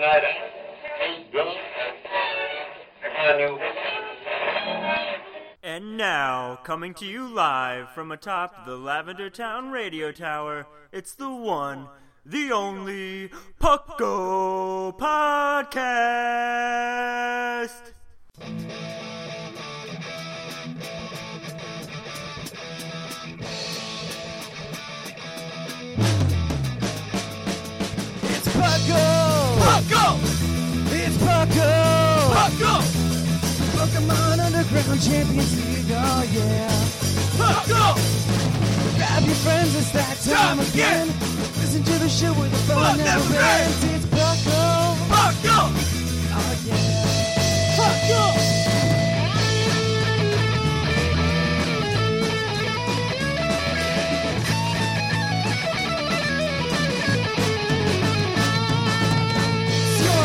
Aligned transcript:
Tonight. 0.00 0.24
And 5.62 5.98
now, 5.98 6.58
coming 6.64 6.94
to 6.94 7.04
you 7.04 7.28
live 7.28 7.90
from 7.90 8.10
atop 8.10 8.64
the 8.64 8.76
Lavender 8.76 9.28
Town 9.28 9.70
Radio 9.70 10.10
Tower, 10.10 10.66
it's 10.90 11.12
the 11.12 11.28
one, 11.28 11.88
the 12.24 12.50
only 12.50 13.28
Pucko 13.60 14.98
Podcast. 14.98 16.40
Pucko! 32.50 32.82
Pokemon 33.76 34.38
Underground 34.40 35.00
Champions 35.00 35.54
League, 35.56 35.90
oh 35.90 36.22
yeah! 36.32 36.68
Pucko! 37.38 37.94
Grab 38.96 39.24
your 39.24 39.34
friends, 39.36 39.76
it's 39.76 39.90
that 39.92 40.18
time 40.18 40.58
again! 40.58 41.06
Listen 41.60 41.82
to 41.84 41.92
the 41.98 42.08
show 42.08 42.32
where 42.34 42.48
the 42.48 42.56
fun 42.56 42.98
never 42.98 43.34
ends! 43.34 43.84
It's 43.84 44.06
Pucko! 44.06 44.96
Pucko! 45.08 45.70
Oh 46.32 46.56
yeah! 46.66 47.06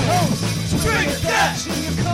Host, 0.07 0.83
Drink 0.83 1.11
That, 1.21 2.04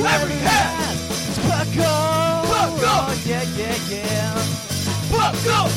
whoever 0.00 0.28
you 0.28 0.40
have, 0.40 0.96
it's 1.28 1.38
Bucko. 1.38 2.48
Bucko. 2.48 2.86
Oh, 2.86 3.22
yeah, 3.26 3.42
yeah, 3.56 3.76
yeah. 3.88 4.34
Bucko. 5.10 5.68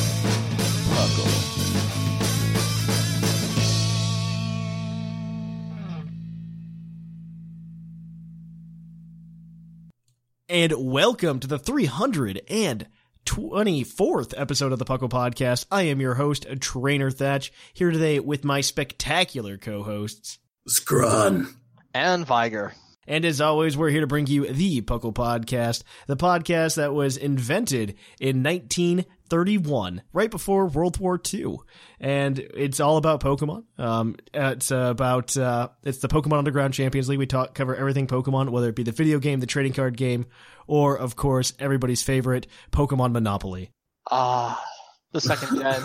Bucko. 0.94 1.24
and 10.48 10.72
welcome 10.76 11.40
to 11.40 11.48
the 11.48 11.58
324th 11.58 14.34
episode 14.36 14.72
of 14.72 14.78
the 14.78 14.84
Puckle 14.84 15.08
Podcast. 15.10 15.64
I 15.70 15.82
am 15.84 16.00
your 16.00 16.14
host, 16.14 16.46
Trainer 16.60 17.10
Thatch, 17.10 17.50
here 17.72 17.90
today 17.90 18.20
with 18.20 18.44
my 18.44 18.60
spectacular 18.60 19.56
co-hosts. 19.58 20.38
Scrun. 20.68 21.48
and 21.92 22.24
Viger. 22.24 22.74
And 23.06 23.24
as 23.24 23.40
always, 23.40 23.76
we're 23.76 23.90
here 23.90 24.00
to 24.00 24.06
bring 24.06 24.26
you 24.26 24.46
the 24.46 24.80
Puckle 24.82 25.12
Podcast, 25.12 25.82
the 26.06 26.16
podcast 26.16 26.76
that 26.76 26.94
was 26.94 27.16
invented 27.16 27.96
in 28.18 28.42
1931, 28.42 30.02
right 30.12 30.30
before 30.30 30.66
World 30.66 30.98
War 30.98 31.20
II. 31.32 31.56
And 32.00 32.38
it's 32.38 32.80
all 32.80 32.96
about 32.96 33.22
Pokemon. 33.22 33.64
Um, 33.78 34.16
it's 34.32 34.70
about, 34.70 35.36
uh, 35.36 35.68
it's 35.82 35.98
the 35.98 36.08
Pokemon 36.08 36.38
Underground 36.38 36.74
Champions 36.74 37.08
League. 37.08 37.18
We 37.18 37.26
talk, 37.26 37.54
cover 37.54 37.76
everything 37.76 38.06
Pokemon, 38.06 38.50
whether 38.50 38.68
it 38.68 38.76
be 38.76 38.82
the 38.82 38.92
video 38.92 39.18
game, 39.18 39.40
the 39.40 39.46
trading 39.46 39.72
card 39.72 39.96
game, 39.96 40.26
or 40.66 40.96
of 40.96 41.16
course, 41.16 41.52
everybody's 41.58 42.02
favorite, 42.02 42.46
Pokemon 42.72 43.12
Monopoly. 43.12 43.70
Ah, 44.10 44.62
the 45.12 45.20
second 45.20 45.60
gen. 45.60 45.82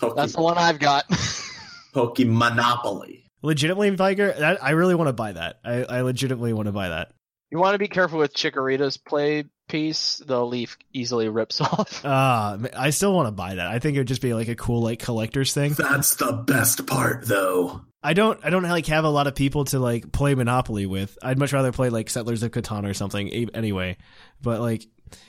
That's 0.16 0.32
the 0.32 0.42
one 0.42 0.58
I've 0.58 0.78
got. 0.78 1.08
Pokemonopoly. 1.94 3.29
Legitimately, 3.42 3.90
Viger, 3.90 4.32
that, 4.32 4.62
I 4.62 4.70
really 4.70 4.94
want 4.94 5.08
to 5.08 5.12
buy 5.12 5.32
that. 5.32 5.60
I, 5.64 5.84
I 5.84 6.00
legitimately 6.02 6.52
want 6.52 6.66
to 6.66 6.72
buy 6.72 6.90
that. 6.90 7.12
you 7.50 7.58
want 7.58 7.74
to 7.74 7.78
be 7.78 7.88
careful 7.88 8.18
with 8.18 8.34
Chikorita's 8.34 8.96
play 8.96 9.44
piece. 9.68 10.20
The 10.26 10.44
leaf 10.44 10.76
easily 10.92 11.28
rips 11.28 11.60
off. 11.60 12.02
Ah, 12.04 12.58
I 12.76 12.90
still 12.90 13.14
want 13.14 13.28
to 13.28 13.32
buy 13.32 13.54
that. 13.54 13.66
I 13.66 13.78
think 13.78 13.96
it 13.96 14.00
would 14.00 14.08
just 14.08 14.22
be 14.22 14.34
like 14.34 14.48
a 14.48 14.56
cool 14.56 14.82
like 14.82 14.98
collector's 15.00 15.54
thing. 15.54 15.72
That's 15.72 16.16
the 16.16 16.32
best 16.32 16.86
part, 16.86 17.26
though. 17.26 17.82
I 18.02 18.14
don't 18.14 18.40
I 18.42 18.48
don't 18.50 18.62
like 18.62 18.86
have 18.86 19.04
a 19.04 19.10
lot 19.10 19.26
of 19.26 19.34
people 19.34 19.66
to 19.66 19.78
like 19.78 20.10
play 20.10 20.34
Monopoly 20.34 20.86
with. 20.86 21.18
I'd 21.22 21.38
much 21.38 21.52
rather 21.52 21.70
play 21.70 21.90
like 21.90 22.08
Settlers 22.08 22.42
of 22.42 22.50
Catan 22.50 22.88
or 22.88 22.94
something 22.94 23.28
e- 23.28 23.48
anyway. 23.52 23.98
But 24.42 24.60
like 24.60 24.86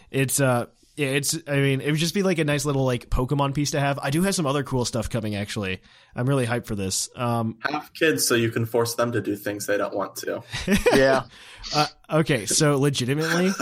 it's 0.09 0.39
uh 0.39 0.67
yeah, 0.95 1.07
it's 1.07 1.37
I 1.47 1.57
mean, 1.57 1.81
it 1.81 1.89
would 1.91 1.99
just 1.99 2.13
be 2.13 2.23
like 2.23 2.39
a 2.39 2.43
nice 2.43 2.65
little 2.65 2.85
like 2.85 3.09
Pokemon 3.09 3.53
piece 3.53 3.71
to 3.71 3.79
have. 3.79 3.99
I 3.99 4.09
do 4.09 4.23
have 4.23 4.35
some 4.35 4.45
other 4.45 4.63
cool 4.63 4.85
stuff 4.85 5.09
coming 5.09 5.35
actually. 5.35 5.81
I'm 6.15 6.27
really 6.27 6.45
hyped 6.45 6.65
for 6.65 6.75
this. 6.75 7.09
Um 7.15 7.57
Have 7.61 7.93
kids 7.93 8.27
so 8.27 8.35
you 8.35 8.49
can 8.49 8.65
force 8.65 8.95
them 8.95 9.11
to 9.13 9.21
do 9.21 9.35
things 9.35 9.65
they 9.65 9.77
don't 9.77 9.95
want 9.95 10.15
to. 10.17 10.43
yeah. 10.93 11.23
uh, 11.73 11.87
okay, 12.09 12.45
so 12.45 12.77
legitimately 12.77 13.51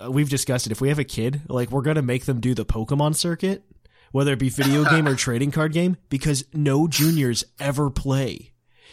uh, 0.00 0.10
we've 0.10 0.28
discussed 0.28 0.66
it. 0.66 0.72
If 0.72 0.80
we 0.80 0.88
have 0.88 0.98
a 0.98 1.04
kid, 1.04 1.42
like 1.48 1.70
we're 1.70 1.82
going 1.82 1.96
to 1.96 2.02
make 2.02 2.24
them 2.24 2.40
do 2.40 2.54
the 2.54 2.66
Pokemon 2.66 3.14
circuit, 3.14 3.62
whether 4.12 4.32
it 4.32 4.38
be 4.38 4.48
video 4.48 4.84
game 4.90 5.06
or 5.06 5.14
trading 5.14 5.50
card 5.50 5.72
game 5.72 5.96
because 6.08 6.44
no 6.52 6.88
juniors 6.88 7.44
ever 7.60 7.90
play. 7.90 8.52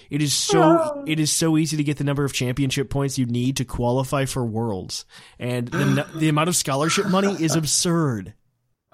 It 0.09 0.21
is 0.21 0.33
so 0.33 0.61
oh. 0.61 1.03
it 1.07 1.19
is 1.19 1.31
so 1.31 1.57
easy 1.57 1.77
to 1.77 1.83
get 1.83 1.97
the 1.97 2.03
number 2.03 2.23
of 2.23 2.33
championship 2.33 2.89
points 2.89 3.17
you 3.17 3.25
need 3.25 3.57
to 3.57 3.65
qualify 3.65 4.25
for 4.25 4.45
worlds, 4.45 5.05
and 5.39 5.67
the 5.67 6.07
the 6.15 6.29
amount 6.29 6.49
of 6.49 6.55
scholarship 6.55 7.07
money 7.07 7.33
is 7.33 7.55
absurd. 7.55 8.33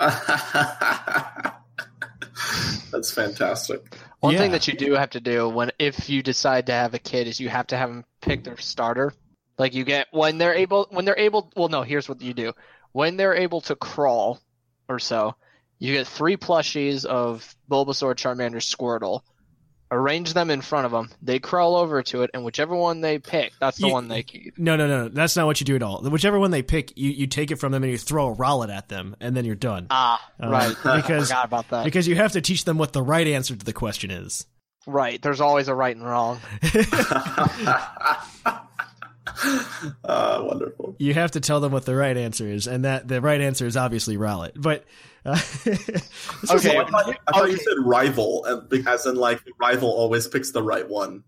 That's 2.91 3.11
fantastic. 3.11 3.95
One 4.19 4.33
Yeah. 4.33 4.39
thing 4.39 4.51
that 4.51 4.67
you 4.67 4.73
do 4.73 4.93
have 4.93 5.11
to 5.11 5.19
do 5.19 5.47
when 5.49 5.71
if 5.79 6.09
you 6.09 6.23
decide 6.23 6.65
to 6.67 6.73
have 6.73 6.93
a 6.93 6.99
kid 6.99 7.27
is 7.27 7.39
you 7.39 7.49
have 7.49 7.67
to 7.67 7.77
have 7.77 7.89
them 7.89 8.05
pick 8.21 8.43
their 8.43 8.57
starter. 8.57 9.13
Like 9.57 9.73
you 9.73 9.83
get 9.83 10.07
when 10.11 10.37
they're 10.37 10.53
able 10.53 10.87
when 10.89 11.05
they're 11.05 11.19
able. 11.19 11.51
Well, 11.55 11.69
no. 11.69 11.83
Here's 11.83 12.07
what 12.07 12.21
you 12.21 12.33
do. 12.33 12.53
When 12.91 13.17
they're 13.17 13.35
able 13.35 13.61
to 13.61 13.75
crawl, 13.75 14.39
or 14.87 14.99
so, 14.99 15.35
you 15.77 15.93
get 15.93 16.07
three 16.07 16.37
plushies 16.37 17.05
of 17.05 17.55
Bulbasaur, 17.69 18.15
Charmander, 18.15 18.55
Squirtle. 18.55 19.21
Arrange 19.91 20.33
them 20.33 20.51
in 20.51 20.61
front 20.61 20.85
of 20.85 20.91
them. 20.91 21.09
They 21.21 21.39
crawl 21.39 21.75
over 21.75 22.03
to 22.03 22.21
it, 22.21 22.29
and 22.35 22.45
whichever 22.45 22.75
one 22.75 23.01
they 23.01 23.17
pick, 23.17 23.53
that's 23.59 23.77
the 23.79 23.87
You- 23.87 23.93
one 23.93 24.07
they 24.07 24.21
keep. 24.21 24.57
No, 24.59 24.75
no, 24.75 24.87
no, 24.87 25.09
that's 25.09 25.35
not 25.35 25.47
what 25.47 25.59
you 25.59 25.65
do 25.65 25.75
at 25.75 25.81
all. 25.81 26.01
Whichever 26.03 26.37
one 26.37 26.51
they 26.51 26.61
pick, 26.61 26.95
you, 26.95 27.09
you 27.09 27.25
take 27.25 27.49
it 27.49 27.55
from 27.55 27.71
them 27.71 27.81
and 27.83 27.91
you 27.91 27.97
throw 27.97 28.31
a 28.31 28.35
Rowlet 28.35 28.69
at 28.69 28.87
them, 28.89 29.15
and 29.19 29.35
then 29.35 29.45
you're 29.45 29.55
done. 29.55 29.87
Ah, 29.89 30.21
Uh, 30.41 30.47
right. 30.49 30.69
because 30.83 31.29
Forgot 31.29 31.45
about 31.45 31.69
that. 31.69 31.85
because 31.85 32.07
you 32.07 32.15
have 32.15 32.33
to 32.33 32.41
teach 32.41 32.65
them 32.65 32.77
what 32.77 32.93
the 32.93 33.01
right 33.01 33.25
answer 33.27 33.55
to 33.55 33.65
the 33.65 33.73
question 33.73 34.11
is. 34.11 34.45
Right. 34.85 35.19
There's 35.21 35.41
always 35.41 35.67
a 35.67 35.73
right 35.75 35.95
and 35.95 36.05
wrong. 36.05 36.39
uh, 40.03 40.41
wonderful. 40.43 40.95
You 40.99 41.13
have 41.13 41.31
to 41.31 41.39
tell 41.39 41.59
them 41.59 41.71
what 41.71 41.85
the 41.85 41.95
right 41.95 42.15
answer 42.15 42.47
is, 42.47 42.67
and 42.67 42.85
that 42.85 43.07
the 43.07 43.21
right 43.21 43.41
answer 43.41 43.65
is 43.65 43.77
obviously 43.77 44.17
Rowlet. 44.17 44.51
But 44.55 44.85
uh, 45.25 45.39
Okay. 46.51 46.77
I 46.77 46.85
thought, 46.85 47.17
I 47.27 47.31
thought 47.31 47.51
you 47.51 47.57
said 47.57 47.77
rival, 47.79 48.45
and 48.45 48.69
because 48.69 49.05
in 49.05 49.15
like 49.15 49.41
rival 49.59 49.89
always 49.89 50.27
picks 50.27 50.51
the 50.51 50.63
right 50.63 50.87
one. 50.87 51.23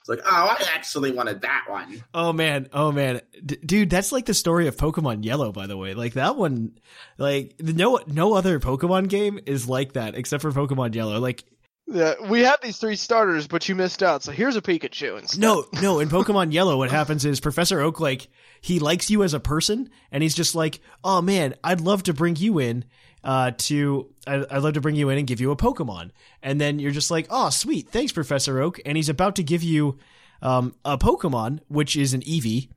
It's 0.00 0.08
like, 0.10 0.20
oh, 0.26 0.56
I 0.58 0.62
actually 0.74 1.12
wanted 1.12 1.40
that 1.42 1.64
one. 1.66 2.04
oh 2.12 2.32
man, 2.34 2.68
oh 2.74 2.92
man, 2.92 3.22
D- 3.44 3.56
dude, 3.64 3.88
that's 3.90 4.12
like 4.12 4.26
the 4.26 4.34
story 4.34 4.66
of 4.68 4.76
Pokemon 4.76 5.24
Yellow, 5.24 5.50
by 5.50 5.66
the 5.66 5.78
way. 5.78 5.94
Like 5.94 6.12
that 6.14 6.36
one, 6.36 6.72
like 7.16 7.54
no 7.58 8.00
no 8.06 8.34
other 8.34 8.60
Pokemon 8.60 9.08
game 9.08 9.40
is 9.46 9.66
like 9.66 9.94
that 9.94 10.14
except 10.14 10.42
for 10.42 10.52
Pokemon 10.52 10.94
Yellow. 10.94 11.18
Like 11.20 11.44
Yeah, 11.86 12.14
we 12.28 12.40
had 12.40 12.56
these 12.62 12.76
three 12.76 12.96
starters, 12.96 13.46
but 13.46 13.66
you 13.66 13.74
missed 13.74 14.02
out. 14.02 14.22
So 14.22 14.32
here's 14.32 14.56
a 14.56 14.62
Pikachu 14.62 15.18
instead. 15.18 15.40
No, 15.40 15.64
no. 15.80 16.00
In 16.00 16.10
Pokemon 16.10 16.52
Yellow, 16.52 16.76
what 16.76 16.90
happens 16.90 17.24
is 17.24 17.40
Professor 17.40 17.80
Oak, 17.80 17.98
like, 17.98 18.28
he 18.60 18.80
likes 18.80 19.10
you 19.10 19.22
as 19.22 19.32
a 19.32 19.40
person, 19.40 19.88
and 20.10 20.22
he's 20.22 20.34
just 20.34 20.54
like, 20.54 20.80
oh 21.02 21.22
man, 21.22 21.54
I'd 21.64 21.80
love 21.80 22.02
to 22.04 22.12
bring 22.14 22.36
you 22.36 22.58
in, 22.58 22.84
uh, 23.24 23.50
to, 23.58 24.08
I- 24.26 24.46
I'd 24.50 24.62
love 24.62 24.74
to 24.74 24.80
bring 24.80 24.94
you 24.94 25.08
in 25.10 25.18
and 25.18 25.26
give 25.26 25.40
you 25.40 25.50
a 25.50 25.56
Pokemon. 25.56 26.10
And 26.42 26.60
then 26.60 26.78
you're 26.78 26.92
just 26.92 27.10
like, 27.10 27.26
oh, 27.30 27.50
sweet, 27.50 27.88
thanks, 27.88 28.12
Professor 28.12 28.60
Oak. 28.60 28.78
And 28.86 28.96
he's 28.96 29.08
about 29.08 29.34
to 29.36 29.42
give 29.42 29.62
you, 29.64 29.98
um, 30.42 30.74
a 30.84 30.96
Pokemon, 30.98 31.60
which 31.68 31.96
is 31.96 32.12
an 32.14 32.20
Eevee, 32.20 32.68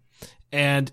and 0.52 0.92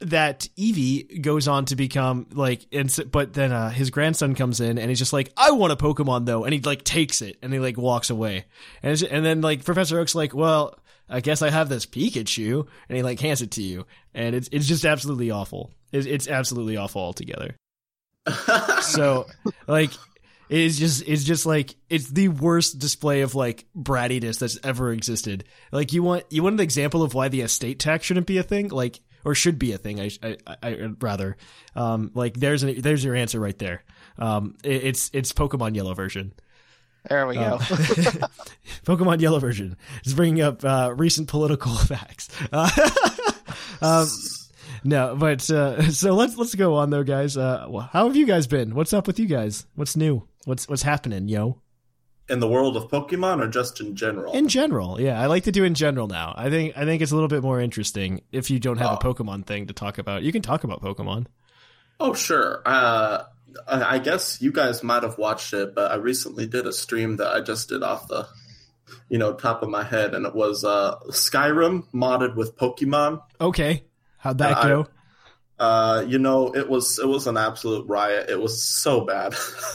that 0.00 0.48
Eevee 0.58 1.22
goes 1.22 1.48
on 1.48 1.64
to 1.66 1.76
become 1.76 2.26
like, 2.32 2.66
and 2.72 2.94
but 3.10 3.32
then 3.32 3.52
uh, 3.52 3.70
his 3.70 3.90
grandson 3.90 4.34
comes 4.34 4.60
in 4.60 4.76
and 4.76 4.90
he's 4.90 4.98
just 4.98 5.12
like, 5.12 5.32
I 5.36 5.52
want 5.52 5.72
a 5.72 5.76
Pokemon 5.76 6.26
though, 6.26 6.44
and 6.44 6.52
he 6.52 6.60
like 6.60 6.84
takes 6.84 7.22
it 7.22 7.38
and 7.42 7.52
he 7.52 7.58
like 7.58 7.78
walks 7.78 8.10
away, 8.10 8.44
and 8.82 9.00
and 9.04 9.24
then 9.24 9.40
like 9.40 9.64
Professor 9.64 9.98
Oak's 10.00 10.14
like, 10.14 10.34
well, 10.34 10.78
I 11.08 11.20
guess 11.20 11.40
I 11.40 11.50
have 11.50 11.68
this 11.68 11.86
Pikachu, 11.86 12.66
and 12.88 12.96
he 12.96 13.02
like 13.02 13.20
hands 13.20 13.40
it 13.40 13.52
to 13.52 13.62
you, 13.62 13.86
and 14.12 14.34
it's 14.34 14.48
it's 14.52 14.66
just 14.66 14.84
absolutely 14.84 15.30
awful. 15.30 15.70
It's, 15.92 16.06
it's 16.06 16.28
absolutely 16.28 16.76
awful 16.76 17.00
altogether. 17.00 17.54
So 18.82 19.26
like 19.66 19.90
it's 20.48 20.78
just 20.78 21.06
it's 21.06 21.24
just 21.24 21.46
like 21.46 21.74
it's 21.88 22.10
the 22.10 22.28
worst 22.28 22.78
display 22.78 23.22
of 23.22 23.34
like 23.34 23.66
brattiness 23.76 24.38
that's 24.38 24.58
ever 24.62 24.92
existed. 24.92 25.44
Like 25.72 25.92
you 25.92 26.02
want 26.02 26.24
you 26.30 26.42
want 26.42 26.54
an 26.54 26.60
example 26.60 27.02
of 27.02 27.14
why 27.14 27.28
the 27.28 27.40
estate 27.40 27.78
tax 27.78 28.04
shouldn't 28.04 28.26
be 28.26 28.38
a 28.38 28.42
thing, 28.42 28.68
like 28.68 29.00
or 29.24 29.34
should 29.34 29.58
be 29.58 29.72
a 29.72 29.78
thing. 29.78 30.00
I 30.00 30.10
I, 30.22 30.36
I 30.46 30.56
I'd 30.62 31.02
rather 31.02 31.36
um 31.74 32.10
like 32.14 32.34
there's 32.34 32.62
an 32.62 32.80
there's 32.80 33.04
your 33.04 33.14
answer 33.14 33.40
right 33.40 33.58
there. 33.58 33.84
Um 34.18 34.56
it, 34.62 34.84
it's 34.84 35.10
it's 35.12 35.32
Pokemon 35.32 35.74
Yellow 35.74 35.94
version. 35.94 36.32
There 37.08 37.26
we 37.26 37.34
go. 37.34 37.40
Uh, 37.40 37.58
Pokemon 38.86 39.20
Yellow 39.20 39.38
version 39.38 39.76
is 40.04 40.14
bringing 40.14 40.42
up 40.42 40.64
uh, 40.64 40.92
recent 40.96 41.28
political 41.28 41.74
facts. 41.74 42.30
Uh, 42.50 42.70
um, 43.82 44.08
no, 44.84 45.16
but 45.16 45.48
uh, 45.50 45.82
so 45.90 46.14
let's 46.14 46.36
let's 46.36 46.54
go 46.54 46.74
on 46.74 46.90
though, 46.90 47.02
guys. 47.04 47.36
Uh, 47.36 47.66
well, 47.68 47.88
how 47.92 48.06
have 48.06 48.16
you 48.16 48.26
guys 48.26 48.46
been? 48.46 48.74
What's 48.74 48.92
up 48.92 49.06
with 49.06 49.18
you 49.18 49.26
guys? 49.26 49.66
What's 49.74 49.96
new? 49.96 50.26
What's 50.44 50.68
what's 50.68 50.82
happening, 50.82 51.28
yo? 51.28 51.60
in 52.26 52.40
the 52.40 52.48
world 52.48 52.74
of 52.74 52.84
Pokemon 52.90 53.42
or 53.42 53.48
just 53.48 53.82
in 53.82 53.94
general? 53.94 54.32
In 54.32 54.48
general, 54.48 54.98
yeah, 54.98 55.20
I 55.20 55.26
like 55.26 55.44
to 55.44 55.52
do 55.52 55.62
in 55.62 55.74
general 55.74 56.06
now. 56.06 56.32
I 56.34 56.48
think 56.48 56.74
I 56.74 56.86
think 56.86 57.02
it's 57.02 57.12
a 57.12 57.14
little 57.14 57.28
bit 57.28 57.42
more 57.42 57.60
interesting 57.60 58.22
if 58.32 58.50
you 58.50 58.58
don't 58.58 58.78
have 58.78 58.92
a 58.92 59.06
Oh. 59.06 59.12
Pokemon 59.12 59.44
thing 59.46 59.66
to 59.66 59.74
talk 59.74 59.98
about. 59.98 60.22
You 60.22 60.32
can 60.32 60.40
talk 60.40 60.64
about 60.64 60.80
Pokemon. 60.80 61.26
Oh, 62.00 62.14
sure. 62.14 62.62
Uh, 62.64 63.24
I 63.68 63.96
I 63.96 63.98
guess 63.98 64.40
you 64.40 64.52
guys 64.52 64.82
might 64.82 65.02
have 65.02 65.18
watched 65.18 65.52
it, 65.52 65.74
but 65.74 65.90
I 65.92 65.96
recently 65.96 66.46
did 66.46 66.66
a 66.66 66.72
stream 66.72 67.16
that 67.16 67.28
I 67.28 67.42
just 67.42 67.68
did 67.68 67.82
off 67.82 68.08
the, 68.08 68.26
you 69.10 69.18
know, 69.18 69.34
top 69.34 69.62
of 69.62 69.68
my 69.68 69.84
head, 69.84 70.14
and 70.14 70.24
it 70.24 70.34
was 70.34 70.64
uh, 70.64 70.96
Skyrim 71.10 71.84
modded 71.92 72.36
with 72.36 72.56
Pokemon. 72.56 73.20
Okay, 73.38 73.84
how'd 74.24 74.38
that 74.38 74.56
I- 74.56 74.68
go? 74.68 74.86
Uh, 75.56 76.04
you 76.08 76.18
know, 76.18 76.52
it 76.52 76.68
was 76.68 76.98
it 76.98 77.06
was 77.06 77.28
an 77.28 77.36
absolute 77.36 77.86
riot. 77.88 78.28
It 78.28 78.40
was 78.40 78.60
so 78.64 79.02
bad. 79.02 79.34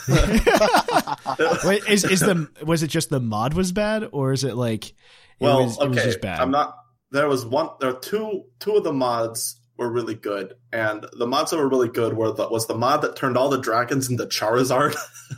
Wait, 1.64 1.88
is 1.88 2.04
is 2.04 2.20
the 2.20 2.50
was 2.66 2.84
it 2.84 2.88
just 2.88 3.10
the 3.10 3.22
mod 3.22 3.54
was 3.54 3.72
bad, 3.72 4.10
or 4.12 4.34
is 4.34 4.44
it 4.44 4.56
like 4.56 4.90
it 4.90 4.96
well, 5.40 5.64
was, 5.64 5.80
it 5.80 5.88
was 5.88 5.98
okay, 5.98 6.08
just 6.08 6.20
bad? 6.22 6.42
I'm 6.42 6.52
not. 6.52 6.76
There 7.12 7.30
was 7.30 7.46
one. 7.46 7.70
There 7.80 7.92
are 7.92 8.00
two. 8.00 8.44
Two 8.60 8.76
of 8.76 8.84
the 8.84 8.92
mods 8.92 9.58
were 9.78 9.90
really 9.90 10.16
good, 10.16 10.56
and 10.74 11.06
the 11.14 11.26
mods 11.26 11.52
that 11.52 11.58
were 11.58 11.70
really 11.70 11.88
good 11.88 12.14
were 12.14 12.34
the 12.34 12.50
was 12.50 12.68
the 12.68 12.76
mod 12.76 13.02
that 13.04 13.16
turned 13.16 13.38
all 13.38 13.48
the 13.48 13.62
dragons 13.62 14.10
into 14.10 14.26
Charizard. 14.26 14.98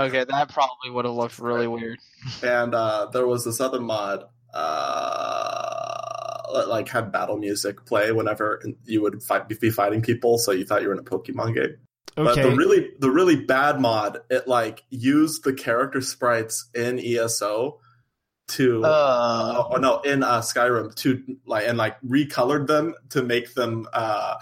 okay, 0.00 0.24
that 0.24 0.48
probably 0.48 0.90
would 0.90 1.04
have 1.04 1.14
looked 1.14 1.38
really 1.38 1.66
weird. 1.66 1.98
and 2.42 2.74
uh, 2.74 3.08
there 3.12 3.26
was 3.26 3.44
this 3.44 3.60
other 3.60 3.78
mod 3.80 4.24
uh, 4.54 5.71
that 5.71 5.71
like 6.52 6.88
have 6.88 7.12
battle 7.12 7.36
music 7.36 7.84
play 7.86 8.12
whenever 8.12 8.62
you 8.84 9.02
would 9.02 9.22
fight, 9.22 9.48
be 9.48 9.70
fighting 9.70 10.02
people, 10.02 10.38
so 10.38 10.52
you 10.52 10.64
thought 10.64 10.82
you 10.82 10.88
were 10.88 10.94
in 10.94 11.00
a 11.00 11.04
Pokemon 11.04 11.54
game. 11.54 11.76
But 12.14 12.34
the 12.34 12.50
really 12.50 12.90
the 12.98 13.10
really 13.10 13.36
bad 13.36 13.80
mod, 13.80 14.20
it 14.28 14.46
like 14.46 14.84
used 14.90 15.44
the 15.44 15.54
character 15.54 16.00
sprites 16.00 16.68
in 16.74 16.98
ESO 16.98 17.80
to 18.48 18.84
Uh, 18.84 19.64
oh 19.70 19.76
no 19.76 20.00
in 20.00 20.22
uh, 20.22 20.40
Skyrim 20.40 20.94
to 20.96 21.22
like 21.46 21.66
and 21.66 21.78
like 21.78 22.00
recolored 22.02 22.66
them 22.66 22.94
to 23.10 23.22
make 23.22 23.54
them 23.54 23.86
uh, 23.92 24.36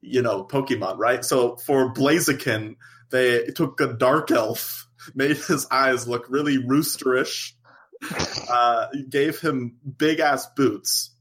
you 0.00 0.22
know 0.22 0.44
Pokemon 0.44 0.98
right. 0.98 1.24
So 1.24 1.56
for 1.56 1.92
Blaziken, 1.92 2.76
they 3.10 3.46
took 3.46 3.80
a 3.80 3.92
dark 3.92 4.30
elf, 4.30 4.88
made 5.14 5.36
his 5.36 5.66
eyes 5.70 6.08
look 6.08 6.26
really 6.28 6.58
roosterish, 6.58 7.52
uh, 8.50 8.86
gave 9.08 9.38
him 9.38 9.76
big 9.98 10.20
ass 10.20 10.46
boots, 10.56 11.11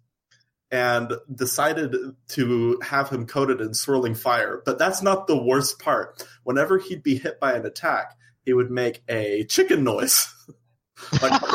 and 0.71 1.12
decided 1.33 1.95
to 2.29 2.79
have 2.81 3.09
him 3.09 3.27
coated 3.27 3.59
in 3.59 3.73
swirling 3.73 4.15
fire. 4.15 4.62
But 4.65 4.79
that's 4.79 5.01
not 5.01 5.27
the 5.27 5.41
worst 5.41 5.79
part. 5.79 6.25
Whenever 6.44 6.79
he'd 6.79 7.03
be 7.03 7.18
hit 7.18 7.39
by 7.39 7.53
an 7.53 7.65
attack, 7.65 8.15
he 8.45 8.53
would 8.53 8.71
make 8.71 9.03
a 9.09 9.44
chicken 9.45 9.83
noise. 9.83 10.33
like, 11.21 11.41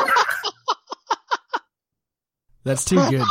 That's 2.63 2.85
too 2.85 2.97
good. 3.09 3.25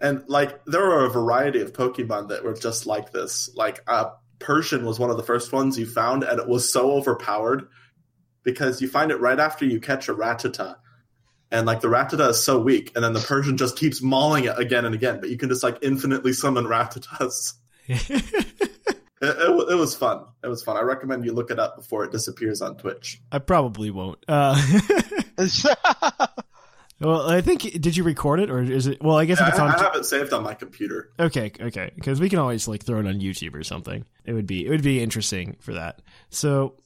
and 0.00 0.24
like 0.28 0.64
there 0.66 0.82
were 0.82 1.04
a 1.04 1.10
variety 1.10 1.60
of 1.60 1.72
Pokemon 1.72 2.28
that 2.28 2.44
were 2.44 2.54
just 2.54 2.84
like 2.84 3.12
this. 3.12 3.48
Like 3.54 3.80
uh, 3.86 4.10
Persian 4.40 4.84
was 4.84 4.98
one 4.98 5.10
of 5.10 5.16
the 5.16 5.22
first 5.22 5.52
ones 5.52 5.78
you 5.78 5.86
found, 5.86 6.24
and 6.24 6.38
it 6.40 6.48
was 6.48 6.70
so 6.70 6.92
overpowered 6.92 7.68
because 8.42 8.82
you 8.82 8.88
find 8.88 9.10
it 9.10 9.20
right 9.20 9.38
after 9.38 9.64
you 9.64 9.80
catch 9.80 10.08
a 10.08 10.14
Rattata. 10.14 10.76
And 11.52 11.66
like 11.66 11.80
the 11.80 11.88
Rattata 11.88 12.30
is 12.30 12.42
so 12.42 12.60
weak, 12.60 12.92
and 12.94 13.04
then 13.04 13.12
the 13.12 13.20
Persian 13.20 13.56
just 13.56 13.76
keeps 13.76 14.00
mauling 14.00 14.44
it 14.44 14.58
again 14.58 14.84
and 14.84 14.94
again. 14.94 15.20
But 15.20 15.30
you 15.30 15.36
can 15.36 15.48
just 15.48 15.62
like 15.62 15.78
infinitely 15.82 16.32
summon 16.32 16.64
Rattatas. 16.64 17.54
It, 19.22 19.36
it, 19.36 19.72
it 19.72 19.74
was 19.74 19.94
fun. 19.94 20.24
It 20.42 20.48
was 20.48 20.62
fun. 20.62 20.78
I 20.78 20.80
recommend 20.80 21.26
you 21.26 21.32
look 21.32 21.50
it 21.50 21.58
up 21.58 21.76
before 21.76 22.04
it 22.04 22.12
disappears 22.12 22.62
on 22.62 22.76
Twitch. 22.76 23.20
I 23.30 23.38
probably 23.38 23.90
won't. 23.90 24.18
Uh, 24.26 24.58
well, 27.00 27.28
I 27.28 27.42
think 27.42 27.62
did 27.82 27.98
you 27.98 28.04
record 28.04 28.40
it 28.40 28.50
or 28.50 28.62
is 28.62 28.86
it? 28.86 29.02
Well, 29.02 29.18
I 29.18 29.26
guess 29.26 29.38
if 29.38 29.44
I, 29.44 29.48
it's 29.50 29.58
on. 29.58 29.74
I 29.74 29.78
have 29.78 29.94
it 29.94 30.06
saved 30.06 30.32
on 30.32 30.42
my 30.42 30.54
computer. 30.54 31.10
Okay, 31.18 31.52
okay, 31.60 31.90
because 31.94 32.18
we 32.18 32.30
can 32.30 32.38
always 32.38 32.66
like 32.66 32.82
throw 32.82 32.98
it 32.98 33.06
on 33.06 33.20
YouTube 33.20 33.54
or 33.54 33.62
something. 33.62 34.06
It 34.24 34.32
would 34.32 34.46
be 34.46 34.64
it 34.64 34.70
would 34.70 34.82
be 34.82 35.02
interesting 35.02 35.56
for 35.60 35.74
that. 35.74 36.00
So, 36.30 36.76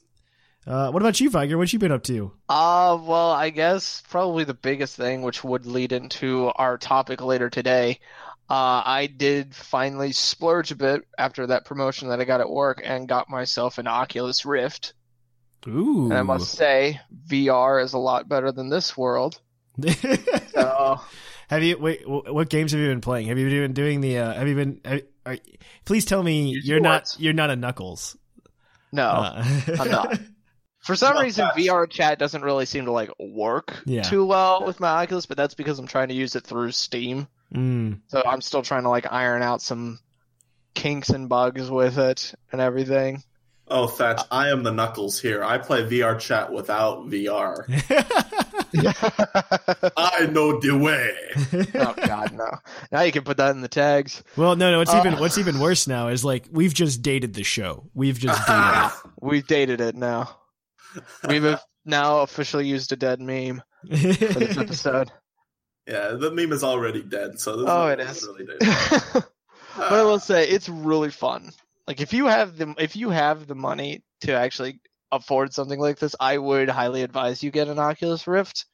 uh, 0.67 0.91
what 0.91 1.03
about 1.03 1.21
you, 1.21 1.31
Viger? 1.31 1.59
What 1.59 1.73
you 1.73 1.79
been 1.79 1.93
up 1.93 2.03
to? 2.05 2.33
Uh, 2.49 2.99
well, 3.03 3.31
I 3.31 3.51
guess 3.51 4.03
probably 4.09 4.45
the 4.45 4.55
biggest 4.55 4.97
thing, 4.97 5.23
which 5.23 5.45
would 5.45 5.67
lead 5.67 5.93
into 5.93 6.47
our 6.57 6.79
topic 6.79 7.21
later 7.21 7.51
today. 7.51 8.01
Uh, 8.49 8.83
I 8.85 9.07
did 9.15 9.55
finally 9.55 10.13
splurge 10.13 10.71
a 10.71 10.77
bit 10.77 11.03
after 11.19 11.47
that 11.47 11.65
promotion 11.65 12.09
that 12.09 12.21
I 12.21 12.25
got 12.25 12.41
at 12.41 12.51
work 12.51 12.83
and 12.85 13.09
got 13.09 13.31
myself 13.31 13.79
an 13.79 13.87
Oculus 13.87 14.45
Rift. 14.45 14.93
Ooh, 15.67 16.05
And 16.11 16.15
I 16.19 16.23
must 16.23 16.53
say, 16.53 17.01
VR 17.27 17.83
is 17.83 17.95
a 17.95 17.99
lot 17.99 18.29
better 18.29 18.53
than 18.53 18.69
this 18.69 18.97
world. 18.97 19.41
So, 20.55 21.01
have 21.49 21.63
you 21.65 21.79
wait? 21.79 22.03
wh- 22.03 22.33
What 22.33 22.49
games 22.49 22.71
have 22.73 22.81
you 22.81 22.87
been 22.89 23.01
playing? 23.01 23.27
Have 23.27 23.39
you 23.39 23.49
been 23.49 23.73
doing 23.73 24.01
the? 24.01 24.19
Uh, 24.19 24.33
have 24.35 24.47
you 24.47 24.55
been? 24.55 24.81
Have, 24.85 25.03
are, 25.27 25.37
please 25.85 26.05
tell 26.05 26.23
me 26.23 26.57
you're 26.63 26.79
not 26.81 27.17
you're 27.19 27.33
not 27.33 27.51
a 27.51 27.57
Knuckles. 27.57 28.17
no. 28.93 29.03
Uh, 29.05 29.45
I'm 29.81 29.91
not. 29.91 30.21
For 30.85 30.95
some 30.97 31.17
reason, 31.19 31.47
fast. 31.47 31.59
VR 31.59 31.89
chat 31.89 32.19
doesn't 32.19 32.43
really 32.43 32.67
seem 32.67 32.85
to 32.85 32.93
like 32.93 33.11
work 33.19 33.75
Yeah. 33.87 34.03
too 34.03 34.25
well 34.27 34.65
with 34.67 34.81
my 34.81 34.89
Oculus, 35.03 35.27
but 35.27 35.37
that's 35.37 35.55
because 35.55 35.79
I'm 35.79 35.87
trying 35.87 36.09
to 36.09 36.15
use 36.15 36.37
it 36.37 36.45
through 36.45 36.73
Steam. 36.73 37.27
Mm. 37.55 38.01
So 38.09 38.23
I'm 38.25 38.41
still 38.41 38.63
trying 38.63 38.83
to 38.83 38.89
like 38.91 39.07
iron 39.11 39.43
out 39.43 39.63
some 39.63 39.99
kinks 40.75 41.09
and 41.11 41.29
bugs 41.29 41.71
with 41.71 41.99
it 41.99 42.35
and 42.53 42.61
everything. 42.61 43.23
Oh, 43.67 43.87
Thatch, 43.87 44.21
I 44.31 44.51
am 44.51 44.63
the 44.63 44.73
Knuckles 44.73 45.19
here. 45.19 45.43
I 45.43 45.57
play 45.57 45.85
VR 45.85 46.19
chat 46.21 46.53
without 46.53 47.09
VR. 47.09 47.65
I 49.97 50.27
know 50.31 50.61
the 50.61 50.77
way. 50.77 51.15
oh 51.75 51.95
god, 52.07 52.33
no. 52.35 52.51
Now 52.93 53.03
you 53.03 53.13
can 53.13 53.23
put 53.25 53.37
that 53.39 53.53
in 53.53 53.61
the 53.63 53.69
tags. 53.69 54.23
well, 54.37 54.57
no, 54.57 54.71
no. 54.73 54.79
What's 54.79 54.93
Uh. 54.93 54.99
even 55.05 55.19
what's 55.19 55.39
even 55.39 55.59
worse 55.61 55.87
now 55.87 56.09
is 56.09 56.25
like 56.25 56.47
we've 56.51 56.75
just 56.75 57.03
dated 57.03 57.35
the 57.35 57.43
show. 57.45 57.89
We've 57.95 58.19
just 58.19 58.47
dated. 58.47 58.91
We've 59.21 59.47
dated 59.47 59.81
it 59.81 59.95
now. 59.97 60.37
We've 61.29 61.59
now 61.85 62.21
officially 62.21 62.67
used 62.67 62.93
a 62.93 62.97
dead 62.97 63.21
meme 63.21 63.63
for 63.83 63.97
this 63.97 64.57
episode. 64.57 65.11
Yeah, 65.87 66.13
the 66.13 66.31
meme 66.31 66.53
is 66.53 66.65
already 66.65 67.03
dead, 67.03 67.39
so 67.39 67.59
this 67.59 67.67
Oh, 67.69 67.89
is 67.89 67.93
it 67.93 68.01
is. 68.01 68.23
really 68.27 68.47
dead. 68.47 68.59
but 69.77 69.93
I 69.93 70.03
will 70.03 70.19
say 70.19 70.49
it's 70.49 70.67
really 70.67 71.11
fun. 71.11 71.51
Like 71.87 72.01
if 72.01 72.15
you 72.15 72.25
have 72.25 72.57
the 72.57 72.75
if 72.79 72.97
you 72.97 73.11
have 73.11 73.47
the 73.47 73.55
money 73.55 74.03
to 74.23 74.33
actually 74.33 74.81
afford 75.13 75.53
something 75.53 75.79
like 75.79 75.99
this, 75.99 76.17
I 76.19 76.39
would 76.39 76.71
highly 76.71 77.03
advise 77.03 77.43
you 77.43 77.51
get 77.51 77.69
an 77.69 77.79
Oculus 77.79 78.27
Rift. 78.27 78.65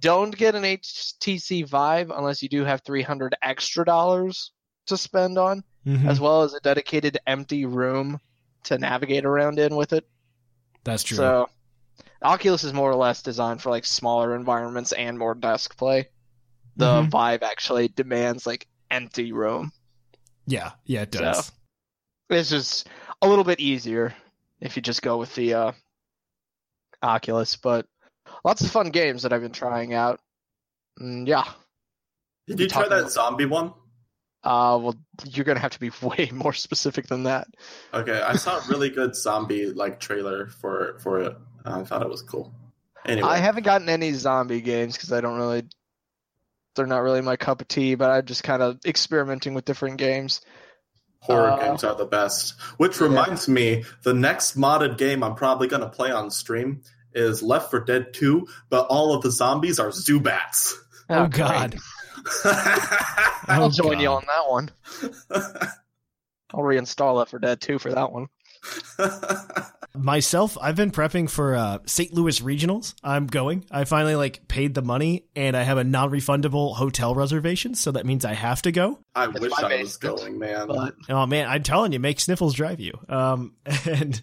Don't 0.00 0.36
get 0.36 0.56
an 0.56 0.64
HTC 0.64 1.64
Vive 1.64 2.10
unless 2.10 2.42
you 2.42 2.48
do 2.48 2.64
have 2.64 2.80
300 2.84 3.36
extra 3.40 3.84
dollars 3.84 4.50
to 4.86 4.96
spend 4.96 5.38
on, 5.38 5.62
Mhm. 5.86 6.08
as 6.08 6.18
well 6.18 6.42
as 6.42 6.54
a 6.54 6.60
dedicated 6.60 7.18
empty 7.28 7.66
room 7.66 8.18
to 8.64 8.78
navigate 8.78 9.24
around 9.24 9.60
in 9.60 9.76
with 9.76 9.92
it. 9.92 10.08
That's 10.82 11.04
true. 11.04 11.18
So 11.18 11.48
Oculus 12.22 12.64
is 12.64 12.72
more 12.72 12.90
or 12.90 12.96
less 12.96 13.22
designed 13.22 13.62
for 13.62 13.70
like 13.70 13.84
smaller 13.84 14.34
environments 14.34 14.92
and 14.92 15.18
more 15.18 15.34
desk 15.34 15.76
play. 15.76 16.08
The 16.76 17.02
Mhm. 17.02 17.10
Vive 17.10 17.42
actually 17.42 17.88
demands 17.88 18.46
like 18.46 18.66
empty 18.90 19.32
room. 19.32 19.72
yeah, 20.46 20.72
yeah, 20.84 21.02
it 21.02 21.10
does. 21.10 21.46
So- 21.46 21.52
It's 22.30 22.50
just 22.50 22.88
a 23.22 23.28
little 23.28 23.44
bit 23.44 23.60
easier 23.60 24.14
if 24.60 24.76
you 24.76 24.82
just 24.82 25.02
go 25.02 25.16
with 25.18 25.34
the 25.34 25.54
uh, 25.54 25.72
Oculus, 27.02 27.56
but 27.56 27.86
lots 28.44 28.62
of 28.62 28.70
fun 28.70 28.90
games 28.90 29.22
that 29.22 29.32
I've 29.32 29.40
been 29.42 29.52
trying 29.52 29.94
out. 29.94 30.20
Mm, 31.00 31.26
yeah, 31.28 31.44
Did 32.46 32.60
you 32.60 32.68
try 32.68 32.88
that 32.88 32.98
about- 33.00 33.10
zombie 33.12 33.46
one? 33.46 33.72
Uh, 34.44 34.78
well, 34.80 34.94
you're 35.24 35.44
gonna 35.44 35.60
have 35.60 35.72
to 35.72 35.80
be 35.80 35.90
way 36.02 36.30
more 36.32 36.52
specific 36.52 37.06
than 37.06 37.24
that. 37.24 37.48
Okay, 37.92 38.20
I 38.20 38.36
saw 38.36 38.58
a 38.58 38.62
really 38.68 38.90
good 38.90 39.16
zombie 39.16 39.66
like 39.66 40.00
trailer 40.00 40.46
for 40.46 40.98
for 41.00 41.20
it. 41.20 41.36
I 41.64 41.82
thought 41.82 42.02
it 42.02 42.08
was 42.08 42.22
cool. 42.22 42.54
Anyway, 43.04 43.28
I 43.28 43.38
haven't 43.38 43.64
gotten 43.64 43.88
any 43.88 44.12
zombie 44.12 44.60
games 44.60 44.94
because 44.94 45.12
I 45.12 45.20
don't 45.20 45.38
really. 45.38 45.64
They're 46.76 46.86
not 46.86 47.02
really 47.02 47.22
my 47.22 47.36
cup 47.36 47.60
of 47.60 47.66
tea, 47.66 47.96
but 47.96 48.10
I'm 48.10 48.24
just 48.24 48.44
kind 48.44 48.62
of 48.62 48.78
experimenting 48.86 49.54
with 49.54 49.64
different 49.64 49.96
games. 49.96 50.40
horror 51.18 51.50
uh, 51.50 51.56
games 51.56 51.82
are 51.82 51.96
the 51.96 52.04
best. 52.04 52.60
Which 52.76 53.00
yeah. 53.00 53.08
reminds 53.08 53.48
me, 53.48 53.84
the 54.04 54.14
next 54.14 54.56
modded 54.56 54.96
game 54.96 55.24
I'm 55.24 55.34
probably 55.34 55.66
gonna 55.66 55.88
play 55.88 56.12
on 56.12 56.30
stream 56.30 56.82
is 57.12 57.42
Left 57.42 57.70
4 57.70 57.80
Dead 57.80 58.14
2, 58.14 58.46
but 58.70 58.86
all 58.86 59.14
of 59.14 59.22
the 59.22 59.30
zombies 59.30 59.80
are 59.80 59.88
Zubats. 59.88 60.74
Oh. 61.10 61.26
God. 61.26 61.76
I'll 63.48 63.64
Oh, 63.64 63.70
join 63.70 64.00
you 64.00 64.08
on 64.08 64.24
that 64.26 64.48
one. 64.48 64.70
I'll 66.54 66.60
reinstall 66.60 67.16
Left 67.16 67.30
4 67.30 67.40
Dead 67.40 67.60
2 67.60 67.78
for 67.78 67.90
that 67.92 68.12
one. 68.12 68.28
Myself, 69.94 70.56
I've 70.60 70.76
been 70.76 70.90
prepping 70.90 71.28
for 71.28 71.54
uh, 71.56 71.78
St. 71.86 72.12
Louis 72.12 72.40
regionals. 72.40 72.94
I'm 73.02 73.26
going. 73.26 73.64
I 73.70 73.84
finally 73.84 74.14
like 74.14 74.46
paid 74.46 74.74
the 74.74 74.82
money, 74.82 75.24
and 75.34 75.56
I 75.56 75.62
have 75.62 75.78
a 75.78 75.84
non-refundable 75.84 76.76
hotel 76.76 77.14
reservation, 77.14 77.74
so 77.74 77.90
that 77.92 78.06
means 78.06 78.24
I 78.24 78.34
have 78.34 78.62
to 78.62 78.72
go. 78.72 78.98
I 79.14 79.26
That's 79.26 79.40
wish 79.40 79.52
my 79.60 79.68
I 79.68 79.80
was 79.80 79.96
going, 79.96 80.38
man. 80.38 80.68
But 80.68 80.94
Oh 81.08 81.26
man, 81.26 81.48
I'm 81.48 81.62
telling 81.62 81.92
you, 81.92 81.98
make 82.00 82.20
Sniffles 82.20 82.54
drive 82.54 82.80
you. 82.80 82.92
Um, 83.08 83.54
and 83.86 84.20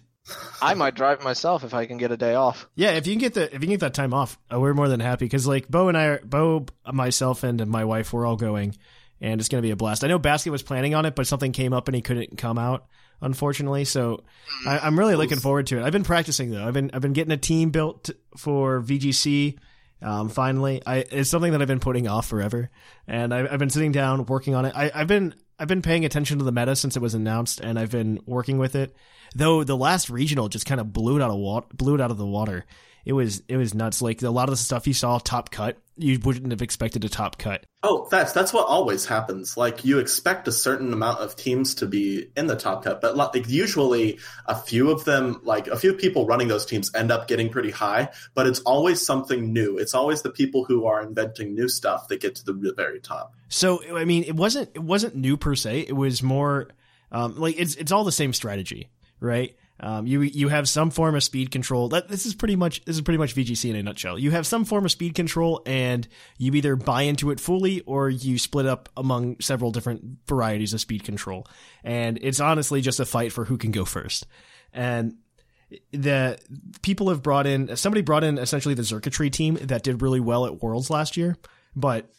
I 0.60 0.74
might 0.74 0.94
drive 0.94 1.22
myself 1.22 1.64
if 1.64 1.74
I 1.74 1.86
can 1.86 1.98
get 1.98 2.10
a 2.10 2.16
day 2.16 2.34
off. 2.34 2.68
yeah, 2.74 2.90
if 2.92 3.06
you 3.06 3.12
can 3.12 3.20
get 3.20 3.34
the 3.34 3.44
if 3.46 3.54
you 3.54 3.60
can 3.60 3.70
get 3.70 3.80
that 3.80 3.94
time 3.94 4.12
off, 4.12 4.38
uh, 4.52 4.58
we're 4.58 4.74
more 4.74 4.88
than 4.88 5.00
happy 5.00 5.24
because 5.24 5.46
like 5.46 5.68
Bo 5.68 5.88
and 5.88 5.96
I, 5.96 6.04
are, 6.06 6.20
Bo, 6.24 6.66
myself, 6.92 7.42
and 7.44 7.64
my 7.66 7.84
wife, 7.84 8.12
we're 8.12 8.26
all 8.26 8.36
going, 8.36 8.76
and 9.20 9.40
it's 9.40 9.48
gonna 9.48 9.62
be 9.62 9.70
a 9.70 9.76
blast. 9.76 10.04
I 10.04 10.08
know 10.08 10.18
Basket 10.18 10.50
was 10.50 10.62
planning 10.62 10.94
on 10.94 11.06
it, 11.06 11.14
but 11.14 11.26
something 11.26 11.52
came 11.52 11.72
up 11.72 11.88
and 11.88 11.94
he 11.94 12.02
couldn't 12.02 12.38
come 12.38 12.58
out, 12.58 12.86
unfortunately. 13.20 13.84
So 13.84 14.24
I, 14.66 14.80
I'm 14.80 14.98
really 14.98 15.14
looking 15.14 15.38
forward 15.38 15.68
to 15.68 15.78
it. 15.78 15.84
I've 15.84 15.92
been 15.92 16.04
practicing 16.04 16.50
though. 16.50 16.66
I've 16.66 16.74
been 16.74 16.90
I've 16.92 17.02
been 17.02 17.12
getting 17.12 17.32
a 17.32 17.38
team 17.38 17.70
built 17.70 18.10
for 18.36 18.80
VGC. 18.80 19.58
Um, 20.02 20.28
finally, 20.28 20.82
I 20.84 20.98
it's 21.10 21.30
something 21.30 21.52
that 21.52 21.62
I've 21.62 21.68
been 21.68 21.80
putting 21.80 22.08
off 22.08 22.26
forever, 22.26 22.70
and 23.06 23.32
I've, 23.32 23.52
I've 23.52 23.58
been 23.58 23.70
sitting 23.70 23.92
down 23.92 24.26
working 24.26 24.54
on 24.54 24.64
it. 24.64 24.72
I, 24.76 24.90
I've 24.94 25.06
been 25.06 25.34
I've 25.58 25.68
been 25.68 25.82
paying 25.82 26.04
attention 26.04 26.38
to 26.38 26.44
the 26.44 26.52
meta 26.52 26.76
since 26.76 26.96
it 26.96 27.02
was 27.02 27.14
announced, 27.14 27.60
and 27.60 27.78
I've 27.78 27.90
been 27.90 28.20
working 28.26 28.58
with 28.58 28.74
it. 28.74 28.94
Though 29.34 29.64
the 29.64 29.76
last 29.76 30.10
regional 30.10 30.48
just 30.48 30.66
kind 30.66 30.80
of 30.80 30.92
blew 30.92 31.16
it 31.16 31.22
out 31.22 31.30
of 31.30 31.36
water, 31.36 31.66
blew 31.74 31.94
it 31.94 32.00
out 32.00 32.10
of 32.10 32.18
the 32.18 32.26
water. 32.26 32.64
It 33.06 33.12
was 33.12 33.42
it 33.48 33.56
was 33.56 33.72
nuts. 33.72 34.02
Like 34.02 34.20
a 34.22 34.30
lot 34.30 34.48
of 34.48 34.52
the 34.52 34.56
stuff 34.56 34.88
you 34.88 34.92
saw 34.92 35.18
top 35.18 35.52
cut, 35.52 35.78
you 35.96 36.18
wouldn't 36.18 36.50
have 36.50 36.60
expected 36.60 37.04
a 37.04 37.08
top 37.08 37.38
cut. 37.38 37.64
Oh, 37.84 38.08
that's 38.10 38.32
that's 38.32 38.52
what 38.52 38.66
always 38.66 39.06
happens. 39.06 39.56
Like 39.56 39.84
you 39.84 40.00
expect 40.00 40.48
a 40.48 40.52
certain 40.52 40.92
amount 40.92 41.20
of 41.20 41.36
teams 41.36 41.76
to 41.76 41.86
be 41.86 42.30
in 42.36 42.48
the 42.48 42.56
top 42.56 42.82
cut, 42.82 43.00
but 43.00 43.16
like 43.16 43.48
usually 43.48 44.18
a 44.46 44.56
few 44.56 44.90
of 44.90 45.04
them, 45.04 45.40
like 45.44 45.68
a 45.68 45.76
few 45.76 45.94
people 45.94 46.26
running 46.26 46.48
those 46.48 46.66
teams, 46.66 46.92
end 46.96 47.12
up 47.12 47.28
getting 47.28 47.48
pretty 47.48 47.70
high. 47.70 48.08
But 48.34 48.48
it's 48.48 48.58
always 48.60 49.06
something 49.06 49.52
new. 49.52 49.78
It's 49.78 49.94
always 49.94 50.22
the 50.22 50.30
people 50.30 50.64
who 50.64 50.86
are 50.86 51.00
inventing 51.00 51.54
new 51.54 51.68
stuff 51.68 52.08
that 52.08 52.20
get 52.20 52.34
to 52.34 52.44
the 52.44 52.74
very 52.76 52.98
top. 52.98 53.34
So 53.48 53.84
I 53.96 54.04
mean, 54.04 54.24
it 54.24 54.34
wasn't 54.34 54.70
it 54.74 54.82
wasn't 54.82 55.14
new 55.14 55.36
per 55.36 55.54
se. 55.54 55.86
It 55.88 55.94
was 55.94 56.24
more 56.24 56.70
um, 57.12 57.36
like 57.36 57.54
it's 57.56 57.76
it's 57.76 57.92
all 57.92 58.02
the 58.02 58.10
same 58.10 58.32
strategy, 58.32 58.90
right? 59.20 59.56
Um, 59.78 60.06
you 60.06 60.22
you 60.22 60.48
have 60.48 60.68
some 60.68 60.90
form 60.90 61.14
of 61.14 61.22
speed 61.22 61.50
control. 61.50 61.90
That 61.90 62.08
this 62.08 62.24
is 62.24 62.34
pretty 62.34 62.56
much 62.56 62.84
this 62.86 62.96
is 62.96 63.02
pretty 63.02 63.18
much 63.18 63.34
VGC 63.34 63.68
in 63.68 63.76
a 63.76 63.82
nutshell. 63.82 64.18
You 64.18 64.30
have 64.30 64.46
some 64.46 64.64
form 64.64 64.86
of 64.86 64.90
speed 64.90 65.14
control, 65.14 65.62
and 65.66 66.08
you 66.38 66.54
either 66.54 66.76
buy 66.76 67.02
into 67.02 67.30
it 67.30 67.40
fully 67.40 67.82
or 67.82 68.08
you 68.08 68.38
split 68.38 68.64
up 68.64 68.88
among 68.96 69.40
several 69.40 69.72
different 69.72 70.02
varieties 70.26 70.72
of 70.72 70.80
speed 70.80 71.04
control. 71.04 71.46
And 71.84 72.18
it's 72.22 72.40
honestly 72.40 72.80
just 72.80 73.00
a 73.00 73.04
fight 73.04 73.32
for 73.32 73.44
who 73.44 73.58
can 73.58 73.70
go 73.70 73.84
first. 73.84 74.26
And 74.72 75.16
the 75.92 76.38
people 76.80 77.10
have 77.10 77.22
brought 77.22 77.46
in 77.46 77.76
somebody 77.76 78.00
brought 78.00 78.24
in 78.24 78.38
essentially 78.38 78.74
the 78.74 78.84
circuitry 78.84 79.28
team 79.28 79.56
that 79.60 79.82
did 79.82 80.00
really 80.00 80.20
well 80.20 80.46
at 80.46 80.62
Worlds 80.62 80.88
last 80.88 81.18
year, 81.18 81.36
but 81.74 82.10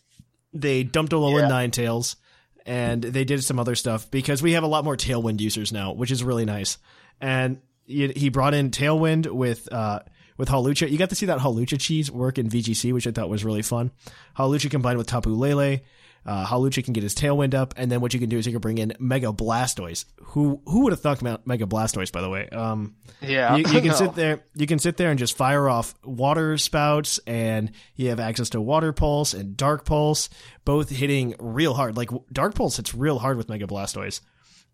they 0.54 0.84
dumped 0.84 1.12
Alolan 1.12 1.50
Yeah. 1.50 1.50
Ninetales 1.50 2.18
and 2.68 3.02
they 3.02 3.24
did 3.24 3.44
some 3.44 3.58
other 3.60 3.76
stuff 3.76 4.12
because 4.12 4.44
we 4.44 4.52
have 4.52 4.64
a 4.64 4.68
lot 4.68 4.84
more 4.84 4.98
Tailwind 4.98 5.40
users 5.40 5.72
now, 5.72 5.94
which 5.94 6.12
is 6.12 6.24
really 6.24 6.46
nice. 6.46 6.78
And 7.20 7.62
he 7.86 8.30
brought 8.30 8.54
in 8.54 8.70
Tailwind 8.70 9.32
with 9.32 9.72
uh 9.72 10.02
with 10.38 10.50
Hawlucha. 10.50 10.92
You 10.92 10.98
got 10.98 11.10
to 11.10 11.16
see 11.16 11.26
that 11.28 11.40
Hawlucha 11.40 11.80
cheese 11.80 12.12
work 12.12 12.38
in 12.38 12.50
VGC, 12.50 12.94
which 12.94 13.08
I 13.08 13.12
thought 13.12 13.30
was 13.30 13.44
really 13.44 13.64
fun. 13.64 13.92
Hawlucha 14.38 14.70
combined 14.70 14.98
with 14.98 15.08
Tapu 15.08 15.30
Lele. 15.30 15.80
Uh, 16.28 16.46
Hawlucha 16.46 16.84
can 16.84 16.92
get 16.94 17.04
his 17.04 17.16
Tailwind 17.16 17.54
up, 17.54 17.74
and 17.78 17.90
then 17.90 18.02
what 18.02 18.14
you 18.14 18.20
can 18.20 18.28
do 18.28 18.38
is 18.38 18.46
you 18.46 18.52
can 18.52 18.60
bring 18.60 18.78
in 18.80 18.92
Mega 19.00 19.32
Blastoise. 19.32 20.04
Who 20.26 20.62
who 20.66 20.82
would 20.84 20.92
have 20.92 21.00
thought 21.00 21.22
about 21.22 21.48
Mega 21.48 21.66
Blastoise? 21.66 22.12
By 22.12 22.20
the 22.20 22.30
way, 22.30 22.50
um, 22.50 22.96
Yeah, 23.22 23.56
you, 23.56 23.60
you 23.60 23.64
can 23.82 23.88
No. 23.88 23.94
sit 23.96 24.14
there. 24.16 24.44
You 24.54 24.68
can 24.68 24.78
sit 24.78 24.98
there 24.98 25.10
and 25.10 25.18
just 25.18 25.38
fire 25.38 25.70
off 25.70 25.96
water 26.04 26.58
spouts, 26.58 27.20
and 27.26 27.72
you 27.96 28.10
have 28.10 28.20
access 28.20 28.50
to 28.50 28.60
Water 28.60 28.92
Pulse 28.92 29.34
and 29.34 29.56
Dark 29.56 29.86
Pulse, 29.86 30.28
both 30.66 30.90
hitting 30.90 31.34
real 31.40 31.74
hard. 31.74 31.96
Like 31.96 32.10
Dark 32.34 32.56
Pulse 32.56 32.76
hits 32.76 32.94
real 32.94 33.20
hard 33.20 33.38
with 33.38 33.48
Mega 33.48 33.66
Blastoise, 33.66 34.20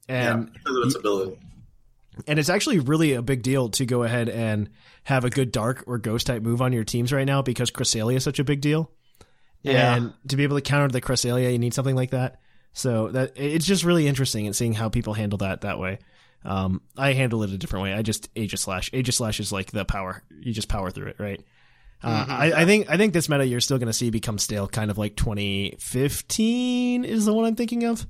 and 0.10 0.48
yeah, 0.48 0.54
because 0.54 0.78
of 0.78 0.84
its 0.88 0.96
ability. 0.96 1.38
and 2.28 2.40
it's 2.40 2.50
actually 2.50 2.80
really 2.80 3.14
a 3.14 3.22
big 3.22 3.44
deal 3.44 3.70
to 3.70 3.86
go 3.86 4.02
ahead 4.02 4.28
and 4.28 4.70
have 5.04 5.24
a 5.24 5.30
good 5.30 5.52
Dark 5.52 5.84
or 5.86 6.00
Ghost 6.00 6.26
type 6.26 6.42
move 6.42 6.64
on 6.64 6.74
your 6.74 6.84
teams 6.84 7.14
right 7.14 7.28
now 7.28 7.44
because 7.44 7.70
Cresselia 7.70 8.16
is 8.16 8.24
such 8.24 8.40
a 8.40 8.44
big 8.44 8.60
deal. 8.60 8.90
Yeah. 9.64 9.96
And 9.96 10.14
to 10.28 10.36
be 10.36 10.44
able 10.44 10.58
to 10.58 10.62
counter 10.62 10.90
the 10.90 11.02
Cresselia, 11.02 11.52
you 11.52 11.60
need 11.60 11.74
something 11.74 11.96
like 11.96 12.12
that. 12.12 12.40
So 12.74 13.10
that 13.10 13.34
it's 13.36 13.66
just 13.66 13.84
really 13.84 14.08
interesting 14.08 14.46
and 14.46 14.56
seeing 14.56 14.74
how 14.74 14.90
people 14.90 15.14
handle 15.14 15.38
that 15.40 15.62
that 15.62 15.80
way. 15.80 16.00
Um, 16.46 16.82
I 16.98 17.14
handle 17.14 17.44
it 17.44 17.52
a 17.52 17.58
different 17.58 17.84
way. 17.84 17.94
I 17.94 18.02
just 18.02 18.34
Aegislash. 18.36 18.94
Aegis 18.94 19.18
Slash 19.18 19.40
is 19.40 19.52
like 19.52 19.72
the 19.72 19.86
power. 19.86 20.24
You 20.42 20.52
just 20.54 20.68
power 20.68 20.92
through 20.92 21.08
it, 21.08 21.16
right? 21.20 21.40
Uh, 22.04 22.26
I, 22.28 22.52
I 22.64 22.66
think 22.66 22.90
I 22.90 22.98
think 22.98 23.14
this 23.14 23.30
meta 23.30 23.46
you're 23.46 23.62
still 23.62 23.78
going 23.78 23.88
to 23.88 23.94
see 23.94 24.10
become 24.10 24.38
stale, 24.38 24.68
kind 24.68 24.92
of 24.92 24.98
like 24.98 25.16
2015 25.16 27.06
is 27.06 27.26
the 27.26 27.34
one 27.34 27.46
I'm 27.46 27.56
thinking 27.56 27.86
of, 27.86 28.06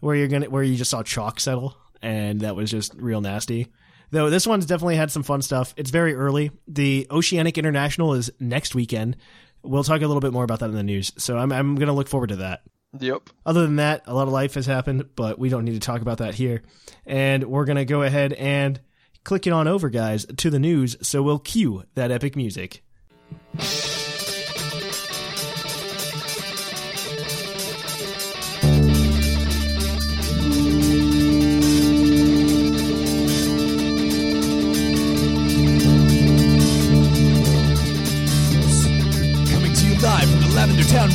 where 0.00 0.16
you're 0.16 0.26
gonna 0.26 0.50
where 0.50 0.64
you 0.64 0.74
just 0.74 0.90
saw 0.90 1.04
chalk 1.04 1.38
settle, 1.38 1.76
and 2.02 2.40
that 2.40 2.56
was 2.56 2.68
just 2.68 2.94
real 2.94 3.20
nasty. 3.20 3.68
Though 4.10 4.28
this 4.28 4.46
one's 4.46 4.66
definitely 4.66 4.96
had 4.96 5.12
some 5.12 5.22
fun 5.22 5.42
stuff. 5.42 5.72
It's 5.76 5.90
very 5.90 6.14
early. 6.14 6.50
The 6.66 7.06
Oceanic 7.12 7.58
International 7.58 8.14
is 8.14 8.32
next 8.40 8.74
weekend. 8.74 9.16
We'll 9.62 9.84
talk 9.84 10.00
a 10.02 10.06
little 10.06 10.20
bit 10.20 10.32
more 10.32 10.44
about 10.44 10.60
that 10.60 10.70
in 10.70 10.74
the 10.74 10.82
news. 10.82 11.12
So 11.18 11.36
I'm 11.36 11.52
I'm 11.52 11.74
going 11.74 11.88
to 11.88 11.92
look 11.92 12.08
forward 12.08 12.28
to 12.28 12.36
that. 12.36 12.62
Yep. 12.98 13.30
Other 13.44 13.62
than 13.62 13.76
that, 13.76 14.02
a 14.06 14.14
lot 14.14 14.28
of 14.28 14.32
life 14.32 14.54
has 14.54 14.66
happened, 14.66 15.10
but 15.14 15.38
we 15.38 15.48
don't 15.48 15.64
need 15.64 15.74
to 15.74 15.80
talk 15.80 16.00
about 16.00 16.18
that 16.18 16.34
here. 16.34 16.62
And 17.06 17.44
we're 17.44 17.66
going 17.66 17.76
to 17.76 17.84
go 17.84 18.02
ahead 18.02 18.32
and 18.32 18.80
click 19.24 19.46
it 19.46 19.52
on 19.52 19.68
over, 19.68 19.90
guys, 19.90 20.24
to 20.24 20.50
the 20.50 20.58
news. 20.58 20.96
So 21.02 21.22
we'll 21.22 21.38
cue 21.38 21.84
that 21.94 22.10
epic 22.10 22.34
music. 22.34 22.82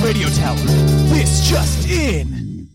Radio 0.03 0.27
Tower. 0.27 0.57
This 0.57 1.50
just 1.50 1.89
in. 1.89 2.67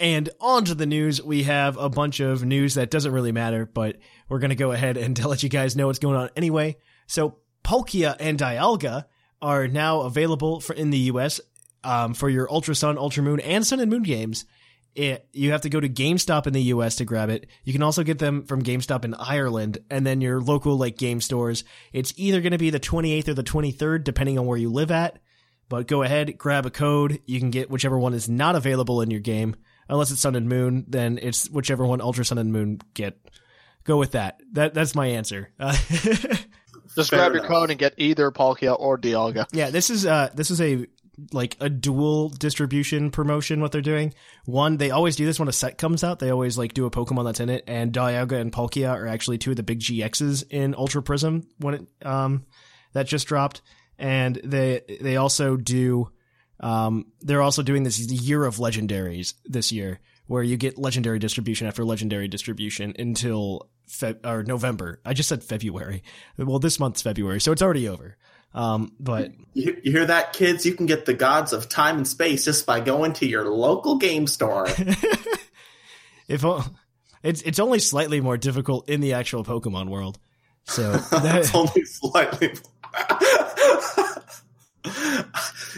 And 0.00 0.30
on 0.40 0.64
to 0.64 0.74
the 0.74 0.86
news. 0.86 1.22
We 1.22 1.42
have 1.42 1.76
a 1.76 1.90
bunch 1.90 2.20
of 2.20 2.46
news 2.46 2.74
that 2.74 2.90
doesn't 2.90 3.12
really 3.12 3.30
matter, 3.30 3.66
but 3.66 3.98
we're 4.30 4.38
going 4.38 4.50
to 4.50 4.56
go 4.56 4.72
ahead 4.72 4.96
and 4.96 5.22
let 5.24 5.42
you 5.42 5.50
guys 5.50 5.76
know 5.76 5.88
what's 5.88 5.98
going 5.98 6.16
on 6.16 6.30
anyway. 6.34 6.78
So 7.06 7.36
Palkia 7.62 8.16
and 8.18 8.38
Dialga 8.38 9.04
are 9.42 9.68
now 9.68 10.00
available 10.00 10.60
for 10.60 10.72
in 10.72 10.88
the 10.88 10.98
US 10.98 11.42
um, 11.84 12.14
for 12.14 12.30
your 12.30 12.50
Ultra 12.50 12.74
Sun, 12.74 12.96
Ultra 12.96 13.22
Moon, 13.22 13.40
and 13.40 13.66
Sun 13.66 13.80
and 13.80 13.90
Moon 13.90 14.02
games. 14.02 14.46
It, 14.94 15.28
you 15.32 15.52
have 15.52 15.62
to 15.62 15.70
go 15.70 15.78
to 15.78 15.90
GameStop 15.90 16.46
in 16.46 16.54
the 16.54 16.62
US 16.62 16.96
to 16.96 17.04
grab 17.04 17.28
it. 17.28 17.46
You 17.64 17.74
can 17.74 17.82
also 17.82 18.02
get 18.02 18.18
them 18.18 18.44
from 18.46 18.62
GameStop 18.62 19.04
in 19.04 19.12
Ireland 19.14 19.76
and 19.90 20.06
then 20.06 20.22
your 20.22 20.40
local 20.40 20.78
like 20.78 20.96
game 20.96 21.20
stores. 21.20 21.64
It's 21.92 22.14
either 22.16 22.40
going 22.40 22.52
to 22.52 22.58
be 22.58 22.70
the 22.70 22.80
28th 22.80 23.28
or 23.28 23.34
the 23.34 23.44
23rd 23.44 24.04
depending 24.04 24.38
on 24.38 24.46
where 24.46 24.58
you 24.58 24.70
live 24.70 24.90
at. 24.90 25.18
But 25.72 25.86
go 25.86 26.02
ahead, 26.02 26.36
grab 26.36 26.66
a 26.66 26.70
code. 26.70 27.22
You 27.24 27.40
can 27.40 27.50
get 27.50 27.70
whichever 27.70 27.98
one 27.98 28.12
is 28.12 28.28
not 28.28 28.56
available 28.56 29.00
in 29.00 29.10
your 29.10 29.20
game. 29.20 29.56
Unless 29.88 30.10
it's 30.10 30.20
Sun 30.20 30.36
and 30.36 30.46
Moon, 30.46 30.84
then 30.86 31.18
it's 31.22 31.48
whichever 31.48 31.86
one 31.86 32.02
Ultra 32.02 32.26
Sun 32.26 32.36
and 32.36 32.52
Moon 32.52 32.82
get. 32.92 33.16
Go 33.84 33.96
with 33.96 34.10
that. 34.10 34.38
That 34.52 34.74
that's 34.74 34.94
my 34.94 35.06
answer. 35.06 35.50
Uh, 35.58 35.74
Just 36.94 37.08
Fair 37.08 37.20
grab 37.20 37.32
your 37.32 37.44
code 37.44 37.70
and 37.70 37.78
get 37.78 37.94
either 37.96 38.30
Palkia 38.30 38.78
or 38.78 38.98
Dialga. 38.98 39.46
Yeah, 39.52 39.70
this 39.70 39.88
is 39.88 40.04
uh 40.04 40.28
this 40.34 40.50
is 40.50 40.60
a 40.60 40.86
like 41.32 41.56
a 41.58 41.70
dual 41.70 42.28
distribution 42.28 43.10
promotion 43.10 43.62
what 43.62 43.72
they're 43.72 43.80
doing. 43.80 44.12
One, 44.44 44.76
they 44.76 44.90
always 44.90 45.16
do 45.16 45.24
this 45.24 45.38
when 45.38 45.48
a 45.48 45.52
set 45.52 45.78
comes 45.78 46.04
out. 46.04 46.18
They 46.18 46.28
always 46.28 46.58
like 46.58 46.74
do 46.74 46.84
a 46.84 46.90
Pokemon 46.90 47.24
that's 47.24 47.40
in 47.40 47.48
it 47.48 47.64
and 47.66 47.94
Dialga 47.94 48.38
and 48.38 48.52
Palkia 48.52 48.92
are 48.92 49.06
actually 49.06 49.38
two 49.38 49.52
of 49.52 49.56
the 49.56 49.62
big 49.62 49.80
GXs 49.80 50.44
in 50.50 50.74
Ultra 50.74 51.02
Prism 51.02 51.46
when 51.56 51.74
it 51.74 52.06
um 52.06 52.44
that 52.92 53.06
just 53.06 53.26
dropped 53.26 53.62
and 54.02 54.38
they 54.44 54.82
they 55.00 55.16
also 55.16 55.56
do 55.56 56.10
Um, 56.60 57.06
they're 57.20 57.42
also 57.42 57.62
doing 57.62 57.82
this 57.82 57.98
year 57.98 58.44
of 58.44 58.56
legendaries 58.56 59.34
this 59.44 59.72
year, 59.72 59.98
where 60.26 60.42
you 60.44 60.56
get 60.56 60.78
legendary 60.78 61.18
distribution 61.18 61.66
after 61.66 61.84
legendary 61.84 62.28
distribution 62.28 62.94
until 62.98 63.68
Feb- 63.88 64.24
or 64.24 64.44
November. 64.44 65.00
I 65.04 65.12
just 65.12 65.28
said 65.28 65.42
February. 65.42 66.02
Well, 66.38 66.60
this 66.60 66.78
month's 66.78 67.02
February, 67.02 67.40
so 67.40 67.50
it's 67.52 67.62
already 67.62 67.88
over. 67.88 68.16
Um, 68.54 68.92
but 69.00 69.32
You, 69.54 69.80
you 69.82 69.90
hear 69.92 70.06
that, 70.06 70.34
kids? 70.34 70.64
You 70.64 70.74
can 70.74 70.86
get 70.86 71.04
the 71.06 71.14
gods 71.14 71.52
of 71.52 71.68
time 71.68 71.96
and 71.96 72.06
space 72.06 72.44
just 72.44 72.66
by 72.66 72.80
going 72.80 73.14
to 73.14 73.26
your 73.26 73.48
local 73.48 73.96
game 73.96 74.26
store. 74.26 74.66
if 76.28 76.44
it's 77.22 77.42
it's 77.42 77.58
only 77.58 77.78
slightly 77.78 78.20
more 78.20 78.36
difficult 78.36 78.88
in 78.88 79.00
the 79.00 79.14
actual 79.14 79.42
Pokemon 79.42 79.88
world. 79.88 80.18
So 80.64 80.92
that, 80.92 81.36
it's 81.40 81.54
only 81.54 81.84
slightly. 81.84 82.54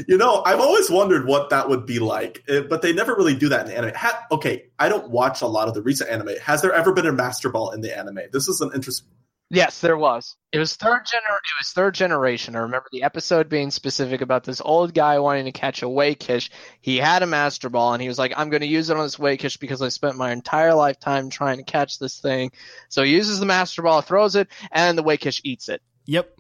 You 0.09 0.17
know, 0.19 0.43
I've 0.45 0.61
always 0.61 0.91
wondered 0.91 1.27
what 1.27 1.51
that 1.51 1.69
would 1.69 1.87
be 1.87 1.99
like, 1.99 2.43
eh, 2.49 2.61
but 2.61 2.83
they 2.83 2.93
never 2.93 3.15
really 3.15 3.35
do 3.35 3.49
that 3.51 3.67
in 3.67 3.73
anime. 3.73 3.95
Ha- 3.95 4.27
okay, 4.33 4.67
I 4.79 4.89
don't 4.89 5.11
watch 5.11 5.43
a 5.43 5.47
lot 5.47 5.69
of 5.69 5.75
the 5.75 5.83
recent 5.83 6.11
anime. 6.11 6.37
Has 6.43 6.63
there 6.63 6.73
ever 6.73 6.93
been 6.93 7.07
a 7.07 7.13
Master 7.13 7.51
Ball 7.51 7.71
in 7.71 7.81
the 7.81 7.97
anime? 7.97 8.21
This 8.33 8.49
is 8.49 8.61
an 8.61 8.71
interesting. 8.75 9.09
Yes, 9.51 9.81
there 9.81 9.97
was. 9.97 10.37
It 10.53 10.59
was 10.59 10.75
third 10.75 11.03
gener. 11.05 11.37
It 11.37 11.61
was 11.61 11.73
third 11.75 11.95
generation. 11.95 12.57
I 12.57 12.61
remember 12.61 12.87
the 12.91 13.03
episode 13.03 13.49
being 13.49 13.71
specific 13.71 14.23
about 14.23 14.43
this 14.43 14.63
old 14.65 14.95
guy 14.95 15.19
wanting 15.19 15.45
to 15.45 15.53
catch 15.53 15.83
a 15.83 15.87
Wakish. 15.89 16.51
He 16.81 16.97
had 16.97 17.23
a 17.23 17.27
Master 17.27 17.69
Ball, 17.69 17.93
and 17.93 18.03
he 18.03 18.09
was 18.09 18.19
like, 18.19 18.33
"I'm 18.37 18.49
going 18.49 18.63
to 18.63 18.67
use 18.67 18.89
it 18.89 18.97
on 18.97 19.05
this 19.05 19.19
Wakish 19.19 19.59
because 19.59 19.83
I 19.83 19.89
spent 19.89 20.17
my 20.17 20.33
entire 20.33 20.75
lifetime 20.75 21.29
trying 21.29 21.59
to 21.59 21.63
catch 21.63 21.99
this 21.99 22.19
thing." 22.21 22.53
So 22.89 23.03
he 23.03 23.13
uses 23.13 23.39
the 23.39 23.47
Master 23.47 23.83
Ball, 23.83 24.01
throws 24.01 24.35
it, 24.35 24.49
and 24.73 24.97
the 24.97 25.05
Wakish 25.05 25.43
eats 25.45 25.69
it. 25.69 25.83
yep, 26.07 26.37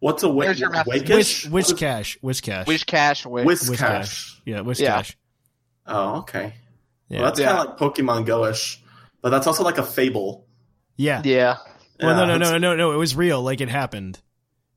What's 0.00 0.22
a 0.22 0.28
wa- 0.28 0.44
There's 0.44 0.58
your 0.60 0.70
method. 0.70 0.86
Wakish? 0.92 1.10
Wish 1.14 1.46
Wish 1.48 1.72
Cash, 1.74 2.18
Whiscash, 2.22 2.66
Wish 2.66 2.84
cash, 2.84 3.24
wish. 3.26 3.44
Whisk 3.46 3.70
Whiscash. 3.72 4.40
yeah, 4.44 4.60
Wish 4.62 4.80
Yeah. 4.80 4.96
Cash. 4.96 5.16
Oh, 5.86 6.18
okay. 6.20 6.54
Yeah, 7.08 7.18
Well, 7.20 7.26
that's 7.28 7.40
Yeah. 7.40 7.46
kind 7.54 7.68
of 7.68 7.80
like 7.80 7.94
Pokemon 7.94 8.26
Go-ish, 8.26 8.80
but 9.22 9.30
that's 9.30 9.46
also 9.46 9.62
like 9.62 9.78
a 9.78 9.82
fable. 9.82 10.46
yeah. 10.96 11.20
Yeah. 11.24 11.58
Well, 12.02 12.16
no, 12.16 12.32
Yeah, 12.32 12.38
no, 12.38 12.50
no, 12.52 12.58
no, 12.58 12.76
no. 12.76 12.92
It 12.92 12.96
was 12.96 13.14
real. 13.14 13.42
Like 13.42 13.60
it 13.60 13.68
happened. 13.68 14.18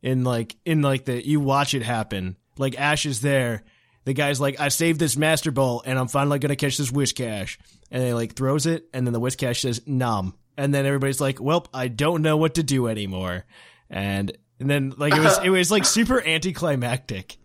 In 0.02 0.26
like 0.26 0.58
in 0.66 0.82
like 0.82 1.06
the 1.06 1.26
you 1.26 1.40
watch 1.40 1.74
it 1.74 1.82
happen. 1.84 2.36
Like 2.58 2.78
Ash 2.78 3.06
is 3.06 3.22
there. 3.22 3.64
The 4.04 4.14
guy's 4.14 4.42
like, 4.42 4.60
I 4.60 4.68
saved 4.68 5.00
this 5.00 5.16
Master 5.16 5.50
Ball, 5.50 5.82
and 5.86 5.98
I'm 5.98 6.10
finally 6.10 6.40
gonna 6.40 6.58
catch 6.58 6.78
this 6.78 6.92
Whiscash. 6.92 7.58
And 7.90 8.04
he 8.04 8.14
like 8.14 8.34
throws 8.36 8.66
it, 8.66 8.84
and 8.94 9.08
then 9.08 9.14
the 9.14 9.22
Whiscash 9.22 9.62
says, 9.62 9.82
"Nom." 9.86 10.34
And 10.58 10.74
then 10.74 10.86
everybody's 10.86 11.22
like, 11.22 11.40
"Well, 11.40 11.66
I 11.74 11.88
don't 11.88 12.22
know 12.22 12.36
what 12.36 12.56
to 12.56 12.64
do 12.64 12.88
anymore." 12.88 13.46
And 13.90 14.38
and 14.60 14.70
then 14.70 14.94
like 14.98 15.14
it 15.14 15.20
was 15.20 15.38
it 15.44 15.50
was 15.50 15.72
like 15.72 15.86
super 15.86 16.22
anticlimactic. 16.22 17.38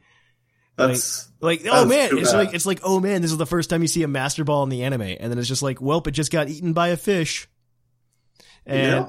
That's 0.76 1.28
Like, 1.40 1.62
oh 1.66 1.84
That's 1.84 1.88
man, 1.88 2.18
it's 2.18 2.32
bad. 2.32 2.38
like 2.38 2.54
it's 2.54 2.66
like, 2.66 2.80
oh 2.84 3.00
man, 3.00 3.20
this 3.20 3.32
is 3.32 3.36
the 3.36 3.46
first 3.46 3.68
time 3.68 3.82
you 3.82 3.88
see 3.88 4.04
a 4.04 4.08
Master 4.08 4.44
Ball 4.44 4.62
in 4.62 4.68
the 4.68 4.84
anime, 4.84 5.02
and 5.02 5.30
then 5.30 5.38
it's 5.38 5.48
just 5.48 5.62
like, 5.62 5.78
welp, 5.78 6.06
it 6.06 6.12
just 6.12 6.30
got 6.30 6.48
eaten 6.48 6.72
by 6.72 6.88
a 6.88 6.96
fish. 6.96 7.48
And 8.64 9.08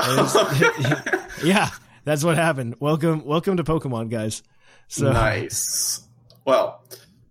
yeah. 0.00 1.28
yeah, 1.44 1.68
that's 2.04 2.24
what 2.24 2.36
happened. 2.36 2.76
Welcome, 2.80 3.24
welcome 3.24 3.58
to 3.58 3.64
Pokemon, 3.64 4.08
guys. 4.10 4.42
So, 4.88 5.12
nice. 5.12 6.06
Well, 6.46 6.82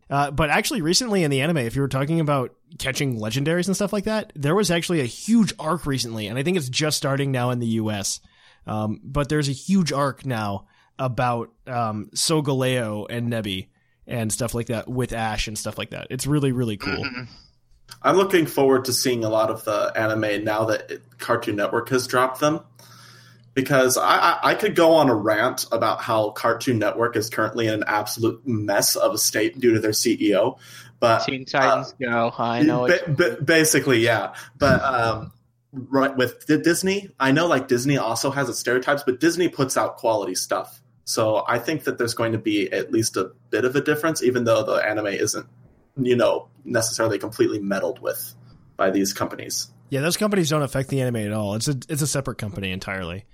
uh, 0.10 0.30
but 0.32 0.50
actually, 0.52 0.82
recently 0.82 1.24
in 1.24 1.32
the 1.32 1.42
anime, 1.42 1.58
if 1.58 1.76
you 1.76 1.82
were 1.82 1.88
talking 1.88 2.20
about 2.20 2.56
catching 2.78 3.18
legendaries 3.18 3.68
and 3.68 3.76
stuff 3.76 3.94
like 3.94 4.04
that, 4.04 4.34
there 4.36 4.56
was 4.56 4.70
actually 4.70 5.02
a 5.02 5.06
huge 5.06 5.54
arc 5.58 5.88
recently, 5.88 6.28
and 6.28 6.38
I 6.38 6.44
think 6.44 6.58
it's 6.58 6.70
just 6.70 6.98
starting 6.98 7.32
now 7.32 7.50
in 7.50 7.60
the 7.60 7.68
U.S. 7.68 8.20
Um, 8.66 9.02
but 9.04 9.30
there's 9.30 9.50
a 9.50 9.54
huge 9.54 9.92
arc 9.92 10.26
now 10.26 10.68
about 10.98 11.52
um, 11.68 12.10
Solgaleo 12.16 13.06
and 13.10 13.32
Nebby 13.32 13.68
and 14.08 14.32
stuff 14.32 14.54
like 14.54 14.68
that 14.68 14.88
with 14.88 15.14
Ash 15.14 15.48
and 15.48 15.58
stuff 15.58 15.78
like 15.78 15.92
that. 15.92 16.08
It's 16.10 16.28
really, 16.28 16.52
really 16.52 16.78
cool. 16.78 17.04
I'm 18.02 18.16
looking 18.18 18.46
forward 18.46 18.86
to 18.86 18.94
seeing 18.94 19.24
a 19.24 19.30
lot 19.30 19.50
of 19.50 19.64
the 19.66 19.92
anime 19.96 20.44
now 20.44 20.66
that 20.66 20.92
it, 20.92 21.18
Cartoon 21.20 21.56
Network 21.56 21.90
has 21.90 22.08
dropped 22.08 22.40
them. 22.40 22.62
Because 23.54 23.98
I, 23.98 24.18
I, 24.18 24.40
I 24.44 24.56
could 24.56 24.76
go 24.76 24.96
on 24.96 25.10
a 25.10 25.16
rant 25.16 25.68
about 25.72 26.02
how 26.02 26.32
Cartoon 26.32 26.80
Network 26.80 27.16
is 27.16 27.30
currently 27.30 27.68
in 27.68 27.76
an 27.76 27.84
absolute 27.86 28.42
mess 28.48 28.96
of 28.96 29.14
a 29.14 29.18
state 29.20 29.60
due 29.60 29.76
to 29.76 29.80
their 29.80 29.92
CEO. 29.92 30.58
But 31.00 31.26
Teen 31.26 31.46
Titans 31.46 31.94
Go. 32.02 32.34
I 32.36 32.64
know. 32.64 32.88
Ba- 32.88 33.04
ba- 33.08 33.38
basically, 33.44 34.00
yeah. 34.00 34.34
But 34.58 34.82
um, 34.82 35.34
right 35.74 36.16
with 36.16 36.46
Disney, 36.46 37.10
I 37.20 37.32
know 37.32 37.48
like 37.48 37.68
Disney 37.68 37.98
also 37.98 38.32
has 38.32 38.48
its 38.50 38.60
stereotypes, 38.60 39.04
but 39.04 39.20
Disney 39.20 39.50
puts 39.50 39.76
out 39.76 39.98
quality 39.98 40.36
stuff. 40.36 40.82
So 41.06 41.44
I 41.48 41.60
think 41.60 41.84
that 41.84 41.98
there's 41.98 42.14
going 42.14 42.32
to 42.32 42.38
be 42.38 42.72
at 42.72 42.92
least 42.92 43.18
a 43.18 43.32
bit 43.50 43.66
of 43.66 43.76
a 43.76 43.82
difference, 43.82 44.24
even 44.24 44.46
though 44.46 44.64
the 44.64 44.76
anime 44.76 45.08
isn't, 45.08 45.46
you 45.98 46.16
know, 46.16 46.48
necessarily 46.64 47.20
completely 47.20 47.60
meddled 47.60 48.00
with 48.00 48.36
by 48.78 48.90
these 48.90 49.14
companies. 49.14 49.70
Yeah, 49.90 50.02
those 50.02 50.18
companies 50.18 50.50
don't 50.50 50.62
affect 50.62 50.90
the 50.90 51.02
anime 51.02 51.18
at 51.18 51.34
all. 51.34 51.56
It's 51.56 51.68
a 51.68 51.78
it's 51.90 52.02
a 52.02 52.08
separate 52.08 52.38
company 52.38 52.72
entirely. 52.72 53.26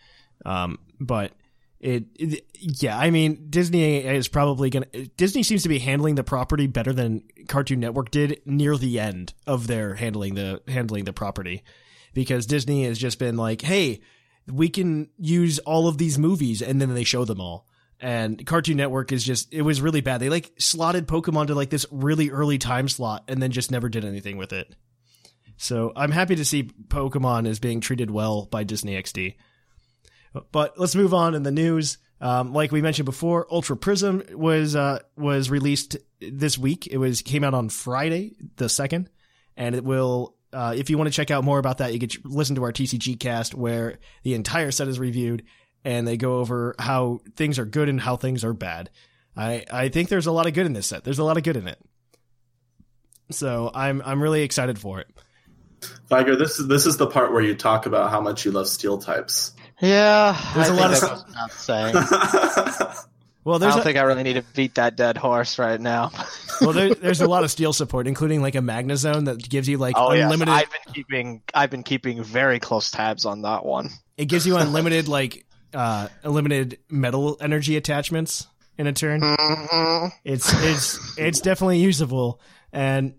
Um, 0.45 0.79
but 0.99 1.31
it, 1.79 2.05
it 2.15 2.45
yeah, 2.53 2.97
I 2.97 3.11
mean 3.11 3.47
Disney 3.49 3.97
is 3.97 4.27
probably 4.27 4.69
gonna 4.69 4.87
Disney 5.15 5.43
seems 5.43 5.63
to 5.63 5.69
be 5.69 5.79
handling 5.79 6.15
the 6.15 6.23
property 6.23 6.67
better 6.67 6.91
than 6.91 7.23
Cartoon 7.47 7.79
Network 7.79 8.11
did 8.11 8.41
near 8.45 8.77
the 8.77 8.99
end 8.99 9.33
of 9.47 9.67
their 9.67 9.95
handling 9.95 10.35
the 10.35 10.61
handling 10.67 11.05
the 11.05 11.13
property 11.13 11.63
because 12.19 12.45
Disney 12.45 12.83
has 12.83 12.99
just 12.99 13.17
been 13.17 13.37
like, 13.37 13.61
hey, 13.61 14.01
we 14.45 14.67
can 14.67 15.07
use 15.17 15.57
all 15.59 15.87
of 15.87 15.97
these 15.97 16.19
movies 16.19 16.61
and 16.61 16.81
then 16.81 16.93
they 16.93 17.05
show 17.05 17.23
them 17.23 17.39
all. 17.39 17.65
And 18.01 18.45
Cartoon 18.45 18.75
Network 18.75 19.13
is 19.13 19.23
just 19.23 19.53
it 19.53 19.61
was 19.61 19.79
really 19.79 20.01
bad. 20.01 20.19
They 20.19 20.27
like 20.27 20.51
slotted 20.59 21.07
Pokemon 21.07 21.47
to 21.47 21.55
like 21.55 21.69
this 21.69 21.85
really 21.91 22.29
early 22.29 22.57
time 22.57 22.89
slot 22.89 23.23
and 23.29 23.41
then 23.41 23.51
just 23.51 23.71
never 23.71 23.87
did 23.87 24.03
anything 24.03 24.35
with 24.35 24.51
it. 24.51 24.75
So 25.55 25.93
I'm 25.95 26.11
happy 26.11 26.35
to 26.35 26.43
see 26.43 26.63
Pokemon 26.63 27.47
is 27.47 27.59
being 27.59 27.79
treated 27.79 28.11
well 28.11 28.47
by 28.47 28.65
Disney 28.65 29.01
XD. 29.01 29.35
But 30.51 30.77
let's 30.77 30.95
move 30.95 31.13
on 31.13 31.35
in 31.35 31.43
the 31.43 31.51
news. 31.51 31.99
Um, 32.19 32.51
like 32.51 32.73
we 32.73 32.81
mentioned 32.81 33.05
before, 33.05 33.47
Ultra 33.49 33.77
Prism 33.77 34.23
was 34.33 34.75
uh, 34.75 34.99
was 35.15 35.49
released 35.49 35.95
this 36.19 36.57
week. 36.57 36.85
It 36.87 36.97
was 36.97 37.21
came 37.21 37.45
out 37.45 37.53
on 37.53 37.69
Friday 37.69 38.35
the 38.57 38.67
second, 38.67 39.09
and 39.55 39.73
it 39.73 39.85
will. 39.85 40.35
Uh, 40.51 40.73
if 40.75 40.89
you 40.89 40.97
want 40.97 41.07
to 41.07 41.13
check 41.13 41.31
out 41.31 41.43
more 41.43 41.59
about 41.59 41.77
that, 41.79 41.93
you 41.93 41.99
can 41.99 42.09
listen 42.23 42.55
to 42.55 42.63
our 42.63 42.71
TCG 42.71 43.19
cast 43.19 43.53
where 43.53 43.99
the 44.23 44.33
entire 44.33 44.71
set 44.71 44.87
is 44.87 44.99
reviewed, 44.99 45.43
and 45.83 46.07
they 46.07 46.17
go 46.17 46.37
over 46.39 46.75
how 46.79 47.19
things 47.35 47.59
are 47.59 47.65
good 47.65 47.89
and 47.89 48.01
how 48.01 48.15
things 48.15 48.43
are 48.43 48.53
bad. 48.53 48.89
I 49.37 49.65
I 49.71 49.89
think 49.89 50.09
there's 50.09 50.27
a 50.27 50.31
lot 50.31 50.47
of 50.47 50.53
good 50.53 50.65
in 50.65 50.73
this 50.73 50.87
set. 50.87 51.03
There's 51.03 51.19
a 51.19 51.23
lot 51.23 51.37
of 51.37 51.43
good 51.43 51.57
in 51.57 51.67
it. 51.67 51.79
So 53.31 53.71
I'm 53.73 54.01
I'm 54.03 54.21
really 54.21 54.41
excited 54.41 54.79
for 54.79 54.99
it. 54.99 55.07
Viger, 56.09 56.35
this 56.35 56.59
is 56.59 56.67
this 56.67 56.85
is 56.85 56.97
the 56.97 57.07
part 57.07 57.31
where 57.31 57.41
you 57.41 57.55
talk 57.55 57.85
about 57.85 58.09
how 58.09 58.19
much 58.19 58.43
you 58.45 58.51
love 58.51 58.67
steel 58.67 58.97
types. 58.97 59.53
Yeah, 59.81 60.37
There's 60.55 60.69
I 60.69 60.73
a 60.73 60.75
lot 60.75 60.91
think 60.91 61.03
of 61.03 61.09
that 61.09 61.15
goes 61.15 61.25
without 61.27 61.51
saying. 61.51 62.95
Well, 63.43 63.55
I 63.63 63.69
don't 63.69 63.79
a, 63.79 63.81
think 63.81 63.97
I 63.97 64.01
really 64.01 64.23
need 64.23 64.33
to 64.33 64.43
beat 64.53 64.75
that 64.75 64.95
dead 64.95 65.17
horse 65.17 65.57
right 65.57 65.79
now. 65.79 66.11
well 66.61 66.73
there, 66.73 66.93
there's 66.95 67.21
a 67.21 67.27
lot 67.27 67.43
of 67.43 67.51
steel 67.51 67.73
support, 67.73 68.07
including 68.07 68.41
like 68.41 68.55
a 68.55 68.59
Magnezone 68.59 69.25
that 69.25 69.47
gives 69.47 69.67
you 69.67 69.77
like 69.77 69.95
oh 69.97 70.13
yeah, 70.13 70.25
unlimited. 70.25 70.53
I've 70.53 70.69
been 70.69 70.93
keeping 70.93 71.41
I've 71.53 71.69
been 71.69 71.83
keeping 71.83 72.23
very 72.23 72.59
close 72.59 72.91
tabs 72.91 73.25
on 73.25 73.43
that 73.43 73.65
one. 73.65 73.89
It 74.17 74.25
gives 74.25 74.45
you 74.45 74.57
unlimited 74.57 75.07
like 75.07 75.45
uh 75.73 76.09
unlimited 76.23 76.79
metal 76.89 77.37
energy 77.39 77.77
attachments 77.77 78.47
in 78.77 78.87
a 78.87 78.93
turn. 78.93 79.21
Mm-hmm. 79.21 80.07
It's 80.23 80.51
it's 80.63 81.17
it's 81.17 81.39
definitely 81.41 81.79
usable, 81.79 82.41
and 82.73 83.13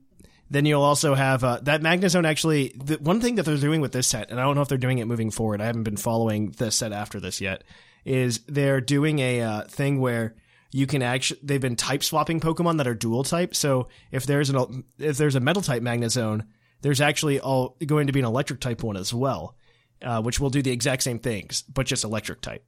then 0.51 0.67
you'll 0.67 0.83
also 0.83 1.15
have 1.15 1.45
uh, 1.45 1.61
that 1.63 1.81
Magnezone. 1.81 2.27
Actually, 2.27 2.73
the 2.77 2.97
one 2.97 3.21
thing 3.21 3.37
that 3.37 3.45
they're 3.45 3.57
doing 3.57 3.81
with 3.81 3.93
this 3.93 4.09
set, 4.09 4.31
and 4.31 4.41
I 4.41 4.43
don't 4.43 4.57
know 4.57 4.63
if 4.63 4.69
they're 4.69 4.79
doing 4.79 4.99
it 4.99 5.07
moving 5.07 5.31
forward. 5.31 5.61
I 5.61 5.67
haven't 5.67 5.85
been 5.85 5.97
following 5.97 6.51
the 6.51 6.71
set 6.71 6.93
after 6.93 7.21
this 7.21 7.41
yet. 7.41 7.63
Is 8.05 8.41
they're 8.49 8.81
doing 8.81 9.19
a 9.19 9.43
uh, 9.43 9.63
thing 9.65 10.01
where 10.01 10.35
you 10.73 10.87
can 10.87 11.03
actually 11.03 11.41
they've 11.43 11.61
been 11.61 11.77
type 11.77 12.03
swapping 12.03 12.41
Pokemon 12.41 12.79
that 12.79 12.87
are 12.87 12.95
dual 12.95 13.25
type. 13.25 13.55
So 13.55 13.89
if 14.11 14.27
there's 14.27 14.51
an 14.51 14.85
if 14.99 15.17
there's 15.17 15.35
a 15.35 15.41
metal 15.41 15.63
type 15.63 15.83
Magnezone, 15.83 16.47
there's 16.83 17.01
actually 17.01 17.41
all 17.41 17.77
going 17.85 18.07
to 18.07 18.13
be 18.13 18.21
an 18.21 18.27
electric 18.27 18.61
type 18.61 18.83
one 18.83 18.97
as 18.97 19.13
well, 19.13 19.57
uh, 20.03 20.23
which 20.23 20.41
will 20.41 20.51
do 20.51 20.63
the 20.63 20.71
exact 20.71 21.03
same 21.03 21.19
things, 21.19 21.63
but 21.63 21.87
just 21.87 22.05
electric 22.05 22.41
type 22.41 22.65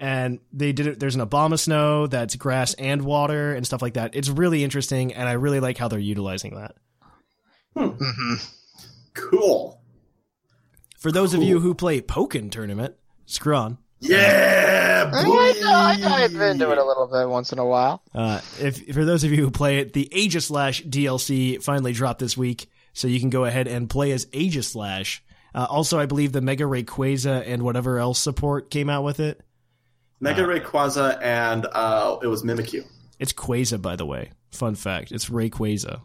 and 0.00 0.40
they 0.50 0.72
did 0.72 0.86
it. 0.86 0.98
There's 0.98 1.14
an 1.14 1.20
Abomasnow 1.20 2.08
that's 2.08 2.34
grass 2.34 2.72
and 2.74 3.02
water 3.02 3.54
and 3.54 3.66
stuff 3.66 3.82
like 3.82 3.94
that. 3.94 4.16
It's 4.16 4.30
really 4.30 4.64
interesting, 4.64 5.12
and 5.12 5.28
I 5.28 5.32
really 5.32 5.60
like 5.60 5.76
how 5.76 5.88
they're 5.88 5.98
utilizing 5.98 6.54
that. 6.54 6.74
Mm-hmm. 7.76 8.34
cool. 9.14 9.82
For 10.98 11.12
those 11.12 11.34
of 11.34 11.42
you 11.42 11.60
who 11.60 11.74
play 11.74 12.00
Pokken 12.00 12.50
tournament, 12.50 12.94
screw 13.26 13.54
on. 13.54 13.78
Yeah, 14.00 15.10
I, 15.12 15.24
boy. 15.24 15.68
I 15.68 15.96
dive 16.00 16.34
into 16.34 16.70
it 16.70 16.78
a 16.78 16.84
little 16.84 17.06
bit 17.06 17.28
once 17.28 17.52
in 17.52 17.58
a 17.58 17.66
while. 17.66 18.02
Uh, 18.14 18.40
if 18.58 18.94
for 18.94 19.04
those 19.04 19.24
of 19.24 19.30
you 19.30 19.36
who 19.36 19.50
play 19.50 19.78
it, 19.78 19.92
the 19.92 20.08
Aegislash 20.12 20.88
DLC 20.88 21.62
finally 21.62 21.92
dropped 21.92 22.18
this 22.18 22.36
week, 22.36 22.70
so 22.94 23.08
you 23.08 23.20
can 23.20 23.30
go 23.30 23.44
ahead 23.44 23.68
and 23.68 23.90
play 23.90 24.12
as 24.12 24.26
Aegislash. 24.26 25.20
Uh, 25.54 25.66
also, 25.68 25.98
I 25.98 26.06
believe 26.06 26.32
the 26.32 26.40
Mega 26.40 26.64
Rayquaza 26.64 27.44
and 27.46 27.62
whatever 27.62 27.98
else 27.98 28.18
support 28.18 28.70
came 28.70 28.88
out 28.88 29.04
with 29.04 29.20
it. 29.20 29.40
Mega 30.20 30.42
Rayquaza 30.42 31.20
and 31.22 31.66
uh, 31.72 32.18
it 32.22 32.26
was 32.26 32.42
Mimikyu. 32.42 32.84
it's 33.18 33.32
Quasar, 33.32 33.80
by 33.80 33.96
the 33.96 34.06
way. 34.06 34.30
Fun 34.50 34.74
fact. 34.74 35.12
It's 35.12 35.28
Rayquaza. 35.28 36.00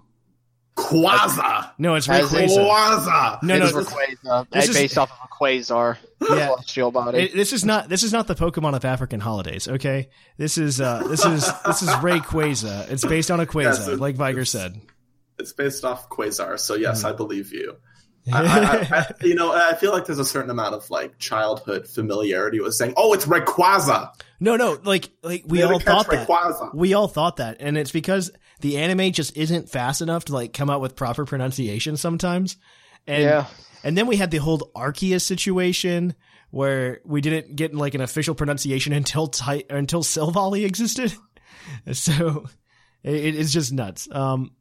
Quasar. 0.77 1.71
No, 1.77 1.95
it's 1.95 2.09
As 2.09 2.33
in- 2.33 2.39
Rayquaza. 2.49 2.57
Quasar. 2.57 3.43
No, 3.43 3.55
it 3.55 3.59
no, 3.59 3.65
is 3.65 3.73
this- 3.73 3.87
Rayquaza, 3.93 4.49
this 4.51 4.67
uh, 4.67 4.69
is- 4.71 4.75
based 4.75 4.97
off 4.97 5.11
of 5.11 5.17
a 5.23 5.33
quasar 5.33 5.97
Yeah. 6.21 6.47
celestial 6.47 6.91
body. 6.91 7.19
It- 7.19 7.33
this 7.33 7.53
is 7.53 7.63
not 7.63 7.87
this 7.89 8.03
is 8.03 8.11
not 8.11 8.27
the 8.27 8.35
Pokemon 8.35 8.75
of 8.75 8.83
African 8.85 9.19
holidays, 9.21 9.67
okay? 9.67 10.09
This 10.37 10.57
is 10.57 10.81
uh 10.81 11.03
this 11.07 11.23
is 11.25 11.49
this 11.65 11.81
is 11.81 11.89
Rayquaza. 11.89 12.91
It's 12.91 13.05
based 13.05 13.31
on 13.31 13.39
a 13.39 13.45
Quasar, 13.45 13.63
Yes, 13.63 13.87
it- 13.87 13.99
like 13.99 14.15
Viger 14.15 14.45
said. 14.45 14.81
It's 15.39 15.53
based 15.53 15.83
off 15.85 16.09
Quasar, 16.09 16.59
so 16.59 16.75
yes, 16.75 17.01
Hmm. 17.01 17.07
I 17.07 17.11
believe 17.13 17.51
you. 17.53 17.75
I, 18.31 18.43
I, 18.43 18.59
I, 18.59 18.99
I, 18.99 19.05
you 19.25 19.35
know, 19.35 19.51
I 19.53 19.75
feel 19.75 19.91
like 19.91 20.05
there's 20.05 20.19
a 20.19 20.25
certain 20.25 20.49
amount 20.49 20.73
of 20.75 20.89
like 20.89 21.17
childhood 21.19 21.87
familiarity 21.87 22.59
with 22.59 22.73
saying, 22.73 22.93
"Oh, 22.97 23.13
it's 23.13 23.25
Rayquaza." 23.25 24.09
No, 24.39 24.55
no, 24.55 24.77
like 24.83 25.09
like 25.23 25.43
we 25.47 25.59
Never 25.59 25.73
all 25.73 25.79
catch 25.79 25.87
thought 26.07 26.09
that. 26.11 26.27
Rayquaza. 26.27 26.73
We 26.75 26.93
all 26.93 27.07
thought 27.07 27.37
that, 27.37 27.57
and 27.59 27.77
it's 27.77 27.91
because 27.91 28.31
the 28.61 28.77
anime 28.77 29.11
just 29.11 29.35
isn't 29.37 29.69
fast 29.69 30.01
enough 30.01 30.25
to 30.25 30.33
like 30.33 30.53
come 30.53 30.69
out 30.69 30.81
with 30.81 30.95
proper 30.95 31.25
pronunciation 31.25 31.97
sometimes. 31.97 32.57
And 33.07 33.23
Yeah. 33.23 33.45
and 33.83 33.97
then 33.97 34.07
we 34.07 34.15
had 34.15 34.31
the 34.31 34.37
whole 34.37 34.71
Arceus 34.75 35.21
situation 35.21 36.15
where 36.51 37.01
we 37.05 37.21
didn't 37.21 37.55
get 37.55 37.75
like 37.75 37.93
an 37.95 38.01
official 38.01 38.33
pronunciation 38.33 38.93
until 38.93 39.27
ti- 39.27 39.65
until 39.69 40.01
Silvally 40.03 40.65
existed. 40.65 41.13
so 41.91 42.45
it, 43.03 43.35
it's 43.35 43.51
just 43.51 43.71
nuts. 43.73 44.07
Um, 44.11 44.51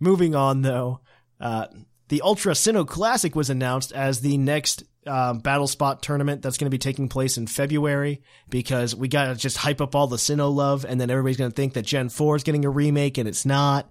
moving 0.00 0.34
on 0.34 0.62
though, 0.62 1.00
uh, 1.40 1.66
the 2.08 2.22
Ultra 2.22 2.52
Sinnoh 2.52 2.86
Classic 2.86 3.34
was 3.34 3.50
announced 3.50 3.92
as 3.92 4.20
the 4.20 4.38
next 4.38 4.84
um, 5.06 5.38
Battle 5.38 5.66
Spot 5.66 6.02
tournament 6.02 6.42
that's 6.42 6.58
going 6.58 6.66
to 6.66 6.74
be 6.74 6.78
taking 6.78 7.08
place 7.08 7.36
in 7.36 7.46
February 7.46 8.22
because 8.48 8.94
we 8.94 9.08
got 9.08 9.26
to 9.26 9.34
just 9.34 9.56
hype 9.56 9.80
up 9.80 9.94
all 9.94 10.06
the 10.06 10.16
Sinnoh 10.16 10.54
love, 10.54 10.84
and 10.84 11.00
then 11.00 11.10
everybody's 11.10 11.36
going 11.36 11.50
to 11.50 11.54
think 11.54 11.74
that 11.74 11.82
Gen 11.82 12.08
4 12.08 12.36
is 12.36 12.42
getting 12.42 12.64
a 12.64 12.70
remake, 12.70 13.18
and 13.18 13.28
it's 13.28 13.46
not. 13.46 13.90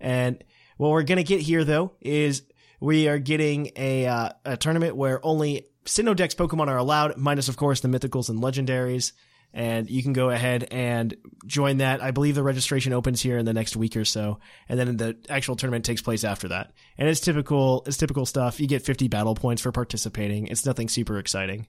And 0.00 0.42
what 0.76 0.90
we're 0.90 1.02
going 1.02 1.18
to 1.18 1.24
get 1.24 1.40
here, 1.40 1.64
though, 1.64 1.92
is 2.00 2.42
we 2.80 3.08
are 3.08 3.18
getting 3.18 3.70
a, 3.76 4.06
uh, 4.06 4.30
a 4.44 4.56
tournament 4.56 4.96
where 4.96 5.24
only 5.24 5.66
Sinnoh 5.84 6.16
Dex 6.16 6.34
Pokemon 6.34 6.68
are 6.68 6.78
allowed, 6.78 7.16
minus, 7.16 7.48
of 7.48 7.56
course, 7.56 7.80
the 7.80 7.88
Mythicals 7.88 8.28
and 8.28 8.42
Legendaries. 8.42 9.12
And 9.56 9.88
you 9.88 10.02
can 10.02 10.12
go 10.12 10.30
ahead 10.30 10.66
and 10.72 11.14
join 11.46 11.76
that. 11.76 12.02
I 12.02 12.10
believe 12.10 12.34
the 12.34 12.42
registration 12.42 12.92
opens 12.92 13.22
here 13.22 13.38
in 13.38 13.44
the 13.44 13.52
next 13.52 13.76
week 13.76 13.96
or 13.96 14.04
so, 14.04 14.40
and 14.68 14.76
then 14.80 14.96
the 14.96 15.16
actual 15.28 15.54
tournament 15.54 15.84
takes 15.84 16.02
place 16.02 16.24
after 16.24 16.48
that. 16.48 16.72
And 16.98 17.08
it's 17.08 17.20
typical. 17.20 17.84
It's 17.86 17.96
typical 17.96 18.26
stuff. 18.26 18.58
You 18.58 18.66
get 18.66 18.82
50 18.82 19.06
battle 19.06 19.36
points 19.36 19.62
for 19.62 19.70
participating. 19.70 20.48
It's 20.48 20.66
nothing 20.66 20.88
super 20.88 21.18
exciting. 21.20 21.68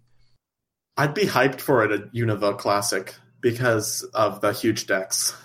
I'd 0.98 1.14
be 1.14 1.26
hyped 1.28 1.62
for 1.62 1.86
it 1.86 1.92
at 1.92 2.12
Unova 2.14 2.58
Classic 2.58 3.14
because 3.40 4.02
of 4.16 4.42
the 4.42 4.52
huge 4.52 4.88
Dex. 4.88 5.36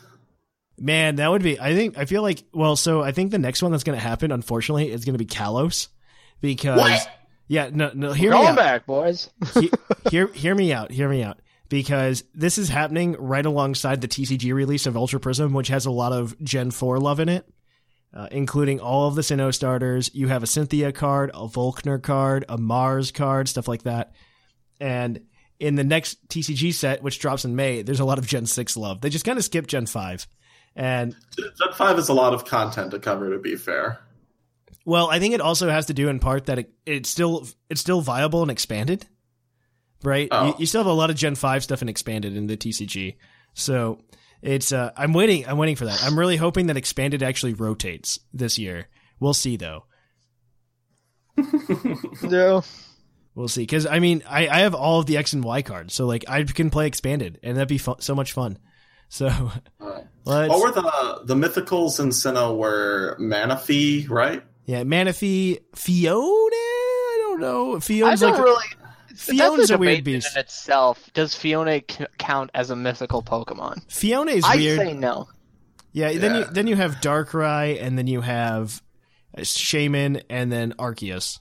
Man, 0.79 1.17
that 1.17 1.31
would 1.31 1.43
be. 1.43 1.61
I 1.61 1.75
think. 1.75 1.99
I 1.99 2.07
feel 2.07 2.23
like. 2.23 2.43
Well, 2.55 2.75
so 2.77 3.03
I 3.03 3.13
think 3.13 3.33
the 3.33 3.39
next 3.39 3.63
one 3.63 3.71
that's 3.71 3.85
going 3.85 3.99
to 3.99 4.03
happen, 4.03 4.33
unfortunately, 4.33 4.91
is 4.91 5.05
going 5.05 5.13
to 5.13 5.19
be 5.19 5.27
Kalos, 5.27 5.89
because 6.41 6.79
What? 6.79 7.11
yeah, 7.49 7.69
no, 7.71 7.91
no. 7.95 8.13
Hear 8.13 8.31
me 8.31 8.37
Going 8.39 8.49
out. 8.49 8.57
back, 8.57 8.87
boys. 8.87 9.29
He- 9.61 9.71
hear, 10.11 10.29
hear 10.29 10.55
me 10.55 10.73
out. 10.73 10.91
Hear 10.91 11.07
me 11.09 11.23
out. 11.23 11.39
Because 11.71 12.25
this 12.35 12.59
is 12.59 12.69
happening 12.69 13.17
right 13.19 13.47
alongside 13.47 14.03
the 14.03 14.09
TCG 14.09 14.53
release 14.53 14.87
of 14.87 14.97
Ultra 14.97 15.21
Prism, 15.21 15.55
which 15.55 15.69
has 15.69 15.87
a 15.87 15.91
lot 15.91 16.13
of 16.13 16.39
Gen 16.43 16.71
4 16.71 16.99
love 16.99 17.21
in 17.21 17.31
it, 17.31 17.49
uh, 18.13 18.29
including 18.31 18.81
all 18.81 19.09
of 19.09 19.15
the 19.15 19.23
Sinnoh 19.23 19.55
starters. 19.55 20.11
You 20.13 20.29
have 20.29 20.43
a 20.43 20.47
Cynthia 20.49 20.93
card, 20.93 21.31
a 21.33 21.47
Volkner 21.47 22.03
card, 22.03 22.45
a 22.49 22.59
Mars 22.59 23.13
card, 23.13 23.49
stuff 23.49 23.69
like 23.69 23.85
that. 23.85 24.13
And 24.81 25.21
in 25.59 25.77
the 25.77 25.85
next 25.85 26.29
TCG 26.29 26.75
set, 26.75 27.03
which 27.03 27.21
drops 27.21 27.45
in 27.45 27.55
May, 27.55 27.83
there's 27.83 28.01
a 28.01 28.05
lot 28.05 28.19
of 28.19 28.27
Gen 28.27 28.47
6 28.47 28.77
love. 28.77 29.01
They 29.01 29.09
just 29.09 29.25
kind 29.25 29.39
of 29.39 29.45
skip 29.45 29.67
Gen 29.67 29.87
5. 29.87 30.27
And 30.77 31.15
Gen 31.37 31.73
Five 31.75 31.99
is 31.99 32.09
a 32.09 32.15
lot 32.15 32.33
of 32.33 32.45
content 32.45 32.93
to 32.93 32.99
cover. 32.99 33.31
To 33.31 33.39
be 33.39 33.57
fair, 33.57 34.01
Well, 34.85 35.09
I 35.11 35.19
think 35.19 35.35
it 35.35 35.41
also 35.41 35.69
has 35.69 35.87
to 35.87 35.95
do 35.95 36.09
in 36.09 36.21
part 36.21 36.47
that 36.47 36.59
it, 36.61 36.73
it's 36.87 37.11
still 37.11 37.47
it's 37.69 37.81
still 37.81 38.01
viable 38.01 38.43
and 38.43 38.51
expanded, 38.51 39.07
right? 40.03 40.29
Oh. 40.31 40.47
You, 40.49 40.55
you 40.59 40.67
still 40.67 40.81
have 40.81 40.87
a 40.87 40.93
lot 40.93 41.11
of 41.11 41.17
Gen 41.17 41.35
Five 41.35 41.63
stuff 41.63 41.81
and 41.81 41.91
expanded 41.91 42.37
in 42.37 42.47
the 42.47 42.57
TCG, 42.57 43.17
so 43.55 43.99
it's 44.43 44.73
uh, 44.73 44.93
I'm 44.97 45.13
waiting 45.13 45.47
I'm 45.47 45.59
waiting 45.59 45.77
for 45.77 45.85
that. 45.87 46.03
I'm 46.05 46.19
really 46.19 46.37
hoping 46.37 46.67
that 46.69 46.77
expanded 46.77 47.23
actually 47.23 47.55
rotates 47.55 48.19
this 48.33 48.59
year. 48.59 48.89
We'll 49.19 49.35
see 49.35 49.57
though. 49.57 49.85
No. 52.23 52.63
We'll 53.35 53.49
see 53.49 53.63
because 53.63 53.87
I 53.87 54.01
mean 54.01 54.23
I, 54.29 54.49
I 54.49 54.61
have 54.61 54.75
all 54.75 55.01
of 55.01 55.07
the 55.07 55.17
X 55.17 55.33
and 55.33 55.45
Y 55.45 55.63
cards, 55.63 55.95
so 55.95 56.05
like 56.07 56.25
I 56.29 56.43
can 56.43 56.69
play 56.71 56.87
expanded 56.87 57.39
and 57.43 57.57
that'd 57.57 57.69
be 57.69 57.79
fun, 57.79 58.01
so 58.01 58.15
much 58.15 58.33
fun. 58.33 58.59
So 59.13 59.27
Alright. 59.81 60.07
what 60.25 60.61
were 60.61 60.71
the 60.71 61.23
the 61.25 61.35
mythicals 61.35 61.99
in 61.99 62.11
Sinnoh 62.11 62.57
were 62.57 63.17
Manaphy, 63.19 64.09
right? 64.09 64.45
yeah 64.67 64.85
Manaphy 64.85 65.59
Phione 65.75 66.15
I 66.53 67.17
don't 67.21 67.41
know 67.41 67.75
I 67.75 68.15
don't 68.15 68.21
like 68.21 68.41
really. 68.41 68.65
Phione's 69.15 69.59
that's 69.59 69.71
a 69.71 69.79
weird 69.79 70.05
beast. 70.05 70.35
in 70.37 70.41
itself. 70.41 71.11
Does 71.15 71.35
Phione 71.35 71.91
c- 71.91 72.07
count 72.19 72.51
as 72.55 72.71
a 72.71 72.77
mythical 72.77 73.23
Pokemon? 73.23 73.85
Phione 73.89 74.29
is 74.29 74.45
weird. 74.45 74.45
I 74.45 74.57
weird. 74.57 74.79
say 74.79 74.93
no. 74.95 75.29
Yeah, 75.93 76.13
then 76.17 76.37
you 76.37 76.45
then 76.45 76.67
you 76.69 76.77
have 76.77 76.97
Darkrai, 76.97 77.83
and 77.83 77.99
then 77.99 78.07
you 78.07 78.21
have 78.21 78.81
uh, 79.37 79.41
Shaymin, 79.41 80.23
and 80.31 80.51
then 80.53 80.73
Arceus. 80.79 81.41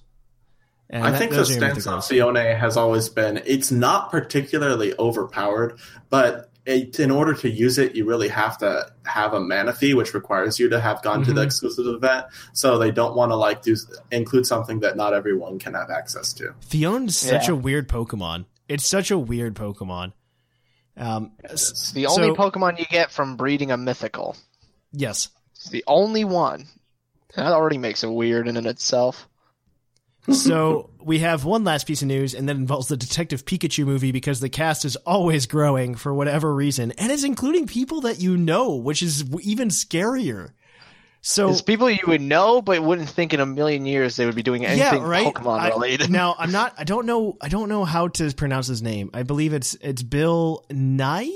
And 0.90 1.04
I 1.04 1.12
that- 1.12 1.18
think 1.20 1.32
the 1.32 1.38
those 1.38 1.52
are 1.52 1.60
your 1.60 1.70
stance 1.70 1.86
on. 1.88 2.00
Phione 2.00 2.58
has 2.58 2.76
always 2.76 3.10
been 3.10 3.42
it's 3.46 3.72
not 3.72 4.10
particularly 4.10 4.94
overpowered, 4.98 5.78
but 6.10 6.49
it, 6.70 7.00
in 7.00 7.10
order 7.12 7.34
to 7.34 7.50
use 7.50 7.78
it, 7.78 7.96
you 7.96 8.06
really 8.06 8.28
have 8.28 8.58
to 8.60 8.92
have 9.06 9.34
a 9.34 9.40
Manaphy, 9.40 9.96
which 9.96 10.14
requires 10.14 10.60
you 10.60 10.70
to 10.70 10.80
have 10.80 11.02
gone 11.02 11.24
to 11.26 11.34
the 11.34 11.42
Mhm. 11.42 11.46
exclusive 11.46 11.88
event. 11.88 12.26
So 12.54 12.78
they 12.78 12.92
don't 12.92 13.16
want 13.16 13.32
to 13.32 13.36
like 13.36 13.62
do 13.62 13.76
include 14.12 14.46
something 14.46 14.80
that 14.82 14.96
not 14.96 15.14
everyone 15.14 15.60
can 15.60 15.74
have 15.74 15.90
access 15.90 16.34
to. 16.34 16.54
Phione's 16.62 17.18
such 17.18 17.48
a 17.48 17.56
weird 17.56 17.88
Pokemon. 17.90 18.46
It's 18.68 18.86
such 18.86 19.10
a 19.12 19.18
weird 19.18 19.56
Pokemon. 19.56 20.14
Um, 20.98 21.32
It's 21.46 21.92
the 21.94 22.08
only 22.08 22.28
so- 22.30 22.36
Pokemon 22.36 22.78
you 22.80 22.86
get 22.86 23.10
from 23.12 23.36
breeding 23.38 23.72
a 23.72 23.78
mythical. 23.78 24.36
yes. 24.92 25.30
It's 25.56 25.70
the 25.70 25.84
only 25.88 26.24
one. 26.26 26.68
That 27.36 27.54
already 27.54 27.78
makes 27.78 28.04
it 28.04 28.10
weird 28.12 28.48
in 28.48 28.58
and 28.58 28.66
itself. 28.68 29.29
So 30.32 30.90
we 31.04 31.20
have 31.20 31.46
one 31.46 31.64
last 31.64 31.88
piece 31.88 32.02
of 32.02 32.08
news, 32.08 32.34
and 32.34 32.48
that 32.50 32.56
involves 32.56 32.88
the 32.88 32.98
Detective 32.98 33.46
Pikachu 33.46 33.86
movie 33.86 34.12
because 34.12 34.40
the 34.40 34.50
cast 34.50 34.86
is 34.86 34.96
always 34.98 35.46
growing 35.48 35.96
for 35.96 36.14
whatever 36.14 36.54
reason, 36.54 36.92
and 36.94 37.12
it's 37.12 37.24
including 37.24 37.68
people 37.68 38.02
that 38.02 38.20
you 38.22 38.38
know, 38.38 38.76
which 38.76 39.02
is 39.02 39.24
even 39.42 39.70
scarier. 39.70 40.52
So 41.22 41.50
It's 41.50 41.62
people 41.62 41.90
you 41.90 42.00
would 42.08 42.22
know, 42.22 42.62
but 42.62 42.82
wouldn't 42.82 43.10
think 43.10 43.34
in 43.34 43.42
a 43.42 43.46
million 43.46 43.86
years 43.86 44.16
they 44.16 44.26
would 44.26 44.36
be 44.36 44.44
doing 44.44 44.66
anything 44.66 45.02
yeah, 45.02 45.08
right. 45.08 45.34
Pokemon 45.34 45.60
I- 45.60 45.70
related. 45.70 46.10
now 46.10 46.34
I'm 46.38 46.52
not. 46.60 46.74
I 46.78 46.86
don't 46.86 47.06
know. 47.06 47.36
I 47.42 47.50
don't 47.50 47.68
know 47.68 47.84
how 47.84 48.08
to 48.08 48.34
pronounce 48.34 48.68
his 48.68 48.82
name. 48.82 49.10
I 49.14 49.24
believe 49.24 49.54
it's 49.54 49.74
it's 49.82 50.02
Bill 50.02 50.64
Nye. 50.70 51.30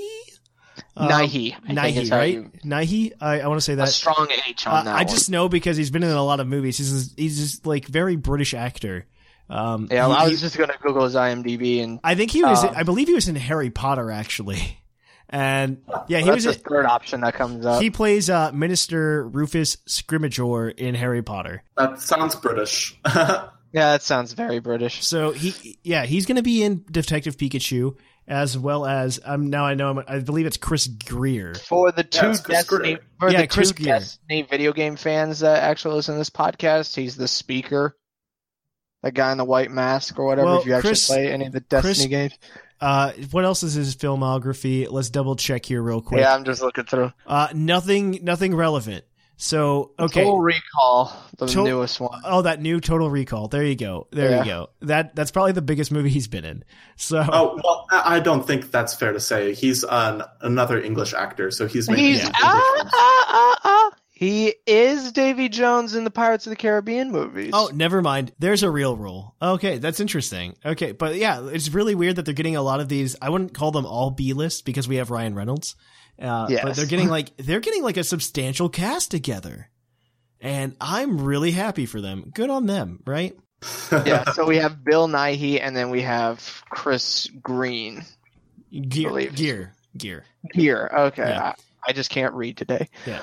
Um, 0.96 1.08
Naihi, 1.08 1.54
I 1.54 1.66
think 1.66 1.78
Naihi, 1.78 1.96
is 2.02 2.08
how 2.10 2.16
right? 2.18 2.34
you- 2.34 2.50
Naihi. 2.64 3.12
I, 3.20 3.40
I 3.40 3.46
want 3.48 3.58
to 3.58 3.64
say 3.64 3.72
a 3.72 3.76
that. 3.76 3.88
strong 3.88 4.28
H 4.46 4.66
Uh, 4.66 4.70
on 4.70 4.84
that 4.84 4.94
I 4.94 4.98
one. 4.98 5.08
just 5.08 5.28
know 5.30 5.48
because 5.48 5.76
he's 5.76 5.90
been 5.90 6.04
in 6.04 6.10
a 6.10 6.22
lot 6.24 6.38
of 6.40 6.46
movies. 6.46 6.78
He's 6.78 6.92
just, 6.92 7.18
he's 7.18 7.38
just 7.40 7.66
like 7.66 7.86
very 7.86 8.14
British 8.16 8.54
actor. 8.54 9.06
Um, 9.50 9.88
Yeah, 9.90 10.06
he- 10.06 10.14
I 10.14 10.28
was 10.28 10.40
just 10.40 10.56
gonna 10.56 10.74
Google 10.80 11.04
his 11.04 11.14
IMDb 11.16 11.82
and 11.82 11.98
I 12.04 12.14
think 12.14 12.30
he 12.30 12.42
was. 12.44 12.62
uh, 12.64 12.72
I 12.76 12.84
believe 12.84 13.08
he 13.08 13.14
was 13.14 13.28
in 13.28 13.34
Harry 13.36 13.70
Potter 13.70 14.10
actually, 14.10 14.78
and 15.28 15.82
yeah, 16.06 16.18
he 16.20 16.26
that's 16.30 16.46
was. 16.46 16.56
the 16.58 16.62
third 16.62 16.86
option 16.86 17.22
that 17.22 17.34
comes 17.34 17.66
up. 17.66 17.82
He 17.82 17.90
plays 17.90 18.30
uh, 18.30 18.52
Minister 18.52 19.26
Rufus 19.28 19.76
Scrimgeour 19.88 20.72
in 20.78 20.94
Harry 20.94 21.22
Potter. 21.22 21.62
That 21.76 22.00
sounds 22.00 22.34
British. 22.36 22.96
Yeah, 23.76 23.90
that 23.90 24.02
sounds 24.02 24.34
very 24.34 24.60
British. 24.60 25.04
So 25.04 25.32
he, 25.32 25.80
yeah, 25.82 26.06
he's 26.06 26.26
going 26.26 26.36
to 26.36 26.44
be 26.44 26.62
in 26.62 26.84
Detective 26.88 27.36
Pikachu 27.36 27.96
as 28.26 28.56
well 28.56 28.86
as 28.86 29.20
um. 29.24 29.50
Now 29.50 29.64
I 29.66 29.74
know 29.74 29.90
him. 29.90 30.04
I 30.08 30.18
believe 30.20 30.46
it's 30.46 30.56
Chris 30.56 30.86
Greer. 30.86 31.54
For 31.54 31.92
the 31.92 32.02
two 32.04 32.30
it's 32.30 32.40
Chris 32.40 32.58
Destiny, 32.58 32.94
Greer. 32.94 33.00
for 33.20 33.30
Yeah, 33.30 33.40
the 33.42 33.46
Chris 33.48 33.72
two 33.72 33.82
Greer. 33.84 33.94
Destiny 33.98 34.42
video 34.42 34.72
game 34.72 34.96
fans 34.96 35.40
that 35.40 35.62
actually 35.62 35.94
listen 35.96 36.14
to 36.14 36.18
this 36.18 36.30
podcast, 36.30 36.94
he's 36.96 37.16
the 37.16 37.28
speaker, 37.28 37.96
the 39.02 39.12
guy 39.12 39.32
in 39.32 39.38
the 39.38 39.44
white 39.44 39.70
mask 39.70 40.18
or 40.18 40.24
whatever. 40.26 40.46
Well, 40.46 40.60
if 40.60 40.66
you 40.66 40.74
actually 40.74 40.90
Chris- 40.90 41.06
play 41.06 41.32
any 41.32 41.46
of 41.46 41.52
the 41.52 41.60
Destiny 41.60 41.94
Chris- 41.94 42.06
games, 42.06 42.32
Uh, 42.80 43.12
what 43.30 43.44
else 43.44 43.62
is 43.62 43.74
his 43.74 43.94
filmography? 43.96 44.86
Let's 44.90 45.08
double 45.08 45.36
check 45.36 45.64
here 45.64 45.80
real 45.82 46.02
quick. 46.02 46.20
yeah, 46.20 46.34
I'm 46.34 46.44
just 46.44 46.60
looking 46.60 46.84
through. 46.84 47.12
Uh, 47.26 47.48
nothing, 47.54 48.18
nothing 48.22 48.54
relevant. 48.54 49.04
So 49.36 49.90
okay. 49.98 50.22
Total 50.22 50.40
Recall, 50.40 51.12
the 51.38 51.46
To- 51.46 51.64
newest 51.64 52.00
one. 52.00 52.20
Oh, 52.24 52.42
that 52.42 52.60
new 52.62 52.80
Total 52.80 53.10
Recall. 53.10 53.48
There 53.48 53.64
you 53.64 53.74
go. 53.74 54.06
There 54.12 54.30
Yeah. 54.30 54.38
you 54.40 54.44
go. 54.44 54.70
That 54.82 55.16
that's 55.16 55.30
probably 55.30 55.52
the 55.52 55.62
biggest 55.62 55.90
movie 55.90 56.08
he's 56.10 56.28
been 56.28 56.44
in. 56.44 56.64
So 56.96 57.24
oh 57.32 57.60
well, 57.62 57.86
I 57.90 58.16
I 58.16 58.20
don't 58.20 58.46
think 58.46 58.70
that's 58.70 58.94
fair 58.94 59.12
to 59.12 59.20
say. 59.20 59.52
He's 59.54 59.82
an, 59.84 60.22
another 60.40 60.80
English 60.80 61.14
actor, 61.14 61.50
so 61.50 61.66
he's 61.66 61.88
making 61.90 62.04
He's 62.04 62.22
some 62.22 62.32
ah, 62.36 62.74
ah, 62.92 63.26
ah, 63.28 63.60
ah. 63.64 63.90
He 64.16 64.54
is 64.64 65.10
Davy 65.10 65.48
Jones 65.48 65.96
in 65.96 66.04
the 66.04 66.10
Pirates 66.10 66.46
of 66.46 66.50
the 66.50 66.56
Caribbean 66.56 67.10
movies. 67.10 67.50
Oh, 67.52 67.68
never 67.74 68.00
mind. 68.00 68.32
There's 68.38 68.62
a 68.62 68.70
real 68.70 68.96
rule. 68.96 69.34
Okay, 69.42 69.78
that's 69.78 69.98
interesting. 69.98 70.54
Okay, 70.64 70.92
but 70.92 71.16
yeah, 71.16 71.48
it's 71.48 71.68
really 71.70 71.96
weird 71.96 72.14
that 72.16 72.24
they're 72.24 72.32
getting 72.32 72.54
a 72.54 72.62
lot 72.62 72.78
of 72.78 72.88
these. 72.88 73.16
I 73.20 73.30
wouldn't 73.30 73.54
call 73.54 73.72
them 73.72 73.84
all 73.84 74.12
B 74.12 74.32
list 74.32 74.64
because 74.64 74.86
we 74.86 74.96
have 74.96 75.10
Ryan 75.10 75.34
Reynolds. 75.34 75.74
Uh, 76.20 76.46
Yes. 76.48 76.62
But 76.64 76.76
they're 76.76 76.86
getting 76.86 77.08
like 77.08 77.36
they're 77.36 77.60
getting 77.60 77.82
like 77.82 77.96
a 77.96 78.04
substantial 78.04 78.68
cast 78.68 79.10
together, 79.10 79.70
and 80.40 80.76
I'm 80.80 81.20
really 81.20 81.50
happy 81.50 81.86
for 81.86 82.00
them. 82.00 82.30
Good 82.34 82.50
on 82.50 82.66
them, 82.66 83.00
right? 83.06 83.36
yeah. 83.92 84.30
So 84.32 84.46
we 84.46 84.58
have 84.58 84.84
Bill 84.84 85.08
Nighy, 85.08 85.60
and 85.60 85.76
then 85.76 85.90
we 85.90 86.02
have 86.02 86.62
Chris 86.70 87.26
Green 87.42 88.04
Gear, 88.70 89.08
Believe. 89.08 89.34
gear, 89.34 89.72
gear. 89.96 90.24
Okay, 90.94 91.28
Yeah. 91.28 91.42
I, 91.86 91.90
I 91.90 91.92
just 91.92 92.10
can't 92.10 92.34
read 92.34 92.56
today. 92.56 92.88
Yeah. 93.06 93.22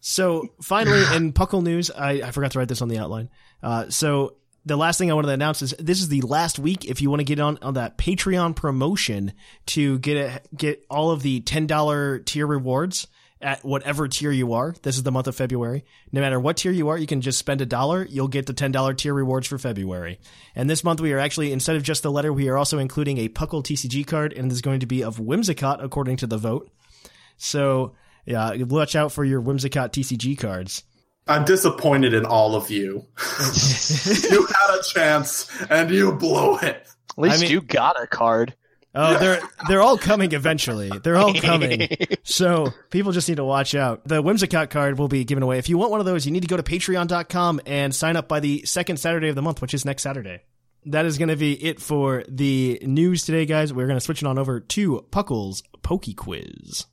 So 0.00 0.48
finally, 0.62 1.02
in 1.14 1.32
Puckle 1.32 1.62
news, 1.62 1.90
I, 1.90 2.22
I 2.22 2.30
forgot 2.30 2.52
to 2.52 2.58
write 2.58 2.68
this 2.68 2.80
on 2.82 2.88
the 2.88 2.98
outline. 2.98 3.28
Uh, 3.62 3.90
so 3.90 4.36
the 4.66 4.76
last 4.76 4.98
thing 4.98 5.10
I 5.10 5.14
wanted 5.14 5.28
to 5.28 5.34
announce 5.34 5.62
is 5.62 5.74
this 5.78 6.00
is 6.00 6.08
the 6.08 6.20
last 6.22 6.58
week. 6.58 6.84
If 6.84 7.00
you 7.00 7.10
want 7.10 7.20
to 7.20 7.24
get 7.24 7.40
on 7.40 7.58
on 7.62 7.74
that 7.74 7.98
Patreon 7.98 8.54
promotion 8.56 9.32
to 9.66 9.98
get 9.98 10.16
a, 10.16 10.42
get 10.54 10.84
all 10.90 11.10
of 11.10 11.22
the 11.22 11.40
ten 11.40 11.66
dollar 11.66 12.18
tier 12.18 12.46
rewards 12.46 13.06
at 13.42 13.64
whatever 13.64 14.06
tier 14.06 14.30
you 14.30 14.52
are. 14.52 14.74
This 14.82 14.96
is 14.96 15.02
the 15.02 15.10
month 15.10 15.26
of 15.26 15.34
February. 15.34 15.84
No 16.12 16.20
matter 16.20 16.38
what 16.38 16.58
tier 16.58 16.72
you 16.72 16.88
are, 16.88 16.98
you 16.98 17.06
can 17.06 17.22
just 17.22 17.38
spend 17.38 17.62
a 17.62 17.66
dollar. 17.66 18.06
You'll 18.08 18.28
get 18.28 18.46
the 18.46 18.52
ten 18.52 18.70
dollar 18.70 18.92
tier 18.92 19.14
rewards 19.14 19.46
for 19.46 19.58
February. 19.58 20.20
And 20.54 20.68
this 20.68 20.84
month 20.84 21.00
we 21.00 21.12
are 21.12 21.18
actually 21.18 21.52
instead 21.52 21.76
of 21.76 21.82
just 21.82 22.02
the 22.02 22.12
letter, 22.12 22.32
we 22.32 22.48
are 22.48 22.58
also 22.58 22.78
including 22.78 23.18
a 23.18 23.28
Puckle 23.28 23.62
TCG 23.62 24.06
card, 24.06 24.32
and 24.32 24.50
it's 24.52 24.60
going 24.60 24.80
to 24.80 24.86
be 24.86 25.02
of 25.02 25.16
Whimsicott 25.16 25.82
according 25.82 26.18
to 26.18 26.26
the 26.26 26.38
vote. 26.38 26.70
So 27.38 27.94
yeah, 28.26 28.54
watch 28.64 28.94
out 28.94 29.12
for 29.12 29.24
your 29.24 29.40
Whimsicott 29.40 29.90
TCG 29.90 30.38
cards. 30.38 30.84
I'm 31.30 31.44
disappointed 31.44 32.12
in 32.12 32.24
all 32.26 32.56
of 32.56 32.70
you. 32.70 33.06
you 34.30 34.46
had 34.46 34.78
a 34.78 34.82
chance 34.82 35.48
and 35.70 35.88
you 35.88 36.12
blew 36.12 36.56
it. 36.56 36.86
At 37.10 37.18
least 37.18 37.38
I 37.38 37.40
mean- 37.42 37.50
you 37.52 37.60
got 37.60 38.02
a 38.02 38.06
card. 38.08 38.54
Oh, 38.92 39.16
they're 39.20 39.40
they're 39.68 39.80
all 39.82 39.96
coming 39.96 40.32
eventually. 40.32 40.90
They're 41.04 41.16
all 41.16 41.32
coming. 41.34 41.88
So 42.24 42.72
people 42.90 43.12
just 43.12 43.28
need 43.28 43.36
to 43.36 43.44
watch 43.44 43.76
out. 43.76 44.02
The 44.06 44.20
Whimsicott 44.22 44.70
card 44.70 44.98
will 44.98 45.06
be 45.06 45.22
given 45.24 45.44
away. 45.44 45.58
If 45.58 45.68
you 45.68 45.78
want 45.78 45.92
one 45.92 46.00
of 46.00 46.06
those, 46.06 46.26
you 46.26 46.32
need 46.32 46.42
to 46.42 46.48
go 46.48 46.56
to 46.56 46.62
patreon.com 46.64 47.60
and 47.66 47.94
sign 47.94 48.16
up 48.16 48.26
by 48.26 48.40
the 48.40 48.64
second 48.66 48.96
Saturday 48.98 49.28
of 49.28 49.36
the 49.36 49.42
month, 49.42 49.62
which 49.62 49.74
is 49.74 49.84
next 49.84 50.02
Saturday. 50.02 50.42
That 50.86 51.06
is 51.06 51.18
going 51.18 51.28
to 51.28 51.36
be 51.36 51.52
it 51.52 51.80
for 51.80 52.24
the 52.28 52.80
news 52.82 53.24
today, 53.24 53.46
guys. 53.46 53.72
We're 53.72 53.86
going 53.86 53.98
to 53.98 54.04
switch 54.04 54.22
it 54.22 54.26
on 54.26 54.38
over 54.38 54.58
to 54.58 55.06
Puckle's 55.12 55.62
Pokey 55.82 56.14
Quiz. 56.14 56.86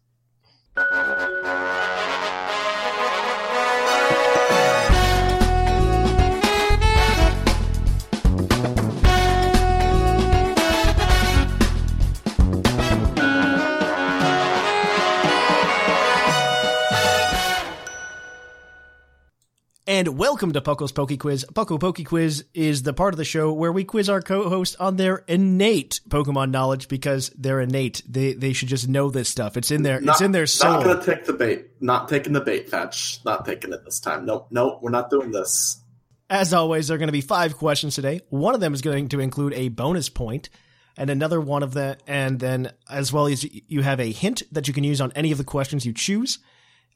And 19.89 20.17
welcome 20.17 20.51
to 20.51 20.59
Puckle's 20.59 20.91
Poke 20.91 21.17
Quiz. 21.17 21.45
Puckle 21.53 21.79
Poke 21.79 22.03
Quiz 22.03 22.43
is 22.53 22.83
the 22.83 22.91
part 22.91 23.13
of 23.13 23.17
the 23.17 23.23
show 23.23 23.53
where 23.53 23.71
we 23.71 23.85
quiz 23.85 24.09
our 24.09 24.21
co-host 24.21 24.75
on 24.81 24.97
their 24.97 25.23
innate 25.29 26.01
Pokemon 26.09 26.51
knowledge 26.51 26.89
because 26.89 27.31
they're 27.37 27.61
innate. 27.61 28.01
They 28.05 28.33
they 28.33 28.51
should 28.51 28.67
just 28.67 28.89
know 28.89 29.09
this 29.09 29.29
stuff. 29.29 29.55
It's 29.55 29.71
in 29.71 29.83
their 29.83 30.01
it's 30.03 30.19
in 30.19 30.33
their 30.33 30.45
soul. 30.45 30.73
Not 30.73 30.83
gonna 30.83 31.05
take 31.05 31.23
the 31.23 31.31
bait. 31.31 31.67
Not 31.79 32.09
taking 32.09 32.33
the 32.33 32.41
bait, 32.41 32.69
Fetch. 32.69 33.19
Not 33.23 33.45
taking 33.45 33.71
it 33.71 33.85
this 33.85 34.01
time. 34.01 34.25
Nope, 34.25 34.47
nope. 34.51 34.79
We're 34.81 34.91
not 34.91 35.09
doing 35.09 35.31
this. 35.31 35.81
As 36.29 36.53
always, 36.53 36.89
there 36.89 36.95
are 36.95 36.97
going 36.97 37.07
to 37.07 37.13
be 37.13 37.21
five 37.21 37.55
questions 37.55 37.95
today. 37.95 38.19
One 38.27 38.53
of 38.53 38.59
them 38.59 38.73
is 38.73 38.81
going 38.81 39.07
to 39.07 39.21
include 39.21 39.53
a 39.53 39.69
bonus 39.69 40.09
point, 40.09 40.49
and 40.97 41.09
another 41.09 41.39
one 41.39 41.63
of 41.63 41.73
the, 41.73 41.97
and 42.05 42.41
then 42.41 42.73
as 42.89 43.13
well 43.13 43.27
as 43.27 43.45
you 43.69 43.83
have 43.83 44.01
a 44.01 44.11
hint 44.11 44.43
that 44.51 44.67
you 44.67 44.73
can 44.73 44.83
use 44.83 44.99
on 44.99 45.13
any 45.13 45.31
of 45.31 45.37
the 45.37 45.45
questions 45.45 45.85
you 45.85 45.93
choose. 45.93 46.39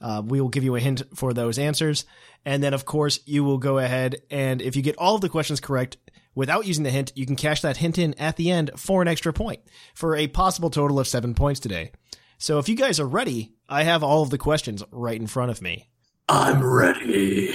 Uh, 0.02 0.22
we 0.26 0.42
will 0.42 0.50
give 0.50 0.64
you 0.64 0.76
a 0.76 0.80
hint 0.80 1.04
for 1.16 1.34
those 1.34 1.60
answers, 1.60 2.06
and 2.44 2.64
then 2.64 2.74
of 2.74 2.86
course 2.86 3.20
you 3.26 3.44
will 3.44 3.60
go 3.60 3.78
ahead 3.78 4.22
and 4.32 4.62
if 4.62 4.76
you 4.76 4.82
get 4.82 4.98
all 4.98 5.16
of 5.16 5.22
the 5.22 5.30
questions 5.30 5.60
correct 5.60 5.98
without 6.34 6.66
using 6.66 6.84
the 6.84 6.90
hint, 6.90 7.12
you 7.16 7.26
can 7.26 7.36
cash 7.36 7.62
that 7.62 7.78
hint 7.78 7.98
in 7.98 8.14
at 8.16 8.36
the 8.36 8.50
end 8.50 8.72
for 8.78 9.02
an 9.02 9.08
extra 9.08 9.34
point 9.34 9.62
for 9.94 10.16
a 10.16 10.28
possible 10.28 10.70
total 10.70 11.00
of 11.00 11.08
seven 11.08 11.34
points 11.34 11.60
today. 11.60 11.92
So 12.38 12.58
if 12.58 12.68
you 12.68 12.76
guys 12.76 13.00
are 13.00 13.08
ready, 13.08 13.54
I 13.70 13.84
have 13.84 14.04
all 14.04 14.24
of 14.24 14.32
the 14.32 14.38
questions 14.38 14.84
right 14.92 15.20
in 15.20 15.28
front 15.28 15.52
of 15.52 15.62
me. 15.62 15.90
I'm 16.28 16.64
ready. 16.64 17.54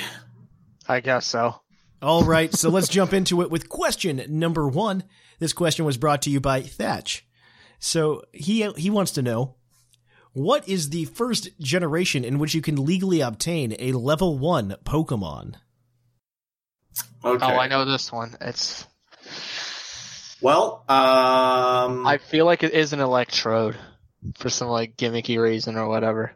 I 0.86 1.00
guess 1.00 1.26
so. 1.26 1.60
All 2.02 2.24
right, 2.24 2.52
so 2.52 2.68
let's 2.68 2.88
jump 2.88 3.12
into 3.12 3.42
it 3.42 3.50
with 3.50 3.68
question 3.68 4.22
number 4.28 4.68
one. 4.68 5.02
This 5.38 5.52
question 5.52 5.84
was 5.84 5.96
brought 5.96 6.22
to 6.22 6.30
you 6.30 6.40
by 6.40 6.60
Thatch. 6.60 7.26
So 7.78 8.22
he 8.32 8.70
he 8.76 8.90
wants 8.90 9.12
to 9.12 9.22
know 9.22 9.56
what 10.36 10.68
is 10.68 10.90
the 10.90 11.06
first 11.06 11.48
generation 11.60 12.22
in 12.22 12.38
which 12.38 12.54
you 12.54 12.60
can 12.60 12.84
legally 12.84 13.22
obtain 13.22 13.74
a 13.78 13.92
level 13.92 14.36
one 14.36 14.76
Pokemon? 14.84 15.54
Okay. 17.24 17.46
Oh, 17.46 17.58
I 17.58 17.68
know 17.68 17.86
this 17.86 18.12
one. 18.12 18.36
It's. 18.42 18.86
Well, 20.42 20.84
um, 20.90 22.06
I 22.06 22.18
feel 22.18 22.44
like 22.44 22.62
it 22.62 22.74
is 22.74 22.92
an 22.92 23.00
electrode 23.00 23.76
for 24.36 24.50
some 24.50 24.68
like 24.68 24.98
gimmicky 24.98 25.40
reason 25.40 25.76
or 25.76 25.88
whatever. 25.88 26.32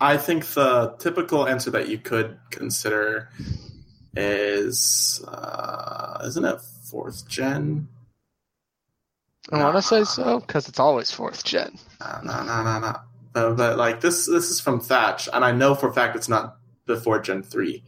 I 0.00 0.18
think 0.18 0.46
the 0.46 0.94
typical 1.00 1.48
answer 1.48 1.72
that 1.72 1.88
you 1.88 1.98
could 1.98 2.38
consider 2.50 3.28
is, 4.14 5.20
uh, 5.26 6.22
isn't 6.26 6.44
it 6.44 6.60
fourth 6.88 7.28
gen? 7.28 7.88
I 9.50 9.64
want 9.64 9.74
to 9.74 9.82
say 9.82 10.04
so 10.04 10.38
because 10.38 10.68
it's 10.68 10.78
always 10.78 11.10
fourth 11.10 11.42
gen. 11.42 11.76
No, 12.00 12.20
no, 12.22 12.42
no, 12.44 12.62
no, 12.62 12.78
no. 12.78 12.96
Uh, 13.34 13.52
but 13.52 13.78
like 13.78 14.00
this, 14.00 14.26
this 14.26 14.50
is 14.50 14.60
from 14.60 14.80
Thatch, 14.80 15.28
and 15.32 15.44
I 15.44 15.52
know 15.52 15.74
for 15.74 15.88
a 15.88 15.92
fact 15.92 16.16
it's 16.16 16.28
not 16.28 16.56
before 16.86 17.18
Gen 17.20 17.42
three, 17.42 17.82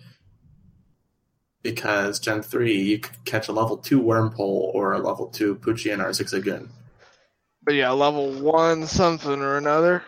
because 1.63 2.19
Gen 2.19 2.43
three 2.43 2.81
you 2.81 2.99
could 2.99 3.25
catch 3.25 3.49
a 3.49 3.53
level 3.53 3.77
two 3.77 4.01
Wurmple 4.01 4.39
or 4.39 4.93
a 4.93 4.99
level 4.99 5.27
two 5.27 5.57
Poochie 5.57 5.93
or 5.99 6.09
Zigzagoon. 6.11 6.69
But 7.63 7.75
yeah, 7.75 7.91
level 7.91 8.31
one 8.33 8.87
something 8.87 9.41
or 9.41 9.57
another. 9.57 10.03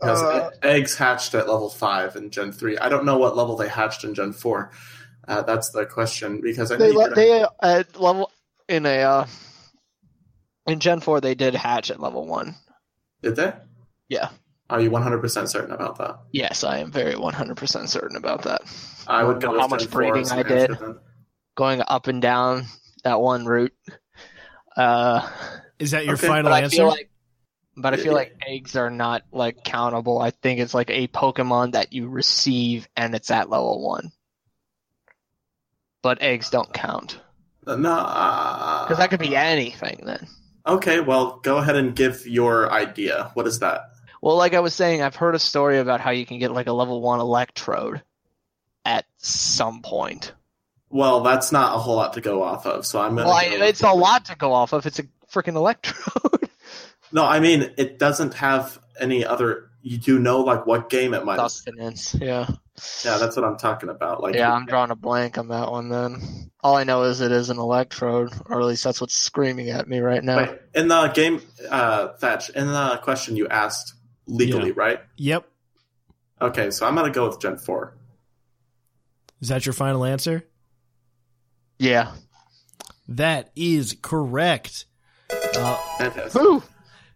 Because 0.00 0.22
Uh, 0.22 0.50
e- 0.52 0.58
eggs 0.68 0.96
hatched 0.96 1.34
at 1.34 1.48
level 1.48 1.70
five 1.70 2.14
in 2.14 2.30
Gen 2.30 2.52
three. 2.52 2.78
I 2.78 2.88
don't 2.88 3.04
know 3.04 3.18
what 3.18 3.36
level 3.36 3.56
they 3.56 3.68
hatched 3.68 4.04
in 4.04 4.14
Gen 4.14 4.32
four. 4.32 4.70
Uh, 5.26 5.42
that's 5.42 5.70
the 5.72 5.86
question 5.86 6.40
because 6.40 6.70
I 6.70 6.76
They 6.76 6.90
you 6.90 6.98
le- 6.98 7.08
could- 7.08 7.16
they 7.16 7.42
uh, 7.42 7.48
at 7.62 8.00
level 8.00 8.30
in 8.68 8.86
a 8.86 8.98
uh, 9.02 9.26
in 10.68 10.78
Gen 10.78 11.00
four 11.00 11.20
they 11.20 11.34
did 11.34 11.54
hatch 11.54 11.90
at 11.90 12.00
level 12.00 12.26
one. 12.26 12.54
did 13.22 13.34
they? 13.34 13.52
Yeah. 14.08 14.28
Are 14.70 14.80
you 14.80 14.90
one 14.90 15.02
hundred 15.02 15.20
percent 15.20 15.48
certain 15.50 15.72
about 15.72 15.98
that? 15.98 16.18
Yes, 16.32 16.62
I 16.64 16.78
am 16.78 16.90
very 16.90 17.16
one 17.16 17.34
hundred 17.34 17.56
percent 17.56 17.88
certain 17.88 18.16
about 18.16 18.42
that. 18.42 18.62
I 19.06 19.24
would 19.24 19.40
know 19.42 19.52
go 19.52 19.58
how 19.60 19.66
much 19.68 19.80
Gen 19.80 19.88
4 19.88 20.00
breeding 20.00 20.30
I 20.30 20.42
did. 20.42 20.70
answer. 20.70 21.02
Going 21.56 21.82
up 21.86 22.06
and 22.06 22.20
down 22.22 22.64
that 23.04 23.20
one 23.20 23.46
route. 23.46 23.72
Uh, 24.76 25.28
Is 25.78 25.90
that 25.92 26.04
your 26.04 26.14
Okay, 26.14 26.26
final 26.28 26.50
but 26.50 26.62
answer? 26.64 26.76
feel 26.76 26.86
like, 26.88 27.10
but 27.76 27.94
I 27.94 27.96
feel 27.96 28.12
like 28.12 28.32
eggs 28.46 28.76
are 28.76 28.90
not 28.90 29.22
like 29.32 29.64
countable. 29.64 30.18
I 30.20 30.30
think 30.30 30.60
it's 30.60 30.74
like 30.74 30.90
a 30.90 31.08
Pokemon 31.08 31.72
that 31.72 31.92
you 31.92 32.08
receive 32.08 32.88
and 32.96 33.14
it's 33.14 33.30
at 33.30 33.50
level 33.50 33.82
one. 33.86 34.12
But 36.02 36.20
eggs 36.22 36.50
don't 36.50 36.72
count 36.72 37.20
Uh, 37.66 37.76
No, 37.76 37.92
uh, 37.92 38.84
because 38.84 38.98
that 38.98 39.10
could 39.10 39.20
be 39.20 39.36
anything 39.36 40.02
then. 40.04 40.26
Okay, 40.66 41.00
well, 41.00 41.40
go 41.42 41.56
ahead 41.58 41.76
and 41.76 41.96
give 41.96 42.26
your 42.26 42.70
idea. 42.72 43.30
What 43.34 43.46
is 43.46 43.58
that? 43.60 43.82
Well, 44.20 44.36
like 44.36 44.54
I 44.54 44.60
was 44.60 44.74
saying, 44.74 45.02
I've 45.02 45.16
heard 45.16 45.34
a 45.34 45.38
story 45.38 45.78
about 45.78 46.00
how 46.00 46.10
you 46.10 46.26
can 46.26 46.38
get 46.38 46.52
like 46.52 46.66
a 46.66 46.72
level 46.72 47.00
one 47.00 47.20
Electrode 47.20 48.02
at 48.84 49.04
some 49.18 49.82
point. 49.82 50.32
Well, 50.90 51.20
that's 51.20 51.52
not 51.52 51.76
a 51.76 51.78
whole 51.78 51.96
lot 51.96 52.14
to 52.14 52.20
go 52.20 52.42
off 52.42 52.66
of, 52.66 52.86
so 52.86 53.00
I'm 53.00 53.14
gonna. 53.14 53.28
Well, 53.28 53.36
I, 53.36 53.48
go- 53.50 53.64
it's 53.64 53.82
a 53.82 53.92
lot 53.92 54.24
to 54.26 54.36
go 54.36 54.52
off 54.52 54.72
of. 54.72 54.86
It's 54.86 54.98
a 54.98 55.04
freaking 55.32 55.54
Electrode. 55.54 56.48
No, 57.10 57.24
I 57.24 57.40
mean 57.40 57.72
it 57.78 57.98
doesn't 57.98 58.34
have 58.34 58.78
any 59.00 59.24
other. 59.24 59.70
You 59.80 59.96
do 59.96 60.18
know 60.18 60.40
like 60.40 60.66
what 60.66 60.90
game 60.90 61.14
it 61.14 61.24
might. 61.24 61.36
Sustenance. 61.36 62.14
Yeah. 62.14 62.46
Yeah, 63.04 63.16
that's 63.16 63.34
what 63.34 63.44
I'm 63.44 63.56
talking 63.56 63.88
about. 63.88 64.22
Like, 64.22 64.34
Yeah, 64.34 64.52
I'm 64.52 64.66
drawing 64.66 64.90
a 64.90 64.94
blank 64.94 65.38
on 65.38 65.48
that 65.48 65.70
one 65.70 65.88
then. 65.88 66.50
All 66.60 66.76
I 66.76 66.84
know 66.84 67.04
is 67.04 67.20
it 67.20 67.32
is 67.32 67.48
an 67.50 67.58
Electrode, 67.58 68.32
or 68.46 68.60
at 68.60 68.66
least 68.66 68.84
that's 68.84 69.00
what's 69.00 69.14
screaming 69.14 69.70
at 69.70 69.88
me 69.88 70.00
right 70.00 70.22
now. 70.22 70.36
Wait, 70.36 70.58
in 70.74 70.88
the 70.88 71.08
game, 71.08 71.40
uh, 71.70 72.08
Thatch, 72.18 72.50
in 72.50 72.66
the 72.66 73.00
question 73.02 73.36
you 73.36 73.48
asked 73.48 73.94
legally, 74.28 74.68
Yeah. 74.68 74.74
right? 74.76 75.00
yep. 75.16 75.48
Okay, 76.40 76.70
so 76.70 76.86
I'm 76.86 76.94
gonna 76.94 77.10
go 77.10 77.26
with 77.28 77.40
Gen 77.40 77.56
Four. 77.58 77.94
Is 79.40 79.48
that 79.48 79.66
your 79.66 79.72
final 79.72 80.04
answer? 80.04 80.44
Yeah. 81.78 82.12
That 83.08 83.50
is 83.56 83.96
correct. 84.00 84.84
Uh, 85.56 86.60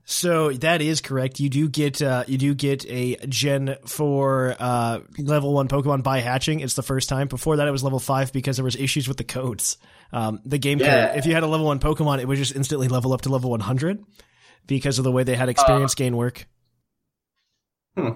So 0.04 0.52
that 0.52 0.82
is 0.82 1.00
correct. 1.00 1.38
You 1.38 1.48
do 1.48 1.68
get 1.68 2.02
uh, 2.02 2.24
you 2.26 2.36
do 2.36 2.54
get 2.54 2.84
a 2.88 3.14
Gen 3.28 3.76
four 3.86 4.56
uh, 4.58 5.00
level 5.18 5.52
one 5.54 5.68
Pokemon 5.68 6.02
by 6.02 6.18
hatching. 6.18 6.58
It's 6.60 6.74
the 6.74 6.82
first 6.82 7.08
time. 7.08 7.28
Before 7.28 7.56
that, 7.56 7.68
it 7.68 7.70
was 7.70 7.84
level 7.84 8.00
five 8.00 8.32
because 8.32 8.56
there 8.56 8.64
was 8.64 8.74
issues 8.74 9.06
with 9.06 9.16
the 9.16 9.24
codes. 9.24 9.78
Um, 10.12 10.40
the 10.44 10.58
game 10.58 10.80
Yeah. 10.80 11.08
code. 11.08 11.18
If 11.18 11.26
you 11.26 11.34
had 11.34 11.44
a 11.44 11.46
level 11.46 11.66
one 11.66 11.78
Pokemon, 11.78 12.20
it 12.20 12.26
would 12.26 12.36
just 12.38 12.56
instantly 12.56 12.88
level 12.88 13.12
up 13.12 13.20
to 13.22 13.28
level 13.28 13.50
one 13.50 13.60
hundred 13.60 14.04
because 14.66 14.98
of 14.98 15.04
the 15.04 15.12
way 15.12 15.22
they 15.22 15.36
had 15.36 15.48
experience 15.48 15.94
gain 15.94 16.16
work. 16.16 16.46
Hmm. 17.96 18.10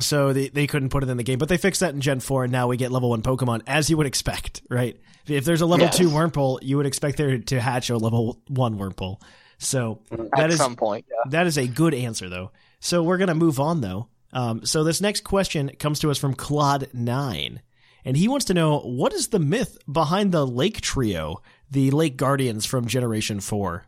So 0.00 0.32
they, 0.32 0.48
they 0.48 0.66
couldn't 0.68 0.90
put 0.90 1.02
it 1.02 1.08
in 1.08 1.16
the 1.16 1.24
game, 1.24 1.38
but 1.38 1.48
they 1.48 1.56
fixed 1.56 1.80
that 1.80 1.92
in 1.92 2.00
Gen 2.00 2.20
4, 2.20 2.44
and 2.44 2.52
now 2.52 2.68
we 2.68 2.76
get 2.76 2.92
level 2.92 3.10
1 3.10 3.22
Pokemon, 3.22 3.62
as 3.66 3.90
you 3.90 3.96
would 3.96 4.06
expect, 4.06 4.62
right? 4.70 4.96
If 5.26 5.44
there's 5.44 5.60
a 5.60 5.66
level 5.66 5.86
Yes. 5.86 5.96
2 5.98 6.08
Wurmple, 6.10 6.60
you 6.62 6.76
would 6.76 6.86
expect 6.86 7.16
there 7.18 7.36
to 7.38 7.60
hatch 7.60 7.90
a 7.90 7.96
level 7.96 8.40
1 8.46 8.78
Wurmple. 8.78 9.20
So 9.58 10.00
that 10.10 10.28
At 10.44 10.50
is 10.50 10.56
some 10.58 10.76
point, 10.76 11.04
yeah. 11.10 11.30
that 11.30 11.48
is 11.48 11.58
a 11.58 11.66
good 11.66 11.94
answer, 11.94 12.28
though. 12.28 12.52
So 12.78 13.02
we're 13.02 13.18
going 13.18 13.28
to 13.28 13.34
move 13.34 13.58
on, 13.58 13.80
though. 13.80 14.06
Um, 14.32 14.64
so 14.64 14.84
this 14.84 15.00
next 15.00 15.24
question 15.24 15.70
comes 15.80 15.98
to 16.00 16.10
us 16.12 16.18
from 16.18 16.34
Claude9, 16.34 17.58
and 18.04 18.16
he 18.16 18.28
wants 18.28 18.46
to 18.46 18.54
know 18.54 18.78
what 18.78 19.12
is 19.12 19.28
the 19.28 19.40
myth 19.40 19.78
behind 19.90 20.30
the 20.30 20.46
Lake 20.46 20.80
Trio, 20.80 21.42
the 21.70 21.90
Lake 21.90 22.16
Guardians 22.16 22.66
from 22.66 22.86
Generation 22.86 23.40
4? 23.40 23.84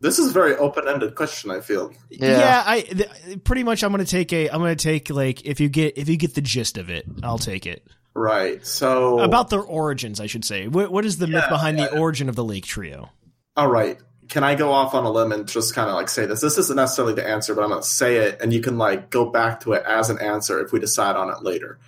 This 0.00 0.18
is 0.18 0.30
a 0.30 0.32
very 0.32 0.56
open-ended 0.56 1.14
question. 1.14 1.50
I 1.50 1.60
feel. 1.60 1.92
Yeah, 2.08 2.62
I 2.66 2.80
th- 2.80 3.44
pretty 3.44 3.64
much 3.64 3.84
I'm 3.84 3.92
going 3.92 4.04
to 4.04 4.10
take 4.10 4.32
a 4.32 4.48
I'm 4.48 4.60
going 4.60 4.76
to 4.76 4.82
take 4.82 5.10
like 5.10 5.44
if 5.44 5.60
you 5.60 5.68
get 5.68 5.98
if 5.98 6.08
you 6.08 6.16
get 6.16 6.34
the 6.34 6.40
gist 6.40 6.78
of 6.78 6.90
it, 6.90 7.04
I'll 7.22 7.38
take 7.38 7.66
it. 7.66 7.86
Right. 8.14 8.64
So 8.66 9.20
About 9.20 9.50
their 9.50 9.62
origins, 9.62 10.20
I 10.20 10.26
should 10.26 10.44
say. 10.44 10.66
What, 10.66 10.90
what 10.90 11.04
is 11.04 11.18
the 11.18 11.26
myth 11.26 11.44
Yeah, 11.44 11.48
behind 11.48 11.78
the 11.78 11.96
origin 11.96 12.28
of 12.28 12.34
the 12.34 12.44
Lake 12.44 12.64
Trio? 12.64 13.10
All 13.56 13.68
right. 13.68 13.98
Can 14.28 14.42
I 14.44 14.54
go 14.54 14.72
off 14.72 14.94
on 14.94 15.04
a 15.04 15.10
limb 15.10 15.32
and 15.32 15.46
just 15.46 15.74
kind 15.74 15.88
of 15.88 15.94
like 15.94 16.08
say 16.08 16.26
this? 16.26 16.40
This 16.40 16.58
isn't 16.58 16.76
necessarily 16.76 17.14
the 17.14 17.26
answer, 17.26 17.54
but 17.54 17.62
I'm 17.62 17.70
going 17.70 17.82
to 17.82 17.86
say 17.86 18.16
it, 18.16 18.40
and 18.40 18.52
you 18.52 18.60
can 18.60 18.78
like 18.78 19.10
go 19.10 19.28
back 19.30 19.60
to 19.60 19.72
it 19.72 19.84
as 19.86 20.08
an 20.08 20.18
answer 20.18 20.64
if 20.64 20.72
we 20.72 20.78
decide 20.78 21.16
on 21.16 21.30
it 21.30 21.42
later. 21.42 21.78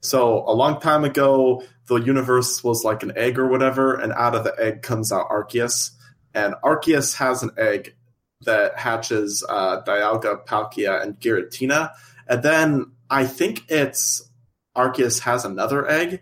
So 0.00 0.44
a 0.46 0.52
long 0.52 0.80
time 0.80 1.04
ago, 1.04 1.62
the 1.88 1.96
universe 1.96 2.62
was 2.62 2.84
like 2.84 3.02
an 3.02 3.12
egg 3.16 3.38
or 3.38 3.48
whatever, 3.48 3.94
and 3.94 4.12
out 4.12 4.34
of 4.34 4.44
the 4.44 4.54
egg 4.58 4.82
comes 4.82 5.10
out 5.10 5.28
Arceus, 5.30 5.90
and 6.36 6.54
Arceus 6.62 7.16
has 7.16 7.42
an 7.42 7.50
egg 7.56 7.94
that 8.42 8.78
hatches 8.78 9.42
uh, 9.48 9.82
Dialga, 9.82 10.46
Palkia, 10.46 11.02
and 11.02 11.18
Giratina, 11.18 11.90
and 12.28 12.42
then 12.42 12.92
I 13.08 13.24
think 13.24 13.64
it's 13.70 14.28
Arceus 14.76 15.20
has 15.20 15.46
another 15.46 15.88
egg 15.88 16.20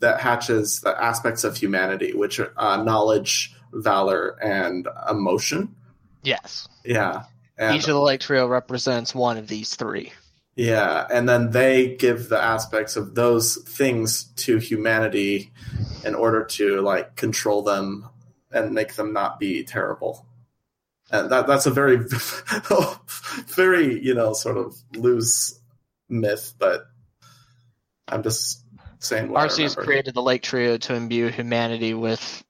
that 0.00 0.20
hatches 0.20 0.80
the 0.80 0.98
aspects 0.98 1.44
of 1.44 1.56
humanity, 1.56 2.14
which 2.14 2.40
are 2.40 2.52
uh, 2.56 2.82
knowledge, 2.82 3.54
valor, 3.72 4.42
and 4.42 4.88
emotion. 5.08 5.76
Yes. 6.22 6.66
Yeah. 6.82 7.24
And, 7.58 7.76
Each 7.76 7.82
of 7.82 7.94
the 7.94 8.00
Lake 8.00 8.20
Trio 8.20 8.46
represents 8.46 9.14
one 9.14 9.36
of 9.36 9.46
these 9.46 9.74
three. 9.74 10.12
yeah, 10.56 11.06
and 11.12 11.28
then 11.28 11.50
they 11.50 11.96
give 11.96 12.30
the 12.30 12.42
aspects 12.42 12.96
of 12.96 13.14
those 13.14 13.56
things 13.56 14.24
to 14.36 14.56
humanity 14.56 15.52
in 16.02 16.14
order 16.14 16.44
to 16.44 16.80
like 16.80 17.16
control 17.16 17.62
them 17.62 18.08
and 18.52 18.74
make 18.74 18.94
them 18.94 19.12
not 19.12 19.38
be 19.38 19.64
terrible. 19.64 20.26
And 21.10 21.30
that 21.30 21.46
that's 21.46 21.66
a 21.66 21.70
very 21.70 21.98
very, 23.46 24.02
you 24.04 24.14
know, 24.14 24.32
sort 24.32 24.56
of 24.56 24.76
loose 24.94 25.58
myth, 26.08 26.54
but 26.58 26.86
I'm 28.06 28.22
just 28.22 28.64
saying 28.98 29.28
Arceus 29.28 29.76
created 29.76 30.14
the 30.14 30.22
Lake 30.22 30.42
Trio 30.42 30.76
to 30.76 30.94
imbue 30.94 31.28
humanity 31.28 31.94
with 31.94 32.44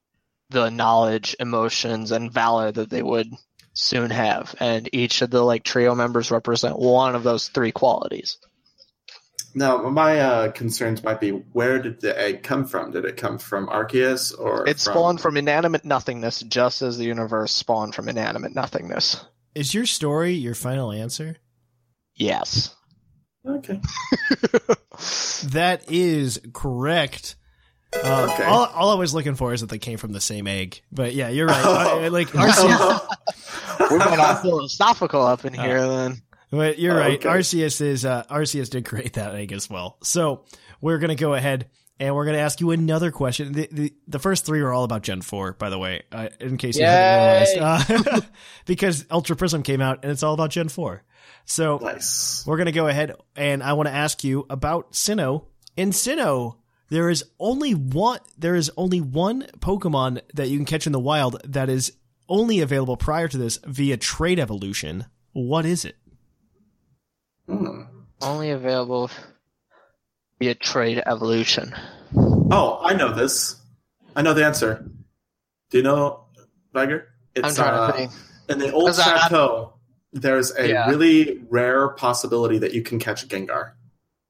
the 0.51 0.71
knowledge, 0.71 1.37
emotions, 1.39 2.11
and 2.11 2.33
valor 2.33 2.73
that 2.73 2.91
they 2.91 3.03
would 3.03 3.33
soon 3.73 4.11
have. 4.11 4.55
And 4.59 4.89
each 4.93 5.23
of 5.23 5.31
the 5.31 5.45
Lake 5.45 5.63
Trio 5.63 5.95
members 5.95 6.31
represent 6.31 6.79
one 6.79 7.15
of 7.15 7.23
those 7.23 7.49
three 7.49 7.73
qualities. 7.73 8.39
Now, 9.55 9.79
my 9.89 10.21
uh, 10.21 10.51
concerns 10.53 11.03
might 11.03 11.21
be 11.21 11.31
where 11.31 11.81
did 11.83 12.01
the 12.01 12.19
egg 12.21 12.43
come 12.43 12.67
from? 12.67 12.93
Did 12.93 13.05
it 13.05 13.17
come 13.17 13.39
from 13.39 13.67
Arceus 13.69 14.33
or 14.39 14.69
It 14.69 14.79
spawned 14.81 15.21
from 15.21 15.37
inanimate 15.37 15.85
nothingness, 15.85 16.41
just 16.41 16.83
as 16.83 16.99
the 16.99 17.05
universe 17.05 17.53
spawned 17.53 17.95
from 17.95 18.09
inanimate 18.09 18.55
nothingness. 18.55 19.25
Is 19.55 19.75
your 19.75 19.87
story 19.87 20.33
your 20.35 20.55
final 20.55 20.93
answer? 20.93 21.37
Yes. 22.15 22.75
Okay. 23.47 23.81
That 25.45 25.91
is 25.91 26.41
correct. 26.53 27.37
Um, 27.95 28.29
Okay. 28.31 28.45
all, 28.45 28.67
all 28.67 28.91
I 28.91 28.95
was 28.95 29.15
looking 29.15 29.35
for 29.35 29.53
is 29.55 29.63
that 29.63 29.71
they 29.71 29.79
came 29.79 29.97
from 29.99 30.13
the 30.13 30.21
same 30.21 30.47
egg. 30.47 30.83
But 30.93 31.15
yeah, 31.15 31.29
you're 31.31 31.47
right. 31.47 31.65
I- 31.65 32.05
I- 32.05 32.09
like 32.09 32.29
Arceus, 32.29 33.09
We're 33.91 33.99
going 33.99 34.21
all 34.21 34.35
philosophical 34.37 35.23
up 35.23 35.45
in 35.47 35.55
here 35.55 35.87
then. 35.89 36.23
But 36.51 36.79
you're 36.79 36.95
Oh, 36.95 36.99
right. 36.99 37.21
Arceus 37.21 37.81
is 37.81 38.05
uh, 38.05 38.25
Arceus 38.25 38.71
did 38.71 38.85
create 38.85 39.13
that 39.15 39.35
egg 39.35 39.53
as 39.53 39.71
well. 39.71 39.99
So 40.03 40.45
we're 40.81 40.99
gonna 40.99 41.15
go 41.15 41.35
ahead 41.35 41.69
and 42.01 42.15
we're 42.15 42.25
gonna 42.25 42.39
ask 42.39 42.61
you 42.61 42.71
another 42.73 43.11
question. 43.13 43.53
The 43.53 43.69
the, 43.71 43.95
the 44.09 44.19
first 44.19 44.47
three 44.47 44.61
are 44.61 44.73
all 44.73 44.85
about 44.85 45.03
Gen 45.03 45.21
Four, 45.23 45.53
by 45.55 45.71
the 45.71 45.79
way, 45.79 46.03
uh, 46.11 46.29
in 46.41 46.57
case 46.57 46.77
you 46.77 46.85
hadn't 46.87 47.59
realized, 47.59 47.99
uh, 48.09 48.21
because 48.67 49.07
Ultra 49.11 49.37
Prism 49.37 49.63
came 49.63 49.81
out 49.81 50.01
and 50.03 50.11
it's 50.11 50.23
all 50.23 50.35
about 50.35 50.51
Gen 50.51 50.69
Four. 50.69 51.03
So 51.45 51.79
Nice. 51.81 52.45
we're 52.47 52.57
gonna 52.59 52.73
go 52.73 52.89
ahead 52.89 53.15
and 53.37 53.63
I 53.63 53.75
want 53.75 53.89
to 53.89 53.95
ask 53.95 54.25
you 54.25 54.47
about 54.51 54.93
Sinnoh. 54.93 55.45
In 55.77 55.91
Sinnoh, 55.91 56.57
there 56.89 57.09
is 57.11 57.25
only 57.39 57.73
one. 57.75 58.19
There 58.37 58.57
is 58.57 58.73
only 58.77 59.01
one 59.01 59.43
Pokemon 59.61 60.21
that 60.35 60.49
you 60.49 60.57
can 60.59 60.67
catch 60.67 60.87
in 60.87 60.93
the 60.93 60.99
wild 60.99 61.41
that 61.45 61.69
is 61.69 61.93
only 62.29 62.61
available 62.61 62.97
prior 62.97 63.29
to 63.29 63.39
this 63.39 63.59
via 63.65 63.97
trade 63.97 64.39
evolution. 64.41 65.07
What 65.33 65.65
is 65.65 65.85
it? 65.85 65.97
Hmm. 67.51 67.83
Only 68.23 68.51
available 68.51 69.11
via 70.39 70.55
trade 70.55 71.03
evolution. 71.05 71.75
Oh, 72.17 72.81
I 72.83 72.95
know 72.95 73.13
this. 73.13 73.57
I 74.15 74.23
know 74.23 74.35
the 74.35 74.45
answer. 74.45 74.85
Do 75.71 75.79
you 75.79 75.83
know, 75.85 76.25
Viger? 76.73 77.09
It's, 77.35 77.49
I'm 77.49 77.55
trying 77.55 77.75
uh, 77.75 77.87
to 77.89 77.93
think. 77.97 78.13
In 78.49 78.59
the 78.59 78.73
old 78.73 78.87
'Cause 78.89 78.99
I- 79.01 79.19
chateau, 79.19 79.75
there's 80.13 80.55
a 80.57 80.69
Yeah. 80.69 80.89
really 80.91 81.41
rare 81.49 81.89
possibility 81.91 82.59
that 82.59 82.73
you 82.75 82.83
can 82.83 82.99
catch 82.99 83.23
a 83.23 83.27
Gengar. 83.27 83.73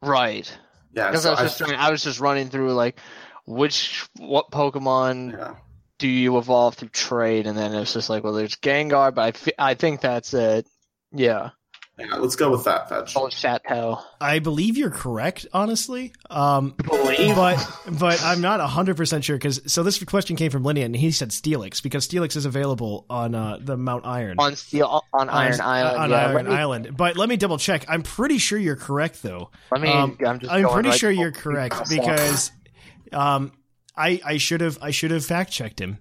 Right. 0.03 0.51
Yeah, 0.93 1.09
Because 1.09 1.23
so 1.23 1.31
I 1.31 1.33
was 1.33 1.41
just 1.43 1.59
trying, 1.59 1.75
I 1.79 1.91
was 1.91 2.03
just 2.03 2.21
running 2.21 2.49
through 2.51 2.73
like 2.75 2.99
which 3.47 4.07
what 4.19 4.51
Pokemon 4.51 5.33
yeah. 5.33 5.55
do 5.99 6.09
you 6.09 6.37
evolve 6.39 6.75
through 6.75 6.89
trade, 6.89 7.47
and 7.47 7.57
then 7.57 7.75
it's 7.75 7.93
just 7.93 8.11
like, 8.11 8.23
well, 8.25 8.33
there's 8.33 8.57
Gengar, 8.57 9.15
but 9.15 9.41
I, 9.59 9.71
I 9.71 9.75
think 9.75 10.01
that's 10.01 10.35
it. 10.35 10.67
Yeah. 11.13 11.51
Yeah, 12.01 12.17
let's 12.17 12.37
go 12.37 12.51
with 12.51 12.65
that, 12.65 12.89
Fetch. 12.89 13.17
Old 13.17 13.33
Chateau. 13.33 13.99
I 14.21 14.39
believe 14.39 14.77
you're 14.77 14.91
correct, 14.91 15.47
honestly. 15.53 16.13
Um, 16.29 16.71
Believe? 16.71 17.35
but 17.35 17.59
but 17.99 18.23
I'm 18.23 18.41
not 18.41 18.61
hundred 18.61 18.97
percent 18.97 19.25
sure 19.25 19.37
because 19.37 19.61
so 19.67 19.83
this 19.83 20.03
question 20.05 20.37
came 20.37 20.51
from 20.51 20.63
Linnea 20.63 20.85
and 20.85 20.97
he 20.97 21.11
said 21.11 21.31
Steelix 21.31 21.83
because 21.83 22.09
Steelix 22.09 22.37
is 22.37 22.47
available 22.47 23.05
on 23.11 23.35
uh, 23.35 23.59
the 23.61 23.77
Mount 23.77 24.07
Iron 24.07 24.37
On 24.39 24.57
Steel 24.57 25.05
on 25.13 25.29
Iron 25.29 25.55
on, 25.55 25.61
Island. 25.61 25.97
on 25.97 26.11
yeah, 26.11 26.27
Iron 26.27 26.47
me, 26.47 26.55
Island. 26.55 26.97
But 26.97 27.17
let 27.17 27.29
me 27.29 27.37
double 27.37 27.59
check. 27.59 27.85
I'm 27.89 28.03
pretty 28.03 28.39
sure 28.39 28.59
you're 28.59 28.77
correct 28.77 29.23
though. 29.23 29.51
Let 29.71 29.81
me. 29.81 29.91
Um, 29.91 30.17
I'm 30.27 30.41
just. 30.41 30.53
I'm 30.53 30.63
going, 30.63 30.75
pretty 30.75 30.89
like, 30.91 31.01
sure 31.01 31.11
you're 31.11 31.33
correct 31.33 31.89
because 31.89 32.51
um, 33.13 33.53
I 33.97 34.21
I 34.25 34.37
should 34.39 34.61
have 34.61 34.79
I 34.81 34.91
should 34.91 35.11
have 35.11 35.25
fact 35.25 35.53
checked 35.53 35.81
him. 35.81 35.99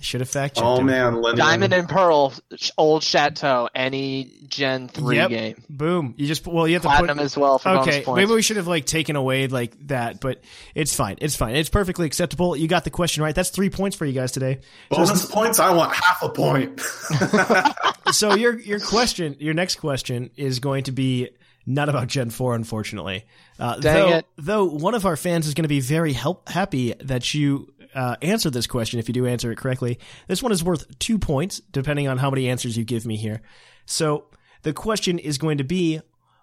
I 0.00 0.02
should 0.04 0.20
have 0.20 0.30
fact 0.30 0.56
checked 0.56 0.64
Oh 0.66 0.78
him. 0.78 0.86
man, 0.86 1.20
Linden. 1.20 1.38
Diamond 1.38 1.72
and 1.72 1.88
Pearl, 1.88 2.32
Old 2.76 3.02
Chateau, 3.02 3.68
any 3.74 4.32
Gen 4.46 4.86
three 4.88 5.16
Yep. 5.16 5.28
game, 5.30 5.64
Boom! 5.68 6.14
You 6.16 6.26
just 6.28 6.46
well 6.46 6.68
you 6.68 6.74
have 6.74 6.82
to 6.82 6.88
Platinum 6.88 7.16
put 7.18 7.24
as 7.24 7.36
well 7.36 7.58
for 7.58 7.70
okay. 7.70 7.90
bonus 7.90 8.04
points. 8.04 8.16
Maybe 8.16 8.32
we 8.32 8.42
should 8.42 8.58
have 8.58 8.68
like 8.68 8.86
taken 8.86 9.16
away 9.16 9.48
like 9.48 9.74
that, 9.88 10.20
but 10.20 10.40
it's 10.74 10.94
fine. 10.94 11.16
It's 11.20 11.34
fine. 11.34 11.56
It's 11.56 11.68
perfectly 11.68 12.06
acceptable. 12.06 12.56
You 12.56 12.68
got 12.68 12.84
the 12.84 12.90
question 12.90 13.22
right. 13.24 13.34
That's 13.34 13.50
three 13.50 13.70
points 13.70 13.96
for 13.96 14.04
you 14.06 14.12
guys 14.12 14.30
today. 14.30 14.60
So, 14.92 15.28
points. 15.32 15.58
I 15.58 15.74
want 15.74 15.92
half 15.94 16.22
a 16.22 16.28
point. 16.28 16.80
so 18.12 18.34
your 18.34 18.58
your 18.58 18.80
question, 18.80 19.36
your 19.40 19.54
next 19.54 19.76
question 19.76 20.30
is 20.36 20.60
going 20.60 20.84
to 20.84 20.92
be 20.92 21.30
not 21.66 21.88
about 21.88 22.06
Gen 22.08 22.30
Four, 22.30 22.54
unfortunately. 22.54 23.24
Uh, 23.58 23.78
Dang 23.78 23.82
though, 24.10 24.16
it. 24.18 24.26
though 24.38 24.64
one 24.64 24.94
of 24.94 25.04
our 25.04 25.16
fans 25.16 25.46
is 25.46 25.54
going 25.54 25.64
to 25.64 25.68
be 25.68 25.80
very 25.80 26.12
help, 26.12 26.48
happy 26.48 26.94
that 27.00 27.34
you 27.34 27.72
uh, 27.94 28.16
answered 28.22 28.52
this 28.52 28.66
question. 28.66 28.98
If 28.98 29.08
you 29.08 29.14
do 29.14 29.26
answer 29.26 29.50
it 29.52 29.58
correctly, 29.58 29.98
this 30.26 30.42
one 30.42 30.52
is 30.52 30.64
worth 30.64 30.98
two 30.98 31.18
points, 31.18 31.60
depending 31.72 32.08
on 32.08 32.18
how 32.18 32.30
many 32.30 32.48
answers 32.48 32.76
you 32.76 32.84
give 32.84 33.06
me 33.06 33.16
here. 33.16 33.42
So 33.86 34.26
the 34.62 34.72
question 34.72 35.18
is 35.18 35.38
going 35.38 35.58
to 35.58 35.64
be, 35.64 36.00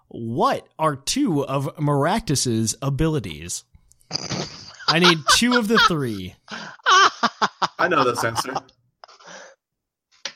what 0.08 0.68
are 0.78 0.96
two 0.96 1.44
of 1.44 1.68
Maractus's 1.78 2.76
abilities? 2.82 3.64
I 4.88 4.98
need 4.98 5.18
two 5.34 5.56
of 5.56 5.68
the 5.68 5.78
three. 5.78 6.34
I 7.78 7.88
know 7.88 8.04
this 8.04 8.22
answer. 8.24 8.54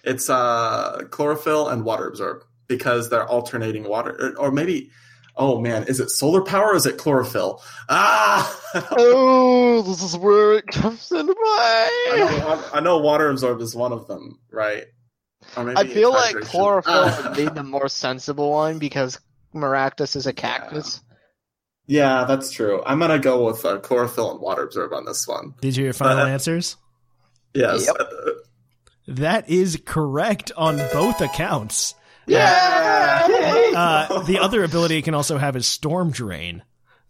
It's 0.03 0.29
uh, 0.29 1.03
chlorophyll 1.11 1.69
and 1.69 1.85
water 1.85 2.09
absorb 2.09 2.45
because 2.67 3.11
they're 3.11 3.29
alternating 3.29 3.89
water, 3.89 4.35
or 4.39 4.51
maybe. 4.51 4.91
Oh 5.43 5.59
man, 5.59 5.85
is 5.85 6.01
it 6.01 6.11
solar 6.11 6.43
power 6.43 6.73
or 6.73 6.77
is 6.77 6.85
it 6.85 6.99
chlorophyll? 6.99 7.63
Ah, 7.89 8.61
oh, 8.93 9.81
this 9.83 10.03
is 10.03 10.15
where 10.17 10.53
it 10.53 10.67
comes 10.67 11.11
into 11.11 11.35
I 11.35 12.07
play. 12.11 12.39
know, 12.39 12.65
I 12.75 12.81
know 12.81 12.99
water 12.99 13.31
absorb 13.31 13.61
is 13.63 13.75
one 13.75 13.93
of 13.93 14.07
them, 14.07 14.39
right? 14.53 14.85
Or 15.57 15.65
maybe 15.65 15.79
I 15.79 15.87
feel 15.87 16.11
like 16.13 16.37
chlorophyll 16.43 16.93
Ah. 17.07 17.23
would 17.29 17.37
be 17.37 17.47
the 17.49 17.63
more 17.65 17.89
sensible 17.89 18.51
one 18.51 18.79
because 18.79 19.19
Maractus 19.55 20.15
is 20.15 20.27
a 20.27 20.33
cactus. 20.35 21.01
Yeah, 21.87 22.25
that's 22.29 22.51
true. 22.53 22.83
I'm 22.85 22.99
gonna 23.01 23.19
go 23.19 23.47
with 23.47 23.65
uh, 23.65 23.79
chlorophyll 23.79 24.31
and 24.33 24.41
water 24.41 24.65
absorb 24.65 24.93
on 24.93 25.07
this 25.07 25.27
one. 25.27 25.55
These 25.63 25.79
are 25.79 25.83
your 25.83 25.93
final 25.95 26.25
Uh, 26.27 26.29
answers? 26.29 26.77
Yes. 27.55 27.87
Yep. 27.87 27.97
That 29.09 29.49
is 29.51 29.77
correct 29.85 30.53
on 30.57 30.77
both 30.93 31.21
accounts. 31.21 31.95
yeah. 32.29 33.20
Uh, 33.77 34.23
the 34.25 34.39
other 34.39 34.65
ability 34.65 34.97
it 34.99 35.03
can 35.03 35.15
also 35.15 35.39
have 35.39 35.57
is 35.57 35.67
Storm 35.67 36.11
Drain. 36.11 36.63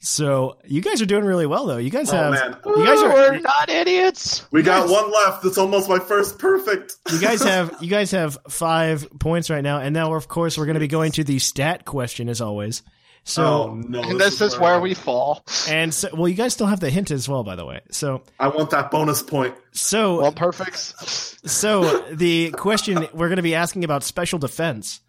So 0.02 0.56
you 0.64 0.80
guys 0.80 1.02
are 1.02 1.06
doing 1.06 1.24
really 1.24 1.44
well, 1.46 1.66
though. 1.66 1.76
You 1.76 1.90
guys 1.90 2.10
Oh, 2.10 2.16
have 2.16 2.32
man. 2.32 2.56
you 2.64 2.86
guys 2.86 3.02
are 3.02 3.08
We're 3.10 3.38
not 3.40 3.68
idiots. 3.68 4.46
We 4.50 4.62
got 4.62 4.88
one 4.88 5.12
left. 5.12 5.42
That's 5.42 5.58
almost 5.58 5.90
my 5.90 5.98
first 5.98 6.38
perfect. 6.38 6.96
you 7.12 7.20
guys 7.20 7.42
have 7.42 7.76
you 7.82 7.88
guys 7.90 8.10
have 8.12 8.38
five 8.48 9.06
points 9.18 9.50
right 9.50 9.62
now, 9.62 9.78
and 9.80 9.92
now 9.92 10.14
of 10.14 10.26
course 10.26 10.56
we're 10.56 10.64
going 10.64 10.74
to 10.74 10.80
be 10.80 10.88
going 10.88 11.12
to 11.12 11.24
the 11.24 11.38
stat 11.38 11.84
question 11.84 12.30
as 12.30 12.40
always. 12.40 12.82
So 13.24 13.44
oh 13.44 13.74
no! 13.74 14.00
And 14.00 14.18
this 14.18 14.40
is 14.40 14.58
where 14.58 14.80
we 14.80 14.94
fall. 14.94 15.44
and 15.68 15.92
so, 15.92 16.08
well, 16.14 16.26
you 16.28 16.34
guys 16.34 16.54
still 16.54 16.66
have 16.66 16.80
the 16.80 16.88
hint 16.88 17.10
as 17.10 17.28
well, 17.28 17.44
by 17.44 17.54
the 17.54 17.66
way. 17.66 17.82
So 17.90 18.22
I 18.38 18.48
want 18.48 18.70
that 18.70 18.90
bonus 18.90 19.22
point. 19.22 19.54
so 19.72 20.22
Well, 20.22 20.32
perfects. 20.32 21.36
So 21.44 22.00
the 22.10 22.52
question 22.52 23.06
we're 23.12 23.28
going 23.28 23.36
to 23.36 23.42
be 23.42 23.54
asking 23.54 23.84
about 23.84 24.02
special 24.04 24.38
defense, 24.38 25.00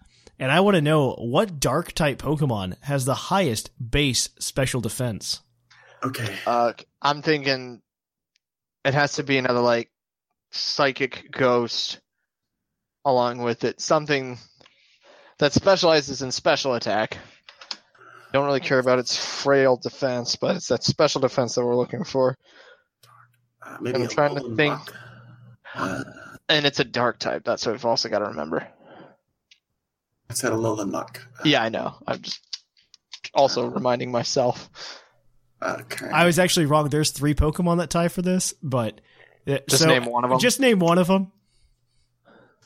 and 0.42 0.52
I 0.52 0.60
want 0.60 0.76
to 0.76 0.82
know 0.82 1.12
what 1.14 1.60
dark 1.60 1.94
type 1.94 2.18
Pokemon 2.18 2.76
has 2.82 3.06
the 3.06 3.14
highest 3.14 3.70
base 3.80 4.30
special 4.40 4.82
defense. 4.82 5.42
Okay. 6.04 6.36
Uh, 6.48 6.74
I'm 7.02 7.22
thinking 7.22 7.82
it 8.84 8.96
has 8.96 9.14
to 9.14 9.24
be 9.24 9.38
another 9.38 9.60
like 9.60 9.92
psychic 10.50 11.32
ghost 11.32 12.00
along 13.06 13.38
with 13.44 13.64
it. 13.64 13.80
Something 13.80 14.40
that 15.38 15.54
specializes 15.54 16.24
in 16.24 16.32
special 16.32 16.74
attack. 16.74 17.18
Don't 18.34 18.46
really 18.46 18.60
care 18.60 18.80
about 18.80 19.00
its 19.00 19.16
frail 19.16 19.78
defense, 19.78 20.36
but 20.36 20.56
it's 20.56 20.70
that 20.70 20.84
special 20.84 21.22
defense 21.22 21.56
that 21.56 21.66
we're 21.66 21.76
looking 21.76 22.04
for. 22.04 22.36
Uh, 23.66 23.78
maybe 23.80 24.02
I'm 24.02 24.08
trying 24.08 24.36
to 24.36 24.56
think. 24.56 24.80
Uh, 25.76 26.04
And 26.50 26.66
it's 26.66 26.80
a 26.80 26.84
dark 26.84 27.18
type. 27.18 27.44
That's 27.46 27.66
what 27.66 27.74
we've 27.74 27.86
also 27.86 28.10
got 28.10 28.20
to 28.20 28.26
remember. 28.26 28.68
I 30.32 30.34
said 30.34 30.54
a 30.54 30.56
Alolan 30.56 30.90
Muk. 30.92 31.22
Yeah, 31.44 31.62
I 31.62 31.70
know. 31.70 31.94
I'm 32.08 32.22
just 32.22 32.40
also 33.34 33.68
reminding 33.68 34.12
myself. 34.12 34.70
Okay. 35.62 36.08
I 36.10 36.26
was 36.26 36.40
actually 36.40 36.66
wrong. 36.68 36.88
There's 36.90 37.12
three 37.12 37.34
Pokemon 37.36 37.78
that 37.80 37.90
tie 37.90 38.08
for 38.08 38.22
this, 38.22 38.54
but 38.64 39.02
uh, 39.48 39.60
Just 39.68 39.84
so- 39.84 39.90
name 39.90 40.06
one 40.06 40.24
of 40.24 40.30
them. 40.30 40.40
Just 40.40 40.60
name 40.60 40.80
one 40.80 40.98
of 40.98 41.08
them. 41.08 41.32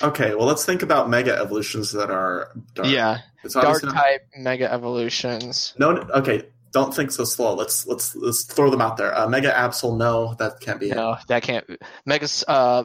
okay. 0.02 0.36
Well, 0.36 0.46
let's 0.46 0.64
think 0.66 0.82
about 0.84 1.10
Mega 1.10 1.36
evolutions 1.36 1.92
that 1.94 2.10
are 2.12 2.52
dark. 2.74 2.88
Yeah, 2.88 3.20
It's 3.44 3.54
dark 3.56 3.66
obviously 3.66 3.88
not- 3.94 3.96
type 4.02 4.22
mega 4.38 4.72
evolutions. 4.72 5.74
No. 5.78 5.90
Okay. 5.98 6.44
Don't 6.72 6.94
think 6.94 7.12
so 7.12 7.24
slow. 7.24 7.56
Let's 7.56 7.88
let's 7.88 8.16
let's 8.18 8.44
throw 8.44 8.70
them 8.70 8.82
out 8.82 8.98
there. 8.98 9.18
Uh, 9.18 9.28
Mega 9.30 9.50
Absol. 9.50 9.98
No, 9.98 10.34
that 10.36 10.60
can't 10.60 10.78
be. 10.80 10.90
it. 10.90 10.96
No, 10.96 11.16
that 11.30 11.42
can't. 11.42 11.66
Mega 12.06 12.28
uh, 12.50 12.84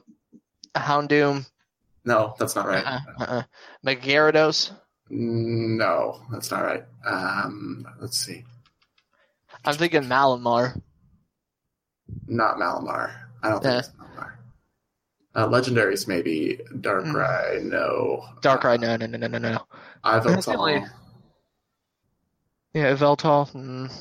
Houndoom. 0.77 1.50
No, 2.05 2.35
that's 2.39 2.55
not 2.57 2.67
right. 2.67 2.85
Uh-uh, 2.85 3.01
uh-uh. 3.25 3.43
Mega 3.83 4.01
Gyarados. 4.01 4.73
No, 5.11 6.21
that's 6.31 6.51
not 6.51 6.65
right. 6.65 6.85
Um, 7.05 7.85
let's 8.01 8.17
see. 8.17 8.45
I'm 9.65 9.75
thinking 9.75 10.03
Malamar. 10.05 10.81
Not 12.27 12.57
Malamar. 12.57 13.13
I 13.43 13.51
don't 13.51 13.63
think 13.63 13.79
it's 13.81 13.89
Malamar. 13.91 14.33
Uh, 15.35 15.47
legendaries 15.49 16.09
maybe. 16.09 16.61
Darkrai. 16.75 17.63
No. 17.65 18.25
Darkrai. 18.41 18.81
No, 18.81 18.97
no, 18.97 19.07
no, 19.07 19.19
no, 19.19 19.27
no, 19.27 19.39
no. 19.39 19.67
That's 20.05 20.49
only- 20.49 20.75
Yveltal. 20.81 20.91
Yeah, 22.73 22.95
Veltal. 22.95 23.51
Mm. 23.53 23.93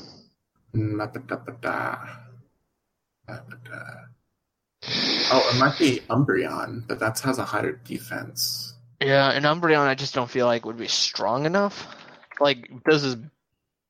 Mapadappada. 4.82 4.88
Mapada. 4.88 5.28
Oh, 5.32 5.50
it 5.54 5.58
might 5.58 5.78
be 5.78 6.00
Umbreon, 6.08 6.86
but 6.86 6.98
that 7.00 7.18
has 7.20 7.38
a 7.38 7.44
higher 7.44 7.72
defense. 7.72 8.74
Yeah, 9.00 9.30
and 9.30 9.44
Umbreon, 9.44 9.86
I 9.86 9.94
just 9.94 10.14
don't 10.14 10.30
feel 10.30 10.46
like 10.46 10.66
would 10.66 10.76
be 10.76 10.88
strong 10.88 11.46
enough. 11.46 11.86
Like 12.38 12.70
this 12.84 13.02
is 13.04 13.16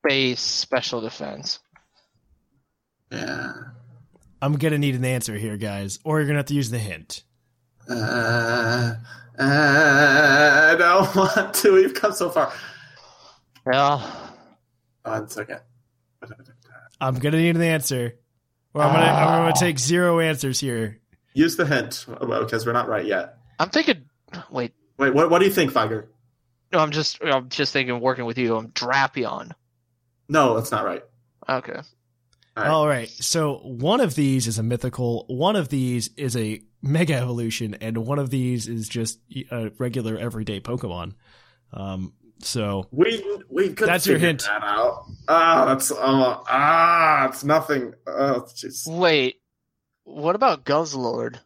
base 0.03 0.39
special 0.41 1.01
defense. 1.01 1.59
Yeah. 3.11 3.53
I'm 4.41 4.53
gonna 4.57 4.77
need 4.77 4.95
an 4.95 5.05
answer 5.05 5.35
here, 5.35 5.57
guys, 5.57 5.99
or 6.03 6.19
you're 6.19 6.27
gonna 6.27 6.39
have 6.39 6.45
to 6.47 6.53
use 6.53 6.69
the 6.71 6.79
hint. 6.79 7.23
Uh, 7.89 8.93
uh, 9.37 9.39
I 9.39 10.75
don't 10.77 11.15
want 11.35 11.53
to. 11.55 11.73
We've 11.73 11.93
come 11.93 12.13
so 12.13 12.29
far. 12.29 12.51
Yeah. 13.71 14.01
One 15.03 15.27
second. 15.29 15.59
I'm 16.99 17.15
gonna 17.15 17.37
need 17.37 17.55
an 17.55 17.61
answer, 17.61 18.15
or 18.73 18.81
I'm 18.81 18.93
gonna 18.93 19.05
I'm 19.05 19.41
gonna 19.43 19.53
take 19.57 19.79
zero 19.79 20.19
answers 20.19 20.59
here. 20.59 20.99
Use 21.33 21.55
the 21.55 21.65
hint 21.65 22.05
because 22.07 22.65
we're 22.65 22.73
not 22.73 22.87
right 22.87 23.05
yet. 23.05 23.37
I'm 23.59 23.69
thinking. 23.69 24.05
Wait, 24.49 24.73
Wait, 24.97 25.13
what, 25.13 25.29
what 25.29 25.39
do 25.39 25.45
you 25.45 25.51
think, 25.51 25.71
Viger? 25.71 26.09
no, 26.71 26.79
I'm 26.79 26.91
just. 26.91 27.21
I'm 27.23 27.49
just 27.49 27.73
thinking. 27.73 27.99
Working 27.99 28.25
with 28.25 28.37
you, 28.37 28.55
I'm 28.55 28.69
Drapion. 28.69 29.51
No, 30.29 30.55
that's 30.55 30.71
not 30.71 30.85
right. 30.85 31.03
Okay. 31.49 31.73
All 31.73 32.63
right. 32.63 32.69
All 32.69 32.87
right. 32.87 33.09
So 33.09 33.55
one 33.63 34.01
of 34.01 34.15
these 34.15 34.47
is 34.47 34.59
a 34.59 34.63
mythical, 34.63 35.25
one 35.27 35.55
of 35.55 35.69
these 35.69 36.09
is 36.17 36.35
a 36.35 36.61
mega 36.81 37.15
evolution, 37.15 37.75
and 37.75 37.97
one 37.99 38.19
of 38.19 38.29
these 38.29 38.67
is 38.67 38.87
just 38.89 39.19
a 39.51 39.71
regular 39.77 40.17
everyday 40.17 40.59
Pokemon. 40.59 41.13
Um, 41.73 42.13
so 42.43 42.87
We 42.91 43.23
we 43.49 43.73
could 43.73 43.87
That's 43.87 44.05
your 44.05 44.15
figure 44.17 44.27
hint. 44.29 44.43
that 44.43 44.63
out. 44.63 45.05
Ah, 45.27 45.65
that's 45.65 45.91
uh, 45.91 45.95
ah, 45.99 47.27
it's 47.27 47.43
nothing. 47.43 47.93
Oh, 48.07 48.45
jeez. 48.55 48.87
Wait. 48.87 49.37
What 50.03 50.35
about 50.35 50.65
Guzzlord? 50.65 51.39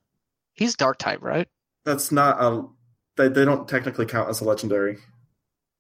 He's 0.53 0.75
Dark 0.75 0.97
type, 0.97 1.21
right? 1.21 1.47
That's 1.83 2.11
not 2.11 2.39
um. 2.41 2.75
They 3.17 3.27
they 3.27 3.45
don't 3.45 3.67
technically 3.67 4.05
count 4.05 4.29
as 4.29 4.41
a 4.41 4.45
legendary. 4.45 4.97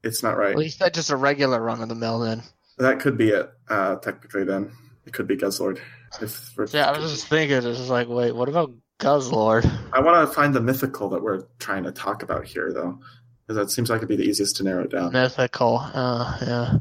It's 0.03 0.21
not 0.21 0.37
right. 0.37 0.51
At 0.51 0.57
least 0.57 0.79
that's 0.79 0.95
just 0.95 1.09
a 1.09 1.15
regular 1.15 1.61
run 1.61 1.81
of 1.81 1.89
the 1.89 1.95
mill 1.95 2.19
then. 2.19 2.43
That 2.77 2.99
could 2.99 3.17
be 3.17 3.29
it. 3.29 3.49
Uh, 3.69 3.95
technically, 3.95 4.43
then 4.43 4.71
it 5.05 5.13
could 5.13 5.27
be 5.27 5.35
Guzzlord. 5.37 5.79
If 6.21 6.53
Yeah, 6.73 6.89
I 6.91 6.97
was 6.97 7.11
just 7.11 7.27
thinking. 7.27 7.57
It's 7.57 7.77
just 7.77 7.89
like, 7.89 8.07
wait, 8.07 8.33
what 8.35 8.49
about 8.49 8.73
Guzzlord? 8.99 9.69
I 9.93 9.99
want 9.99 10.27
to 10.27 10.33
find 10.33 10.53
the 10.53 10.61
mythical 10.61 11.09
that 11.09 11.21
we're 11.21 11.43
trying 11.59 11.83
to 11.83 11.91
talk 11.91 12.23
about 12.23 12.45
here, 12.45 12.71
though, 12.73 12.99
because 13.47 13.57
that 13.57 13.71
seems 13.71 13.89
like 13.89 13.97
it'd 13.97 14.09
be 14.09 14.15
the 14.15 14.23
easiest 14.23 14.55
to 14.57 14.63
narrow 14.63 14.83
it 14.83 14.91
down. 14.91 15.11
Mythical. 15.13 15.77
Uh, 15.79 16.37
yeah. 16.41 16.77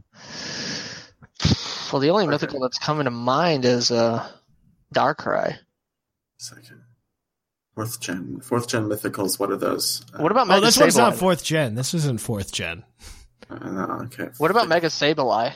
Well, 1.92 2.00
the 2.00 2.10
only 2.10 2.24
Okay. 2.24 2.30
mythical 2.30 2.60
that's 2.60 2.78
coming 2.78 3.04
to 3.04 3.10
mind 3.10 3.64
is 3.64 3.90
uh, 3.90 4.26
Darkrai. 4.94 5.58
Second, 6.38 6.82
fourth 7.74 8.00
gen, 8.00 8.40
fourth 8.40 8.68
gen 8.68 8.84
mythicals. 8.88 9.38
What 9.38 9.50
are 9.50 9.56
those? 9.56 10.04
Uh, 10.14 10.22
What 10.22 10.32
about 10.32 10.46
oh, 10.46 10.50
Mega 10.50 10.66
this 10.66 10.78
one's 10.78 10.96
not 10.96 11.16
fourth 11.16 11.44
gen. 11.44 11.74
This 11.74 11.94
isn't 11.94 12.20
fourth 12.20 12.52
gen. 12.52 12.84
uh, 13.50 14.02
okay. 14.06 14.30
What 14.38 14.50
about 14.50 14.68
Mega 14.68 14.88
Sableye? 14.88 15.52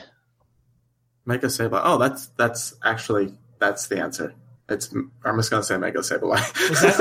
Mega 1.25 1.47
Sableye? 1.47 1.81
Oh, 1.83 1.97
that's 1.97 2.27
that's 2.37 2.73
actually 2.83 3.33
that's 3.59 3.87
the 3.87 3.99
answer. 3.99 4.33
It's 4.69 4.93
I'm 5.25 5.37
just 5.37 5.49
gonna 5.51 5.63
say 5.63 5.77
Mega 5.77 5.99
Sableye. 5.99 6.71
Is 6.71 6.81
that- 6.81 6.99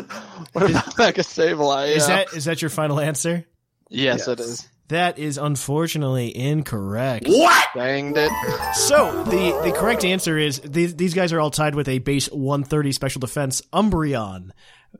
is 0.00 0.50
What 0.52 0.70
about 0.70 0.98
Mega 0.98 1.22
Sableye? 1.22 1.96
Is 1.96 2.08
Yeah. 2.08 2.16
that 2.16 2.32
is 2.34 2.44
that 2.46 2.62
your 2.62 2.70
final 2.70 2.98
answer? 3.00 3.44
Yes, 3.88 4.26
it 4.28 4.38
Yes. 4.38 4.48
is. 4.48 4.68
That 4.88 5.18
is 5.20 5.38
unfortunately 5.38 6.36
incorrect. 6.36 7.26
what? 7.28 7.66
Banged 7.76 8.16
it. 8.18 8.32
So 8.74 9.22
the 9.24 9.60
the 9.64 9.72
correct 9.72 10.04
answer 10.04 10.36
is 10.36 10.60
these 10.60 10.96
these 10.96 11.14
guys 11.14 11.32
are 11.32 11.38
all 11.40 11.50
tied 11.52 11.74
with 11.76 11.88
a 11.88 11.98
base 12.00 12.26
130 12.26 12.90
special 12.92 13.20
defense 13.20 13.62
Umbreon, 13.72 14.50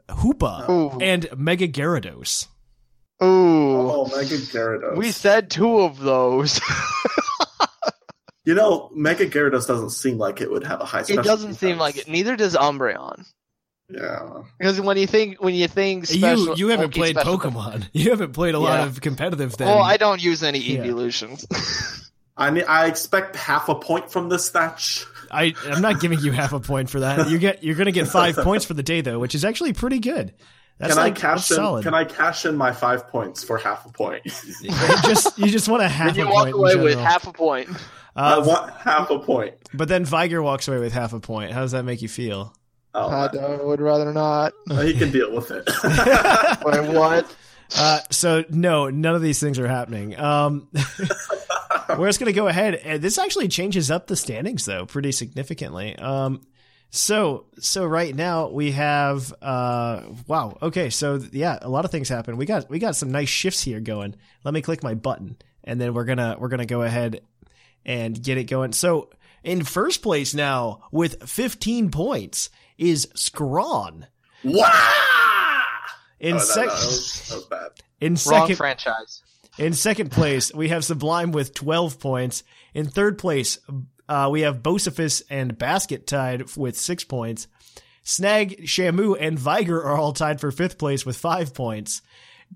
Hoopa, 0.09 0.69
Ooh. 0.69 0.99
and 1.01 1.27
Mega 1.37 1.67
Gyarados. 1.67 2.47
Ooh. 3.23 3.27
Oh, 3.27 4.07
Mega 4.17 4.37
Gyarados. 4.37 4.97
We 4.97 5.11
said 5.11 5.51
two 5.51 5.81
of 5.81 5.99
those. 5.99 6.61
you 8.45 8.55
know, 8.55 8.91
Mega 8.95 9.27
Gyarados 9.27 9.67
doesn't 9.67 9.91
seem 9.91 10.19
like 10.19 10.41
it 10.41 10.51
would 10.51 10.65
have 10.65 10.81
a 10.81 10.85
high. 10.85 11.01
it 11.01 11.23
doesn't 11.25 11.55
seem 11.55 11.79
like 11.79 11.97
it. 11.99 12.09
Neither 12.09 12.37
does 12.37 12.57
Umbreon. 12.57 13.27
Yeah. 13.89 14.43
Because 14.59 14.81
when 14.81 14.97
you 14.97 15.07
think 15.09 15.43
when 15.43 15.55
you 15.55 15.67
think 15.67 16.07
special, 16.07 16.57
you 16.57 16.67
you 16.67 16.69
haven't 16.69 16.95
played 16.95 17.17
special- 17.17 17.39
Pokemon. 17.39 17.89
You 17.93 18.11
haven't 18.11 18.33
played 18.33 18.55
a 18.55 18.59
lot 18.59 18.87
of 18.87 19.01
competitive. 19.01 19.55
things. 19.55 19.67
Well, 19.69 19.83
I 19.83 19.97
don't 19.97 20.23
use 20.23 20.43
any 20.43 20.61
Yeah. 20.61 20.83
evolutions. 20.85 21.45
I 22.37 22.51
mean, 22.51 22.65
I 22.69 22.87
expect 22.87 23.37
half 23.37 23.69
a 23.69 23.75
point 23.75 24.11
from 24.11 24.29
this 24.29 24.49
thatch. 24.49 25.05
I 25.31 25.55
I'm 25.67 25.83
not 25.83 26.01
giving 26.01 26.21
you 26.21 26.31
half 26.33 26.53
a 26.53 26.61
point 26.61 26.89
for 26.89 27.01
that. 27.01 27.29
You 27.31 27.39
get 27.39 27.63
you're 27.65 27.75
gonna 27.75 27.91
get 27.93 28.07
five 28.09 28.37
points 28.37 28.65
for 28.65 28.75
the 28.75 28.83
day 28.85 29.01
though, 29.01 29.19
which 29.19 29.35
is 29.35 29.45
actually 29.45 29.73
pretty 29.73 29.99
good. 29.99 30.35
That's 30.79 30.95
can 30.95 31.03
like 31.03 31.19
I 31.19 31.21
cash 31.21 31.39
that's 31.49 31.51
in? 31.51 31.57
solid. 31.57 31.83
Can 31.85 31.93
I 31.95 32.05
cash 32.05 32.47
in 32.47 32.57
my 32.57 32.73
five 32.73 33.09
points 33.09 33.43
for 33.45 33.59
half 33.59 33.85
a 33.87 33.91
point? 33.93 34.23
You 34.63 34.71
just 35.05 35.37
you 35.39 35.49
just 35.49 35.69
want 35.69 35.83
a 35.83 35.89
half 35.89 36.09
and 36.11 36.17
you 36.17 36.23
a 36.25 36.33
walk 36.33 36.45
point. 36.45 36.55
away 36.55 36.77
with 36.77 36.99
half 36.99 37.27
a 37.27 37.33
point. 37.33 37.69
I 38.17 38.35
Uh, 38.35 38.45
want 38.45 38.73
half 38.75 39.11
a 39.11 39.19
point. 39.19 39.55
but 39.75 39.89
then 39.89 40.05
Viger 40.05 40.43
walks 40.43 40.67
away 40.69 40.79
with 40.79 40.93
half 40.93 41.13
a 41.13 41.21
point. 41.21 41.53
How 41.53 41.61
does 41.61 41.73
that 41.73 41.85
make 41.85 42.03
you 42.03 42.09
feel? 42.09 42.55
Oh, 42.95 43.09
I, 43.09 43.27
I 43.37 43.63
would 43.63 43.81
rather 43.81 44.13
not. 44.13 44.53
uh, 44.71 44.81
he 44.81 44.95
can 44.95 45.11
deal 45.13 45.33
with 45.33 45.51
it. 45.53 45.65
Wait, 46.65 46.95
what? 46.95 47.37
Uh, 47.77 48.01
so 48.11 48.45
no, 48.51 48.91
none 48.91 49.15
of 49.15 49.23
these 49.23 49.39
things 49.39 49.59
are 49.61 49.69
happening. 49.69 50.19
Um, 50.19 50.69
we're 51.99 52.09
just 52.09 52.19
gonna 52.19 52.33
go 52.33 52.49
ahead. 52.49 52.75
And 52.75 53.01
this 53.01 53.17
actually 53.19 53.47
changes 53.49 53.91
up 53.91 54.07
the 54.09 54.17
standings 54.17 54.65
though 54.65 54.87
pretty 54.87 55.13
significantly. 55.13 55.97
Um, 55.97 56.41
so 56.91 57.47
so 57.61 57.87
right 57.87 58.13
now 58.13 58.49
we 58.49 58.73
have 58.73 59.33
uh 59.41 60.03
wow 60.27 60.59
okay 60.61 60.91
so 60.91 61.21
yeah 61.31 61.57
a 61.63 61.69
lot 61.69 61.85
of 61.85 61.93
things 61.93 62.09
happen. 62.09 62.37
We 62.37 62.47
got 62.47 62.69
we 62.69 62.81
got 62.81 62.97
some 62.97 63.13
nice 63.13 63.29
shifts 63.29 63.63
here 63.63 63.79
going. 63.79 64.17
Let 64.45 64.53
me 64.53 64.63
click 64.63 64.83
my 64.83 64.95
button 64.95 65.37
and 65.63 65.81
then 65.81 65.95
we're 65.95 66.05
gonna 66.07 66.35
we're 66.41 66.49
gonna 66.49 66.67
go 66.67 66.83
ahead 66.83 67.21
and 67.85 68.23
get 68.23 68.39
it 68.39 68.45
going. 68.45 68.73
So 68.73 69.11
in 69.45 69.65
first 69.65 70.03
place 70.03 70.35
now 70.35 70.83
with 70.93 71.29
15 71.29 71.91
points 71.91 72.51
is 72.79 73.09
Scrawn. 73.15 74.07
wow! 74.45 75.63
In 76.19 76.35
Oh, 76.35 76.39
no, 76.39 76.43
sec- 76.45 76.67
no, 76.67 76.71
that 76.71 76.75
was, 76.75 77.29
that 77.29 77.35
was 77.37 77.45
bad. 77.47 77.69
in 78.01 78.13
Wrong 78.13 78.17
second 78.17 78.57
franchise. 78.57 79.23
In 79.59 79.73
second 79.73 80.11
place, 80.13 80.53
we 80.55 80.69
have 80.69 80.85
Sublime 80.85 81.33
with 81.33 81.55
12 81.55 81.99
points. 81.99 82.43
In 82.73 82.87
third 82.87 83.19
place, 83.19 83.59
uh, 84.09 84.29
we 84.31 84.43
have 84.43 84.63
Bocephus 84.63 85.23
and 85.29 85.59
Basket 85.59 86.07
tied 86.07 86.57
with 86.57 86.79
six 86.79 87.05
points. 87.05 87.47
Snag, 88.03 88.63
Shamu, 88.65 89.17
and 89.21 89.39
Viger 89.39 89.83
are 89.83 89.97
all 89.99 90.13
tied 90.13 90.41
for 90.41 90.51
fifth 90.51 90.79
place 90.79 91.05
with 91.05 91.17
five 91.17 91.53
points. 91.53 92.01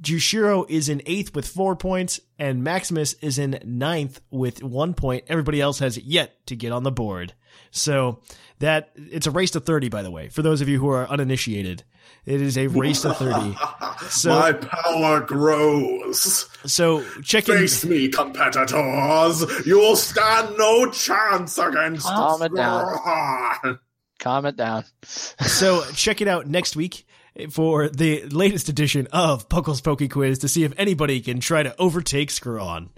Jushiro 0.00 0.68
is 0.68 0.88
in 0.88 1.02
eighth 1.06 1.34
with 1.34 1.46
four 1.46 1.76
points, 1.76 2.20
and 2.38 2.64
Maximus 2.64 3.14
is 3.14 3.38
in 3.38 3.60
ninth 3.64 4.20
with 4.30 4.62
one 4.62 4.94
point. 4.94 5.24
Everybody 5.28 5.60
else 5.60 5.78
has 5.78 5.96
yet 5.98 6.46
to 6.46 6.56
get 6.56 6.72
on 6.72 6.82
the 6.82 6.92
board. 6.92 7.34
So 7.70 8.20
that 8.58 8.90
it's 8.96 9.26
a 9.26 9.30
race 9.30 9.52
to 9.52 9.60
30, 9.60 9.88
by 9.88 10.02
the 10.02 10.10
way, 10.10 10.28
for 10.28 10.42
those 10.42 10.60
of 10.60 10.68
you 10.68 10.78
who 10.78 10.88
are 10.88 11.08
uninitiated. 11.08 11.84
It 12.26 12.40
is 12.40 12.56
a 12.58 12.66
race 12.68 13.02
to 13.02 13.14
30. 13.14 13.56
So, 14.08 14.28
My 14.30 14.52
power 14.52 15.20
grows. 15.20 16.48
so 16.66 17.04
check 17.22 17.48
in. 17.48 17.56
Face 17.56 17.84
me, 17.84 18.08
competitors. 18.08 19.44
You'll 19.64 19.96
stand 19.96 20.58
no 20.58 20.90
chance 20.90 21.56
against 21.58 22.04
Calm 22.06 22.42
it 22.42 22.54
down. 22.54 23.78
Calm 24.18 24.46
it 24.46 24.56
down. 24.56 24.84
So 25.04 25.84
check 25.94 26.20
it 26.20 26.28
out 26.28 26.46
next 26.48 26.76
week 26.76 27.06
for 27.50 27.88
the 27.88 28.24
latest 28.26 28.68
edition 28.68 29.08
of 29.12 29.48
Puckle's 29.48 29.80
Poke 29.80 30.08
Quiz 30.10 30.38
to 30.40 30.48
see 30.48 30.64
if 30.64 30.72
anybody 30.76 31.20
can 31.20 31.40
try 31.40 31.62
to 31.62 31.74
overtake 31.80 32.30
Scrawn. 32.30 32.90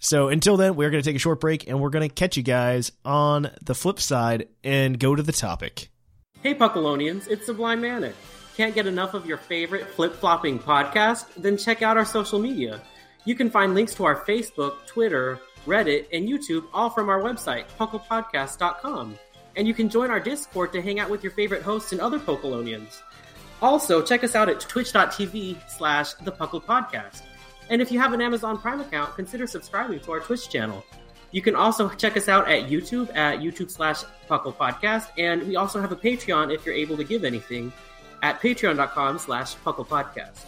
So 0.00 0.28
until 0.28 0.56
then, 0.56 0.76
we're 0.76 0.90
going 0.90 1.02
to 1.02 1.08
take 1.08 1.16
a 1.16 1.20
short 1.20 1.40
break 1.40 1.68
and 1.68 1.80
we're 1.80 1.90
going 1.90 2.08
to 2.08 2.14
catch 2.14 2.36
you 2.36 2.42
guys 2.42 2.92
on 3.04 3.50
the 3.62 3.74
flip 3.74 4.00
side 4.00 4.48
and 4.62 4.98
go 4.98 5.14
to 5.14 5.22
the 5.22 5.32
topic. 5.32 5.90
Hey 6.42 6.54
Puckalonians, 6.54 7.26
it's 7.28 7.46
Sublime 7.46 7.80
Manic. 7.80 8.14
Can't 8.56 8.74
get 8.74 8.86
enough 8.86 9.14
of 9.14 9.26
your 9.26 9.38
favorite 9.38 9.88
flip 9.88 10.14
flopping 10.14 10.58
podcast? 10.58 11.26
Then 11.36 11.56
check 11.56 11.82
out 11.82 11.96
our 11.96 12.04
social 12.04 12.38
media. 12.38 12.80
You 13.24 13.34
can 13.34 13.50
find 13.50 13.74
links 13.74 13.94
to 13.96 14.04
our 14.04 14.24
Facebook, 14.24 14.86
Twitter, 14.86 15.40
Reddit, 15.66 16.06
and 16.12 16.28
YouTube 16.28 16.64
all 16.72 16.90
from 16.90 17.08
our 17.08 17.20
website, 17.20 17.64
pucklepodcast.com. 17.78 19.18
And 19.58 19.68
you 19.68 19.74
can 19.74 19.90
join 19.90 20.10
our 20.10 20.20
Discord 20.20 20.72
to 20.72 20.80
hang 20.80 21.00
out 21.00 21.10
with 21.10 21.22
your 21.22 21.32
favorite 21.32 21.62
hosts 21.62 21.92
and 21.92 22.00
other 22.00 22.18
Puckalonians. 22.18 23.02
Also, 23.60 24.00
check 24.00 24.22
us 24.22 24.36
out 24.36 24.48
at 24.48 24.60
twitch.tv 24.60 25.68
slash 25.68 26.14
the 26.14 26.30
Puckle 26.30 26.62
Podcast. 26.62 27.22
And 27.68 27.82
if 27.82 27.90
you 27.90 27.98
have 27.98 28.12
an 28.12 28.22
Amazon 28.22 28.56
Prime 28.56 28.80
account, 28.80 29.16
consider 29.16 29.48
subscribing 29.48 29.98
to 30.00 30.12
our 30.12 30.20
Twitch 30.20 30.48
channel. 30.48 30.84
You 31.32 31.42
can 31.42 31.56
also 31.56 31.88
check 31.90 32.16
us 32.16 32.28
out 32.28 32.48
at 32.48 32.70
YouTube 32.70 33.14
at 33.14 33.40
YouTube 33.40 33.70
slash 33.70 34.04
Puckle 34.30 34.54
Podcast, 34.54 35.08
and 35.18 35.42
we 35.46 35.56
also 35.56 35.80
have 35.80 35.92
a 35.92 35.96
Patreon 35.96 36.54
if 36.54 36.64
you're 36.64 36.74
able 36.74 36.96
to 36.96 37.04
give 37.04 37.24
anything 37.24 37.72
at 38.22 38.40
patreon.com 38.40 39.18
slash 39.18 39.56
Puckle 39.56 39.86
Podcast. 39.86 40.44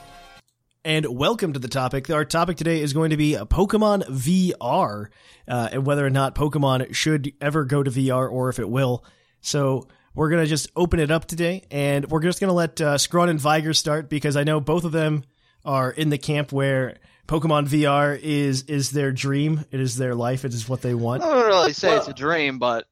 And 0.82 1.18
welcome 1.18 1.52
to 1.52 1.58
the 1.58 1.68
topic. 1.68 2.08
Our 2.08 2.24
topic 2.24 2.56
today 2.56 2.80
is 2.80 2.94
going 2.94 3.10
to 3.10 3.18
be 3.18 3.32
Pokemon 3.34 4.06
VR, 4.06 5.08
uh, 5.46 5.68
and 5.72 5.84
whether 5.84 6.06
or 6.06 6.08
not 6.08 6.34
Pokemon 6.34 6.94
should 6.94 7.34
ever 7.38 7.66
go 7.66 7.82
to 7.82 7.90
VR 7.90 8.32
or 8.32 8.48
if 8.48 8.58
it 8.58 8.66
will. 8.66 9.04
So 9.42 9.88
we're 10.14 10.30
gonna 10.30 10.46
just 10.46 10.70
open 10.74 10.98
it 10.98 11.10
up 11.10 11.26
today, 11.26 11.64
and 11.70 12.10
we're 12.10 12.22
just 12.22 12.40
gonna 12.40 12.54
let 12.54 12.80
uh, 12.80 12.96
Scrawn 12.96 13.28
and 13.28 13.38
Viger 13.38 13.74
start 13.74 14.08
because 14.08 14.38
I 14.38 14.44
know 14.44 14.58
both 14.58 14.84
of 14.84 14.92
them 14.92 15.24
are 15.66 15.90
in 15.90 16.08
the 16.08 16.16
camp 16.16 16.50
where 16.50 16.96
Pokemon 17.28 17.68
VR 17.68 18.18
is 18.18 18.62
is 18.62 18.90
their 18.90 19.12
dream. 19.12 19.66
It 19.70 19.80
is 19.80 19.98
their 19.98 20.14
life. 20.14 20.46
It 20.46 20.54
is 20.54 20.66
what 20.66 20.80
they 20.80 20.94
want. 20.94 21.22
I 21.22 21.34
don't 21.34 21.46
really 21.46 21.74
say 21.74 21.94
it's 21.94 22.08
a 22.08 22.14
dream, 22.14 22.58
but 22.58 22.86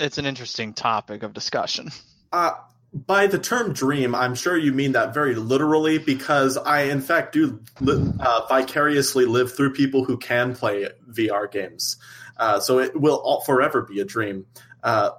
it's 0.00 0.16
an 0.16 0.24
interesting 0.24 0.72
topic 0.72 1.22
of 1.22 1.34
discussion. 1.34 1.90
Uh, 2.32 2.52
by 2.94 3.26
the 3.26 3.38
term 3.38 3.72
dream, 3.72 4.14
I'm 4.14 4.36
sure 4.36 4.56
you 4.56 4.72
mean 4.72 4.92
that 4.92 5.12
very 5.12 5.34
literally 5.34 5.98
because 5.98 6.56
I, 6.56 6.82
in 6.82 7.00
fact, 7.00 7.32
do 7.32 7.60
li- 7.80 8.12
uh, 8.20 8.46
vicariously 8.48 9.26
live 9.26 9.54
through 9.54 9.72
people 9.72 10.04
who 10.04 10.16
can 10.16 10.54
play 10.54 10.88
VR 11.10 11.50
games. 11.50 11.96
Uh, 12.36 12.60
so 12.60 12.78
it 12.78 12.98
will 12.98 13.16
all, 13.16 13.40
forever 13.40 13.82
be 13.82 14.00
a 14.00 14.04
dream. 14.04 14.46
Uh, 14.82 15.10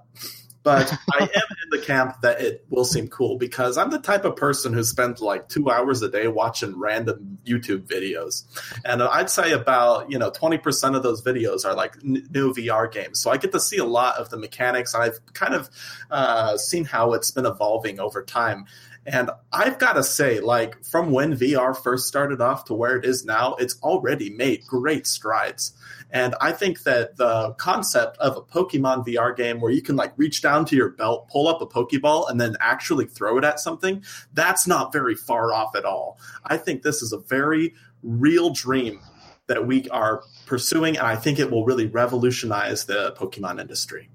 but 0.65 0.91
I 1.13 1.21
am 1.21 1.27
in 1.63 1.69
the 1.69 1.77
camp 1.77 2.21
that 2.21 2.41
it 2.41 2.65
will 2.69 2.83
seem 2.83 3.07
cool 3.07 3.37
because 3.37 3.77
I'm 3.77 3.91
the 3.91 3.99
type 3.99 4.25
of 4.25 4.35
person 4.35 4.73
who 4.73 4.83
spends 4.83 5.21
like 5.21 5.47
two 5.47 5.69
hours 5.69 6.01
a 6.01 6.09
day 6.09 6.27
watching 6.27 6.77
random 6.77 7.37
YouTube 7.45 7.87
videos, 7.87 8.43
and 8.83 9.01
I'd 9.01 9.29
say 9.29 9.51
about 9.51 10.11
you 10.11 10.17
know 10.17 10.31
20% 10.31 10.95
of 10.95 11.03
those 11.03 11.21
videos 11.21 11.63
are 11.65 11.75
like 11.75 11.95
n- 12.03 12.27
new 12.33 12.51
VR 12.51 12.91
games. 12.91 13.19
So 13.19 13.29
I 13.29 13.37
get 13.37 13.51
to 13.51 13.59
see 13.59 13.77
a 13.77 13.85
lot 13.85 14.17
of 14.17 14.29
the 14.29 14.37
mechanics, 14.37 14.95
and 14.95 15.03
I've 15.03 15.19
kind 15.33 15.53
of 15.53 15.69
uh, 16.09 16.57
seen 16.57 16.83
how 16.83 17.13
it's 17.13 17.29
been 17.29 17.45
evolving 17.45 17.99
over 17.99 18.23
time. 18.23 18.65
And 19.05 19.29
I've 19.53 19.77
got 19.77 19.93
to 19.93 20.03
say, 20.03 20.39
like, 20.39 20.83
from 20.83 21.11
when 21.11 21.37
VR 21.37 21.77
first 21.77 22.07
started 22.07 22.41
off 22.41 22.65
to 22.65 22.73
where 22.73 22.97
it 22.97 23.05
is 23.05 23.23
now, 23.23 23.53
it's 23.59 23.79
already 23.83 24.31
made 24.31 24.65
great 24.65 25.05
strides. 25.05 25.73
And 26.11 26.35
I 26.39 26.51
think 26.51 26.83
that 26.83 27.17
the 27.17 27.53
concept 27.53 28.17
of 28.19 28.37
a 28.37 28.41
Pokemon 28.41 29.05
VR 29.05 29.35
game 29.35 29.59
where 29.59 29.71
you 29.71 29.81
can, 29.81 29.95
like, 29.95 30.13
reach 30.17 30.41
down 30.41 30.65
to 30.65 30.75
your 30.75 30.89
belt, 30.89 31.29
pull 31.29 31.47
up 31.47 31.61
a 31.61 31.67
Pokeball, 31.67 32.29
and 32.29 32.39
then 32.39 32.55
actually 32.59 33.05
throw 33.05 33.37
it 33.37 33.43
at 33.43 33.59
something, 33.59 34.03
that's 34.33 34.67
not 34.67 34.93
very 34.93 35.15
far 35.15 35.53
off 35.53 35.75
at 35.75 35.83
all. 35.83 36.17
I 36.45 36.57
think 36.57 36.83
this 36.83 37.01
is 37.01 37.11
a 37.11 37.17
very 37.17 37.73
real 38.03 38.51
dream 38.51 39.01
that 39.47 39.67
we 39.67 39.87
are 39.89 40.23
pursuing, 40.45 40.97
and 40.97 41.05
I 41.05 41.15
think 41.15 41.39
it 41.39 41.51
will 41.51 41.65
really 41.65 41.87
revolutionize 41.87 42.85
the 42.85 43.13
Pokemon 43.13 43.59
industry. 43.59 44.09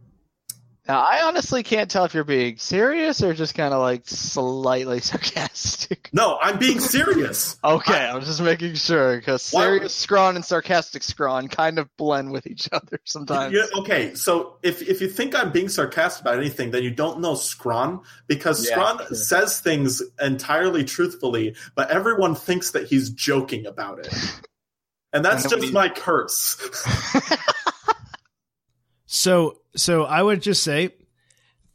Now, 0.91 1.03
I 1.03 1.23
honestly 1.23 1.63
can't 1.63 1.89
tell 1.89 2.05
if 2.05 2.15
you're 2.15 2.25
being 2.25 2.57
serious 2.57 3.23
or 3.23 3.33
just 3.33 3.55
kind 3.55 3.73
of 3.73 3.81
like 3.81 4.09
slightly 4.09 4.99
sarcastic. 5.01 6.11
No, 6.13 6.37
I'm 6.43 6.59
being 6.59 6.81
serious. 6.81 7.57
Okay, 7.63 7.95
I, 7.95 8.17
am 8.17 8.23
just 8.23 8.43
making 8.43 8.75
sure 8.75 9.17
because 9.17 9.41
serious 9.41 9.95
scrawn 9.95 10.35
and 10.35 10.45
sarcastic 10.45 11.05
scrawn 11.05 11.47
kind 11.47 11.79
of 11.79 11.89
blend 11.97 12.33
with 12.33 12.49
each 12.49 12.69
other 12.73 12.99
sometimes. 13.05 13.57
Okay, 13.77 14.17
so 14.17 14.57
if 14.65 14.83
if 14.83 15.01
you 15.01 15.07
think 15.07 15.37
I'm 15.37 15.53
being 15.53 15.69
sarcastic 15.69 16.23
about 16.23 16.39
anything, 16.39 16.73
then 16.73 16.83
you 16.83 16.91
don't 16.91 17.21
know 17.21 17.37
Scrawn 17.37 18.01
because 18.27 18.69
Yeah, 18.69 18.73
Scrawn 18.75 18.99
sure. 18.99 19.17
says 19.17 19.61
things 19.61 20.03
entirely 20.21 20.83
truthfully, 20.83 21.55
but 21.77 21.89
everyone 21.91 22.35
thinks 22.35 22.73
that 22.73 22.89
he's 22.89 23.11
joking 23.11 23.65
about 23.65 24.01
it. 24.01 24.13
And 25.13 25.25
that's 25.25 25.49
just 25.51 25.73
my 25.73 25.89
curse. 25.89 26.57
So 29.13 29.57
so 29.75 30.05
I 30.05 30.23
would 30.23 30.41
just 30.41 30.63
say 30.63 30.91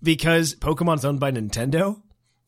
because 0.01 0.55
Pokemon's 0.55 1.03
owned 1.03 1.19
by 1.19 1.31
Nintendo, 1.31 2.01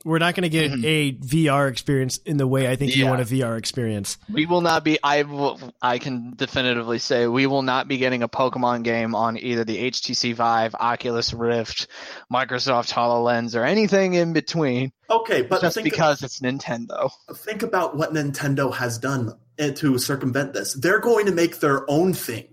we're 0.06 0.20
not 0.20 0.34
going 0.34 0.44
to 0.44 0.50
get 0.50 0.72
a 0.86 1.12
VR 1.12 1.70
experience 1.70 2.20
in 2.20 2.38
the 2.38 2.48
way 2.48 2.70
I 2.70 2.78
think 2.78 2.96
you 2.96 3.06
want 3.06 3.20
a 3.20 3.26
VR 3.26 3.58
experience. 3.58 4.18
We 4.32 4.46
will 4.46 4.62
not 4.62 4.86
be. 4.86 4.98
I 5.04 5.24
will. 5.24 5.60
I 5.82 5.98
can 6.00 6.36
definitively 6.38 7.00
say 7.00 7.28
we 7.28 7.48
will 7.48 7.64
not 7.64 7.90
be 7.90 7.98
getting 7.98 8.24
a 8.24 8.30
Pokemon 8.30 8.84
game 8.84 9.14
on 9.14 9.38
either 9.38 9.66
the 9.66 9.92
HTC 9.92 10.34
Vive, 10.34 10.74
Oculus 10.76 11.34
Rift, 11.34 11.88
Microsoft 12.32 12.94
Hololens, 12.94 13.60
or 13.60 13.66
anything 13.66 14.14
in 14.14 14.32
between. 14.32 14.94
Okay, 15.10 15.42
but 15.42 15.60
just 15.60 15.76
think, 15.76 15.84
because 15.84 16.24
it's 16.24 16.40
Nintendo. 16.40 17.12
think 17.36 17.62
about 17.62 17.98
what 17.98 18.14
Nintendo 18.14 18.74
has 18.74 18.98
done 18.98 19.34
eh, 19.60 19.74
to 19.74 19.98
circumvent 19.98 20.54
this. 20.54 20.76
They're 20.76 21.02
going 21.02 21.26
to 21.26 21.34
make 21.34 21.60
their 21.60 21.84
own 21.92 22.14
thing. 22.14 22.48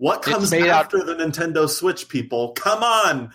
What 0.00 0.22
comes 0.22 0.50
made 0.50 0.62
out- 0.62 0.86
after 0.86 1.04
the 1.04 1.14
Nintendo 1.14 1.68
Switch, 1.68 2.08
people? 2.08 2.52
Come 2.52 2.82
on! 2.82 3.32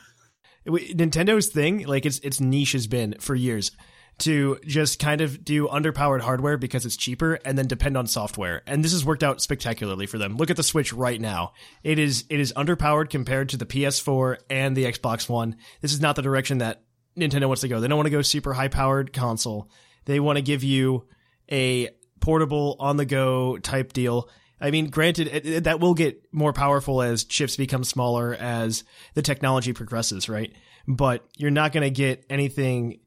Nintendo's 0.65 1.49
thing, 1.49 1.85
like 1.85 2.07
its 2.07 2.17
its 2.19 2.41
niche 2.41 2.71
has 2.71 2.87
been 2.87 3.15
for 3.19 3.35
years 3.35 3.71
to 4.17 4.57
just 4.65 4.97
kind 4.97 5.21
of 5.21 5.45
do 5.45 5.67
underpowered 5.67 6.21
hardware 6.21 6.57
because 6.57 6.83
it's 6.83 6.97
cheaper 6.97 7.37
and 7.45 7.55
then 7.55 7.67
depend 7.67 7.97
on 7.97 8.07
software. 8.07 8.63
And 8.65 8.83
this 8.83 8.93
has 8.93 9.05
worked 9.05 9.23
out 9.23 9.41
spectacularly 9.41 10.07
for 10.07 10.17
them. 10.17 10.37
Look 10.37 10.49
at 10.49 10.55
the 10.57 10.63
Switch 10.63 10.91
right 10.91 11.21
now. 11.21 11.53
It 11.83 11.99
is 11.99 12.25
it 12.31 12.39
is 12.39 12.51
underpowered 12.53 13.11
compared 13.11 13.49
to 13.49 13.57
the 13.57 13.67
PS4 13.67 14.37
and 14.49 14.75
the 14.75 14.85
Xbox 14.85 15.29
One. 15.29 15.57
This 15.81 15.93
is 15.93 16.01
not 16.01 16.15
the 16.15 16.23
direction 16.23 16.57
that 16.59 16.81
Nintendo 17.15 17.45
wants 17.45 17.61
to 17.61 17.67
go. 17.67 17.79
They 17.79 17.87
don't 17.87 17.97
want 17.97 18.07
to 18.07 18.11
go 18.11 18.23
super 18.23 18.53
high 18.53 18.69
powered 18.69 19.13
console. 19.13 19.69
They 20.05 20.19
want 20.19 20.37
to 20.37 20.41
give 20.41 20.63
you 20.63 21.05
a 21.51 21.89
portable 22.21 22.75
on 22.79 22.97
the 22.97 23.05
go 23.05 23.59
type 23.59 23.93
deal. 23.93 24.29
I 24.59 24.71
mean, 24.71 24.89
granted, 24.89 25.27
it, 25.27 25.45
it- 25.45 25.63
that 25.65 25.79
will 25.79 25.93
get 25.93 26.23
more 26.31 26.53
powerful 26.53 27.01
as 27.01 27.23
chips 27.23 27.55
become 27.57 27.83
smaller 27.83 28.33
as 28.33 28.83
the 29.13 29.21
technology 29.21 29.73
progresses, 29.73 30.29
right? 30.29 30.53
But 30.87 31.25
you're 31.37 31.51
not 31.51 31.71
going 31.73 31.83
to 31.83 31.89
get 31.89 32.25
anything 32.29 32.99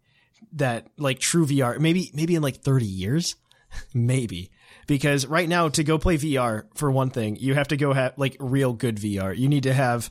that 0.53 0.88
like 0.99 1.18
true 1.18 1.46
VR. 1.46 1.78
Maybe 1.78 2.11
maybe 2.14 2.34
in 2.34 2.42
like 2.42 2.57
30 2.57 2.86
years, 2.86 3.36
maybe 3.94 4.51
because 4.86 5.26
right 5.26 5.49
now 5.49 5.68
to 5.68 5.84
go 5.84 5.99
play 5.99 6.16
VR 6.16 6.64
for 6.74 6.90
one 6.90 7.11
thing, 7.11 7.36
you 7.36 7.55
have 7.55 7.68
to 7.68 7.76
go 7.76 7.92
have 7.92 8.14
like 8.16 8.36
real 8.40 8.72
good 8.72 8.96
VR. 8.96 9.36
You 9.36 9.49
need 9.49 9.64
to 9.64 9.72
have 9.72 10.11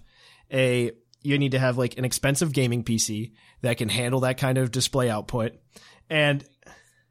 a 0.51 0.91
you 1.23 1.38
need 1.38 1.51
to 1.51 1.59
have 1.59 1.77
like 1.77 1.97
an 1.97 2.05
expensive 2.05 2.53
gaming 2.53 2.83
PC 2.83 3.31
that 3.61 3.77
can 3.77 3.89
handle 3.89 4.21
that 4.21 4.38
kind 4.38 4.57
of 4.57 4.71
display 4.71 5.09
output. 5.09 5.53
And 6.09 6.45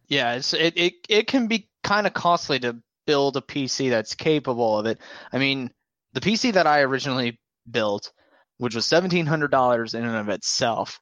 Yeah, 0.08 0.34
it 0.36 0.52
it, 0.54 0.94
it 1.08 1.26
can 1.26 1.48
be 1.48 1.68
kind 1.82 2.06
of 2.06 2.14
costly 2.14 2.58
to 2.60 2.76
build 3.06 3.36
a 3.36 3.40
PC 3.40 3.90
that's 3.90 4.14
capable 4.14 4.78
of 4.78 4.86
it. 4.86 4.98
I 5.32 5.38
mean, 5.38 5.70
the 6.12 6.20
PC 6.20 6.54
that 6.54 6.66
I 6.66 6.80
originally 6.80 7.40
built, 7.70 8.12
which 8.58 8.74
was 8.74 8.86
seventeen 8.86 9.26
hundred 9.26 9.50
dollars 9.50 9.94
in 9.94 10.04
and 10.04 10.16
of 10.16 10.28
itself, 10.28 11.00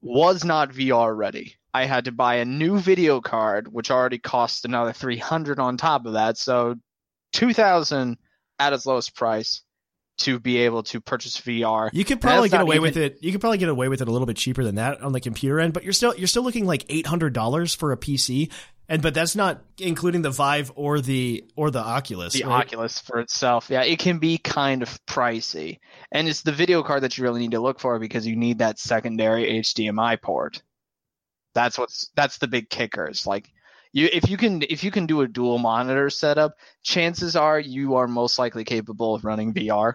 was 0.00 0.44
not 0.44 0.72
VR 0.72 1.16
ready. 1.16 1.54
I 1.74 1.84
had 1.84 2.06
to 2.06 2.12
buy 2.12 2.36
a 2.36 2.44
new 2.44 2.78
video 2.78 3.20
card, 3.20 3.72
which 3.72 3.90
already 3.90 4.18
cost 4.18 4.64
another 4.64 4.92
three 4.92 5.18
hundred 5.18 5.58
on 5.58 5.76
top 5.76 6.06
of 6.06 6.14
that. 6.14 6.38
So 6.38 6.76
two 7.32 7.52
thousand 7.52 8.18
at 8.58 8.72
its 8.72 8.86
lowest 8.86 9.14
price 9.14 9.62
to 10.18 10.40
be 10.40 10.58
able 10.58 10.82
to 10.82 11.00
purchase 11.00 11.40
VR. 11.40 11.90
You 11.92 12.04
could 12.04 12.20
probably 12.20 12.48
get 12.48 12.60
away 12.60 12.76
even- 12.76 12.82
with 12.82 12.96
it. 12.96 13.18
You 13.20 13.30
could 13.32 13.40
probably 13.40 13.58
get 13.58 13.68
away 13.68 13.88
with 13.88 14.00
it 14.02 14.08
a 14.08 14.10
little 14.10 14.26
bit 14.26 14.36
cheaper 14.36 14.64
than 14.64 14.74
that 14.76 15.00
on 15.00 15.12
the 15.12 15.20
computer 15.20 15.60
end, 15.60 15.72
but 15.72 15.84
you're 15.84 15.92
still 15.92 16.14
you're 16.16 16.26
still 16.26 16.42
looking 16.42 16.66
like 16.66 16.84
eight 16.88 17.06
hundred 17.06 17.32
dollars 17.34 17.74
for 17.74 17.92
a 17.92 17.96
PC, 17.96 18.50
and 18.88 19.02
but 19.02 19.12
that's 19.12 19.36
not 19.36 19.62
including 19.78 20.22
the 20.22 20.30
Vive 20.30 20.72
or 20.74 21.00
the 21.00 21.44
or 21.56 21.70
the 21.70 21.80
Oculus. 21.80 22.32
the 22.32 22.44
right? 22.44 22.66
Oculus 22.66 22.98
for 22.98 23.20
itself. 23.20 23.68
Yeah, 23.68 23.82
it 23.82 23.98
can 23.98 24.18
be 24.18 24.38
kind 24.38 24.82
of 24.82 25.04
pricey. 25.06 25.78
And 26.10 26.26
it's 26.26 26.42
the 26.42 26.52
video 26.52 26.82
card 26.82 27.02
that 27.02 27.18
you 27.18 27.24
really 27.24 27.40
need 27.40 27.50
to 27.50 27.60
look 27.60 27.80
for 27.80 27.98
because 27.98 28.26
you 28.26 28.34
need 28.34 28.58
that 28.58 28.78
secondary 28.78 29.44
HDMI 29.60 30.20
port. 30.22 30.62
That's 31.54 31.78
what's 31.78 32.10
that's 32.16 32.38
the 32.38 32.48
big 32.48 32.70
kicker. 32.70 33.04
It's 33.04 33.26
like 33.26 33.50
you 33.92 34.08
if 34.10 34.30
you 34.30 34.38
can 34.38 34.62
if 34.62 34.82
you 34.82 34.90
can 34.90 35.06
do 35.06 35.20
a 35.20 35.28
dual 35.28 35.58
monitor 35.58 36.08
setup, 36.08 36.54
chances 36.82 37.36
are 37.36 37.60
you 37.60 37.96
are 37.96 38.08
most 38.08 38.38
likely 38.38 38.64
capable 38.64 39.14
of 39.14 39.24
running 39.24 39.52
VR. 39.52 39.94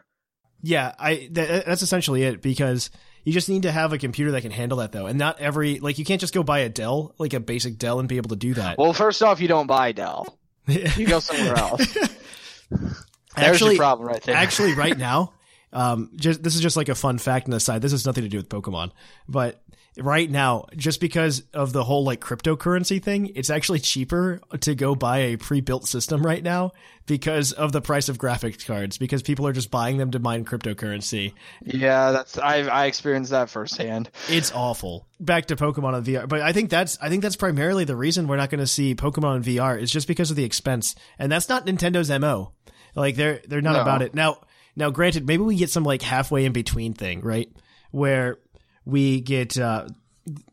Yeah, 0.62 0.94
I 1.00 1.30
that, 1.32 1.66
that's 1.66 1.82
essentially 1.82 2.24
it 2.24 2.44
because 2.44 2.92
you 3.24 3.34
just 3.34 3.50
need 3.50 3.64
to 3.64 3.72
have 3.72 3.94
a 3.94 3.98
computer 3.98 4.32
that 4.32 4.42
can 4.42 4.52
handle 4.52 4.78
that 4.80 4.92
though, 4.92 5.06
and 5.08 5.18
not 5.20 5.40
every 5.40 5.80
like 5.80 5.98
you 6.00 6.06
can't 6.06 6.22
just 6.22 6.34
go 6.34 6.44
buy 6.44 6.60
a 6.60 6.70
Dell 6.70 7.14
like 7.18 7.34
a 7.34 7.40
basic 7.40 7.78
Dell 7.78 8.00
and 8.00 8.08
be 8.10 8.18
able 8.18 8.30
to 8.30 8.36
do 8.36 8.54
that. 8.56 8.78
Well, 8.78 8.94
first 8.94 9.22
off, 9.24 9.42
you 9.42 9.48
don't 9.48 9.68
buy 9.68 9.92
Dell. 9.92 10.38
You 10.68 11.06
go 11.08 11.20
somewhere 11.20 11.58
else. 11.58 11.94
There's 12.70 12.96
Actually- 13.36 13.78
problem 13.78 14.08
right 14.08 14.22
there. 14.24 14.36
Actually, 14.36 14.74
right 14.76 14.98
now, 14.98 15.33
um, 15.74 16.12
just 16.16 16.42
this 16.44 16.56
is 16.56 16.62
just 16.62 16.78
like 16.78 16.90
a 16.90 16.96
fun 16.96 17.18
fact 17.18 17.46
on 17.48 17.52
the 17.52 17.60
side. 17.60 17.82
This 17.82 17.92
has 17.92 18.06
nothing 18.06 18.24
to 18.24 18.30
do 18.30 18.38
with 18.38 18.50
Pokemon, 18.50 18.92
but 19.28 19.60
right 20.00 20.30
now, 20.32 20.66
just 20.76 21.00
because 21.00 21.44
of 21.54 21.72
the 21.74 21.84
whole 21.84 22.04
like 22.04 22.20
cryptocurrency 22.20 23.02
thing, 23.04 23.32
it's 23.36 23.50
actually 23.50 23.80
cheaper 23.80 24.42
to 24.62 24.74
go 24.76 24.96
buy 24.96 25.20
a 25.20 25.38
pre-built 25.38 25.88
system 25.88 26.26
right 26.26 26.42
now 26.42 26.72
because 27.06 27.52
of 27.52 27.72
the 27.74 27.82
price 27.82 28.10
of 28.10 28.18
graphics 28.18 28.66
cards. 28.66 28.98
Because 28.98 29.22
people 29.22 29.46
are 29.46 29.54
just 29.54 29.70
buying 29.70 29.98
them 29.98 30.10
to 30.12 30.20
mine 30.20 30.46
cryptocurrency. 30.46 31.34
yeah, 31.64 32.12
that's 32.12 32.38
I 32.38 32.62
I 32.68 32.86
experienced 32.86 33.32
that 33.32 33.50
firsthand. 33.50 34.10
It's 34.30 34.52
awful. 34.52 35.08
Back 35.20 35.46
to 35.48 35.56
Pokemon 35.56 35.94
on 35.94 36.04
VR, 36.06 36.28
but 36.28 36.42
I 36.42 36.54
think 36.54 36.70
that's 36.70 36.98
I 37.02 37.10
think 37.10 37.22
that's 37.22 37.36
primarily 37.36 37.84
the 37.84 37.96
reason 37.96 38.28
we're 38.28 38.38
not 38.38 38.50
going 38.50 38.60
to 38.60 38.68
see 38.68 38.96
Pokemon 38.96 39.24
on 39.26 39.44
VR 39.44 39.80
is 39.80 39.92
just 39.92 40.08
because 40.08 40.30
of 40.32 40.38
the 40.38 40.44
expense, 40.44 40.96
and 41.20 41.32
that's 41.32 41.50
not 41.50 41.66
Nintendo's 41.66 42.10
mo. 42.20 42.52
Like 42.96 43.16
they're 43.16 43.42
they're 43.48 43.62
not 43.62 43.74
No. 43.74 43.82
about 43.82 44.02
it 44.02 44.14
now. 44.16 44.38
Now, 44.76 44.90
granted, 44.90 45.28
maybe 45.28 45.44
we 45.44 45.56
get 45.56 45.70
some 45.70 45.84
like 45.84 46.02
halfway 46.02 46.46
in 46.46 46.52
between 46.52 46.94
thing, 46.94 47.22
right? 47.22 47.52
Where 47.92 48.40
we 48.86 49.22
get 49.22 49.58
uh 49.58 49.88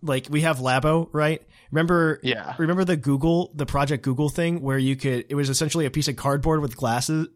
like 0.02 0.26
we 0.30 0.42
have 0.42 0.58
Labo, 0.58 1.08
right? 1.12 1.42
Remember, 1.70 2.18
Yeah. 2.22 2.54
Remember 2.58 2.84
the 2.84 2.96
Google, 2.96 3.52
the 3.54 3.66
Project 3.66 4.02
Google 4.02 4.28
thing, 4.28 4.60
where 4.60 4.78
you 4.78 4.96
could 4.96 5.26
it 5.28 5.34
was 5.34 5.48
essentially 5.48 5.86
a 5.86 5.90
piece 5.90 6.08
of 6.08 6.16
cardboard 6.16 6.60
with 6.60 6.76
glasses, 6.76 7.28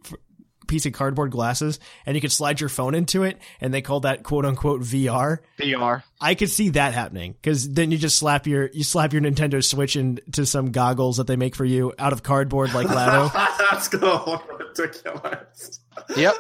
piece 0.66 0.87
of 0.87 0.93
cardboard 0.93 1.30
glasses, 1.30 1.78
and 2.07 2.16
you 2.16 2.20
could 2.20 2.32
slide 2.32 2.59
your 2.61 2.68
phone 2.68 2.95
into 2.95 3.22
it, 3.22 3.39
and 3.61 3.72
they 3.72 3.82
called 3.82 4.03
that 4.05 4.22
quote 4.24 4.45
unquote 4.45 4.80
VR. 4.80 5.39
VR. 5.59 6.03
I 6.20 6.35
could 6.35 6.51
see 6.51 6.70
that 6.70 6.95
happening 6.95 7.32
because 7.32 7.68
then 7.70 7.91
you 7.91 7.99
just 7.99 8.18
slap 8.18 8.47
your 8.47 8.68
you 8.72 8.82
slap 8.82 9.12
your 9.12 9.22
Nintendo 9.22 9.62
Switch 9.62 9.95
into 9.95 10.47
some 10.47 10.72
goggles 10.72 11.18
that 11.18 11.26
they 11.26 11.37
make 11.37 11.55
for 11.55 11.64
you 11.64 11.93
out 11.99 12.12
of 12.12 12.22
cardboard 12.22 12.74
like 12.74 12.89
Labo. 12.89 13.32
That's 13.70 13.89
gonna 13.89 14.28
look 14.28 14.59
ridiculous. 14.59 15.80
Yep. 16.16 16.34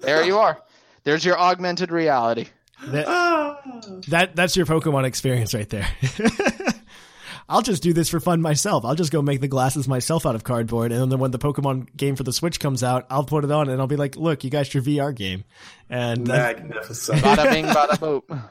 There 0.00 0.24
you 0.24 0.38
are. 0.38 0.60
There's 1.04 1.24
your 1.24 1.38
augmented 1.38 1.90
reality. 1.90 2.46
that, 2.86 4.02
that 4.08 4.36
that's 4.36 4.56
your 4.56 4.66
Pokemon 4.66 5.04
experience 5.04 5.54
right 5.54 5.68
there. 5.68 5.88
I'll 7.48 7.62
just 7.62 7.82
do 7.82 7.92
this 7.92 8.08
for 8.08 8.18
fun 8.20 8.40
myself. 8.40 8.84
I'll 8.84 8.94
just 8.94 9.12
go 9.12 9.20
make 9.20 9.40
the 9.40 9.48
glasses 9.48 9.86
myself 9.86 10.24
out 10.24 10.34
of 10.34 10.44
cardboard, 10.44 10.90
and 10.92 11.10
then 11.12 11.18
when 11.18 11.32
the 11.32 11.38
Pokemon 11.38 11.94
game 11.96 12.16
for 12.16 12.22
the 12.22 12.32
Switch 12.32 12.58
comes 12.60 12.82
out, 12.82 13.06
I'll 13.10 13.24
put 13.24 13.44
it 13.44 13.50
on 13.50 13.68
and 13.68 13.80
I'll 13.80 13.86
be 13.86 13.96
like, 13.96 14.16
"Look, 14.16 14.42
you 14.44 14.50
got 14.50 14.72
your 14.72 14.82
VR 14.82 15.14
game." 15.14 15.44
And 15.90 16.26
that- 16.28 16.60
Magnificent. 16.66 17.18
Bada 17.22 17.50
bing, 17.52 17.66
bada 17.66 17.98
boop. 17.98 18.42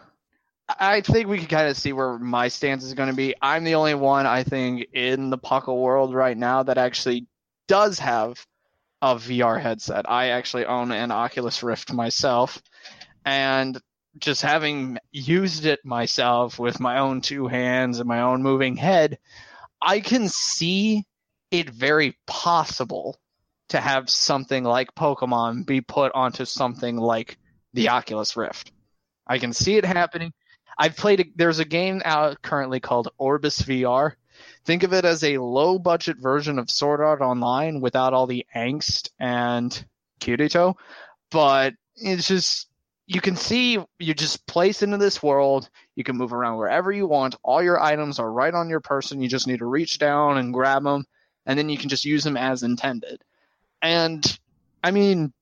I 0.79 1.01
think 1.01 1.27
we 1.27 1.39
can 1.39 1.47
kind 1.47 1.67
of 1.67 1.75
see 1.77 1.91
where 1.93 2.17
my 2.17 2.47
stance 2.47 2.83
is 2.83 2.93
going 2.93 3.09
to 3.09 3.15
be. 3.15 3.33
I'm 3.41 3.63
the 3.65 3.75
only 3.75 3.95
one, 3.95 4.25
I 4.25 4.43
think, 4.43 4.87
in 4.93 5.29
the 5.29 5.37
Puckle 5.37 5.77
world 5.81 6.13
right 6.13 6.37
now 6.37 6.63
that 6.63 6.77
actually 6.77 7.27
does 7.67 7.99
have 7.99 8.45
a 9.01 9.15
VR 9.15 9.59
headset. 9.59 10.09
I 10.09 10.29
actually 10.29 10.65
own 10.65 10.91
an 10.91 11.11
Oculus 11.11 11.63
Rift 11.63 11.91
myself, 11.91 12.61
and 13.25 13.79
just 14.17 14.41
having 14.41 14.97
used 15.11 15.65
it 15.65 15.79
myself 15.85 16.59
with 16.59 16.79
my 16.79 16.99
own 16.99 17.21
two 17.21 17.47
hands 17.47 17.99
and 17.99 18.07
my 18.07 18.21
own 18.21 18.43
moving 18.43 18.75
head, 18.75 19.17
I 19.81 19.99
can 19.99 20.27
see 20.27 21.05
it 21.49 21.69
very 21.69 22.17
possible 22.27 23.19
to 23.69 23.79
have 23.79 24.09
something 24.09 24.63
like 24.63 24.93
Pokemon 24.95 25.65
be 25.65 25.81
put 25.81 26.11
onto 26.13 26.45
something 26.45 26.97
like 26.97 27.37
the 27.73 27.89
Oculus 27.89 28.35
Rift. 28.35 28.71
I 29.25 29.39
can 29.39 29.53
see 29.53 29.77
it 29.77 29.85
happening. 29.85 30.33
I've 30.77 30.97
played. 30.97 31.21
A, 31.21 31.25
there's 31.35 31.59
a 31.59 31.65
game 31.65 32.01
out 32.03 32.41
currently 32.41 32.79
called 32.79 33.09
Orbus 33.19 33.63
VR. 33.63 34.13
Think 34.65 34.83
of 34.83 34.93
it 34.93 35.05
as 35.05 35.23
a 35.23 35.37
low 35.37 35.79
budget 35.79 36.17
version 36.17 36.59
of 36.59 36.69
Sword 36.69 37.01
Art 37.01 37.21
Online 37.21 37.81
without 37.81 38.13
all 38.13 38.27
the 38.27 38.45
angst 38.55 39.09
and 39.19 39.85
Kirito, 40.19 40.75
but 41.29 41.73
it's 41.95 42.27
just 42.27 42.67
you 43.07 43.19
can 43.19 43.35
see 43.35 43.77
you 43.99 44.13
just 44.13 44.45
place 44.47 44.83
into 44.83 44.97
this 44.97 45.21
world. 45.21 45.69
You 45.95 46.03
can 46.03 46.17
move 46.17 46.31
around 46.31 46.57
wherever 46.57 46.91
you 46.91 47.07
want. 47.07 47.35
All 47.43 47.61
your 47.61 47.81
items 47.81 48.19
are 48.19 48.31
right 48.31 48.53
on 48.53 48.69
your 48.69 48.79
person. 48.79 49.21
You 49.21 49.27
just 49.27 49.47
need 49.47 49.59
to 49.59 49.65
reach 49.65 49.99
down 49.99 50.37
and 50.37 50.53
grab 50.53 50.83
them, 50.83 51.05
and 51.45 51.59
then 51.59 51.69
you 51.69 51.77
can 51.77 51.89
just 51.89 52.05
use 52.05 52.23
them 52.23 52.37
as 52.37 52.63
intended. 52.63 53.21
And 53.81 54.23
I 54.83 54.91
mean, 54.91 55.33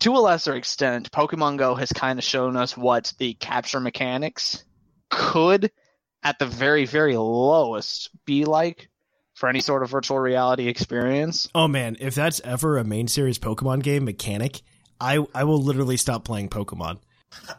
to 0.00 0.16
a 0.16 0.18
lesser 0.18 0.54
extent, 0.54 1.10
Pokemon 1.10 1.58
Go 1.58 1.74
has 1.74 1.92
kind 1.92 2.18
of 2.18 2.24
shown 2.24 2.56
us 2.56 2.76
what 2.76 3.12
the 3.18 3.34
capture 3.34 3.80
mechanics 3.80 4.64
could, 5.10 5.70
at 6.22 6.38
the 6.38 6.46
very, 6.46 6.84
very 6.84 7.16
lowest, 7.16 8.10
be 8.24 8.44
like 8.44 8.88
for 9.34 9.48
any 9.48 9.60
sort 9.60 9.82
of 9.82 9.90
virtual 9.90 10.18
reality 10.18 10.66
experience. 10.68 11.48
oh 11.54 11.68
man, 11.68 11.96
if 12.00 12.14
that's 12.14 12.40
ever 12.44 12.78
a 12.78 12.84
main 12.84 13.06
series 13.08 13.38
Pokemon 13.38 13.82
game 13.82 14.04
mechanic, 14.04 14.62
I 15.00 15.24
I 15.34 15.44
will 15.44 15.62
literally 15.62 15.96
stop 15.96 16.24
playing 16.24 16.48
Pokemon. 16.48 16.98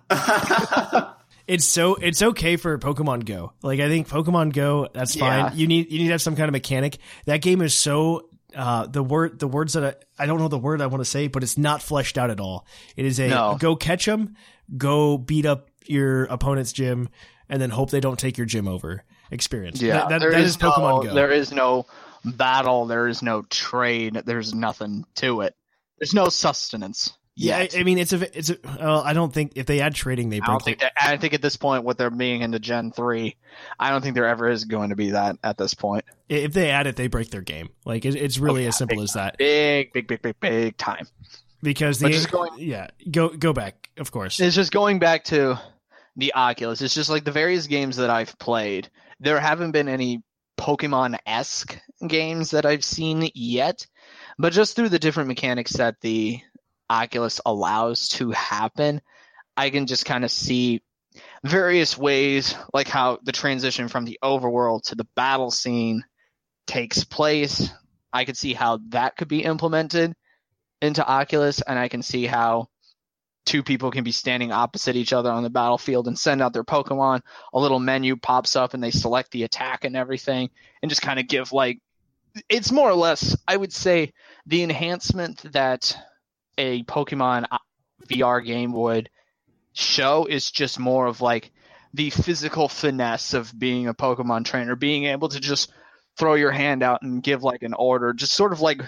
It's 1.48 1.66
so 1.66 1.96
it's 1.96 2.22
okay 2.22 2.58
for 2.58 2.78
Pokemon 2.78 3.26
Go. 3.26 3.54
Like 3.64 3.80
I 3.80 3.88
think 3.88 4.08
Pokemon 4.08 4.54
Go, 4.54 4.88
that's 4.94 5.16
Yeah. 5.16 5.50
fine. 5.50 5.58
You 5.58 5.66
need 5.66 5.92
you 5.92 5.98
need 5.98 6.06
to 6.06 6.12
have 6.12 6.22
some 6.22 6.36
kind 6.36 6.48
of 6.48 6.52
mechanic. 6.52 7.00
That 7.26 7.42
game 7.42 7.64
is 7.64 7.74
so 7.74 8.30
uh 8.56 8.86
the 8.86 9.02
word 9.02 9.40
the 9.40 9.48
words 9.48 9.74
that 9.74 10.04
I, 10.20 10.24
I 10.24 10.26
don't 10.28 10.38
know 10.38 10.48
the 10.48 10.60
word 10.60 10.80
I 10.80 10.86
want 10.86 11.02
to 11.02 11.10
say, 11.10 11.28
but 11.28 11.42
it's 11.42 11.58
not 11.58 11.82
fleshed 11.82 12.20
out 12.20 12.30
at 12.30 12.40
all. 12.40 12.68
It 12.96 13.06
is 13.06 13.20
a 13.20 13.30
No. 13.30 13.58
go 13.60 13.76
catch 13.76 14.06
them, 14.06 14.36
go 14.78 15.18
beat 15.18 15.48
up 15.48 15.72
your 15.88 16.26
opponent's 16.26 16.72
gym, 16.72 17.10
and 17.50 17.62
then 17.62 17.70
hope 17.70 17.90
they 17.90 18.00
don't 18.00 18.20
take 18.20 18.38
your 18.38 18.46
gym 18.46 18.68
over 18.68 19.04
experience. 19.32 19.82
Yeah, 19.82 20.00
that, 20.00 20.10
that, 20.10 20.20
there 20.22 20.32
that 20.32 20.42
is 20.42 20.52
is 20.52 20.58
Pokemon 20.58 21.04
no, 21.04 21.10
Go. 21.10 21.14
There 21.14 21.32
is 21.32 21.52
no 21.52 21.86
battle. 22.24 22.86
There 22.86 23.08
is 23.08 23.22
no 23.22 23.42
trade. 23.44 24.22
There's 24.26 24.54
nothing 24.54 25.06
to 25.16 25.42
it. 25.42 25.56
There's 26.00 26.14
no 26.14 26.30
sustenance. 26.30 27.14
yeah, 27.36 27.58
I. 27.58 27.70
I 27.78 27.84
mean 27.84 27.98
it's 27.98 28.14
a 28.14 28.38
it's 28.38 28.50
a. 28.50 28.58
Well, 28.64 29.02
I 29.02 29.14
don't 29.14 29.34
think 29.34 29.54
if 29.56 29.66
they 29.66 29.82
add 29.82 29.96
trading, 29.96 30.30
they 30.30 30.38
I 30.38 30.40
break. 30.40 30.48
don't 30.48 30.64
think 30.64 30.80
that. 30.80 30.94
I 30.98 31.18
think 31.18 31.34
at 31.34 31.42
this 31.42 31.58
point, 31.58 31.84
with 31.84 31.98
there 31.98 32.10
being 32.10 32.42
into 32.42 32.60
Gen 32.60 32.92
three, 32.92 33.36
I 33.80 33.90
don't 33.90 34.02
think 34.02 34.16
there 34.16 34.28
ever 34.28 34.50
is 34.50 34.66
going 34.66 34.90
to 34.90 34.96
be 34.96 35.12
that 35.12 35.38
at 35.44 35.58
this 35.58 35.74
point. 35.74 36.06
if 36.30 36.54
they 36.54 36.70
add 36.70 36.88
it, 36.88 36.96
they 36.96 37.08
break 37.08 37.32
their 37.32 37.42
game. 37.42 37.70
Like 37.86 38.06
it, 38.06 38.16
it's 38.16 38.38
really 38.38 38.62
oh, 38.62 38.64
yeah, 38.64 38.68
as 38.70 38.78
simple 38.78 38.98
big 38.98 39.04
as 39.04 39.14
that. 39.14 39.38
Big, 39.38 39.92
big, 39.94 40.08
big, 40.08 40.22
big, 40.22 40.40
big 40.40 40.78
time. 40.78 41.08
Because 41.62 42.00
the 42.00 42.28
going- 42.32 42.54
yeah 42.58 42.88
go 43.12 43.30
go 43.30 43.52
back 43.52 43.90
of 43.98 44.12
course. 44.12 44.40
It's 44.40 44.56
just 44.56 44.72
going 44.72 45.00
back 45.00 45.26
to 45.26 45.60
the 46.20 46.34
Oculus. 46.34 46.82
It's 46.82 46.94
just 46.94 47.10
like 47.10 47.24
the 47.24 47.32
various 47.32 47.68
games 47.68 47.98
that 47.98 48.10
I've 48.10 48.38
played. 48.38 48.90
There 49.20 49.40
haven't 49.40 49.72
been 49.72 49.90
any 49.90 50.22
Pokemon 50.58 51.18
esque 51.26 51.78
games 52.06 52.52
that 52.52 52.66
I've 52.66 52.84
seen 52.84 53.30
yet, 53.34 53.88
but 54.38 54.54
just 54.54 54.76
through 54.76 54.90
the 54.90 55.00
different 55.00 55.30
mechanics 55.30 55.74
that 55.74 56.02
the 56.02 56.42
Oculus 56.90 57.40
allows 57.46 58.10
to 58.10 58.32
happen, 58.32 59.02
I 59.56 59.70
can 59.70 59.88
just 59.88 60.06
kind 60.06 60.26
of 60.26 60.32
see 60.32 60.82
various 61.44 61.98
ways, 61.98 62.56
like 62.74 62.88
how 62.88 63.20
the 63.24 63.32
transition 63.32 63.88
from 63.88 64.06
the 64.06 64.20
overworld 64.24 64.84
to 64.84 64.96
the 64.96 65.08
battle 65.16 65.52
scene 65.52 66.04
takes 66.68 67.04
place. 67.04 67.70
I 68.12 68.26
could 68.26 68.38
see 68.38 68.54
how 68.54 68.80
that 68.90 69.16
could 69.16 69.28
be 69.28 69.44
implemented 69.44 70.14
into 70.82 71.06
Oculus, 71.06 71.62
and 71.62 71.78
I 71.78 71.88
can 71.88 72.02
see 72.02 72.26
how 72.26 72.68
two 73.50 73.64
people 73.64 73.90
can 73.90 74.04
be 74.04 74.12
standing 74.12 74.52
opposite 74.52 74.96
each 74.96 75.12
other 75.12 75.32
on 75.32 75.42
the 75.42 75.50
battlefield 75.50 76.08
and 76.08 76.18
send 76.18 76.40
out 76.40 76.54
their 76.54 76.64
Pokemon. 76.64 77.22
A 77.52 77.60
little 77.60 77.80
menu 77.80 78.16
pops 78.16 78.56
up 78.56 78.76
and 78.76 78.84
they 78.84 78.92
select 78.92 79.32
the 79.32 79.42
attack 79.42 79.86
and 79.86 79.96
everything, 79.96 80.52
and 80.84 80.90
just 80.90 81.02
kind 81.02 81.20
of 81.20 81.28
give 81.28 81.52
like 81.52 81.80
it's 82.48 82.72
more 82.72 82.88
or 82.88 82.94
less, 82.94 83.36
I 83.48 83.58
would 83.58 83.74
say, 83.74 84.14
the 84.46 84.62
enhancement 84.62 85.52
that 85.54 85.98
a 86.60 86.84
Pokemon 86.84 87.48
VR 88.08 88.46
game 88.46 88.72
would 88.72 89.10
show 89.74 90.26
is 90.26 90.52
just 90.52 90.78
more 90.78 91.08
of 91.08 91.20
like 91.20 91.52
the 91.96 92.12
physical 92.12 92.70
finesse 92.70 93.34
of 93.34 93.52
being 93.58 93.88
a 93.88 93.96
Pokemon 93.96 94.46
trainer, 94.46 94.76
being 94.76 95.06
able 95.06 95.30
to 95.30 95.40
just 95.40 95.74
throw 96.20 96.36
your 96.36 96.52
hand 96.52 96.84
out 96.84 97.02
and 97.02 97.24
give 97.24 97.42
like 97.42 97.64
an 97.64 97.74
order, 97.74 98.14
just 98.14 98.34
sort 98.34 98.54
of 98.54 98.62
like 98.62 98.84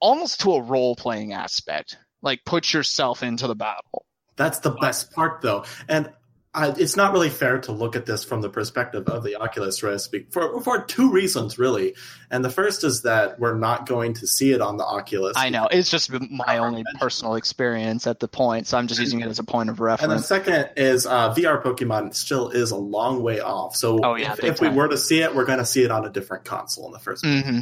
almost 0.00 0.40
to 0.40 0.54
a 0.54 0.62
role 0.62 0.96
playing 0.96 1.32
aspect. 1.32 1.98
Like 2.22 2.44
put 2.44 2.72
yourself 2.72 3.22
into 3.22 3.46
the 3.46 3.56
battle. 3.56 4.06
That's 4.36 4.60
the 4.60 4.70
best 4.70 5.12
part, 5.12 5.42
though, 5.42 5.64
and 5.88 6.10
I, 6.54 6.68
it's 6.68 6.96
not 6.96 7.12
really 7.14 7.30
fair 7.30 7.60
to 7.60 7.72
look 7.72 7.96
at 7.96 8.04
this 8.04 8.24
from 8.24 8.42
the 8.42 8.50
perspective 8.50 9.08
of 9.08 9.24
the 9.24 9.36
Oculus 9.36 9.82
Rift 9.82 10.14
for 10.30 10.60
for 10.60 10.82
two 10.84 11.10
reasons, 11.10 11.58
really. 11.58 11.94
And 12.30 12.44
the 12.44 12.50
first 12.50 12.84
is 12.84 13.02
that 13.02 13.38
we're 13.40 13.56
not 13.56 13.86
going 13.86 14.14
to 14.14 14.26
see 14.26 14.52
it 14.52 14.60
on 14.60 14.76
the 14.76 14.84
Oculus. 14.84 15.34
I 15.36 15.48
know 15.48 15.66
it's 15.70 15.90
just 15.90 16.10
my 16.30 16.58
only 16.58 16.84
personal 17.00 17.36
experience 17.36 18.06
at 18.06 18.20
the 18.20 18.28
point, 18.28 18.66
so 18.66 18.76
I'm 18.76 18.86
just 18.86 19.00
using 19.00 19.20
it 19.20 19.28
as 19.28 19.38
a 19.38 19.44
point 19.44 19.70
of 19.70 19.80
reference. 19.80 20.12
And 20.12 20.20
the 20.20 20.24
second 20.24 20.70
is 20.76 21.06
uh, 21.06 21.32
VR 21.34 21.62
Pokemon 21.62 22.14
still 22.14 22.50
is 22.50 22.70
a 22.70 22.76
long 22.76 23.22
way 23.22 23.40
off. 23.40 23.74
So 23.74 24.00
Oh, 24.02 24.14
yeah, 24.16 24.32
if, 24.32 24.44
if 24.44 24.60
we 24.60 24.68
were 24.68 24.88
to 24.88 24.98
see 24.98 25.22
it, 25.22 25.34
we're 25.34 25.46
going 25.46 25.58
to 25.58 25.66
see 25.66 25.84
it 25.84 25.90
on 25.90 26.04
a 26.04 26.10
different 26.10 26.44
console 26.44 26.84
in 26.86 26.92
the 26.92 26.98
first 26.98 27.22
place. 27.22 27.44
hmm 27.44 27.60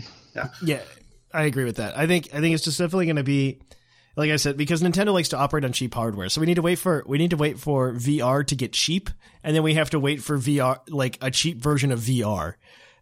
Yeah, 0.62 0.80
I 1.32 1.44
agree 1.44 1.64
with 1.64 1.76
that. 1.76 1.96
I 1.96 2.08
think 2.08 2.30
I 2.34 2.40
think 2.40 2.54
it's 2.56 2.64
just 2.64 2.78
definitely 2.78 3.06
going 3.06 3.16
to 3.16 3.22
be 3.22 3.60
like 4.20 4.30
I 4.30 4.36
said 4.36 4.58
because 4.58 4.82
Nintendo 4.82 5.14
likes 5.14 5.30
to 5.30 5.38
operate 5.38 5.64
on 5.64 5.72
cheap 5.72 5.94
hardware. 5.94 6.28
So 6.28 6.42
we 6.42 6.46
need 6.46 6.56
to 6.56 6.62
wait 6.62 6.78
for 6.78 7.02
we 7.06 7.16
need 7.16 7.30
to 7.30 7.38
wait 7.38 7.58
for 7.58 7.92
VR 7.94 8.46
to 8.46 8.54
get 8.54 8.74
cheap, 8.74 9.08
and 9.42 9.56
then 9.56 9.62
we 9.62 9.74
have 9.74 9.88
to 9.90 9.98
wait 9.98 10.22
for 10.22 10.36
VR 10.36 10.78
like 10.88 11.16
a 11.22 11.30
cheap 11.30 11.62
version 11.62 11.90
of 11.90 12.00
VR. 12.00 12.54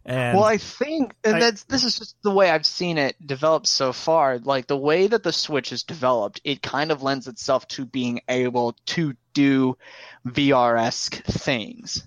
And 0.05 0.37
Well, 0.37 0.45
I 0.47 0.57
think, 0.57 1.13
and 1.25 1.35
I- 1.35 1.39
that's 1.41 1.65
this 1.65 1.83
is 1.83 1.99
just 1.99 2.15
the 2.23 2.31
way 2.31 2.49
I've 2.49 2.65
seen 2.65 2.97
it 2.97 3.15
develop 3.23 3.67
so 3.67 3.91
far. 3.91 4.39
Like 4.39 4.67
the 4.67 4.77
way 4.77 5.07
that 5.07 5.23
the 5.23 5.33
Switch 5.33 5.73
is 5.73 5.83
developed, 5.83 6.39
it 6.45 6.61
kind 6.61 6.89
of 6.89 7.03
lends 7.03 7.27
itself 7.27 7.67
to 7.69 7.85
being 7.85 8.21
able 8.29 8.77
to 8.87 9.13
do 9.33 9.77
VR 10.25 10.79
esque 10.79 11.21
things. 11.25 12.01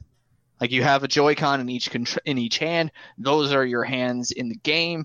Like 0.58 0.70
you 0.70 0.82
have 0.82 1.04
a 1.04 1.08
Joy-Con 1.08 1.60
in 1.60 1.68
each 1.68 1.90
contr- 1.90 2.18
in 2.24 2.38
each 2.38 2.56
hand; 2.56 2.92
those 3.18 3.52
are 3.52 3.64
your 3.64 3.84
hands 3.84 4.30
in 4.30 4.48
the 4.48 4.56
game. 4.56 5.04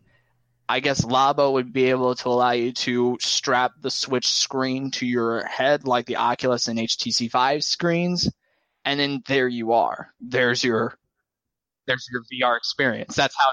I 0.69 0.81
guess 0.81 1.01
Labo 1.01 1.53
would 1.53 1.71
be 1.71 1.89
able 1.89 2.15
to 2.15 2.29
allow 2.29 2.51
you 2.51 2.73
to 2.73 3.17
strap 3.21 3.73
the 3.79 3.89
Switch 3.89 4.27
screen 4.27 4.91
to 4.91 5.05
your 5.05 5.45
head, 5.45 5.87
like 5.87 6.05
the 6.05 6.17
Oculus 6.17 6.67
and 6.67 6.77
HTC 6.77 7.31
Vive 7.31 7.63
screens, 7.63 8.29
and 8.83 8.99
then 8.99 9.23
there 9.27 9.47
you 9.47 9.73
are. 9.73 10.13
There's 10.19 10.63
your 10.63 10.97
there's 11.85 12.07
your 12.11 12.23
VR 12.23 12.57
experience. 12.57 13.15
That's 13.15 13.35
how 13.37 13.51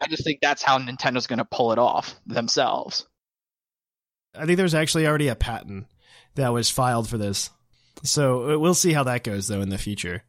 I 0.00 0.06
just 0.06 0.24
think 0.24 0.38
that's 0.40 0.62
how 0.62 0.78
Nintendo's 0.78 1.26
going 1.26 1.40
to 1.40 1.44
pull 1.44 1.72
it 1.72 1.78
off 1.78 2.14
themselves. 2.26 3.06
I 4.36 4.46
think 4.46 4.56
there's 4.56 4.74
actually 4.74 5.06
already 5.06 5.28
a 5.28 5.34
patent 5.34 5.86
that 6.36 6.52
was 6.52 6.70
filed 6.70 7.08
for 7.08 7.18
this. 7.18 7.50
So 8.04 8.58
we'll 8.58 8.74
see 8.74 8.92
how 8.92 9.02
that 9.04 9.24
goes 9.24 9.48
though 9.48 9.60
in 9.60 9.70
the 9.70 9.78
future. 9.78 10.22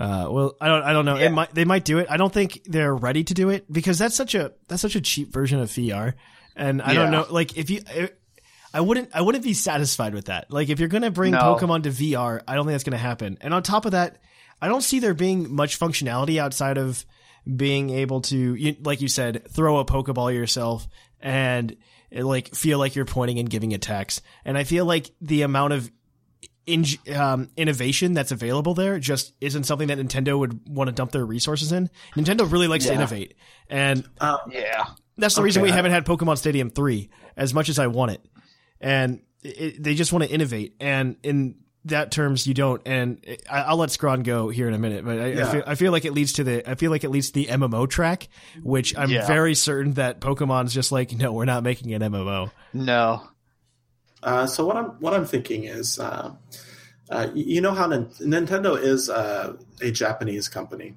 Uh, 0.00 0.28
well, 0.30 0.56
I 0.60 0.68
don't, 0.68 0.82
I 0.82 0.92
don't 0.94 1.04
know. 1.04 1.16
It 1.16 1.28
might, 1.30 1.54
they 1.54 1.64
might 1.66 1.84
do 1.84 1.98
it. 1.98 2.06
I 2.10 2.16
don't 2.16 2.32
think 2.32 2.62
they're 2.64 2.94
ready 2.94 3.22
to 3.24 3.34
do 3.34 3.50
it 3.50 3.70
because 3.70 3.98
that's 3.98 4.14
such 4.16 4.34
a, 4.34 4.52
that's 4.66 4.80
such 4.82 4.96
a 4.96 5.00
cheap 5.00 5.30
version 5.32 5.60
of 5.60 5.68
VR. 5.68 6.14
And 6.56 6.80
I 6.82 6.94
don't 6.94 7.10
know, 7.10 7.26
like 7.30 7.56
if 7.58 7.68
you, 7.70 7.82
I- 8.72 8.80
wouldn't, 8.80 9.10
I 9.14 9.20
wouldn't 9.20 9.44
be 9.44 9.52
satisfied 9.54 10.14
with 10.14 10.26
that. 10.26 10.50
Like 10.50 10.68
if 10.70 10.78
you're 10.80 10.88
going 10.88 11.02
to 11.02 11.10
bring 11.10 11.32
No. 11.32 11.38
Pokemon 11.40 11.82
to 11.82 11.90
VR, 11.90 12.40
I 12.48 12.54
don't 12.54 12.64
think 12.64 12.74
that's 12.74 12.84
going 12.84 12.92
to 12.92 12.98
happen. 12.98 13.36
And 13.40 13.52
on 13.52 13.62
top 13.62 13.84
of 13.84 13.92
that, 13.92 14.18
I 14.62 14.68
don't 14.68 14.82
see 14.82 15.00
there 15.00 15.14
being 15.14 15.54
much 15.54 15.78
functionality 15.78 16.38
outside 16.38 16.78
of 16.78 17.04
being 17.56 17.90
able 17.90 18.20
to, 18.22 18.54
you, 18.54 18.76
like 18.82 19.00
you 19.00 19.08
said, 19.08 19.48
throw 19.50 19.78
a 19.78 19.84
Pokeball 19.84 20.32
yourself 20.34 20.86
and 21.20 21.76
like 22.12 22.54
feel 22.54 22.78
like 22.78 22.94
you're 22.96 23.04
pointing 23.04 23.38
and 23.38 23.50
giving 23.50 23.74
attacks. 23.74 24.20
And 24.44 24.56
I 24.56 24.64
feel 24.64 24.84
like 24.84 25.10
the 25.20 25.42
amount 25.42 25.72
of 25.72 25.90
in, 26.72 27.14
um, 27.14 27.48
innovation 27.56 28.14
that's 28.14 28.32
available 28.32 28.74
there 28.74 28.98
just 28.98 29.32
isn't 29.40 29.64
something 29.64 29.88
that 29.88 29.98
Nintendo 29.98 30.38
would 30.38 30.60
want 30.68 30.88
to 30.88 30.92
dump 30.92 31.12
their 31.12 31.24
resources 31.26 31.72
in. 31.72 31.90
Nintendo 32.14 32.50
really 32.50 32.68
likes 32.68 32.86
to 32.86 32.94
innovate, 32.94 33.34
and 33.68 34.08
Yeah. 34.50 34.86
that's 35.18 35.34
the 35.34 35.42
reason 35.42 35.62
we 35.62 35.70
haven't 35.70 35.92
had 35.92 36.04
Pokemon 36.06 36.38
Stadium 36.38 36.70
three 36.70 37.10
as 37.36 37.52
much 37.52 37.68
as 37.68 37.78
I 37.78 37.86
want 37.88 38.12
it. 38.12 38.24
And 38.80 39.20
it, 39.42 39.82
they 39.82 39.94
just 39.94 40.12
want 40.12 40.24
to 40.24 40.30
innovate, 40.30 40.74
and 40.80 41.16
in 41.22 41.56
that 41.86 42.10
terms, 42.10 42.46
you 42.46 42.52
don't. 42.52 42.82
And 42.84 43.24
I, 43.50 43.62
I'll 43.62 43.78
let 43.78 43.90
Scrawn 43.90 44.22
go 44.22 44.50
here 44.50 44.68
in 44.68 44.74
a 44.74 44.78
minute, 44.78 45.02
but 45.02 45.18
I, 45.18 45.26
I, 45.32 45.44
feel, 45.52 45.62
I 45.66 45.74
feel 45.76 45.92
like 45.92 46.04
it 46.04 46.12
leads 46.12 46.34
to 46.34 46.44
the 46.44 46.68
I 46.70 46.74
feel 46.74 46.90
like 46.90 47.04
it 47.04 47.08
leads 47.10 47.28
to 47.28 47.32
the 47.32 47.46
MMO 47.46 47.88
track, 47.88 48.28
which 48.62 48.96
I'm 48.98 49.08
Yeah. 49.10 49.26
very 49.26 49.54
certain 49.54 49.94
that 49.94 50.20
Pokemon's 50.20 50.74
just 50.74 50.92
like, 50.92 51.12
no, 51.12 51.32
we're 51.32 51.46
not 51.46 51.62
making 51.62 51.94
an 51.94 52.02
MMO. 52.02 52.50
No. 52.74 53.22
Uh, 54.22 54.46
so 54.46 54.66
what 54.66 54.76
I'm 54.76 54.90
what 55.00 55.14
I'm 55.14 55.24
thinking 55.24 55.64
is, 55.64 55.98
uh, 55.98 56.32
uh, 57.08 57.28
you 57.34 57.60
know 57.60 57.72
how 57.72 57.86
Nin- 57.86 58.10
Nintendo 58.20 58.80
is 58.80 59.08
uh, 59.08 59.56
a 59.80 59.90
Japanese 59.90 60.48
company, 60.48 60.96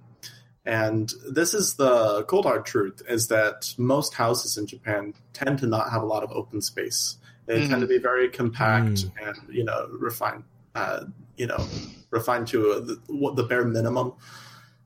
and 0.66 1.12
this 1.30 1.54
is 1.54 1.76
the 1.76 2.24
cold 2.24 2.46
hard 2.46 2.66
truth: 2.66 3.02
is 3.08 3.28
that 3.30 3.74
most 3.78 4.14
houses 4.14 4.58
in 4.58 4.68
Japan 4.68 5.14
tend 5.32 5.60
to 5.60 5.68
not 5.68 5.90
have 5.92 6.02
a 6.02 6.06
lot 6.06 6.24
of 6.24 6.32
open 6.32 6.62
space. 6.62 7.18
They 7.46 7.68
tend 7.68 7.82
to 7.82 7.88
be 7.88 7.98
very 7.98 8.30
compact 8.30 9.06
and 9.22 9.38
you 9.50 9.64
know 9.64 9.88
refined, 9.92 10.44
uh, 10.76 11.06
you 11.36 11.48
know, 11.48 11.66
refined 12.10 12.48
to 12.50 12.72
uh, 12.72 12.80
the, 12.80 13.02
what 13.08 13.36
the 13.36 13.44
bare 13.44 13.66
minimum. 13.66 14.14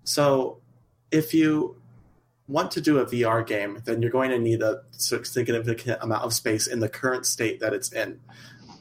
So, 0.03 0.59
if 1.11 1.33
you 1.33 1.76
want 2.47 2.71
to 2.71 2.81
do 2.81 2.99
a 2.99 3.05
VR 3.05 3.45
game, 3.45 3.81
then 3.85 4.01
you're 4.01 4.11
going 4.11 4.31
to 4.31 4.39
need 4.39 4.61
a 4.61 4.81
significant 4.91 6.01
amount 6.01 6.23
of 6.23 6.33
space 6.33 6.67
in 6.67 6.79
the 6.79 6.89
current 6.89 7.25
state 7.25 7.59
that 7.59 7.73
it's 7.73 7.91
in. 7.91 8.19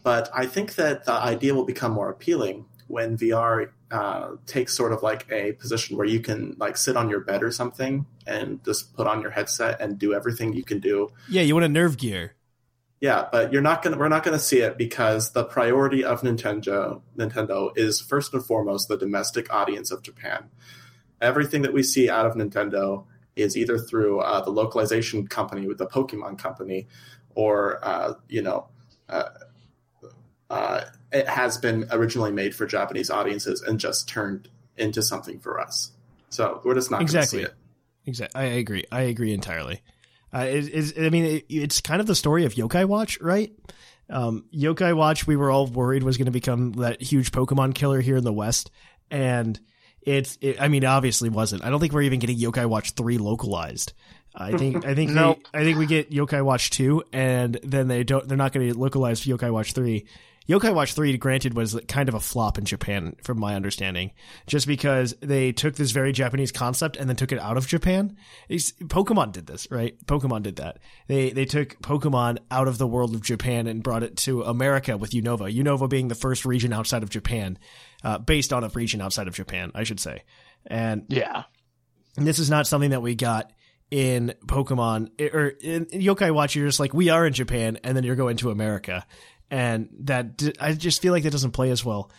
But 0.02 0.30
I 0.32 0.46
think 0.46 0.76
that 0.76 1.04
the 1.04 1.12
idea 1.12 1.54
will 1.54 1.64
become 1.64 1.92
more 1.92 2.10
appealing 2.10 2.66
when 2.86 3.18
VR 3.18 3.70
uh, 3.90 4.36
takes 4.46 4.76
sort 4.76 4.92
of 4.92 5.02
like 5.02 5.26
a 5.30 5.52
position 5.52 5.96
where 5.96 6.06
you 6.06 6.20
can 6.20 6.54
like 6.58 6.76
sit 6.76 6.96
on 6.96 7.08
your 7.08 7.20
bed 7.20 7.42
or 7.42 7.50
something 7.50 8.06
and 8.26 8.64
just 8.64 8.94
put 8.94 9.06
on 9.06 9.20
your 9.20 9.30
headset 9.30 9.80
and 9.80 9.98
do 9.98 10.14
everything 10.14 10.52
you 10.52 10.64
can 10.64 10.78
do. 10.78 11.08
Yeah, 11.28 11.42
you 11.42 11.54
want 11.54 11.66
a 11.66 11.68
NerveGear. 11.68 12.30
Yeah, 13.00 13.28
but 13.30 13.52
you're 13.52 13.62
not 13.62 13.82
gonna 13.82 13.98
we're 13.98 14.08
not 14.08 14.24
gonna 14.24 14.38
see 14.38 14.60
it 14.60 14.78
because 14.78 15.32
the 15.32 15.44
priority 15.44 16.02
of 16.02 16.22
Nintendo 16.22 17.02
Nintendo 17.16 17.76
is 17.76 18.00
first 18.00 18.32
and 18.32 18.44
foremost 18.44 18.88
the 18.88 18.96
domestic 18.96 19.52
audience 19.52 19.90
of 19.90 20.02
Japan. 20.02 20.50
Everything 21.20 21.62
that 21.62 21.72
we 21.72 21.82
see 21.82 22.08
out 22.08 22.26
of 22.26 22.34
Nintendo 22.34 23.04
is 23.36 23.56
either 23.56 23.78
through 23.78 24.20
uh, 24.20 24.40
the 24.40 24.50
localization 24.50 25.26
company 25.28 25.66
with 25.66 25.78
the 25.78 25.86
Pokemon 25.86 26.38
company, 26.38 26.88
or 27.34 27.78
uh, 27.82 28.14
you 28.28 28.42
know, 28.42 28.66
uh, 29.08 29.28
uh, 30.50 30.80
it 31.12 31.28
has 31.28 31.58
been 31.58 31.86
originally 31.92 32.32
made 32.32 32.54
for 32.54 32.66
Japanese 32.66 33.10
audiences 33.10 33.62
and 33.62 33.78
just 33.78 34.08
turned 34.08 34.48
into 34.76 35.02
something 35.02 35.38
for 35.38 35.60
us. 35.60 35.92
So 36.30 36.60
we're 36.64 36.74
just 36.74 36.90
not 36.90 37.02
Exactly. 37.02 37.38
going 37.38 37.50
to 37.50 37.50
see 37.50 37.54
it. 37.54 38.08
Exactly. 38.08 38.40
I 38.40 38.44
agree. 38.44 38.84
I 38.90 39.02
agree 39.02 39.32
entirely. 39.32 39.82
Uh, 40.32 40.40
it, 40.40 40.68
it's, 40.72 40.92
I 40.98 41.10
mean, 41.10 41.24
it, 41.24 41.46
it's 41.48 41.80
kind 41.80 42.00
of 42.00 42.06
the 42.06 42.14
story 42.14 42.44
of 42.44 42.54
Yokai 42.54 42.84
Watch, 42.84 43.20
right? 43.20 43.52
Um, 44.08 44.44
Yokai 44.54 44.96
Watch, 44.96 45.26
we 45.26 45.36
were 45.36 45.50
all 45.50 45.66
worried 45.66 46.02
was 46.02 46.16
going 46.16 46.26
to 46.26 46.32
become 46.32 46.72
that 46.74 47.02
huge 47.02 47.32
Pokemon 47.32 47.74
killer 47.74 48.00
here 48.00 48.16
in 48.16 48.24
the 48.24 48.32
West, 48.32 48.70
and 49.10 49.58
it's. 50.06 50.38
It, 50.40 50.60
I 50.60 50.68
mean, 50.68 50.84
it 50.84 50.86
obviously 50.86 51.28
wasn't. 51.28 51.64
I 51.64 51.70
don't 51.70 51.80
think 51.80 51.92
we're 51.92 52.02
even 52.02 52.20
getting 52.20 52.38
Yokai 52.38 52.66
Watch 52.66 52.92
three 52.92 53.18
localized. 53.18 53.92
I 54.34 54.56
think. 54.56 54.86
I 54.86 54.94
think. 54.94 55.10
Nope. 55.10 55.40
we, 55.52 55.60
I 55.60 55.64
think 55.64 55.78
we 55.78 55.86
get 55.86 56.10
Yokai 56.10 56.42
Watch 56.44 56.70
two, 56.70 57.02
and 57.12 57.58
then 57.62 57.88
they 57.88 58.04
don't. 58.04 58.26
They're 58.26 58.38
not 58.38 58.52
going 58.52 58.72
to 58.72 58.78
localize 58.78 59.20
Yokai 59.22 59.52
Watch 59.52 59.72
three. 59.72 60.06
Yokai 60.48 60.74
Watch 60.74 60.94
3, 60.94 61.16
granted, 61.16 61.54
was 61.54 61.78
kind 61.88 62.08
of 62.08 62.14
a 62.14 62.20
flop 62.20 62.58
in 62.58 62.64
Japan, 62.64 63.16
from 63.22 63.40
my 63.40 63.54
understanding, 63.54 64.12
just 64.46 64.66
because 64.66 65.14
they 65.20 65.52
took 65.52 65.74
this 65.74 65.90
very 65.90 66.12
Japanese 66.12 66.52
concept 66.52 66.96
and 66.96 67.08
then 67.08 67.16
took 67.16 67.32
it 67.32 67.38
out 67.38 67.56
of 67.56 67.66
Japan. 67.66 68.16
It's, 68.48 68.72
Pokemon 68.72 69.32
did 69.32 69.46
this, 69.46 69.68
right? 69.70 69.96
Pokemon 70.06 70.42
did 70.42 70.56
that. 70.56 70.78
They 71.08 71.30
they 71.30 71.44
took 71.44 71.80
Pokemon 71.80 72.38
out 72.50 72.68
of 72.68 72.78
the 72.78 72.86
world 72.86 73.14
of 73.14 73.22
Japan 73.22 73.66
and 73.66 73.82
brought 73.82 74.02
it 74.02 74.16
to 74.18 74.42
America 74.42 74.96
with 74.96 75.10
Unova. 75.10 75.52
Unova 75.52 75.88
being 75.88 76.08
the 76.08 76.14
first 76.14 76.44
region 76.44 76.72
outside 76.72 77.02
of 77.02 77.10
Japan, 77.10 77.58
uh, 78.04 78.18
based 78.18 78.52
on 78.52 78.62
a 78.62 78.68
region 78.68 79.00
outside 79.00 79.28
of 79.28 79.34
Japan, 79.34 79.72
I 79.74 79.84
should 79.84 80.00
say. 80.00 80.22
And 80.66 81.06
Yeah. 81.08 81.44
And 82.16 82.26
this 82.26 82.38
is 82.38 82.48
not 82.48 82.66
something 82.66 82.90
that 82.90 83.02
we 83.02 83.14
got 83.14 83.52
in 83.90 84.34
Pokemon 84.46 85.20
or 85.32 85.48
in, 85.48 85.86
in 85.86 86.00
Yokai 86.00 86.32
Watch. 86.34 86.56
You're 86.56 86.66
just 86.66 86.80
like 86.80 86.94
we 86.94 87.08
are 87.08 87.26
in 87.26 87.32
Japan, 87.32 87.78
and 87.84 87.96
then 87.96 88.04
you're 88.04 88.16
going 88.16 88.36
to 88.38 88.50
America, 88.50 89.06
and 89.50 89.88
that 90.00 90.42
I 90.60 90.72
just 90.72 91.00
feel 91.02 91.12
like 91.12 91.22
that 91.22 91.30
doesn't 91.30 91.52
play 91.52 91.70
as 91.70 91.84
well 91.84 92.10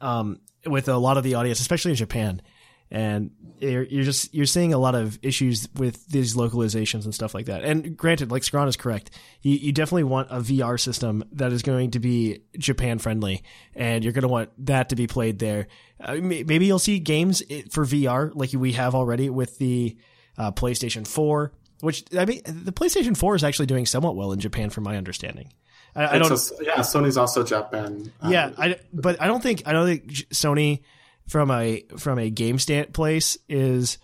um, 0.00 0.40
with 0.66 0.88
a 0.88 0.96
lot 0.96 1.16
of 1.16 1.24
the 1.24 1.34
audience, 1.34 1.60
especially 1.60 1.92
in 1.92 1.96
Japan. 1.96 2.42
And 2.90 3.30
you're, 3.58 3.84
you're 3.84 4.04
just 4.04 4.34
you're 4.34 4.44
seeing 4.44 4.74
a 4.74 4.78
lot 4.78 4.94
of 4.94 5.18
issues 5.22 5.66
with 5.76 6.06
these 6.08 6.36
localizations 6.36 7.04
and 7.04 7.14
stuff 7.14 7.32
like 7.32 7.46
that. 7.46 7.64
And 7.64 7.96
granted, 7.96 8.30
like 8.30 8.44
Scrawn 8.44 8.68
is 8.68 8.76
correct, 8.76 9.10
you, 9.40 9.54
you 9.54 9.72
definitely 9.72 10.04
want 10.04 10.30
a 10.30 10.40
VR 10.40 10.78
system 10.78 11.24
that 11.32 11.52
is 11.52 11.62
going 11.62 11.92
to 11.92 12.00
be 12.00 12.40
Japan 12.58 12.98
friendly, 12.98 13.42
and 13.74 14.04
you're 14.04 14.12
going 14.12 14.22
to 14.22 14.28
want 14.28 14.50
that 14.66 14.90
to 14.90 14.96
be 14.96 15.06
played 15.06 15.38
there. 15.38 15.68
Uh, 15.98 16.16
maybe 16.20 16.66
you'll 16.66 16.78
see 16.78 16.98
games 16.98 17.42
for 17.70 17.86
VR 17.86 18.30
like 18.34 18.52
we 18.52 18.72
have 18.72 18.94
already 18.94 19.30
with 19.30 19.56
the 19.56 19.96
uh, 20.36 20.52
PlayStation 20.52 21.06
4, 21.06 21.50
which 21.80 22.04
I 22.16 22.26
mean, 22.26 22.42
the 22.44 22.72
PlayStation 22.72 23.16
4 23.16 23.36
is 23.36 23.44
actually 23.44 23.66
doing 23.66 23.86
somewhat 23.86 24.16
well 24.16 24.32
in 24.32 24.38
Japan, 24.38 24.68
from 24.68 24.84
my 24.84 24.98
understanding. 24.98 25.50
I, 25.94 26.16
I 26.16 26.18
don't. 26.18 26.32
a- 26.32 26.64
yeah, 26.64 26.78
Sony's 26.78 27.16
also 27.16 27.42
Japan. 27.44 28.10
um, 28.20 28.32
Yeah, 28.32 28.50
I, 28.56 28.76
but 28.92 29.20
I 29.20 29.26
don't 29.26 29.42
think 29.42 29.62
I 29.66 29.72
don't 29.72 29.86
think 29.86 30.10
Sony 30.30 30.80
from 31.28 31.50
a 31.50 31.84
from 31.98 32.18
a 32.18 32.30
game 32.30 32.58
stand 32.58 32.92
place 32.92 33.36
is 33.48 33.98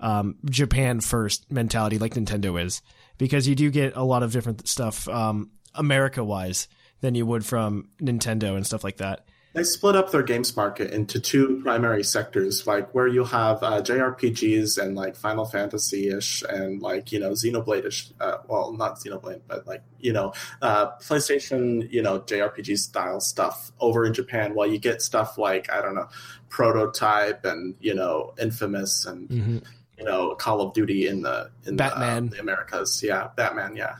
um, 0.00 0.36
Japan 0.44 1.00
first 1.00 1.50
mentality 1.50 1.98
like 1.98 2.14
Nintendo 2.14 2.62
is 2.62 2.82
because 3.18 3.46
you 3.48 3.54
do 3.54 3.70
get 3.70 3.96
a 3.96 4.02
lot 4.02 4.22
of 4.22 4.32
different 4.32 4.68
stuff 4.68 5.08
um, 5.08 5.50
America 5.74 6.22
wise 6.24 6.68
than 7.00 7.14
you 7.14 7.24
would 7.26 7.44
from 7.44 7.88
Nintendo 8.00 8.56
and 8.56 8.66
stuff 8.66 8.84
like 8.84 8.98
that. 8.98 9.26
They 9.52 9.64
split 9.64 9.96
up 9.96 10.12
their 10.12 10.22
games 10.22 10.56
market 10.56 10.92
into 10.92 11.18
two 11.18 11.60
primary 11.62 12.04
sectors, 12.04 12.68
like 12.68 12.94
where 12.94 13.08
you 13.08 13.24
have 13.24 13.62
uh, 13.64 13.82
JRPGs 13.82 14.80
and 14.80 14.94
like 14.94 15.16
Final 15.16 15.44
Fantasy 15.44 16.08
ish 16.08 16.44
and 16.48 16.80
like 16.80 17.10
you 17.10 17.18
know 17.18 17.30
Xenoblade 17.30 17.84
ish. 17.84 18.10
Uh, 18.20 18.38
well, 18.46 18.72
not 18.72 19.00
Xenoblade, 19.00 19.40
but 19.48 19.66
like 19.66 19.82
you 19.98 20.12
know 20.12 20.32
uh, 20.62 20.92
PlayStation, 20.98 21.90
you 21.90 22.00
know 22.00 22.20
JRPG 22.20 22.78
style 22.78 23.20
stuff 23.20 23.72
over 23.80 24.04
in 24.04 24.14
Japan. 24.14 24.54
While 24.54 24.68
you 24.68 24.78
get 24.78 25.02
stuff 25.02 25.36
like 25.36 25.70
I 25.72 25.82
don't 25.82 25.96
know 25.96 26.08
Prototype 26.48 27.44
and 27.44 27.74
you 27.80 27.94
know 27.94 28.34
Infamous 28.40 29.04
and 29.04 29.62
you 29.98 30.04
know 30.04 30.34
Call 30.36 30.60
of 30.60 30.74
Duty 30.74 31.08
in 31.08 31.22
the 31.22 31.50
in 31.66 31.76
the, 31.76 31.84
uh, 31.84 31.88
Batman. 31.88 32.28
the 32.28 32.40
Americas. 32.40 33.02
Yeah, 33.02 33.28
Batman. 33.34 33.74
Yeah. 33.74 33.96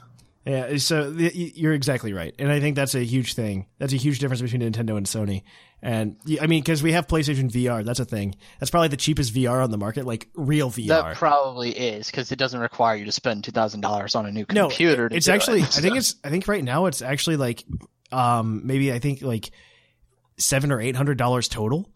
Yeah, 0.46 0.78
so 0.78 1.10
the, 1.10 1.30
you're 1.34 1.74
exactly 1.74 2.14
right, 2.14 2.34
and 2.38 2.50
I 2.50 2.60
think 2.60 2.74
that's 2.74 2.94
a 2.94 3.04
huge 3.04 3.34
thing. 3.34 3.66
That's 3.78 3.92
a 3.92 3.96
huge 3.96 4.20
difference 4.20 4.40
between 4.40 4.62
Nintendo 4.62 4.96
and 4.96 5.04
Sony. 5.04 5.42
And 5.82 6.16
I 6.40 6.46
mean, 6.46 6.62
because 6.62 6.82
we 6.82 6.92
have 6.92 7.06
PlayStation 7.06 7.50
VR, 7.50 7.84
that's 7.84 8.00
a 8.00 8.06
thing. 8.06 8.34
That's 8.58 8.70
probably 8.70 8.88
the 8.88 8.96
cheapest 8.96 9.34
VR 9.34 9.62
on 9.62 9.70
the 9.70 9.76
market, 9.76 10.06
like 10.06 10.28
real 10.34 10.70
VR. 10.70 10.88
That 10.88 11.16
probably 11.16 11.70
is 11.70 12.06
because 12.10 12.32
it 12.32 12.36
doesn't 12.38 12.58
require 12.60 12.96
you 12.96 13.04
to 13.04 13.12
spend 13.12 13.44
two 13.44 13.52
thousand 13.52 13.82
dollars 13.82 14.14
on 14.14 14.24
a 14.24 14.32
new 14.32 14.46
no, 14.50 14.68
computer. 14.68 15.10
to 15.10 15.14
it's 15.14 15.28
actually. 15.28 15.60
it, 15.60 15.76
I 15.76 15.80
think 15.82 15.96
it's. 15.98 16.16
I 16.24 16.30
think 16.30 16.48
right 16.48 16.64
now 16.64 16.86
it's 16.86 17.02
actually 17.02 17.36
like, 17.36 17.64
um, 18.10 18.62
maybe 18.64 18.92
I 18.92 18.98
think 18.98 19.20
like 19.20 19.50
seven 20.38 20.72
or 20.72 20.80
eight 20.80 20.96
hundred 20.96 21.18
dollars 21.18 21.48
total. 21.48 21.90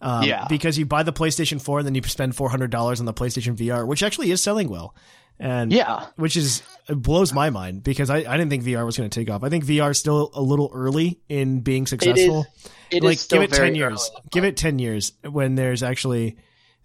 Um, 0.00 0.24
Yeah. 0.24 0.46
because 0.48 0.76
you 0.78 0.84
buy 0.84 1.04
the 1.04 1.12
PlayStation 1.12 1.62
4 1.62 1.78
and 1.78 1.86
then 1.86 1.94
you 1.94 2.02
spend 2.02 2.34
four 2.34 2.48
hundred 2.48 2.70
dollars 2.70 3.00
on 3.00 3.06
the 3.06 3.14
PlayStation 3.14 3.54
VR, 3.54 3.86
which 3.86 4.02
actually 4.02 4.30
is 4.30 4.42
selling 4.42 4.68
well. 4.68 4.96
And 5.38 5.72
Yeah. 5.72 6.06
which 6.16 6.36
is 6.36 6.62
it 6.88 6.94
blows 7.00 7.32
my 7.32 7.50
mind 7.50 7.82
because 7.82 8.10
I, 8.10 8.18
I 8.18 8.36
didn't 8.36 8.50
think 8.50 8.64
VR 8.64 8.84
was 8.84 8.96
going 8.96 9.08
to 9.10 9.20
take 9.20 9.30
off. 9.30 9.42
I 9.42 9.48
think 9.48 9.64
VR 9.64 9.90
is 9.90 9.98
still 9.98 10.30
a 10.34 10.42
little 10.42 10.70
early 10.72 11.20
in 11.28 11.60
being 11.60 11.86
successful. 11.86 12.46
It 12.90 13.02
like 13.02 13.16
is 13.16 13.26
give 13.26 13.42
it 13.42 13.50
10 13.52 13.74
years. 13.74 14.10
early. 14.12 14.22
Give 14.30 14.44
it 14.44 14.56
10 14.56 14.78
years 14.78 15.12
when 15.28 15.54
there's 15.54 15.82
actually 15.82 16.36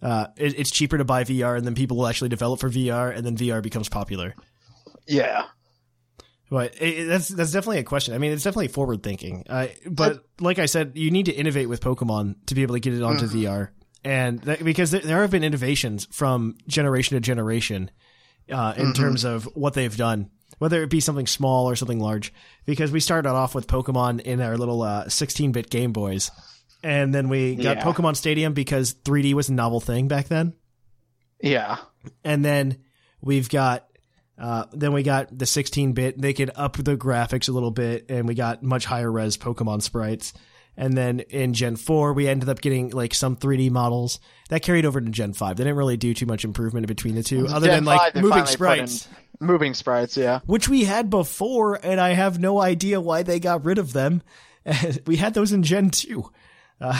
uh, 0.02 0.28
it, 0.38 0.58
it's 0.60 0.72
cheaper 0.72 0.98
to 0.98 1.06
buy 1.06 1.24
VR 1.24 1.58
and 1.58 1.66
then 1.66 1.76
people 1.76 1.98
will 1.98 2.08
actually 2.08 2.30
develop 2.30 2.60
for 2.60 2.70
VR 2.70 3.16
and 3.16 3.26
then 3.26 3.36
VR 3.38 3.62
becomes 3.62 3.90
popular. 3.90 4.36
Yeah. 5.08 5.46
But 6.50 6.76
it, 6.82 7.00
it- 7.00 7.06
that's 7.08 7.28
that's 7.28 7.52
definitely 7.52 7.80
a 7.80 7.84
question. 7.84 8.14
I 8.14 8.18
mean, 8.20 8.32
it's 8.32 8.44
definitely 8.44 8.70
forward 8.70 9.04
thinking. 9.04 9.44
Uh, 9.50 9.68
but 9.90 10.24
like 10.40 10.60
I 10.60 10.66
said, 10.66 10.94
you 10.96 11.12
need 11.12 11.26
to 11.26 11.34
innovate 11.34 11.68
with 11.70 11.82
Pokemon 11.82 12.36
to 12.48 12.56
be 12.56 12.62
able 12.64 12.76
to 12.76 12.80
get 12.80 12.94
it 12.94 13.02
onto 13.04 13.26
VR, 13.28 13.70
and 14.06 14.40
that, 14.44 14.64
because 14.64 14.92
there, 14.92 15.02
there 15.02 15.22
have 15.22 15.32
been 15.32 15.44
innovations 15.44 16.08
from 16.12 16.56
generation 16.68 17.16
to 17.16 17.20
generation 17.22 17.92
uh, 18.52 18.74
in 18.78 18.94
terms 18.94 19.24
of 19.24 19.46
what 19.56 19.74
they've 19.74 19.96
done, 19.96 20.30
whether 20.60 20.82
it 20.84 20.90
be 20.90 21.00
something 21.00 21.28
small 21.28 21.70
or 21.70 21.76
something 21.76 22.00
large. 22.00 22.34
Because 22.66 22.92
we 22.92 23.00
started 23.00 23.30
off 23.30 23.56
with 23.56 23.68
Pokemon 23.68 24.22
in 24.22 24.42
our 24.42 24.58
little 24.58 24.82
uh, 24.82 25.06
16-bit 25.06 25.70
Game 25.70 25.94
Boys, 25.94 26.32
and 26.84 27.14
then 27.14 27.30
we 27.30 27.56
got 27.56 27.78
Yeah. 27.78 27.84
Pokemon 27.84 28.16
Stadium 28.16 28.54
because 28.54 28.94
3D 28.94 29.34
was 29.34 29.50
a 29.50 29.54
novel 29.54 29.80
thing 29.80 30.08
back 30.08 30.28
then 30.28 30.54
Yeah. 31.42 31.78
and 32.24 32.44
then 32.46 32.78
we've 33.22 33.50
got 33.50 33.86
uh, 34.40 34.66
then 34.72 34.94
we 34.94 35.02
got 35.02 35.36
the 35.36 35.48
16 35.48 35.94
bit. 35.94 36.22
They 36.22 36.32
could 36.34 36.52
up 36.56 36.78
the 36.78 36.96
graphics 36.96 37.50
a 37.50 37.52
little 37.52 37.72
bit, 37.72 38.06
and 38.10 38.28
we 38.28 38.36
got 38.36 38.62
much 38.62 38.86
higher 38.86 39.12
res 39.12 39.36
Pokemon 39.36 39.82
sprites. 39.82 40.32
And 40.80 40.96
then 40.96 41.22
in 41.22 41.54
Gen 41.54 41.76
4, 41.76 42.14
we 42.14 42.28
ended 42.28 42.50
up 42.50 42.62
getting 42.62 42.92
like 42.92 43.16
some 43.16 43.36
3D 43.36 43.72
models 43.72 44.20
that 44.50 44.62
carried 44.62 44.86
over 44.86 45.02
to 45.02 45.10
Gen 45.10 45.34
5. 45.34 45.58
They 45.58 45.64
didn't 45.64 45.76
really 45.76 45.98
do 45.98 46.14
too 46.14 46.28
much 46.28 46.46
improvement 46.46 46.86
between 46.86 47.16
the 47.16 47.24
two, 47.24 47.48
other 47.48 47.66
Gen 47.66 47.78
than 47.78 47.86
like 47.86 48.14
5, 48.14 48.22
moving 48.22 48.46
sprites, 48.46 49.08
Moving 49.40 49.74
sprites, 49.74 50.18
yeah. 50.18 50.40
which 50.46 50.70
we 50.70 50.84
had 50.84 51.10
before, 51.10 51.80
and 51.84 52.00
I 52.00 52.10
have 52.10 52.40
no 52.40 52.62
idea 52.62 53.02
why 53.02 53.24
they 53.24 53.40
got 53.40 53.66
rid 53.66 53.80
of 53.80 53.94
them. 53.94 54.22
we 55.06 55.16
had 55.16 55.34
those 55.34 55.52
in 55.52 55.64
Gen 55.64 55.90
2. 55.90 56.32
Uh, 56.80 57.00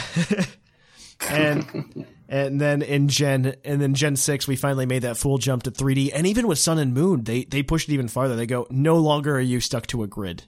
and 1.28 2.06
and 2.28 2.60
then 2.60 2.82
in 2.82 3.08
Gen 3.08 3.54
and 3.64 3.80
then 3.80 3.94
Gen 3.94 4.16
six, 4.16 4.46
we 4.46 4.56
finally 4.56 4.86
made 4.86 5.02
that 5.02 5.16
full 5.16 5.38
jump 5.38 5.64
to 5.64 5.70
3D. 5.70 6.10
And 6.14 6.26
even 6.26 6.46
with 6.46 6.58
Sun 6.58 6.78
and 6.78 6.94
Moon, 6.94 7.24
they 7.24 7.44
they 7.44 7.62
pushed 7.62 7.88
it 7.88 7.94
even 7.94 8.08
farther. 8.08 8.36
They 8.36 8.46
go, 8.46 8.66
no 8.70 8.96
longer 8.96 9.36
are 9.36 9.40
you 9.40 9.60
stuck 9.60 9.86
to 9.88 10.02
a 10.02 10.06
grid, 10.06 10.44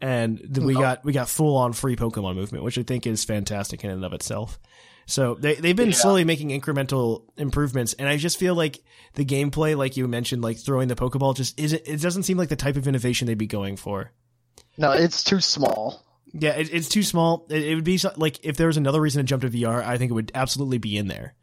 and 0.00 0.56
we 0.56 0.76
oh. 0.76 0.80
got 0.80 1.04
we 1.04 1.12
got 1.12 1.28
full 1.28 1.56
on 1.56 1.72
free 1.72 1.96
Pokemon 1.96 2.34
movement, 2.34 2.64
which 2.64 2.78
I 2.78 2.82
think 2.82 3.06
is 3.06 3.24
fantastic 3.24 3.84
in 3.84 3.90
and 3.90 4.04
of 4.04 4.12
itself. 4.12 4.58
So 5.06 5.34
they 5.34 5.54
they've 5.56 5.76
been 5.76 5.92
slowly 5.92 6.24
making 6.24 6.50
incremental 6.50 7.24
improvements, 7.36 7.94
and 7.94 8.08
I 8.08 8.16
just 8.16 8.38
feel 8.38 8.54
like 8.54 8.82
the 9.14 9.24
gameplay, 9.24 9.76
like 9.76 9.96
you 9.96 10.06
mentioned, 10.06 10.42
like 10.42 10.58
throwing 10.58 10.88
the 10.88 10.94
Pokeball, 10.94 11.34
just 11.36 11.58
isn't. 11.58 11.82
It 11.84 12.00
doesn't 12.00 12.22
seem 12.22 12.38
like 12.38 12.48
the 12.48 12.56
type 12.56 12.76
of 12.76 12.86
innovation 12.86 13.26
they'd 13.26 13.36
be 13.36 13.46
going 13.46 13.76
for. 13.76 14.12
No, 14.78 14.92
it's 14.92 15.24
too 15.24 15.40
small. 15.40 16.04
Yeah, 16.32 16.52
it, 16.52 16.72
it's 16.72 16.88
too 16.88 17.02
small. 17.02 17.46
It, 17.50 17.64
it 17.64 17.74
would 17.74 17.84
be 17.84 17.98
so, 17.98 18.12
like 18.16 18.44
if 18.44 18.56
there 18.56 18.68
was 18.68 18.76
another 18.76 19.00
reason 19.00 19.20
to 19.20 19.28
jump 19.28 19.42
to 19.42 19.50
VR, 19.50 19.84
I 19.84 19.98
think 19.98 20.10
it 20.10 20.14
would 20.14 20.30
absolutely 20.34 20.78
be 20.78 20.96
in 20.96 21.08
there. 21.08 21.34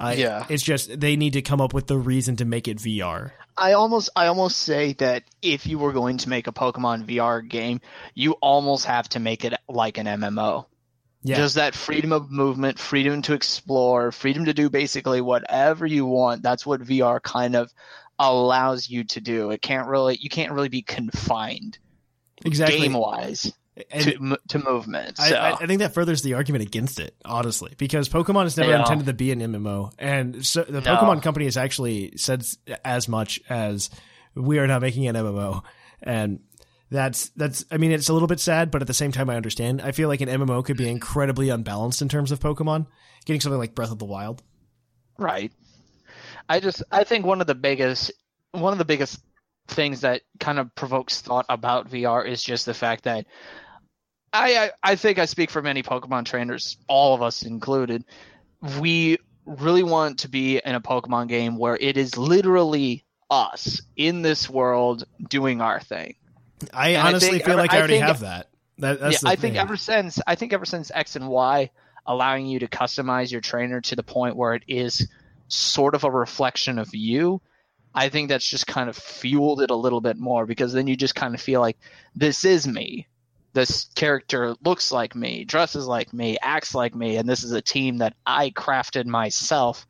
I, 0.00 0.14
Yeah. 0.14 0.46
it's 0.48 0.62
just 0.62 0.98
they 0.98 1.14
need 1.16 1.34
to 1.34 1.42
come 1.42 1.60
up 1.60 1.74
with 1.74 1.86
the 1.86 1.98
reason 1.98 2.36
to 2.36 2.44
make 2.44 2.66
it 2.66 2.78
VR. 2.78 3.32
I 3.56 3.72
almost 3.72 4.08
I 4.16 4.26
almost 4.26 4.58
say 4.58 4.94
that 4.94 5.24
if 5.42 5.66
you 5.66 5.78
were 5.78 5.92
going 5.92 6.16
to 6.18 6.28
make 6.28 6.46
a 6.46 6.52
Pokemon 6.52 7.04
VR 7.06 7.46
game, 7.46 7.80
you 8.14 8.32
almost 8.40 8.86
have 8.86 9.08
to 9.10 9.20
make 9.20 9.44
it 9.44 9.54
like 9.68 9.98
an 9.98 10.06
MMO. 10.06 10.66
Yeah, 11.22 11.36
Just 11.36 11.56
that 11.56 11.74
freedom 11.74 12.12
of 12.12 12.30
movement, 12.30 12.78
freedom 12.78 13.20
to 13.22 13.34
explore, 13.34 14.10
freedom 14.10 14.46
to 14.46 14.54
do 14.54 14.70
basically 14.70 15.20
whatever 15.20 15.84
you 15.86 16.06
want. 16.06 16.42
That's 16.42 16.64
what 16.64 16.80
VR 16.80 17.20
kind 17.22 17.54
of 17.54 17.70
allows 18.18 18.88
you 18.88 19.04
to 19.04 19.20
do. 19.20 19.50
It 19.50 19.60
can't 19.60 19.86
really 19.86 20.16
you 20.18 20.30
can't 20.30 20.52
really 20.52 20.70
be 20.70 20.80
confined 20.80 21.78
exactly. 22.44 22.80
game 22.80 22.94
wise 22.94 23.52
to 23.90 24.38
to 24.48 24.58
movement. 24.58 25.18
I, 25.20 25.28
So 25.28 25.36
I, 25.36 25.52
I 25.56 25.66
think 25.66 25.80
that 25.80 25.94
furthers 25.94 26.22
the 26.22 26.34
argument 26.34 26.62
against 26.62 26.98
it, 27.00 27.14
honestly, 27.24 27.74
because 27.78 28.08
Pokemon 28.08 28.46
is 28.46 28.56
never 28.56 28.70
Yeah. 28.70 28.80
intended 28.80 29.06
to 29.06 29.12
be 29.14 29.32
an 29.32 29.40
MMO, 29.40 29.92
and 29.98 30.44
so 30.44 30.62
the 30.62 30.80
No. 30.80 30.96
Pokemon 30.96 31.22
company 31.22 31.46
has 31.46 31.56
actually 31.56 32.12
said 32.16 32.44
as 32.84 33.08
much 33.08 33.40
as 33.48 33.90
we 34.34 34.58
are 34.58 34.66
not 34.66 34.82
making 34.82 35.06
an 35.06 35.16
MMO, 35.16 35.62
and 36.02 36.40
that's 36.90 37.28
that's. 37.30 37.64
I 37.70 37.76
mean, 37.76 37.92
it's 37.92 38.08
a 38.08 38.12
little 38.12 38.28
bit 38.28 38.40
sad, 38.40 38.70
but 38.70 38.80
at 38.80 38.86
the 38.88 38.94
same 38.94 39.12
time, 39.12 39.30
I 39.30 39.36
understand. 39.36 39.80
I 39.80 39.92
feel 39.92 40.08
like 40.08 40.20
an 40.20 40.28
MMO 40.28 40.64
could 40.64 40.76
be 40.76 40.88
incredibly 40.88 41.48
unbalanced 41.48 42.02
in 42.02 42.08
terms 42.08 42.32
of 42.32 42.40
Pokemon. 42.40 42.86
Getting 43.26 43.40
something 43.40 43.58
like 43.58 43.74
Breath 43.74 43.92
of 43.92 43.98
the 43.98 44.06
Wild. 44.06 44.42
Right. 45.18 45.52
I 46.48 46.58
just 46.58 46.82
I 46.90 47.04
think 47.04 47.24
one 47.26 47.40
of 47.40 47.46
the 47.46 47.54
biggest 47.54 48.10
one 48.52 48.72
of 48.72 48.78
the 48.78 48.84
biggest 48.84 49.20
things 49.68 50.00
that 50.00 50.22
kind 50.40 50.58
of 50.58 50.74
provokes 50.74 51.20
thought 51.20 51.46
about 51.48 51.88
VR 51.88 52.26
is 52.26 52.42
just 52.42 52.66
the 52.66 52.74
fact 52.74 53.04
that 53.04 53.26
I 54.32 54.56
I, 54.56 54.70
I 54.82 54.96
think 54.96 55.18
I 55.18 55.24
speak 55.24 55.50
for 55.50 55.62
many 55.62 55.82
Pokemon 55.82 56.24
trainers, 56.24 56.76
all 56.88 57.14
of 57.14 57.22
us 57.22 57.42
included. 57.42 58.04
We 58.80 59.18
really 59.46 59.82
want 59.82 60.20
to 60.20 60.28
be 60.28 60.58
in 60.64 60.74
a 60.74 60.80
Pokemon 60.80 61.28
game 61.28 61.56
where 61.56 61.76
it 61.76 61.96
is 61.96 62.16
literally 62.16 63.04
us 63.30 63.82
in 63.96 64.22
this 64.22 64.48
world 64.50 65.04
doing 65.28 65.60
our 65.60 65.80
thing. 65.80 66.14
I 66.72 66.90
And 66.90 66.98
I 67.02 67.08
honestly 67.08 67.30
think- 67.30 67.44
feel 67.44 67.56
like 67.56 67.72
I, 67.72 67.76
I 67.76 67.78
already 67.78 67.94
think- 67.94 68.06
have 68.06 68.20
that. 68.20 68.48
that 68.78 69.00
that's 69.00 69.22
yeah, 69.22 69.30
I 69.30 69.36
think 69.36 69.56
ever 69.56 69.76
since 69.76 70.20
I 70.26 70.34
think 70.34 70.52
ever 70.52 70.64
since 70.66 70.90
X 70.94 71.16
and 71.16 71.28
Y 71.28 71.70
allowing 72.06 72.46
you 72.46 72.58
to 72.60 72.66
customize 72.68 73.30
your 73.30 73.40
trainer 73.40 73.80
to 73.82 73.96
the 73.96 74.02
point 74.02 74.36
where 74.36 74.54
it 74.54 74.62
is 74.68 75.06
sort 75.48 75.94
of 75.94 76.04
a 76.04 76.10
reflection 76.10 76.78
of 76.78 76.88
you, 76.94 77.40
I 77.94 78.08
think 78.08 78.28
that's 78.28 78.48
just 78.48 78.66
kind 78.66 78.88
of 78.88 78.96
fueled 78.96 79.60
it 79.62 79.70
a 79.70 79.74
little 79.76 80.00
bit 80.00 80.16
more 80.16 80.46
because 80.46 80.72
then 80.72 80.86
you 80.86 80.96
just 80.96 81.14
kind 81.14 81.34
of 81.34 81.40
feel 81.40 81.60
like 81.60 81.76
this 82.14 82.44
is 82.44 82.66
me. 82.66 83.06
This 83.52 83.86
character 83.94 84.54
looks 84.64 84.92
like 84.92 85.14
me, 85.14 85.44
dresses 85.44 85.86
like 85.86 86.12
me, 86.12 86.38
acts 86.40 86.74
like 86.74 86.94
me, 86.94 87.16
and 87.16 87.28
this 87.28 87.42
is 87.42 87.52
a 87.52 87.62
team 87.62 87.98
that 87.98 88.14
I 88.24 88.50
crafted 88.50 89.06
myself 89.06 89.86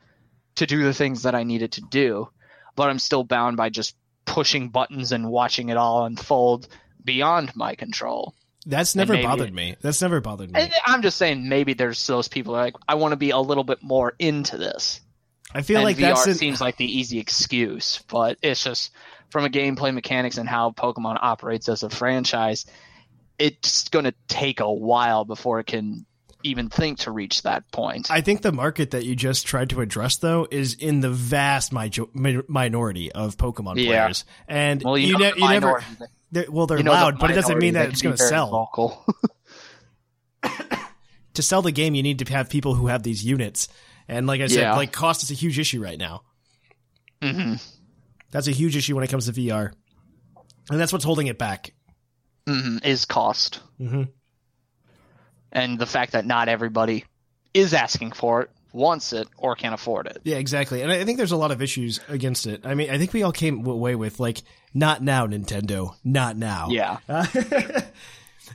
to 0.56 0.66
do 0.66 0.84
the 0.84 0.94
things 0.94 1.22
that 1.22 1.34
I 1.34 1.42
needed 1.42 1.72
to 1.72 1.82
do, 1.82 2.28
but 2.74 2.88
I'm 2.88 2.98
still 2.98 3.24
bound 3.24 3.56
by 3.56 3.68
just 3.68 3.96
pushing 4.24 4.68
buttons 4.68 5.12
and 5.12 5.30
watching 5.30 5.68
it 5.68 5.76
all 5.76 6.04
unfold 6.04 6.68
beyond 7.04 7.54
my 7.54 7.74
control. 7.74 8.34
That's 8.66 8.94
never 8.94 9.14
maybe- 9.14 9.26
bothered 9.26 9.54
me. 9.54 9.76
That's 9.80 10.02
never 10.02 10.20
bothered 10.20 10.52
me. 10.52 10.70
I'm 10.84 11.02
just 11.02 11.16
saying 11.16 11.48
maybe 11.48 11.74
there's 11.74 12.06
those 12.06 12.28
people 12.28 12.54
who 12.54 12.60
are 12.60 12.64
like 12.64 12.76
I 12.86 12.96
want 12.96 13.12
to 13.12 13.16
be 13.16 13.30
a 13.30 13.38
little 13.38 13.64
bit 13.64 13.82
more 13.82 14.14
into 14.18 14.58
this. 14.58 15.00
I 15.52 15.62
feel 15.62 15.78
and 15.78 15.84
like 15.84 15.96
VR 15.96 16.26
an, 16.26 16.34
seems 16.34 16.60
like 16.60 16.76
the 16.76 16.84
easy 16.84 17.18
excuse, 17.18 18.02
but 18.08 18.38
it's 18.42 18.62
just 18.62 18.92
from 19.30 19.44
a 19.44 19.48
gameplay 19.48 19.92
mechanics 19.92 20.38
and 20.38 20.48
how 20.48 20.70
Pokemon 20.70 21.18
operates 21.20 21.68
as 21.68 21.82
a 21.82 21.90
franchise, 21.90 22.66
it's 23.40 23.88
going 23.88 24.04
to 24.04 24.14
take 24.28 24.60
a 24.60 24.70
while 24.72 25.24
before 25.24 25.58
it 25.60 25.66
can 25.66 26.06
even 26.42 26.68
think 26.70 27.00
to 27.00 27.10
reach 27.10 27.42
that 27.42 27.70
point. 27.70 28.10
I 28.10 28.20
think 28.22 28.40
the 28.42 28.52
market 28.52 28.92
that 28.92 29.04
you 29.04 29.14
just 29.14 29.46
tried 29.46 29.70
to 29.70 29.80
address, 29.82 30.16
though, 30.16 30.46
is 30.50 30.72
in 30.74 31.00
the 31.00 31.10
vast 31.10 31.72
mi- 31.72 31.90
mi- 32.14 32.42
minority 32.48 33.12
of 33.12 33.36
Pokemon 33.36 33.76
Yeah. 33.76 33.86
players, 34.06 34.24
and 34.48 34.82
well, 34.82 34.96
you, 34.96 35.08
you, 35.08 35.12
know, 35.18 35.30
ne- 35.30 35.36
you 35.36 35.48
never. 35.48 35.84
they're- 36.32 36.46
Well, 36.50 36.66
they're 36.66 36.78
you 36.78 36.84
know 36.84 36.92
the 36.92 36.96
loud, 36.96 37.18
but 37.18 37.30
it 37.30 37.34
doesn't 37.34 37.58
mean 37.58 37.74
that 37.74 37.88
it's 37.90 38.00
going 38.02 38.16
to 38.16 38.22
sell. 38.22 39.04
To 41.34 41.42
sell 41.42 41.62
the 41.62 41.70
game, 41.72 41.94
you 41.94 42.02
need 42.02 42.18
to 42.18 42.32
have 42.32 42.50
people 42.50 42.74
who 42.74 42.88
have 42.88 43.04
these 43.04 43.24
units, 43.24 43.68
and 44.08 44.26
like 44.26 44.40
I 44.40 44.48
said, 44.48 44.62
Yeah. 44.62 44.74
like 44.74 44.92
cost 44.92 45.22
is 45.22 45.30
a 45.30 45.34
huge 45.34 45.58
issue 45.60 45.80
right 45.82 45.98
now. 45.98 46.22
hmm 47.22 47.54
That's 48.32 48.48
a 48.48 48.52
huge 48.52 48.76
issue 48.76 48.94
when 48.96 49.04
it 49.04 49.10
comes 49.10 49.26
to 49.26 49.32
VR, 49.32 49.72
and 50.70 50.80
that's 50.80 50.92
what's 50.92 51.04
holding 51.04 51.28
it 51.28 51.38
back. 51.38 51.72
Hmm 52.50 52.78
is 52.82 53.04
cost. 53.04 53.60
hmm 53.78 54.04
And 55.52 55.78
the 55.78 55.86
fact 55.86 56.12
that 56.12 56.26
not 56.26 56.48
everybody 56.48 57.04
is 57.54 57.74
asking 57.74 58.12
for 58.12 58.42
it, 58.42 58.50
wants 58.72 59.12
it, 59.12 59.28
or 59.36 59.56
can 59.56 59.72
afford 59.72 60.06
it. 60.06 60.18
Yeah, 60.24 60.36
exactly. 60.36 60.82
And 60.82 60.92
I 60.92 61.04
think 61.04 61.18
there's 61.18 61.32
a 61.32 61.36
lot 61.36 61.50
of 61.50 61.60
issues 61.60 62.00
against 62.08 62.46
it. 62.46 62.64
I 62.64 62.74
mean, 62.74 62.90
I 62.90 62.98
think 62.98 63.12
we 63.12 63.22
all 63.22 63.32
came 63.32 63.66
away 63.66 63.96
with 63.96 64.20
like, 64.20 64.42
not 64.72 65.02
now, 65.02 65.26
Nintendo, 65.26 65.94
not 66.04 66.36
now. 66.36 66.68
Yeah. 66.70 66.98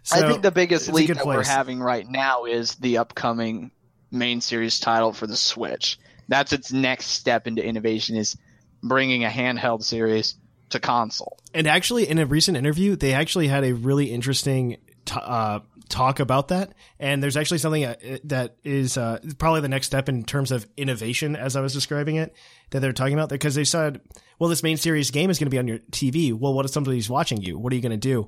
So, 0.04 0.18
I 0.18 0.28
think 0.28 0.42
the 0.42 0.52
biggest 0.52 0.92
leap 0.92 1.14
that 1.14 1.26
we're 1.26 1.44
having 1.44 1.80
right 1.80 2.08
now 2.08 2.46
is 2.46 2.76
the 2.76 2.98
upcoming 2.98 3.72
main 4.12 4.42
series 4.42 4.80
title 4.80 5.14
for 5.14 5.26
the 5.26 5.38
Switch. 5.38 5.98
That's 6.28 6.54
its 6.54 6.72
next 6.72 7.08
step 7.08 7.48
into 7.48 7.64
innovation 7.64 8.16
is 8.18 8.36
bringing 8.84 9.24
a 9.24 9.30
handheld 9.30 9.84
series 9.84 10.36
to 10.72 10.80
console. 10.80 11.38
And 11.56 11.68
actually, 11.68 12.10
in 12.10 12.20
a 12.20 12.26
recent 12.26 12.58
interview, 12.58 12.98
they 12.98 13.14
actually 13.14 13.48
had 13.48 13.64
a 13.64 13.74
really 13.74 14.12
interesting 14.12 14.76
t- 15.06 15.16
uh, 15.20 15.62
talk 15.88 16.20
about 16.20 16.50
that. 16.50 16.74
And 17.00 17.24
there's 17.24 17.38
actually 17.38 17.60
something 17.60 17.86
uh, 17.86 17.96
that 18.26 18.58
is 18.66 18.98
uh, 18.98 19.20
probably 19.38 19.62
the 19.62 19.70
next 19.70 19.88
step 19.88 20.10
in 20.10 20.26
terms 20.26 20.52
of 20.52 20.68
innovation, 20.76 21.38
as 21.38 21.56
I 21.56 21.62
was 21.62 21.74
describing 21.74 22.18
it, 22.18 22.36
that 22.72 22.82
they're 22.82 22.92
talking 22.92 23.14
about. 23.14 23.30
Because 23.30 23.56
they 23.56 23.64
said, 23.64 24.02
well, 24.38 24.50
this 24.50 24.64
main 24.64 24.76
series 24.76 25.12
game 25.12 25.30
is 25.30 25.40
going 25.40 25.46
to 25.46 25.50
be 25.50 25.58
on 25.58 25.66
your 25.66 25.80
TV. 25.92 26.34
Well, 26.34 26.54
what 26.54 26.66
if 26.66 26.72
somebody's 26.72 27.10
watching 27.10 27.42
you? 27.42 27.58
What 27.58 27.72
are 27.72 27.78
you 27.78 27.82
going 27.82 27.92
to 27.92 27.98
do? 27.98 28.28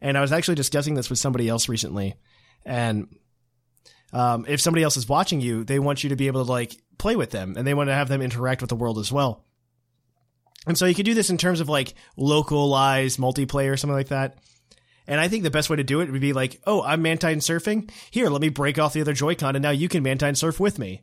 And 0.00 0.16
I 0.16 0.20
was 0.20 0.30
actually 0.30 0.54
discussing 0.54 0.94
this 0.94 1.10
with 1.10 1.18
somebody 1.18 1.48
else 1.48 1.68
recently. 1.68 2.14
And 2.64 3.08
um, 4.12 4.44
if 4.46 4.60
somebody 4.60 4.84
else 4.84 4.96
is 4.96 5.08
watching 5.08 5.40
you, 5.40 5.64
they 5.64 5.80
want 5.80 6.04
you 6.04 6.10
to 6.10 6.16
be 6.16 6.28
able 6.28 6.44
to 6.44 6.50
like 6.52 6.80
play 6.96 7.16
with 7.16 7.32
them 7.32 7.54
and 7.56 7.66
they 7.66 7.74
want 7.74 7.88
to 7.88 7.94
have 7.94 8.08
them 8.08 8.22
interact 8.22 8.60
with 8.60 8.70
the 8.70 8.76
world 8.76 8.98
as 8.98 9.10
well. 9.10 9.44
And 10.68 10.78
so 10.78 10.86
you 10.86 10.94
could 10.94 11.04
do 11.06 11.14
this 11.14 11.30
in 11.30 11.38
terms 11.38 11.60
of 11.60 11.68
like 11.68 11.94
localized 12.16 13.18
multiplayer 13.18 13.72
or 13.72 13.76
something 13.76 13.96
like 13.96 14.08
that. 14.08 14.38
And 15.06 15.18
I 15.18 15.28
think 15.28 15.42
the 15.42 15.50
best 15.50 15.70
way 15.70 15.76
to 15.76 15.84
do 15.84 16.00
it 16.00 16.10
would 16.12 16.20
be 16.20 16.34
like, 16.34 16.60
oh, 16.66 16.82
I'm 16.82 17.02
Mantine 17.02 17.38
surfing. 17.38 17.90
Here, 18.10 18.28
let 18.28 18.42
me 18.42 18.50
break 18.50 18.78
off 18.78 18.92
the 18.92 19.00
other 19.00 19.14
Joy-Con 19.14 19.56
and 19.56 19.62
now 19.62 19.70
you 19.70 19.88
can 19.88 20.02
Mantine 20.02 20.36
surf 20.36 20.60
with 20.60 20.78
me. 20.78 21.02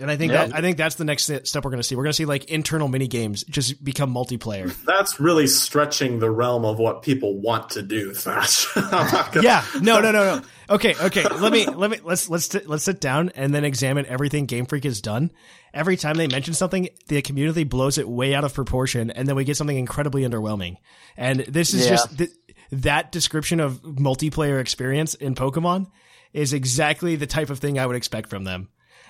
And 0.00 0.10
I 0.10 0.16
think 0.16 0.32
Yeah. 0.32 0.46
that 0.46 0.56
I 0.56 0.60
think 0.62 0.78
that's 0.78 0.94
the 0.96 1.04
next 1.04 1.24
step 1.24 1.64
we're 1.64 1.70
going 1.70 1.76
to 1.78 1.82
see. 1.82 1.94
We're 1.94 2.04
going 2.04 2.12
to 2.12 2.16
see 2.16 2.24
like 2.24 2.46
internal 2.46 2.88
mini 2.88 3.06
games 3.06 3.44
just 3.44 3.84
become 3.84 4.12
multiplayer. 4.12 4.74
That's 4.86 5.20
really 5.20 5.46
stretching 5.46 6.18
the 6.18 6.30
realm 6.30 6.64
of 6.64 6.78
what 6.78 7.02
people 7.02 7.38
want 7.38 7.70
to 7.70 7.82
do, 7.82 8.14
Thatch. 8.14 8.66
Gonna- 8.74 9.42
yeah, 9.42 9.62
no, 9.82 10.00
no, 10.00 10.10
no, 10.10 10.36
no. 10.38 10.42
Okay, 10.70 10.94
okay. 11.00 11.22
Let 11.24 11.52
me 11.52 11.66
let 11.74 11.90
me 11.90 11.98
let's 12.02 12.28
let's 12.30 12.52
let's 12.66 12.84
sit 12.84 13.00
down 13.00 13.30
and 13.34 13.54
then 13.54 13.64
examine 13.64 14.06
everything 14.06 14.46
Game 14.46 14.66
Freak 14.66 14.84
has 14.84 15.00
done. 15.00 15.30
Every 15.74 15.96
time 15.96 16.16
they 16.16 16.28
mention 16.28 16.54
something, 16.54 16.88
the 17.08 17.22
community 17.22 17.64
blows 17.64 17.98
it 17.98 18.08
way 18.08 18.34
out 18.34 18.44
of 18.44 18.54
proportion, 18.54 19.10
and 19.10 19.26
then 19.28 19.36
we 19.36 19.44
get 19.44 19.56
something 19.56 19.76
incredibly 19.76 20.22
underwhelming. 20.22 20.76
And 21.16 21.40
this 21.40 21.74
is 21.74 21.84
Yeah. 21.84 21.90
just 21.90 22.18
th- 22.18 22.30
that 22.72 23.12
description 23.12 23.60
of 23.60 23.82
multiplayer 23.82 24.60
experience 24.60 25.14
in 25.14 25.34
Pokemon 25.34 25.86
is 26.32 26.52
exactly 26.52 27.16
the 27.16 27.26
type 27.26 27.50
of 27.50 27.58
thing 27.58 27.78
I 27.78 27.86
would 27.86 27.96
expect 27.96 28.30
from 28.30 28.44
them. 28.44 28.68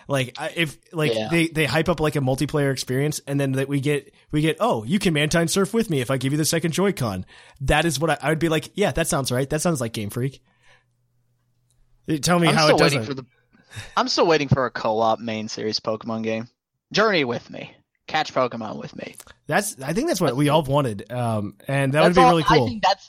Like 0.09 0.36
if 0.57 0.78
like 0.92 1.14
Yeah. 1.14 1.28
they 1.30 1.46
they 1.48 1.64
hype 1.64 1.88
up 1.88 2.00
like 2.00 2.16
a 2.16 2.20
multiplayer 2.20 2.72
experience, 2.72 3.20
and 3.26 3.38
then 3.38 3.53
that 3.53 3.68
we 3.68 3.80
get 3.80 4.12
we 4.32 4.40
get 4.40 4.57
oh 4.59 4.82
you 4.84 4.98
can 4.98 5.14
Mantine 5.14 5.48
surf 5.48 5.72
with 5.72 5.90
me 5.90 6.00
if 6.00 6.11
I 6.11 6.16
give 6.16 6.32
you 6.32 6.38
the 6.38 6.44
second 6.44 6.72
Joy-Con. 6.72 7.24
That 7.61 7.84
is 7.84 8.00
what 8.00 8.11
I, 8.11 8.18
I 8.20 8.28
would 8.30 8.40
be 8.40 8.48
like. 8.48 8.70
Yeah, 8.74 8.90
that 8.92 9.07
sounds 9.07 9.30
right. 9.30 9.48
That 9.48 9.61
sounds 9.61 9.80
like 9.80 9.92
Game 9.92 10.11
Freak. 10.11 10.42
Tell 12.22 12.38
me 12.38 12.48
I'm 12.48 12.55
how 12.55 12.68
it 12.68 12.78
doesn't. 12.78 13.05
for 13.05 13.14
the 13.14 13.24
I'm 13.96 14.09
still 14.09 14.26
waiting 14.26 14.48
for 14.48 14.66
a 14.66 14.70
co-op 14.70 15.18
main 15.18 15.48
series 15.48 15.80
Pokemon 15.80 16.22
game. 16.24 16.48
Journey 16.92 17.24
with 17.24 17.48
me. 17.50 17.74
Catch 18.07 18.34
Pokemon 18.34 18.76
with 18.80 18.94
me. 18.96 19.14
That's 19.46 19.80
I 19.80 19.92
think 19.92 20.09
that's 20.09 20.20
what 20.20 20.36
we 20.36 20.48
all 20.48 20.62
wanted, 20.62 21.11
um, 21.11 21.55
and 21.68 21.92
that 21.94 22.03
would 22.03 22.14
be 22.14 22.20
all- 22.20 22.30
really 22.30 22.44
I 22.48 22.59
cool. 22.59 22.66
think 22.66 22.82
that's 22.82 23.09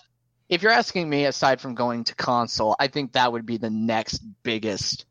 if 0.49 0.61
you're 0.61 0.71
asking 0.71 1.09
me 1.09 1.25
aside 1.25 1.59
from 1.59 1.73
going 1.75 2.03
to 2.05 2.15
console, 2.15 2.75
I 2.79 2.87
think 2.87 3.13
that 3.13 3.31
would 3.31 3.45
be 3.45 3.57
the 3.57 3.69
next 3.71 4.19
biggest 4.43 5.05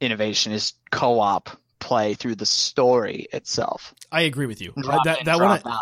innovation 0.00 0.52
is 0.52 0.72
co-op 0.90 1.50
play 1.78 2.14
through 2.14 2.36
the 2.36 2.46
story 2.46 3.26
itself. 3.32 3.94
I 4.12 4.22
agree 4.22 4.46
with 4.46 4.60
you. 4.60 4.72
Drop 4.80 5.04
that 5.04 5.20
in, 5.20 5.24
that 5.26 5.40
one, 5.40 5.60
I, 5.64 5.80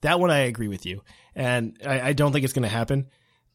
that 0.00 0.18
one, 0.20 0.30
I 0.30 0.40
agree 0.40 0.68
with 0.68 0.86
you, 0.86 1.02
and 1.34 1.76
I, 1.84 2.00
I 2.00 2.12
don't 2.12 2.32
think 2.32 2.44
it's 2.44 2.54
going 2.54 2.62
to 2.62 2.68
happen. 2.68 3.08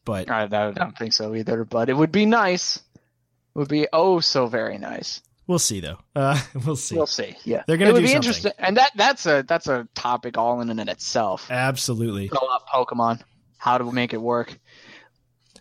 But 0.06 0.30
I, 0.30 0.44
I 0.44 0.46
don't 0.70 0.96
think 0.96 1.12
so 1.12 1.34
either, 1.34 1.64
but 1.66 1.90
it 1.90 1.94
would 1.96 2.12
be 2.12 2.24
nice. 2.24 2.76
It 2.78 3.58
would 3.58 3.68
be 3.68 3.86
oh 3.92 4.20
so 4.20 4.46
very 4.46 4.78
nice. 4.78 5.20
we'll 5.46 5.58
see, 5.58 5.80
though. 5.80 5.98
Uh, 6.14 6.40
we'll 6.64 6.76
see. 6.76 6.94
We'll 6.96 7.06
see. 7.06 7.36
Yeah, 7.44 7.64
They're 7.66 7.76
would 7.76 7.84
do 7.86 7.92
be 7.92 8.06
something. 8.06 8.16
interesting, 8.16 8.52
and 8.58 8.76
that 8.78 8.92
that's 8.94 9.26
a 9.26 9.44
that's 9.46 9.66
a 9.66 9.86
topic 9.94 10.38
all 10.38 10.60
in 10.62 10.70
and 10.70 10.80
in 10.80 10.88
itself. 10.88 11.50
Absolutely. 11.50 12.28
Co-op 12.28 12.68
Pokemon, 12.68 13.20
how 13.58 13.76
to 13.78 13.92
make 13.92 14.14
it 14.14 14.22
work. 14.22 14.58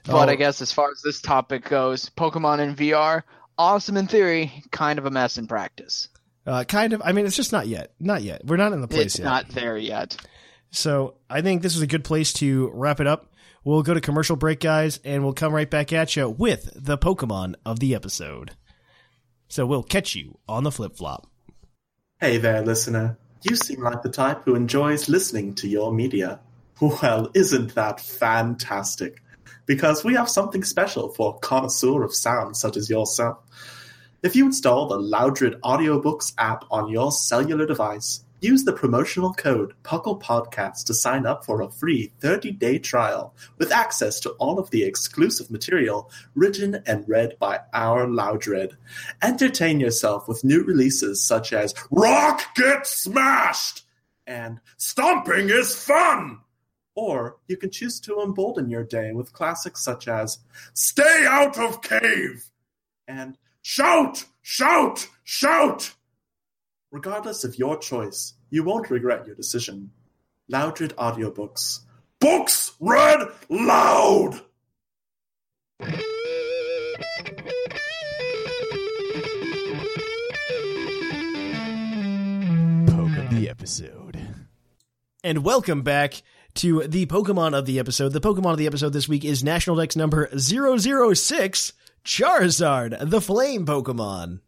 But 0.05 0.29
Oh. 0.29 0.31
I 0.31 0.35
guess 0.35 0.61
as 0.61 0.71
far 0.71 0.91
as 0.91 1.01
this 1.01 1.19
topic 1.19 1.67
goes, 1.67 2.09
Pokemon 2.11 2.59
in 2.59 2.75
VR, 2.75 3.23
awesome 3.57 3.97
in 3.97 4.05
theory, 4.07 4.51
kind 4.71 4.99
of 4.99 5.05
a 5.07 5.11
mess 5.11 5.39
in 5.39 5.47
practice. 5.47 6.07
Uh, 6.45 6.63
kind 6.63 6.93
of. 6.93 7.01
I 7.03 7.11
mean, 7.11 7.25
it's 7.25 7.35
just 7.35 7.51
not 7.51 7.65
yet. 7.65 7.93
Not 7.99 8.21
yet. 8.21 8.45
We're 8.45 8.57
not 8.57 8.71
in 8.73 8.81
the 8.81 8.87
place 8.87 9.05
it's 9.07 9.19
yet. 9.19 9.25
not 9.25 9.49
there 9.49 9.77
yet. 9.77 10.15
So 10.71 11.15
I 11.29 11.41
think 11.41 11.61
this 11.61 11.75
is 11.75 11.81
a 11.81 11.87
good 11.87 12.03
place 12.03 12.33
to 12.33 12.69
wrap 12.73 12.99
it 12.99 13.07
up. 13.07 13.33
We'll 13.63 13.81
go 13.81 13.93
to 13.93 14.01
commercial 14.01 14.35
break, 14.35 14.59
guys, 14.59 14.99
and 15.03 15.23
we'll 15.23 15.33
come 15.33 15.53
right 15.53 15.69
back 15.69 15.91
at 15.93 16.15
you 16.15 16.29
with 16.29 16.69
the 16.75 16.97
Pokemon 16.97 17.55
of 17.65 17.79
the 17.79 17.95
episode. 17.95 18.51
So 19.47 19.65
we'll 19.65 19.83
catch 19.83 20.15
you 20.15 20.37
on 20.47 20.63
the 20.63 20.71
flip 20.71 20.97
flop. 20.97 21.27
Hey 22.19 22.37
there, 22.37 22.61
listener. 22.61 23.17
You 23.41 23.55
seem 23.55 23.81
like 23.81 24.01
the 24.01 24.09
type 24.09 24.43
who 24.43 24.55
enjoys 24.55 25.07
listening 25.07 25.55
to 25.55 25.67
your 25.67 25.93
media. 25.93 26.39
Well, 26.81 27.29
isn't 27.33 27.73
that 27.75 28.01
fantastic? 28.01 29.21
Because 29.65 30.03
we 30.03 30.15
have 30.15 30.29
something 30.29 30.63
special 30.63 31.13
for 31.13 31.39
connoisseur 31.39 32.03
of 32.03 32.13
sound 32.13 32.57
such 32.57 32.75
as 32.75 32.89
yourself. 32.89 33.37
If 34.21 34.35
you 34.35 34.45
install 34.45 34.87
the 34.87 34.97
Loudred 34.97 35.59
Audiobooks 35.61 36.33
app 36.37 36.65
on 36.69 36.89
your 36.89 37.13
cellular 37.13 37.65
device, 37.65 38.24
use 38.45 38.63
the 38.63 38.73
promotional 38.73 39.33
code 39.33 39.73
PucklePodcast 39.83 40.85
to 40.85 40.93
sign 40.93 41.25
up 41.25 41.43
for 41.43 41.61
a 41.61 41.69
free 41.71 42.13
30-day 42.21 42.79
trial 42.79 43.33
with 43.57 43.71
access 43.71 44.19
to 44.19 44.29
all 44.31 44.59
of 44.59 44.69
the 44.69 44.83
exclusive 44.83 45.49
material 45.49 46.11
written 46.35 46.81
and 46.85 47.09
read 47.09 47.37
by 47.39 47.59
our 47.73 48.05
Loudred. 48.05 48.77
Entertain 49.23 49.79
yourself 49.79 50.27
with 50.27 50.43
new 50.43 50.63
releases 50.63 51.25
such 51.25 51.53
as 51.53 51.73
Rock 51.89 52.43
Gets 52.55 53.01
Smashed 53.03 53.81
and 54.27 54.59
Stomping 54.77 55.49
is 55.49 55.75
Fun! 55.75 56.39
Or 56.93 57.37
you 57.47 57.57
can 57.57 57.71
choose 57.71 57.99
to 58.01 58.21
embolden 58.21 58.69
your 58.69 58.83
day 58.83 59.11
with 59.11 59.33
classics 59.33 59.83
such 59.83 60.07
as 60.07 60.37
Stay 60.73 61.25
Out 61.27 61.57
of 61.57 61.81
Cave 61.81 62.45
and 63.07 63.37
Shout! 63.63 64.25
Shout! 64.43 65.07
Shout! 65.23 65.95
Regardless 66.91 67.43
of 67.43 67.57
your 67.57 67.77
choice, 67.77 68.34
you 68.49 68.63
won't 68.63 68.89
regret 68.89 69.25
your 69.25 69.35
decision. 69.35 69.91
Loudred 70.49 70.95
Audiobooks. 70.95 71.79
Books 72.19 72.73
read 72.79 73.27
loud! 73.49 74.41
Poke 82.87 83.17
of 83.17 83.29
the 83.31 83.47
episode. 83.49 84.19
And 85.23 85.43
welcome 85.43 85.81
back 85.81 86.21
to 86.55 86.83
the 86.87 87.05
Pokemon 87.07 87.57
of 87.57 87.65
the 87.65 87.79
episode. 87.79 88.13
The 88.13 88.21
Pokemon 88.21 88.51
of 88.53 88.57
the 88.57 88.67
episode 88.67 88.93
this 88.93 89.09
week 89.09 89.25
is 89.25 89.43
National 89.43 89.75
Dex 89.75 89.95
number 89.95 90.29
006, 90.37 91.73
Charizard, 92.05 93.09
the 93.09 93.21
Flame 93.21 93.65
Pokemon. 93.65 94.39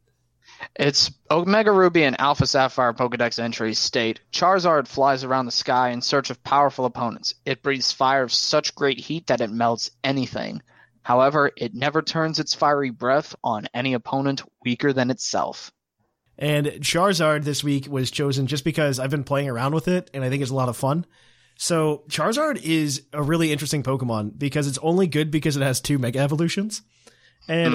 Its 0.76 1.12
Omega 1.30 1.72
Ruby 1.72 2.04
and 2.04 2.20
Alpha 2.20 2.46
Sapphire 2.46 2.94
Pokedex 2.94 3.40
entries 3.40 3.80
state 3.80 4.20
Charizard 4.32 4.88
flies 4.88 5.24
around 5.24 5.46
the 5.46 5.52
sky 5.52 5.90
in 5.90 6.02
search 6.02 6.30
of 6.30 6.44
powerful 6.44 6.86
opponents. 6.86 7.36
It 7.46 7.64
breathes 7.64 7.92
fire 7.92 8.24
of 8.24 8.32
such 8.32 8.76
great 8.76 9.00
heat 9.00 9.28
that 9.28 9.42
it 9.42 9.50
melts 9.50 9.92
anything. 10.04 10.62
However, 11.02 11.52
it 11.56 11.74
never 11.74 12.02
turns 12.02 12.38
its 12.38 12.54
fiery 12.54 12.90
breath 12.90 13.36
on 13.44 13.68
any 13.74 13.94
opponent 13.94 14.42
weaker 14.64 14.94
than 14.94 15.10
itself. 15.10 15.72
And 16.38 16.68
Charizard 16.68 17.44
this 17.44 17.64
week 17.64 17.88
was 17.88 18.12
chosen 18.12 18.46
just 18.48 18.64
because 18.64 19.00
I've 19.00 19.10
been 19.10 19.24
playing 19.24 19.50
around 19.50 19.74
with 19.74 19.88
it 19.88 20.10
and 20.14 20.24
I 20.24 20.30
think 20.30 20.42
it's 20.42 20.52
a 20.52 20.56
lot 20.56 20.70
of 20.70 20.78
fun. 20.78 21.06
So 21.58 22.04
Charizard 22.10 22.62
is 22.62 23.04
a 23.14 23.24
really 23.24 23.52
interesting 23.52 23.84
Pokemon 23.84 24.38
because 24.38 24.68
it's 24.68 24.78
only 24.80 25.08
good 25.08 25.32
because 25.32 25.58
it 25.58 25.64
has 25.64 25.82
two 25.82 25.98
Mega 25.98 26.20
Evolutions. 26.20 26.84
And 27.48 27.74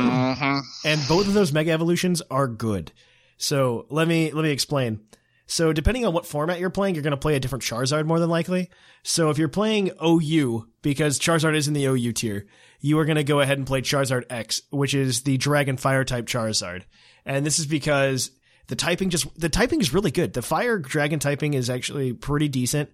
and 0.85 1.01
both 1.09 1.27
of 1.27 1.35
those 1.35 1.53
Mega 1.53 1.71
Evolutions 1.71 2.23
are 2.31 2.49
good. 2.49 2.93
So 3.39 3.87
let 3.91 4.07
me 4.07 4.31
let 4.33 4.43
me 4.43 4.51
explain. 4.51 5.01
So 5.47 5.73
depending 5.73 6.07
on 6.07 6.13
what 6.13 6.27
format 6.27 6.61
you're 6.61 6.71
playing, 6.71 6.95
you're 6.95 7.03
going 7.03 7.11
to 7.11 7.17
play 7.17 7.35
a 7.37 7.41
different 7.41 7.65
Charizard 7.65 8.07
more 8.07 8.19
than 8.19 8.31
likely. 8.31 8.71
So 9.03 9.29
if 9.29 9.37
you're 9.37 9.49
playing 9.49 9.91
OU 10.03 10.67
because 10.81 11.19
Charizard 11.19 11.57
is 11.57 11.69
in 11.69 11.75
the 11.75 11.85
OU 11.85 12.13
tier, 12.13 12.47
you 12.81 12.99
are 12.99 13.05
going 13.05 13.17
to 13.17 13.25
go 13.25 13.41
ahead 13.41 13.59
and 13.59 13.67
play 13.67 13.83
Charizard 13.83 14.25
X, 14.31 14.63
which 14.71 14.95
is 14.95 15.23
the 15.23 15.37
Dragon 15.37 15.77
Fire 15.77 16.05
type 16.05 16.27
Charizard. 16.27 16.85
And 17.27 17.45
this 17.45 17.59
is 17.59 17.67
because 17.67 18.31
the 18.69 18.77
typing 18.77 19.11
just 19.11 19.27
the 19.39 19.49
typing 19.49 19.81
is 19.81 19.93
really 19.93 20.11
good. 20.11 20.33
The 20.33 20.43
Fire 20.43 20.79
Dragon 20.79 21.19
typing 21.19 21.55
is 21.55 21.69
actually 21.69 22.13
pretty 22.13 22.49
decent. 22.49 22.91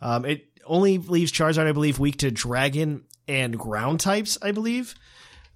Um, 0.00 0.24
it 0.24 0.46
only 0.64 0.98
leaves 0.98 1.30
Charizard, 1.30 1.66
I 1.66 1.72
believe, 1.72 1.98
weak 1.98 2.18
to 2.18 2.30
Dragon 2.30 3.04
and 3.28 3.58
Ground 3.58 4.00
types. 4.00 4.38
I 4.42 4.52
believe 4.52 4.94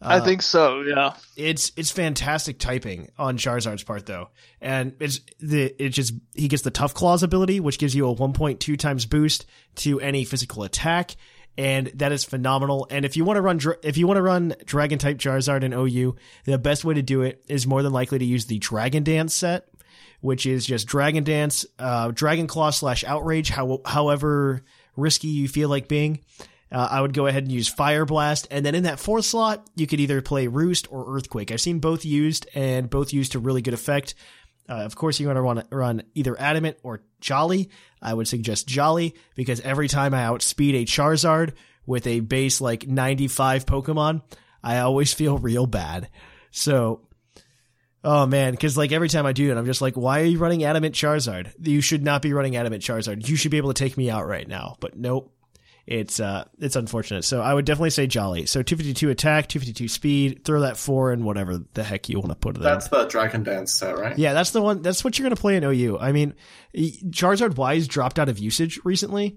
I 0.05 0.21
think 0.21 0.43
so, 0.43 0.83
yeah. 0.83 1.15
it's 1.37 1.73
it's 1.77 1.91
fantastic 1.91 2.59
typing 2.59 3.11
on 3.19 3.39
Charizard's 3.39 3.83
part 3.83 4.07
though, 4.07 4.29
and 4.61 4.95
it's 5.01 5.21
the 5.41 5.75
it 5.83 5.91
just 5.91 6.15
he 6.35 6.49
gets 6.49 6.63
the 6.63 6.71
Tough 6.71 6.95
Claws 6.95 7.23
ability, 7.23 7.61
which 7.61 7.79
gives 7.79 7.95
you 7.95 8.09
a 8.09 8.15
1.2 8.15 8.79
times 8.79 9.07
boost 9.07 9.47
to 9.77 10.01
any 10.01 10.25
physical 10.25 10.63
attack, 10.63 11.17
and 11.57 11.89
that 11.95 12.13
is 12.13 12.25
phenomenal. 12.25 12.87
And 12.91 13.05
if 13.05 13.17
you 13.17 13.25
want 13.25 13.37
to 13.37 13.43
run 13.43 13.61
if 13.83 13.97
you 13.97 14.07
want 14.07 14.19
to 14.19 14.23
run 14.23 14.55
Dragon 14.65 14.99
type 14.99 15.19
Charizard 15.19 15.63
in 15.63 15.73
OU, 15.73 16.17
the 16.45 16.59
best 16.59 16.85
way 16.85 16.95
to 16.95 17.03
do 17.03 17.23
it 17.23 17.45
is 17.49 17.67
more 17.67 17.83
than 17.83 17.93
likely 17.93 18.19
to 18.19 18.25
use 18.25 18.47
the 18.47 18.59
Dragon 18.59 19.03
Dance 19.05 19.35
set, 19.35 19.69
which 20.21 20.47
is 20.47 20.67
just 20.67 20.87
Dragon 20.87 21.25
Dance, 21.25 21.67
uh, 21.79 22.11
Dragon 22.11 22.47
Claw 22.47 22.71
slash 22.71 23.05
Outrage, 23.05 23.51
how, 23.51 23.81
however 23.85 24.63
risky 24.97 25.29
you 25.29 25.49
feel 25.49 25.69
like 25.69 25.89
being. 25.89 26.21
Uh, 26.73 26.89
I 26.91 27.01
would 27.01 27.13
go 27.13 27.27
ahead 27.27 27.45
and 27.45 27.53
use 27.53 27.69
Fire 27.69 28.05
Blast, 28.05 28.49
and 28.51 28.65
then 28.65 28.75
in 28.75 28.85
that 28.85 28.99
fourth 28.99 29.25
slot, 29.25 29.69
you 29.77 29.87
could 29.87 30.01
either 30.01 30.21
play 30.23 30.47
Roost 30.47 30.91
or 30.91 31.17
Earthquake. 31.17 31.53
I've 31.53 31.61
seen 31.61 31.79
both 31.79 32.05
used, 32.05 32.49
and 32.55 32.91
both 32.91 33.13
used 33.13 33.33
to 33.33 33.39
really 33.39 33.63
good 33.63 33.75
effect. 33.75 34.15
Uh, 34.69 34.75
of 34.77 34.97
course, 34.97 35.21
you 35.21 35.27
want 35.27 35.37
to 35.37 35.43
run, 35.43 35.63
run 35.71 36.03
either 36.15 36.39
Adamant 36.41 36.79
or 36.83 37.03
Jolly. 37.21 37.71
I 38.01 38.15
would 38.15 38.29
suggest 38.29 38.67
Jolly 38.67 39.15
because 39.35 39.61
every 39.61 39.89
time 39.89 40.15
I 40.15 40.25
outspeed 40.25 40.75
a 40.75 40.85
Charizard 40.85 41.53
with 41.87 42.07
a 42.07 42.21
base 42.21 42.61
like 42.61 42.89
95 42.89 43.67
Pokemon, 43.67 44.23
I 44.63 44.79
always 44.79 45.13
feel 45.13 45.37
real 45.37 45.67
bad. 45.67 46.09
So, 46.51 47.07
oh 48.03 48.25
man, 48.27 48.53
because 48.53 48.79
like 48.79 48.93
every 48.93 49.11
time 49.11 49.27
I 49.27 49.33
do 49.33 49.51
it, 49.51 49.59
I'm 49.59 49.67
just 49.67 49.83
like, 49.83 49.97
why 49.97 50.23
are 50.23 50.27
you 50.27 50.39
running 50.39 50.65
Adamant 50.65 50.95
Charizard? 50.95 51.53
You 51.61 51.83
should 51.83 52.03
not 52.03 52.23
be 52.23 52.33
running 52.33 52.57
Adamant 52.57 52.83
Charizard. 52.83 53.29
You 53.29 53.37
should 53.37 53.51
be 53.51 53.59
able 53.59 53.73
to 53.73 53.79
take 53.79 53.99
me 53.99 54.09
out 54.09 54.27
right 54.27 54.49
now. 54.49 54.77
But 54.81 54.97
nope 54.97 55.34
it's 55.87 56.19
uh 56.19 56.45
it's 56.59 56.77
unfortunate. 56.77 57.25
So 57.25 57.41
I 57.43 57.53
would 57.53 57.65
definitely 57.67 57.91
say 57.91 58.07
Jolly. 58.07 58.47
So 58.47 58.63
252 58.63 59.11
attack, 59.11 59.49
252 59.49 59.89
speed, 59.89 60.45
throw 60.45 60.61
that 60.61 60.77
four 60.77 61.13
and 61.13 61.25
whatever 61.25 61.59
the 61.75 61.85
heck 61.85 62.09
you 62.09 62.19
want 62.19 62.31
to 62.31 62.37
put 62.37 62.57
it 62.57 62.61
That's 62.63 62.87
in. 62.87 62.99
the 62.99 63.05
Dragon 63.07 63.43
Dance 63.43 63.73
set, 63.75 63.99
right? 63.99 64.19
Yeah, 64.19 64.33
that's 64.33 64.51
the 64.53 64.63
one. 64.63 64.83
That's 64.83 65.05
what 65.05 65.19
you're 65.19 65.25
going 65.25 65.37
to 65.37 65.41
play 65.41 65.57
in 65.57 65.65
OU. 65.65 65.99
I 65.99 66.13
mean, 66.13 66.35
Charizard 66.75 67.57
Y's 67.57 67.87
dropped 67.87 68.19
out 68.19 68.29
of 68.29 68.39
usage 68.39 68.81
recently. 68.85 69.37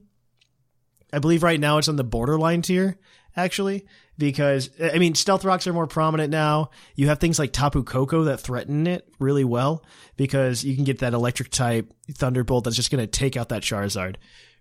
I 1.12 1.20
believe 1.20 1.44
right 1.44 1.60
now 1.60 1.78
it's 1.78 1.88
on 1.88 1.96
the 1.96 2.04
borderline 2.04 2.62
tier, 2.62 2.98
actually, 3.36 3.86
because 4.18 4.70
I 4.82 4.98
mean, 5.00 5.16
stealth 5.16 5.46
rocks 5.46 5.66
are 5.68 5.74
more 5.74 5.88
prominent 5.88 6.32
now. 6.32 6.72
You 6.96 7.08
have 7.08 7.20
things 7.20 7.40
like 7.40 7.54
Tapu 7.54 7.84
Koko 7.84 8.26
that 8.26 8.40
threaten 8.40 8.88
it 8.88 9.08
really 9.20 9.46
well 9.46 9.86
because 10.18 10.64
you 10.66 10.76
can 10.76 10.84
get 10.84 11.00
that 11.00 11.14
electric 11.14 11.50
type 11.50 11.94
Thunderbolt 12.12 12.66
that's 12.66 12.76
just 12.76 12.92
going 12.92 13.04
to 13.04 13.08
take 13.08 13.38
out 13.38 13.50
that 13.50 13.64
Charizard 13.64 14.16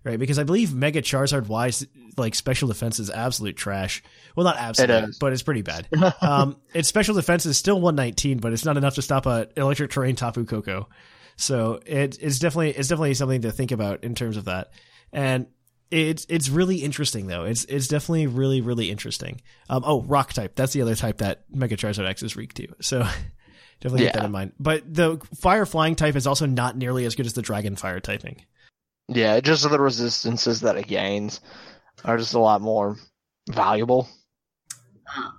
right? 0.07 0.17
Because 0.17 0.39
I 0.39 0.43
believe 0.43 0.73
Mega 0.73 1.01
Charizard 1.01 1.47
Y's, 1.47 1.85
like 2.15 2.33
special 2.33 2.67
defense 2.69 2.99
is 2.99 3.09
absolute 3.09 3.57
trash. 3.57 4.01
Well, 4.35 4.45
not 4.45 4.57
absolute, 4.57 5.09
is. 5.09 5.17
but 5.19 5.33
it's 5.33 5.43
pretty 5.43 5.61
bad. 5.61 5.87
um, 6.21 6.57
its 6.73 6.87
special 6.87 7.13
defense 7.13 7.45
is 7.45 7.57
still 7.57 7.79
119, 7.79 8.39
but 8.39 8.53
it's 8.53 8.65
not 8.65 8.77
enough 8.77 8.95
to 8.95 9.01
stop 9.01 9.25
a 9.25 9.49
electric 9.57 9.91
terrain 9.91 10.15
Tapu 10.15 10.45
Koko. 10.45 10.87
So 11.35 11.79
it, 11.85 12.17
it's 12.21 12.39
definitely 12.39 12.71
it's 12.71 12.87
definitely 12.87 13.13
something 13.13 13.41
to 13.41 13.51
think 13.51 13.71
about 13.71 14.03
in 14.03 14.15
terms 14.15 14.37
of 14.37 14.45
that. 14.45 14.71
And 15.11 15.47
it's 15.91 16.25
it's 16.29 16.49
really 16.49 16.77
interesting 16.77 17.27
though. 17.27 17.43
It's 17.43 17.65
it's 17.65 17.87
definitely 17.87 18.27
really 18.27 18.61
really 18.61 18.89
interesting. 18.89 19.41
Um, 19.69 19.83
oh, 19.85 20.01
rock 20.01 20.33
type. 20.33 20.55
That's 20.55 20.73
the 20.73 20.81
other 20.81 20.95
type 20.95 21.19
that 21.19 21.43
Mega 21.51 21.75
Charizard 21.77 22.07
X 22.07 22.23
is 22.23 22.35
weak 22.35 22.53
to. 22.55 22.67
So 22.81 22.99
definitely 23.81 24.05
keep 24.05 24.13
that 24.13 24.25
in 24.25 24.31
mind. 24.31 24.53
But 24.59 24.91
the 24.91 25.19
fire 25.35 25.65
flying 25.65 25.95
type 25.95 26.15
is 26.15 26.25
also 26.25 26.45
not 26.45 26.77
nearly 26.77 27.05
as 27.05 27.15
good 27.15 27.25
as 27.25 27.33
the 27.33 27.41
dragon 27.41 27.75
fire 27.75 27.99
typing. 27.99 28.41
Yeah, 29.07 29.39
just 29.39 29.69
the 29.69 29.79
resistances 29.79 30.61
that 30.61 30.77
it 30.77 30.87
gains 30.87 31.39
are 32.03 32.17
just 32.17 32.33
a 32.33 32.39
lot 32.39 32.61
more 32.61 32.97
valuable 33.49 34.07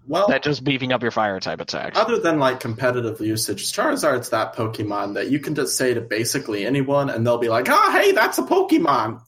Well, 0.07 0.29
that 0.29 0.43
just 0.43 0.64
beefing 0.64 0.93
up 0.93 1.03
your 1.03 1.11
fire 1.11 1.39
type 1.41 1.61
attacks. 1.61 1.99
other 1.99 2.19
than 2.19 2.39
like 2.39 2.61
competitive 2.61 3.21
usage, 3.21 3.71
Charizard's 3.71 4.31
that 4.31 4.57
Pokemon 4.57 5.14
that 5.14 5.31
you 5.31 5.39
can 5.39 5.55
just 5.55 5.77
say 5.77 5.93
to 5.95 6.01
basically 6.01 6.64
anyone, 6.64 7.11
and 7.11 7.27
they'll 7.27 7.39
be 7.39 7.51
like, 7.51 7.69
"Ah, 7.69 7.91
hey, 7.93 8.12
that's 8.12 8.39
a 8.39 8.43
Pokemon." 8.43 9.21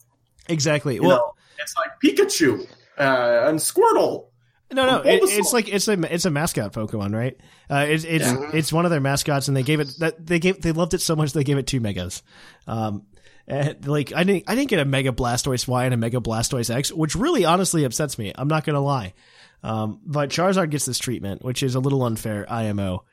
Exactly. 0.49 0.95
You 0.95 1.03
well, 1.03 1.11
know, 1.11 1.33
it's 1.63 1.75
like 1.77 1.91
Pikachu 2.03 2.67
uh, 2.99 3.49
and 3.49 3.59
Squirtle. 3.59 4.29
No, 4.73 4.87
no, 4.87 5.01
it, 5.01 5.21
it's 5.25 5.53
like 5.53 5.69
it's 5.69 5.89
a 5.89 6.15
it's 6.15 6.25
a 6.25 6.31
mascot 6.31 6.73
Pokemon, 6.73 7.15
right? 7.15 7.37
Uh, 7.69 7.87
it's 7.89 8.05
it's 8.05 8.25
Yeah. 8.25 8.51
it's 8.55 8.73
one 8.73 8.85
of 8.85 8.91
their 8.91 9.01
mascots, 9.01 9.49
and 9.49 9.57
they 9.57 9.65
gave 9.65 9.81
it 9.81 9.91
that 9.99 10.25
they 10.25 10.39
gave 10.39 10.63
they 10.63 10.73
loved 10.73 10.95
it 10.95 11.01
so 11.03 11.15
much 11.17 11.33
they 11.33 11.45
gave 11.45 11.59
it 11.59 11.67
two 11.67 11.81
megas. 11.81 12.23
Um, 12.67 13.05
and 13.51 13.87
like 13.87 14.13
I 14.15 14.25
didn't 14.25 14.45
I 14.47 14.55
didn't 14.55 14.71
get 14.71 14.79
a 14.79 14.85
Mega 14.85 15.11
Blastoise 15.13 15.67
Y 15.67 15.85
and 15.85 15.93
a 15.93 15.97
Mega 15.97 16.21
Blastoise 16.21 16.75
X, 16.75 16.93
which 16.93 17.15
really 17.15 17.45
honestly 17.45 17.85
upsets 17.85 18.19
me. 18.19 18.33
I'm 18.35 18.49
not 18.49 18.65
gonna 18.65 18.81
lie. 18.81 19.15
Um, 19.63 20.01
but 20.07 20.31
Charizard 20.31 20.71
gets 20.71 20.87
this 20.87 20.99
treatment, 20.99 21.45
which 21.45 21.63
is 21.63 21.75
a 21.75 21.81
little 21.81 22.05
unfair. 22.05 22.51
IMO. 22.51 23.05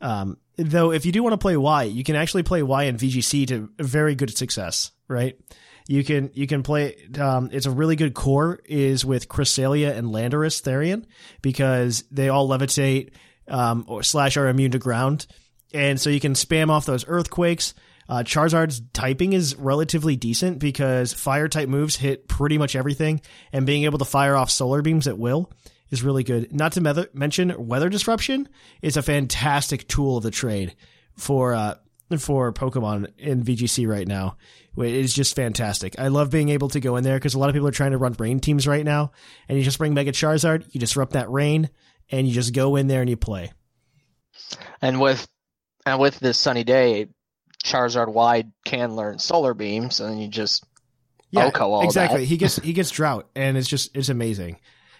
Um, 0.00 0.38
though 0.56 0.92
if 0.92 1.06
you 1.06 1.12
do 1.12 1.22
want 1.22 1.34
to 1.34 1.38
play 1.38 1.56
Y, 1.56 1.84
you 1.84 2.04
can 2.04 2.16
actually 2.16 2.42
play 2.42 2.62
Y 2.62 2.84
in 2.84 2.96
VGC 2.96 3.46
to 3.48 3.70
very 3.78 4.14
good 4.14 4.36
success, 4.36 4.90
right? 5.08 5.38
You 5.86 6.02
can 6.02 6.30
you 6.32 6.46
can 6.46 6.62
play. 6.62 6.96
Um, 7.20 7.50
it's 7.52 7.66
a 7.66 7.70
really 7.70 7.96
good 7.96 8.14
core 8.14 8.60
is 8.64 9.04
with 9.04 9.28
Cresselia 9.28 9.96
and 9.96 10.08
Landorus 10.08 10.62
Therian 10.62 11.04
because 11.42 12.04
they 12.10 12.30
all 12.30 12.48
levitate 12.48 13.10
um, 13.46 13.84
or 13.88 14.02
slash 14.02 14.36
are 14.38 14.48
immune 14.48 14.70
to 14.70 14.78
ground, 14.78 15.26
and 15.74 16.00
so 16.00 16.08
you 16.08 16.20
can 16.20 16.32
spam 16.32 16.70
off 16.70 16.86
those 16.86 17.04
earthquakes. 17.06 17.74
Uh, 18.12 18.22
Charizard's 18.22 18.82
typing 18.92 19.32
is 19.32 19.56
relatively 19.56 20.16
decent 20.16 20.58
because 20.58 21.14
fire 21.14 21.48
type 21.48 21.66
moves 21.66 21.96
hit 21.96 22.28
pretty 22.28 22.58
much 22.58 22.76
everything, 22.76 23.22
and 23.54 23.64
being 23.64 23.84
able 23.84 23.98
to 23.98 24.04
fire 24.04 24.36
off 24.36 24.50
solar 24.50 24.82
beams 24.82 25.08
at 25.08 25.16
will 25.16 25.50
is 25.88 26.02
really 26.02 26.22
good. 26.22 26.52
Not 26.52 26.72
to 26.72 27.08
mention 27.14 27.66
weather 27.66 27.88
disruption 27.88 28.50
is 28.82 28.98
a 28.98 29.02
fantastic 29.02 29.88
tool 29.88 30.18
of 30.18 30.24
the 30.24 30.30
trade 30.30 30.76
for 31.16 31.54
uh, 31.54 31.76
for 32.18 32.52
Pokemon 32.52 33.16
in 33.16 33.44
VGC 33.44 33.88
right 33.88 34.06
now. 34.06 34.36
It 34.76 34.92
is 34.92 35.14
just 35.14 35.34
fantastic. 35.34 35.98
I 35.98 36.08
love 36.08 36.28
being 36.28 36.50
able 36.50 36.68
to 36.68 36.80
go 36.80 36.96
in 36.96 37.04
there 37.04 37.16
because 37.16 37.32
a 37.32 37.38
lot 37.38 37.48
of 37.48 37.54
people 37.54 37.68
are 37.68 37.70
trying 37.70 37.92
to 37.92 37.98
run 37.98 38.14
rain 38.18 38.40
teams 38.40 38.66
right 38.66 38.84
now, 38.84 39.12
and 39.48 39.56
you 39.56 39.64
just 39.64 39.78
bring 39.78 39.94
Mega 39.94 40.12
Charizard, 40.12 40.66
you 40.74 40.78
disrupt 40.78 41.14
that 41.14 41.30
rain, 41.30 41.70
and 42.10 42.28
you 42.28 42.34
just 42.34 42.52
go 42.52 42.76
in 42.76 42.88
there 42.88 43.00
and 43.00 43.08
you 43.08 43.16
play. 43.16 43.52
And 44.82 45.00
with 45.00 45.26
and 45.86 45.98
with 45.98 46.18
this 46.20 46.36
sunny 46.36 46.62
day, 46.62 47.08
Charizard 47.62 48.12
wide 48.12 48.52
can 48.64 48.96
learn 48.96 49.18
solar 49.18 49.54
beams, 49.54 50.00
and 50.00 50.10
then 50.10 50.18
you 50.18 50.28
just 50.28 50.64
OHKO 51.34 51.60
all 51.60 51.82
exactly. 51.82 52.20
that. 52.20 52.26
He 52.26 52.36
gets 52.36 52.56
he 52.56 52.72
gets 52.72 52.90
drought, 52.90 53.28
and 53.34 53.56
it's 53.56 53.68
just 53.68 53.96
it's 53.96 54.08
amazing. 54.08 54.58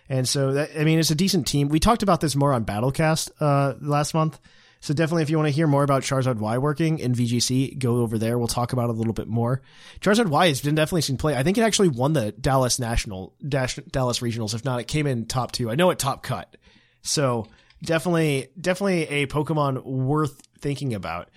And 0.08 0.28
so 0.28 0.52
that 0.52 0.70
I 0.78 0.84
mean, 0.84 0.98
it's 0.98 1.10
a 1.10 1.14
decent 1.14 1.46
team. 1.46 1.68
We 1.68 1.80
talked 1.80 2.02
about 2.02 2.20
this 2.20 2.34
more 2.36 2.52
on 2.52 2.64
Battlecast 2.64 3.30
uh, 3.40 3.74
last 3.80 4.14
month. 4.14 4.38
So 4.80 4.92
definitely, 4.92 5.22
if 5.22 5.30
you 5.30 5.36
want 5.36 5.46
to 5.46 5.54
hear 5.54 5.68
more 5.68 5.84
about 5.84 6.02
Charizard 6.02 6.38
Y 6.38 6.58
working 6.58 6.98
in 6.98 7.14
VGC, 7.14 7.78
go 7.78 7.98
over 7.98 8.18
there. 8.18 8.36
We'll 8.36 8.48
talk 8.48 8.72
about 8.72 8.90
it 8.90 8.96
a 8.96 8.98
little 8.98 9.12
bit 9.12 9.28
more. 9.28 9.62
Charizard 10.00 10.26
Y 10.26 10.48
has 10.48 10.60
been 10.60 10.74
definitely 10.74 11.02
seen 11.02 11.18
play. 11.18 11.36
I 11.36 11.44
think 11.44 11.56
it 11.56 11.62
actually 11.62 11.88
won 11.88 12.14
the 12.14 12.32
Dallas 12.32 12.80
National 12.80 13.32
Dash, 13.46 13.76
Dallas 13.76 14.18
Regionals. 14.18 14.54
If 14.54 14.64
not, 14.64 14.80
it 14.80 14.88
came 14.88 15.06
in 15.06 15.26
top 15.26 15.52
two. 15.52 15.70
I 15.70 15.76
know 15.76 15.90
it 15.90 16.00
top 16.00 16.24
cut. 16.24 16.56
So 17.02 17.46
definitely, 17.82 18.48
definitely 18.60 19.08
a 19.08 19.26
Pokemon 19.28 19.84
worth 19.84 20.42
thinking 20.58 20.94
about 20.94 21.28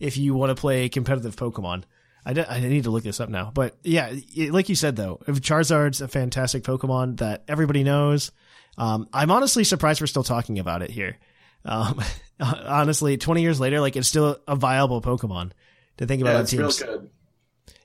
if 0.00 0.16
you 0.16 0.34
want 0.34 0.50
to 0.54 0.60
play 0.60 0.88
competitive 0.88 1.36
Pokemon. 1.36 1.84
I, 2.24 2.30
I 2.48 2.60
need 2.60 2.84
to 2.84 2.90
look 2.90 3.02
this 3.02 3.18
up 3.20 3.28
now, 3.28 3.50
but 3.52 3.76
yeah, 3.82 4.12
it- 4.12 4.52
like 4.52 4.68
you 4.68 4.74
said 4.76 4.94
though, 4.96 5.20
if 5.26 5.40
Charizard's 5.40 6.00
a 6.00 6.06
fantastic 6.08 6.62
Pokemon 6.62 7.18
that 7.18 7.42
everybody 7.48 7.82
knows. 7.82 8.30
Um, 8.78 9.08
I'm 9.12 9.30
honestly 9.30 9.64
surprised 9.64 10.00
we're 10.00 10.06
still 10.06 10.22
talking 10.22 10.58
about 10.58 10.82
it 10.82 10.90
here. 10.90 11.18
Um, 11.64 12.00
honestly, 12.40 13.16
20 13.16 13.42
years 13.42 13.58
later, 13.60 13.80
like 13.80 13.96
it's 13.96 14.08
still 14.08 14.38
a 14.46 14.56
viable 14.56 15.02
Pokemon 15.02 15.50
to 15.98 16.06
think 16.06 16.22
about 16.22 16.32
Yeah, 16.34 16.40
it's 16.40 16.52
real 16.80 16.88
good. 16.88 17.10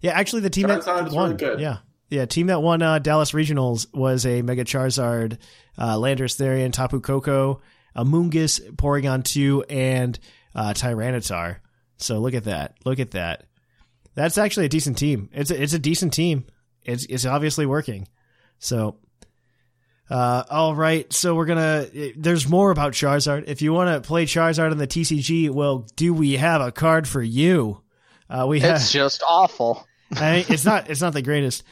Yeah, 0.01 0.11
actually, 0.11 0.41
the 0.43 0.49
team 0.49 0.67
that 0.67 0.85
won, 0.85 1.31
really 1.31 1.35
good. 1.37 1.59
yeah, 1.59 1.77
yeah, 2.09 2.25
team 2.25 2.47
that 2.47 2.61
won 2.61 2.81
uh, 2.83 2.99
Dallas 2.99 3.31
Regionals 3.31 3.87
was 3.93 4.25
a 4.25 4.41
Mega 4.43 4.63
Charizard, 4.63 5.39
uh, 5.77 5.95
Landorus 5.95 6.39
Therian, 6.39 6.71
Tapu 6.71 7.01
Koko, 7.01 7.61
Amoonguss, 7.95 8.61
Porygon 8.75 9.23
two, 9.23 9.63
and 9.69 10.17
uh, 10.55 10.73
Tyranitar. 10.73 11.57
So 11.97 12.19
look 12.19 12.33
at 12.33 12.45
that, 12.45 12.75
look 12.85 12.99
at 12.99 13.11
that. 13.11 13.45
That's 14.15 14.37
actually 14.37 14.65
a 14.65 14.69
decent 14.69 14.97
team. 14.97 15.29
It's 15.31 15.51
a, 15.51 15.61
it's 15.61 15.73
a 15.73 15.79
decent 15.79 16.13
team. 16.13 16.45
It's 16.83 17.05
it's 17.05 17.25
obviously 17.25 17.65
working. 17.65 18.07
So. 18.59 18.97
Uh, 20.09 20.41
all 20.49 20.73
right, 20.73 21.11
so 21.11 21.35
we're 21.35 21.45
gonna. 21.45 21.85
There's 22.15 22.47
more 22.47 22.71
about 22.71 22.93
Charizard. 22.93 23.43
If 23.47 23.61
you 23.61 23.73
want 23.73 23.89
to 23.89 24.07
play 24.07 24.25
Charizard 24.25 24.71
in 24.71 24.77
the 24.77 24.87
TCG, 24.87 25.49
well, 25.49 25.85
do 25.97 26.13
we 26.13 26.37
have 26.37 26.61
a 26.61 26.71
card 26.71 27.09
for 27.09 27.21
you? 27.21 27.81
Uh, 28.29 28.45
we 28.47 28.61
have. 28.61 28.77
It's 28.77 28.89
just 28.89 29.21
awful. 29.27 29.85
I, 30.15 30.45
it's 30.47 30.63
not. 30.63 30.89
It's 30.89 31.01
not 31.01 31.11
the 31.11 31.21
greatest. 31.21 31.63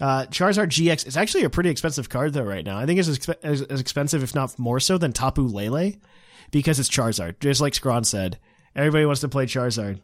Uh, 0.00 0.26
Charizard 0.26 0.68
GX 0.68 1.06
is 1.06 1.16
actually 1.16 1.44
a 1.44 1.50
pretty 1.50 1.70
expensive 1.70 2.08
card 2.08 2.32
though 2.32 2.42
right 2.42 2.64
now. 2.64 2.78
I 2.78 2.86
think 2.86 2.98
it's 2.98 3.08
as, 3.08 3.28
as, 3.42 3.62
as 3.62 3.80
expensive, 3.80 4.22
if 4.22 4.34
not 4.34 4.58
more 4.58 4.80
so, 4.80 4.98
than 4.98 5.12
Tapu 5.12 5.42
Lele 5.42 5.92
because 6.50 6.80
it's 6.80 6.88
Charizard. 6.88 7.38
Just 7.40 7.60
like 7.60 7.74
Scrawn 7.74 8.04
said, 8.04 8.38
everybody 8.74 9.04
wants 9.06 9.20
to 9.22 9.28
play 9.28 9.46
Charizard, 9.46 10.00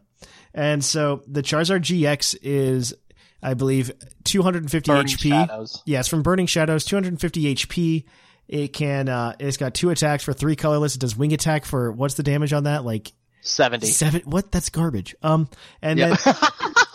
and 0.53 0.83
so 0.83 1.23
the 1.27 1.41
Charizard 1.41 1.81
GX 1.81 2.37
is, 2.41 2.93
I 3.41 3.53
believe, 3.53 3.91
250 4.25 4.91
Burning 4.91 5.05
HP. 5.07 5.29
Shadows. 5.29 5.81
Yeah, 5.85 5.99
it's 5.99 6.07
from 6.07 6.21
Burning 6.23 6.45
Shadows, 6.47 6.85
250 6.85 7.55
HP. 7.55 8.03
It 8.47 8.73
can. 8.73 9.07
Uh, 9.07 9.33
it's 9.39 9.57
got 9.57 9.73
two 9.73 9.89
attacks 9.91 10.23
for 10.23 10.33
three 10.33 10.55
colorless. 10.55 10.95
It 10.95 10.99
does 10.99 11.15
wing 11.15 11.31
attack 11.33 11.63
for 11.65 11.91
what's 11.91 12.15
the 12.15 12.23
damage 12.23 12.51
on 12.53 12.63
that? 12.65 12.83
Like 12.83 13.13
70. 13.41 13.87
Seven. 13.87 14.21
What? 14.25 14.51
That's 14.51 14.69
garbage. 14.69 15.15
Um, 15.23 15.47
and 15.81 15.97
Yeah. 15.97 16.15
then 16.15 16.33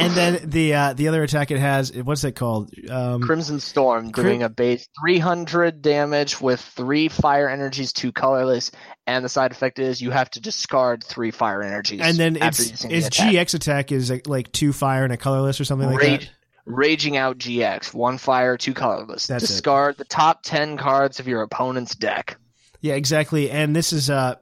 and 0.00 0.14
then 0.14 0.50
the 0.50 0.74
uh, 0.74 0.92
the 0.92 1.08
other 1.08 1.22
attack 1.22 1.50
it 1.50 1.58
has. 1.58 1.92
What's 1.92 2.24
it 2.24 2.32
called? 2.32 2.72
Um, 2.88 3.22
Crimson 3.22 3.60
Storm 3.60 4.10
Crim- 4.10 4.26
doing 4.26 4.42
a 4.42 4.48
base 4.48 4.88
300 5.00 5.82
damage 5.82 6.40
with 6.40 6.60
three 6.60 7.08
fire 7.08 7.48
energies, 7.48 7.92
two 7.92 8.12
colorless, 8.12 8.70
and 9.06 9.24
the 9.24 9.28
side 9.28 9.52
effect 9.52 9.78
is 9.78 10.00
you 10.00 10.10
have 10.10 10.30
to 10.30 10.40
discard 10.40 11.04
three 11.04 11.30
fire 11.30 11.62
energies. 11.62 12.00
and 12.02 12.16
then 12.16 12.36
after 12.36 12.62
its 12.62 12.82
the 12.82 12.94
attack. 12.94 13.32
GX 13.32 13.54
attack 13.54 13.92
is 13.92 14.10
like, 14.10 14.26
like 14.28 14.52
two 14.52 14.72
fire 14.72 15.04
and 15.04 15.12
a 15.12 15.16
colorless 15.16 15.60
or 15.60 15.64
something 15.64 15.88
like 15.88 15.98
Rage, 16.00 16.26
that. 16.26 16.30
Raging 16.66 17.16
out 17.16 17.38
GX, 17.38 17.92
one 17.94 18.18
fire, 18.18 18.56
two 18.56 18.74
colorless. 18.74 19.26
That's 19.26 19.44
it. 19.44 19.48
discard 19.48 19.96
the 19.96 20.04
top 20.04 20.42
10 20.42 20.76
cards 20.76 21.18
of 21.20 21.26
your 21.26 21.42
opponent's 21.42 21.94
deck. 21.94 22.36
Yeah, 22.80 22.94
exactly. 22.94 23.50
And 23.50 23.74
this 23.74 23.92
is 23.92 24.08
uh, 24.08 24.36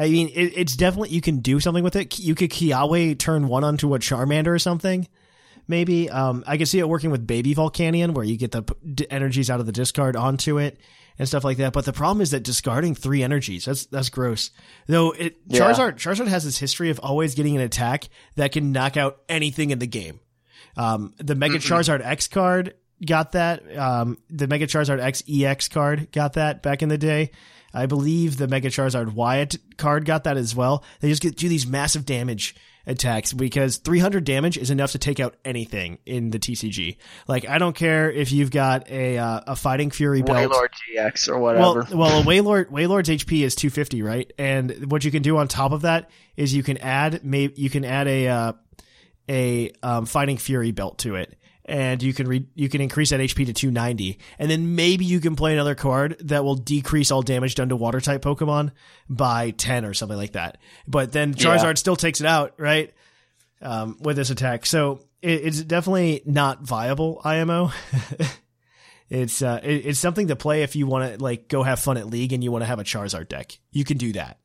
I 0.00 0.08
mean, 0.08 0.28
it, 0.28 0.54
it's 0.56 0.76
definitely 0.76 1.10
you 1.10 1.20
can 1.20 1.40
do 1.40 1.60
something 1.60 1.84
with 1.84 1.94
it. 1.94 2.18
You 2.18 2.34
could 2.34 2.50
Kiawe 2.50 3.18
turn 3.18 3.48
one 3.48 3.64
onto 3.64 3.94
a 3.94 3.98
Charmander 3.98 4.48
or 4.48 4.58
something. 4.58 5.06
Maybe 5.68 6.08
um, 6.08 6.42
I 6.46 6.56
could 6.56 6.68
see 6.68 6.78
it 6.78 6.88
working 6.88 7.10
with 7.10 7.26
Baby 7.26 7.54
Volcanion, 7.54 8.14
where 8.14 8.24
you 8.24 8.36
get 8.38 8.50
the 8.50 8.62
p- 8.62 9.06
energies 9.10 9.50
out 9.50 9.60
of 9.60 9.66
the 9.66 9.72
discard 9.72 10.16
onto 10.16 10.58
it 10.58 10.78
and 11.18 11.28
stuff 11.28 11.44
like 11.44 11.58
that. 11.58 11.74
But 11.74 11.84
the 11.84 11.92
problem 11.92 12.22
is 12.22 12.30
that 12.30 12.42
discarding 12.42 12.94
three 12.94 13.22
energies 13.22 13.66
that's 13.66 13.84
that's 13.86 14.08
gross. 14.08 14.50
Though 14.86 15.12
it 15.12 15.36
Yeah. 15.46 15.60
Charizard 15.60 15.96
Charizard 15.96 16.28
has 16.28 16.44
this 16.44 16.58
history 16.58 16.88
of 16.88 16.98
always 17.00 17.34
getting 17.34 17.54
an 17.56 17.62
attack 17.62 18.08
that 18.36 18.52
can 18.52 18.72
knock 18.72 18.96
out 18.96 19.18
anything 19.28 19.70
in 19.70 19.78
the 19.78 19.86
game. 19.86 20.18
Um, 20.78 21.12
the 21.18 21.34
Mega 21.34 21.58
Charizard 21.58 22.04
X 22.04 22.26
card 22.26 22.74
got 23.04 23.32
that. 23.32 23.76
Um, 23.76 24.16
the 24.30 24.46
Mega 24.46 24.66
Charizard 24.66 24.98
X 24.98 25.22
EX 25.28 25.68
card 25.68 26.10
got 26.10 26.32
that 26.32 26.62
back 26.62 26.82
in 26.82 26.88
the 26.88 26.98
day. 26.98 27.32
I 27.72 27.86
believe 27.86 28.36
the 28.36 28.48
Mega 28.48 28.68
Charizard 28.68 29.12
Wyatt 29.12 29.56
card 29.76 30.04
got 30.04 30.24
that 30.24 30.36
as 30.36 30.54
well. 30.54 30.84
They 31.00 31.08
just 31.08 31.22
get 31.22 31.36
do 31.36 31.48
these 31.48 31.66
massive 31.66 32.04
damage 32.04 32.54
attacks 32.86 33.32
because 33.32 33.76
300 33.78 34.24
damage 34.24 34.56
is 34.56 34.70
enough 34.70 34.92
to 34.92 34.98
take 34.98 35.20
out 35.20 35.36
anything 35.44 35.98
in 36.06 36.30
the 36.30 36.38
TCG. 36.38 36.96
Like 37.28 37.48
I 37.48 37.58
don't 37.58 37.76
care 37.76 38.10
if 38.10 38.32
you've 38.32 38.50
got 38.50 38.90
a 38.90 39.18
uh, 39.18 39.40
a 39.48 39.56
Fighting 39.56 39.90
Fury 39.90 40.22
belt. 40.22 40.50
Wailord 40.50 40.70
GX 40.96 41.28
or 41.28 41.38
whatever. 41.38 41.86
Well, 41.90 41.98
well, 41.98 42.20
a 42.20 42.24
Wailord 42.24 42.70
Wailord's 42.70 43.08
HP 43.08 43.42
is 43.42 43.54
250, 43.54 44.02
right? 44.02 44.32
And 44.38 44.90
what 44.90 45.04
you 45.04 45.10
can 45.10 45.22
do 45.22 45.38
on 45.38 45.48
top 45.48 45.72
of 45.72 45.82
that 45.82 46.10
is 46.36 46.54
you 46.54 46.62
can 46.62 46.78
add 46.78 47.24
maybe 47.24 47.54
you 47.56 47.70
can 47.70 47.84
add 47.84 48.08
a 48.08 48.28
uh, 48.28 48.52
a 49.28 49.70
um, 49.82 50.06
Fighting 50.06 50.38
Fury 50.38 50.72
belt 50.72 50.98
to 50.98 51.14
it, 51.14 51.36
and 51.64 52.02
you 52.02 52.12
can 52.12 52.26
re- 52.28 52.48
you 52.54 52.68
can 52.68 52.80
increase 52.80 53.10
that 53.10 53.20
HP 53.20 53.46
to 53.46 53.52
290, 53.52 54.18
and 54.38 54.50
then 54.50 54.74
maybe 54.74 55.04
you 55.04 55.20
can 55.20 55.36
play 55.36 55.52
another 55.52 55.74
card 55.74 56.16
that 56.20 56.44
will 56.44 56.56
decrease 56.56 57.10
all 57.10 57.22
damage 57.22 57.54
done 57.54 57.68
to 57.68 57.76
Water 57.76 58.00
type 58.00 58.22
Pokemon 58.22 58.72
by 59.08 59.50
10 59.50 59.84
or 59.84 59.94
something 59.94 60.18
like 60.18 60.32
that. 60.32 60.58
But 60.88 61.12
then 61.12 61.34
Charizard 61.34 61.64
Yeah. 61.64 61.74
still 61.74 61.96
takes 61.96 62.20
it 62.20 62.26
out, 62.26 62.54
right? 62.58 62.92
Um, 63.62 63.98
with 64.00 64.16
this 64.16 64.30
attack, 64.30 64.64
so 64.66 65.00
it, 65.22 65.44
it's 65.44 65.62
definitely 65.62 66.22
not 66.24 66.62
viable 66.62 67.20
IMO. 67.24 67.72
It's 69.12 69.42
uh, 69.42 69.58
it, 69.64 69.86
it's 69.86 69.98
something 69.98 70.28
to 70.28 70.36
play 70.36 70.62
if 70.62 70.76
you 70.76 70.86
want 70.86 71.12
to 71.18 71.20
like 71.20 71.48
go 71.48 71.64
have 71.64 71.80
fun 71.80 71.96
at 71.96 72.06
League 72.06 72.32
and 72.32 72.44
you 72.44 72.52
want 72.52 72.62
to 72.62 72.66
have 72.66 72.78
a 72.78 72.84
Charizard 72.84 73.26
deck. 73.28 73.58
You 73.72 73.84
can 73.84 73.98
do 73.98 74.12
that. 74.12 74.38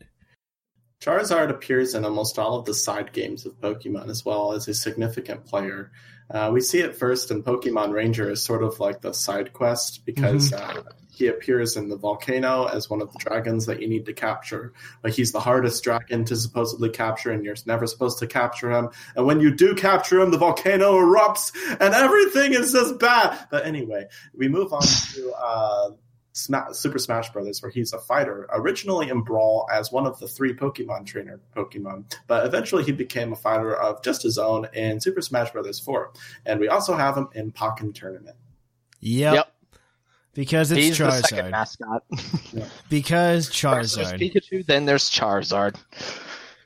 Charizard 1.02 1.52
appears 1.52 1.94
in 1.94 2.04
almost 2.04 2.40
all 2.40 2.58
of 2.58 2.66
the 2.66 2.74
side 2.74 3.14
games 3.14 3.46
of 3.46 3.54
Pokemon 3.62 4.10
as 4.10 4.26
well 4.26 4.54
as 4.54 4.68
a 4.68 4.74
significant 4.74 5.46
player. 5.46 5.92
Uh, 6.30 6.50
we 6.52 6.62
see 6.62 6.80
it 6.80 6.96
first 6.96 7.32
in 7.32 7.44
Pokemon 7.44 7.92
Ranger 7.94 8.30
as 8.30 8.42
sort 8.42 8.64
of 8.64 8.80
like 8.80 9.02
the 9.02 9.14
side 9.14 9.54
quest 9.54 10.06
because 10.06 10.52
uh, 10.54 10.82
he 11.16 11.28
appears 11.28 11.78
in 11.78 11.88
the 11.88 11.96
volcano 11.96 12.66
as 12.66 12.90
one 12.90 13.02
of 13.02 13.12
the 13.12 13.20
dragons 13.20 13.68
that 13.68 13.82
you 13.82 13.88
need 13.88 14.06
to 14.08 14.14
capture. 14.14 14.74
But 15.02 15.14
he's 15.14 15.32
the 15.32 15.40
hardest 15.40 15.84
dragon 15.84 16.26
to 16.26 16.36
supposedly 16.36 16.90
capture, 16.90 17.32
and 17.32 17.46
you're 17.46 17.56
never 17.66 17.88
supposed 17.88 18.20
to 18.20 18.28
capture 18.28 18.72
him. 18.72 18.90
And 19.16 19.26
when 19.26 19.40
you 19.40 19.56
do 19.56 19.76
capture 19.76 20.20
him, 20.20 20.32
the 20.32 20.38
volcano 20.38 20.94
erupts 20.94 21.52
and 21.80 21.94
everything 21.94 22.54
is 22.54 22.74
just 22.74 23.00
bad. 23.00 23.48
But 23.50 23.66
anyway, 23.66 24.08
we 24.34 24.48
move 24.48 24.74
on 24.74 24.82
to 24.82 25.34
uh, 25.38 25.90
Sma- 26.38 26.74
Super 26.74 27.00
Smash 27.00 27.32
Brothers, 27.32 27.62
where 27.62 27.72
he's 27.72 27.94
a 27.94 27.98
fighter, 27.98 28.46
originally 28.52 29.10
in 29.10 29.22
Brawl 29.22 29.68
as 29.72 29.90
one 29.90 30.06
of 30.06 30.20
the 30.20 30.28
three 30.28 30.54
Pokemon 30.54 31.06
trainer 31.06 31.40
Pokemon, 31.56 32.14
but 32.28 32.46
eventually 32.46 32.84
he 32.84 32.92
became 32.92 33.32
a 33.32 33.38
fighter 33.38 33.74
of 33.74 34.04
just 34.04 34.22
his 34.22 34.38
own 34.38 34.68
in 34.74 35.00
Super 35.00 35.22
Smash 35.22 35.52
Brothers 35.52 35.80
4. 35.80 36.12
And 36.46 36.60
we 36.60 36.68
also 36.68 36.94
have 36.96 37.16
him 37.16 37.30
in 37.34 37.54
Pokken 37.54 37.96
Tournament. 37.96 38.36
Yep. 39.00 39.34
Yep. 39.36 39.52
Because 40.34 40.72
it's 40.72 40.82
He's 40.82 40.98
the 40.98 41.10
second 41.22 41.46
Charizard. 41.46 41.52
mascot. 41.52 42.04
Because 42.90 43.48
First 43.48 43.96
there's 43.96 44.12
Charizard. 44.12 44.20
Pikachu, 44.20 44.66
then 44.66 44.84
there's 44.86 45.10
Charizard. 45.10 45.76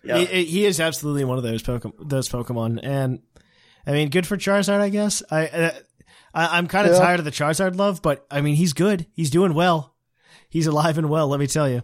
Yeah. 0.04 0.18
He, 0.18 0.46
he 0.46 0.66
is 0.66 0.80
absolutely 0.80 1.26
one 1.26 1.38
of 1.38 1.44
those 1.44 1.62
Pokemon. 1.62 2.10
Those 2.10 2.28
Pokemon, 2.28 2.80
and 2.82 3.22
I 3.86 3.92
mean, 3.92 4.10
good 4.10 4.26
for 4.26 4.36
Charizard, 4.38 4.80
I 4.80 4.90
guess. 4.90 5.22
I, 5.30 5.48
uh, 5.48 5.72
I 6.34 6.58
I'm 6.58 6.68
kind 6.68 6.88
of 6.88 6.94
Yeah. 6.94 7.00
tired 7.00 7.20
of 7.20 7.26
the 7.26 7.32
Charizard 7.32 7.76
love, 7.76 8.02
but 8.02 8.26
I 8.32 8.42
mean, 8.42 8.56
he's 8.56 8.74
good. 8.74 9.06
He's 9.14 9.30
doing 9.30 9.54
well. 9.54 9.96
He's 10.50 10.68
alive 10.68 10.98
and 10.98 11.10
well. 11.10 11.28
Let 11.28 11.40
me 11.40 11.48
tell 11.48 11.70
you. 11.70 11.84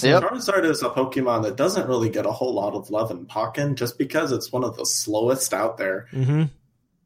Yep. 0.00 0.22
Charizard 0.22 0.64
is 0.64 0.82
a 0.82 0.88
Pokemon 0.88 1.42
that 1.42 1.56
doesn't 1.56 1.86
really 1.86 2.08
get 2.08 2.24
a 2.24 2.32
whole 2.32 2.54
lot 2.54 2.72
of 2.74 2.88
love 2.90 3.10
in 3.10 3.26
Pokken 3.26 3.74
just 3.74 3.98
because 3.98 4.32
it's 4.32 4.50
one 4.50 4.64
of 4.64 4.76
the 4.76 4.86
slowest 4.86 5.52
out 5.52 5.76
there. 5.76 6.06
hmm 6.10 6.44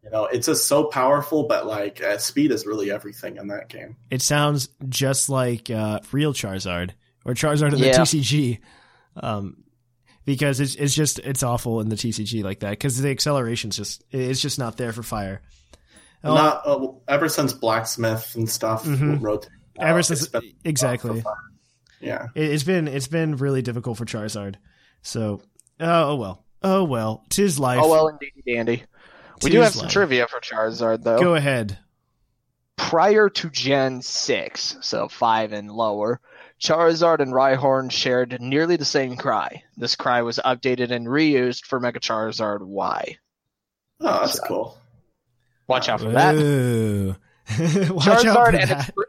You 0.04 0.10
know, 0.12 0.26
it's 0.26 0.46
just 0.46 0.68
so 0.68 0.84
powerful, 0.84 1.48
but 1.48 1.66
like 1.66 2.00
uh, 2.02 2.18
speed 2.18 2.52
is 2.52 2.64
really 2.64 2.92
everything 2.92 3.38
in 3.38 3.48
that 3.48 3.68
game. 3.68 3.96
It 4.10 4.22
sounds 4.22 4.68
just 4.88 5.28
like 5.28 5.68
uh, 5.68 5.98
real 6.12 6.32
Charizard 6.32 6.90
or 7.24 7.34
Charizard 7.34 7.72
in 7.72 7.80
the 7.80 7.88
TCG, 8.02 8.60
um, 9.16 9.64
because 10.24 10.60
it's 10.60 10.76
it's 10.76 10.94
just 10.94 11.18
it's 11.18 11.42
awful 11.42 11.80
in 11.80 11.88
the 11.88 11.96
TCG 11.96 12.44
like 12.44 12.60
that 12.60 12.70
because 12.70 13.00
the 13.02 13.10
acceleration's 13.10 13.76
just 13.76 14.04
it's 14.12 14.40
just 14.40 14.60
not 14.60 14.76
there 14.76 14.92
for 14.92 15.02
fire. 15.02 15.42
Oh, 16.26 16.34
Not 16.34 16.62
uh, 16.66 16.88
ever 17.08 17.28
since 17.28 17.52
Blacksmith 17.52 18.34
and 18.34 18.48
stuff 18.48 18.84
Mhm. 18.84 19.20
rotated. 19.22 19.52
Ever 19.78 20.02
since- 20.02 20.22
it's 20.22 20.30
been 20.30 20.52
exactly. 20.64 21.22
Yeah. 22.00 22.28
it, 22.34 22.50
it's 22.50 22.62
been 22.64 22.88
it's 22.88 23.08
been 23.08 23.36
really 23.36 23.62
difficult 23.62 23.98
for 23.98 24.04
Charizard. 24.04 24.56
So 25.02 25.40
oh, 25.80 26.10
oh 26.12 26.14
well, 26.16 26.44
oh 26.62 26.84
well, 26.84 27.24
tis 27.30 27.58
life. 27.58 27.80
Oh 27.82 27.90
well, 27.90 28.08
indeed, 28.08 28.32
dandy. 28.46 28.82
We 29.42 29.50
do 29.50 29.60
have 29.60 29.74
some 29.74 29.88
trivia 29.88 30.26
for 30.28 30.40
Charizard, 30.40 31.02
though. 31.02 31.18
Go 31.18 31.34
ahead. 31.34 31.78
Prior 32.76 33.28
to 33.28 33.50
Gen 33.50 34.00
6, 34.02 34.76
so 34.80 35.08
5 35.08 35.52
and 35.52 35.70
lower, 35.70 36.20
Charizard 36.60 37.20
and 37.20 37.32
Rhyhorn 37.32 37.90
shared 37.90 38.38
nearly 38.40 38.76
the 38.76 38.84
same 38.84 39.16
cry. 39.16 39.62
This 39.76 39.96
cry 39.96 40.22
was 40.22 40.38
updated 40.44 40.90
and 40.90 41.06
reused 41.06 41.64
for 41.66 41.80
Mega 41.80 42.00
Charizard 42.00 42.62
Y. 42.62 43.18
Oh, 44.00 44.20
that's 44.20 44.40
cool. 44.40 44.78
Watch 45.68 45.88
out 45.88 46.00
for 46.00 46.10
that. 46.10 46.34
Ooh. 46.34 47.16
Watch 47.58 48.06
out 48.08 48.24
Charizard 48.24 48.34
for 48.34 48.48
and, 48.48 48.56
its, 48.58 48.68
that. 48.70 48.94
pre- 48.94 49.04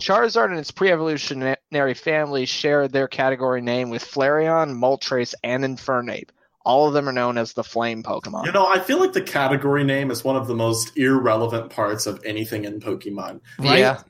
Charizard 0.00 0.50
and 0.50 0.58
its 0.58 0.70
pre-evolutionary 0.70 1.94
family 1.94 2.46
share 2.46 2.88
their 2.88 3.08
category 3.08 3.60
name 3.62 3.90
with 3.90 4.04
Flareon, 4.04 4.76
Moltres, 4.76 5.34
and 5.42 5.64
Infernape. 5.64 6.30
All 6.64 6.88
of 6.88 6.94
them 6.94 7.08
are 7.08 7.12
known 7.12 7.38
as 7.38 7.52
the 7.52 7.62
Flame 7.62 8.02
Pokemon. 8.02 8.44
You 8.46 8.52
know, 8.52 8.66
I 8.66 8.80
feel 8.80 8.98
like 8.98 9.12
the 9.12 9.22
category 9.22 9.84
name 9.84 10.10
is 10.10 10.24
one 10.24 10.34
of 10.36 10.48
the 10.48 10.54
most 10.54 10.96
irrelevant 10.96 11.70
parts 11.70 12.06
of 12.06 12.20
anything 12.24 12.64
in 12.64 12.80
Pokemon. 12.80 13.40
Right? 13.58 13.78
Yeah. 13.78 14.00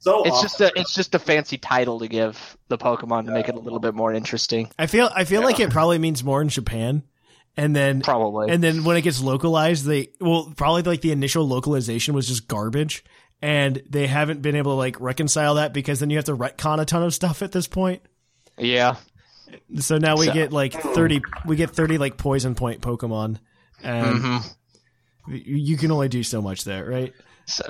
So 0.00 0.24
It's 0.24 0.34
often. 0.34 0.42
just 0.48 0.60
a 0.60 0.72
it's 0.74 0.94
just 0.96 1.14
a 1.14 1.20
fancy 1.20 1.58
title 1.58 2.00
to 2.00 2.08
give 2.08 2.56
the 2.66 2.76
Pokemon 2.76 3.26
to 3.26 3.30
make 3.30 3.48
it 3.48 3.54
a 3.54 3.58
little 3.60 3.78
bit 3.78 3.94
more 3.94 4.12
interesting. 4.12 4.68
I 4.76 4.88
feel 4.88 5.08
I 5.14 5.22
feel 5.24 5.42
like 5.42 5.60
it 5.60 5.70
probably 5.70 5.98
means 5.98 6.24
more 6.24 6.42
in 6.42 6.48
Japan, 6.48 7.04
and 7.56 7.74
then 7.76 8.00
Probably. 8.02 8.50
and 8.50 8.62
then 8.62 8.84
when 8.84 8.96
it 8.96 9.02
gets 9.02 9.20
localized, 9.20 9.84
they 9.84 10.08
well 10.20 10.52
probably 10.56 10.82
like 10.82 11.00
the 11.00 11.12
initial 11.12 11.46
localization 11.46 12.14
was 12.14 12.26
just 12.28 12.48
garbage, 12.48 13.04
and 13.40 13.82
they 13.88 14.06
haven't 14.06 14.42
been 14.42 14.56
able 14.56 14.72
to 14.72 14.76
like 14.76 15.00
reconcile 15.00 15.54
that 15.56 15.72
because 15.72 16.00
then 16.00 16.10
you 16.10 16.16
have 16.16 16.24
to 16.26 16.36
retcon 16.36 16.80
a 16.80 16.84
ton 16.84 17.02
of 17.02 17.14
stuff 17.14 17.42
at 17.42 17.52
this 17.52 17.66
point. 17.66 18.02
yeah. 18.58 18.96
So 19.80 19.98
now 19.98 20.16
we 20.16 20.26
So- 20.26 20.32
get 20.32 20.52
like 20.52 20.72
thirty, 20.72 21.20
we 21.44 21.56
get 21.56 21.70
thirty 21.70 21.98
like 21.98 22.16
poison 22.16 22.54
point 22.54 22.80
Pokemon, 22.80 23.38
and 23.82 24.18
hmm 24.18 24.36
you, 25.28 25.56
you 25.56 25.76
can 25.76 25.90
only 25.92 26.08
do 26.08 26.22
so 26.22 26.40
much 26.42 26.64
there, 26.64 26.84
right? 26.84 27.12
So, 27.46 27.64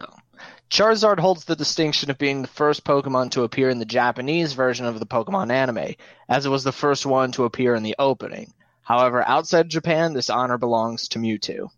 Charizard 0.71 1.19
holds 1.19 1.45
the 1.45 1.57
distinction 1.57 2.11
of 2.11 2.17
being 2.19 2.41
the 2.43 2.49
first 2.49 2.83
Pokemon 2.85 3.33
to 3.33 3.43
appear 3.43 3.69
in 3.69 3.79
the 3.79 3.85
Japanese 3.85 4.55
version 4.55 4.87
of 4.87 4.99
the 4.99 5.07
Pokemon 5.07 5.51
anime, 5.53 5.95
as 6.31 6.47
it 6.47 6.49
was 6.51 6.65
the 6.65 6.73
first 6.73 7.05
one 7.05 7.33
to 7.33 7.45
appear 7.45 7.75
in 7.75 7.83
the 7.83 7.95
opening. 7.99 8.55
However, 8.83 9.23
outside 9.27 9.69
Japan, 9.69 10.13
this 10.13 10.29
honor 10.31 10.59
belongs 10.59 11.09
to 11.09 11.19
Mewtwo. 11.19 11.71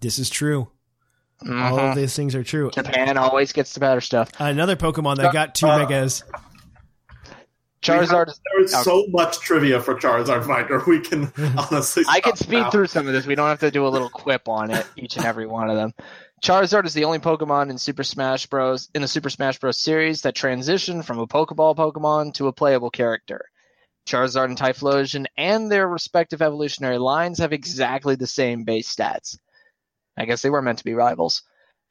This 0.00 0.18
is 0.18 0.30
true. 0.30 0.68
All 1.42 1.48
Mhm. 1.48 1.90
of 1.90 1.96
these 1.96 2.16
things 2.16 2.34
are 2.34 2.42
true. 2.42 2.70
Japan 2.70 3.16
always 3.16 3.52
gets 3.52 3.72
the 3.74 3.80
better 3.80 4.00
stuff. 4.00 4.30
Another 4.40 4.74
Pokemon 4.76 5.16
that 5.18 5.32
got 5.32 5.54
two 5.54 5.68
Uh, 5.68 5.78
megas. 5.78 6.24
Charizard 7.80 8.28
is 8.28 8.40
There 8.52 8.64
is 8.64 8.72
so 8.84 9.06
much 9.10 9.38
trivia 9.38 9.80
for 9.80 9.94
Charizard 9.94 10.44
Finder. 10.46 10.82
We 10.86 10.98
can 11.00 11.32
honestly. 11.70 12.04
I 12.08 12.20
can 12.20 12.34
speed 12.34 12.62
now. 12.62 12.70
through 12.70 12.88
some 12.88 13.06
of 13.06 13.12
this. 13.12 13.24
We 13.24 13.36
don't 13.36 13.46
have 13.48 13.60
to 13.60 13.70
do 13.70 13.86
a 13.86 13.88
little 13.88 14.08
quip 14.10 14.48
on 14.48 14.70
it, 14.72 14.84
each 14.96 15.16
and 15.16 15.24
every 15.24 15.46
one 15.46 15.70
of 15.70 15.76
them. 15.76 15.94
Charizard 16.42 16.86
is 16.86 16.94
the 16.94 17.04
only 17.04 17.18
Pokemon 17.20 17.70
in 17.70 17.78
Super 17.78 18.02
Smash 18.02 18.46
Bros. 18.46 18.88
in 18.94 19.02
the 19.02 19.08
Super 19.08 19.30
Smash 19.30 19.58
Bros. 19.60 19.78
series 19.78 20.22
that 20.22 20.34
transitioned 20.34 21.04
from 21.04 21.18
a 21.20 21.26
Pokeball 21.28 21.76
Pokemon 21.76 22.34
to 22.34 22.48
a 22.48 22.52
playable 22.52 22.90
character. 22.90 23.48
Charizard 24.08 24.46
and 24.46 24.58
Typhlosion 24.58 25.26
and 25.36 25.70
their 25.70 25.86
respective 25.86 26.40
evolutionary 26.40 26.98
lines 26.98 27.38
have 27.38 27.52
exactly 27.52 28.16
the 28.16 28.26
same 28.26 28.64
base 28.64 28.94
stats. 28.94 29.38
I 30.16 30.24
guess 30.24 30.42
they 30.42 30.50
were 30.50 30.62
meant 30.62 30.78
to 30.78 30.84
be 30.84 30.94
rivals. 30.94 31.42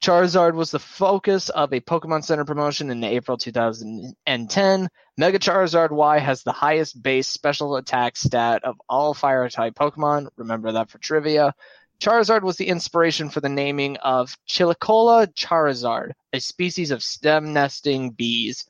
Charizard 0.04 0.54
was 0.54 0.72
the 0.72 0.80
focus 0.80 1.50
of 1.50 1.74
a 1.74 1.80
Pokemon 1.80 2.24
Center 2.24 2.46
promotion 2.46 2.92
in 2.92 3.04
April 3.04 3.38
2010. 3.38 4.90
Mega 5.18 5.40
Charizard 5.40 5.92
Y 5.92 6.20
has 6.20 6.44
the 6.44 6.52
highest 6.52 7.02
base 7.02 7.28
special 7.28 7.78
attack 7.78 8.16
stat 8.16 8.64
of 8.64 8.76
all 8.90 9.14
fire 9.14 9.50
type 9.50 9.74
Pokemon. 9.76 10.28
Remember 10.38 10.72
that 10.72 10.90
for 10.90 11.00
trivia. 11.00 11.54
Charizard 12.00 12.44
was 12.44 12.58
the 12.58 12.68
inspiration 12.68 13.30
for 13.30 13.42
the 13.42 13.50
naming 13.50 13.98
of 13.98 14.38
Chilicola 14.48 15.34
Charizard, 15.34 16.12
a 16.32 16.40
species 16.40 16.92
of 16.92 17.02
stem 17.02 17.54
nesting 17.54 18.12
bees. 18.12 18.66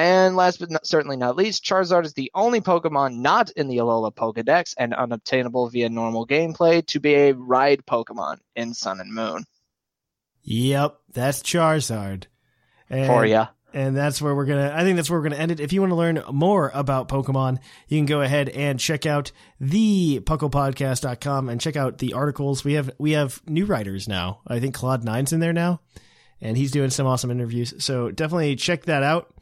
And 0.00 0.34
last 0.34 0.60
but 0.60 0.70
not, 0.70 0.86
certainly 0.86 1.18
not 1.18 1.36
least, 1.36 1.62
Charizard 1.62 2.06
is 2.06 2.14
the 2.14 2.30
only 2.34 2.62
Pokemon 2.62 3.16
not 3.16 3.50
in 3.50 3.68
the 3.68 3.76
Alola 3.76 4.10
Pokedex 4.10 4.72
and 4.78 4.94
unobtainable 4.94 5.68
via 5.68 5.90
normal 5.90 6.26
gameplay 6.26 6.86
to 6.86 7.00
be 7.00 7.14
a 7.14 7.32
ride 7.34 7.84
Pokemon 7.84 8.38
in 8.56 8.72
Sun 8.72 9.00
and 9.00 9.12
Moon. 9.12 9.44
Yep, 10.42 10.96
that's 11.12 11.42
Charizard. 11.42 12.24
And, 12.88 13.08
For 13.08 13.26
ya. 13.26 13.48
And 13.74 13.94
that's 13.94 14.22
where 14.22 14.34
we're 14.34 14.46
gonna. 14.46 14.72
I 14.74 14.84
think 14.84 14.96
that's 14.96 15.10
where 15.10 15.20
we're 15.20 15.28
gonna 15.28 15.36
end 15.36 15.52
it. 15.52 15.60
If 15.60 15.74
you 15.74 15.82
want 15.82 15.90
to 15.90 15.96
learn 15.96 16.24
more 16.32 16.70
about 16.72 17.10
Pokemon, 17.10 17.58
you 17.86 17.98
can 17.98 18.06
go 18.06 18.22
ahead 18.22 18.48
and 18.48 18.80
check 18.80 19.04
out 19.04 19.32
the 19.60 20.20
pucklepodcast.com 20.20 21.50
and 21.50 21.60
check 21.60 21.76
out 21.76 21.98
the 21.98 22.14
articles. 22.14 22.64
We 22.64 22.72
have 22.72 22.90
we 22.98 23.10
have 23.12 23.42
new 23.46 23.66
writers 23.66 24.08
now. 24.08 24.40
I 24.46 24.60
think 24.60 24.74
Claude 24.74 25.04
Nine's 25.04 25.34
in 25.34 25.40
there 25.40 25.52
now, 25.52 25.82
and 26.40 26.56
he's 26.56 26.70
doing 26.70 26.88
some 26.88 27.06
awesome 27.06 27.30
interviews. 27.30 27.74
So 27.84 28.10
definitely 28.10 28.56
check 28.56 28.86
that 28.86 29.02
out. 29.02 29.34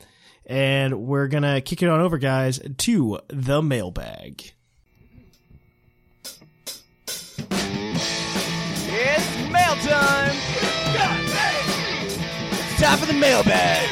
And 0.49 1.03
we're 1.03 1.29
gonna 1.29 1.61
kick 1.61 1.83
it 1.83 1.91
on 1.91 2.01
over, 2.01 2.17
guys, 2.17 2.59
to 2.79 3.21
the 3.29 3.61
mailbag. 3.61 4.55
It's 8.91 9.37
mail 9.53 9.77
time! 9.85 10.33
It's 12.51 12.81
time 12.81 12.99
for 12.99 13.05
the 13.05 13.13
mailbag! 13.13 13.87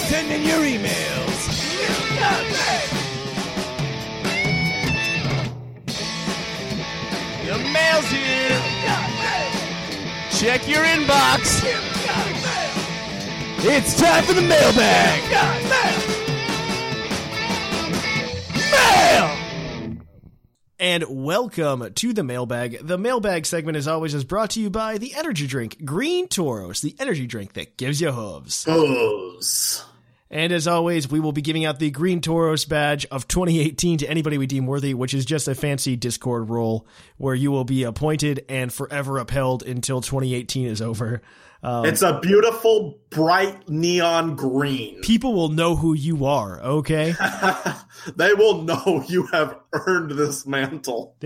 Send 0.00 0.30
in 0.30 0.42
your 0.44 0.58
emails! 0.58 1.08
The 7.46 7.58
mail's 7.72 8.10
here! 8.10 8.60
Check 10.32 10.68
your 10.68 10.84
inbox! 10.84 12.67
It's 13.60 14.00
time 14.00 14.22
for 14.22 14.34
the 14.34 14.40
mailbag! 14.40 15.32
Mail! 18.70 19.96
And 20.78 21.04
welcome 21.08 21.92
to 21.92 22.12
the 22.12 22.22
mailbag. 22.22 22.86
The 22.86 22.96
mailbag 22.96 23.46
segment, 23.46 23.76
as 23.76 23.88
always, 23.88 24.14
is 24.14 24.22
brought 24.22 24.50
to 24.50 24.60
you 24.60 24.70
by 24.70 24.98
the 24.98 25.12
energy 25.16 25.48
drink 25.48 25.84
Green 25.84 26.28
Tauros, 26.28 26.82
the 26.82 26.94
energy 27.00 27.26
drink 27.26 27.54
that 27.54 27.76
gives 27.76 28.00
you 28.00 28.12
hooves. 28.12 28.62
Hose. 28.62 29.84
And 30.30 30.52
as 30.52 30.68
always, 30.68 31.10
we 31.10 31.18
will 31.18 31.32
be 31.32 31.42
giving 31.42 31.64
out 31.64 31.80
the 31.80 31.90
Green 31.90 32.20
Tauros 32.20 32.68
badge 32.68 33.06
of 33.06 33.26
2018 33.26 33.98
to 33.98 34.06
anybody 34.08 34.38
we 34.38 34.46
deem 34.46 34.66
worthy, 34.66 34.94
which 34.94 35.14
is 35.14 35.24
just 35.24 35.48
a 35.48 35.56
fancy 35.56 35.96
Discord 35.96 36.48
role 36.48 36.86
where 37.16 37.34
you 37.34 37.50
will 37.50 37.64
be 37.64 37.82
appointed 37.82 38.44
and 38.48 38.72
forever 38.72 39.18
upheld 39.18 39.64
until 39.64 40.00
2018 40.00 40.68
is 40.68 40.80
over. 40.80 41.22
Um, 41.62 41.84
It's 41.86 42.02
a 42.02 42.20
beautiful, 42.20 42.98
bright 43.10 43.68
neon 43.68 44.36
green. 44.36 45.00
people 45.00 45.34
will 45.34 45.48
know 45.48 45.74
who 45.74 45.92
you 45.94 46.24
are, 46.24 46.60
okay? 46.62 47.14
they 48.16 48.32
will 48.34 48.62
know 48.62 49.04
you 49.08 49.26
have 49.32 49.56
earned 49.72 50.12
this 50.12 50.46
mantle. 50.46 51.16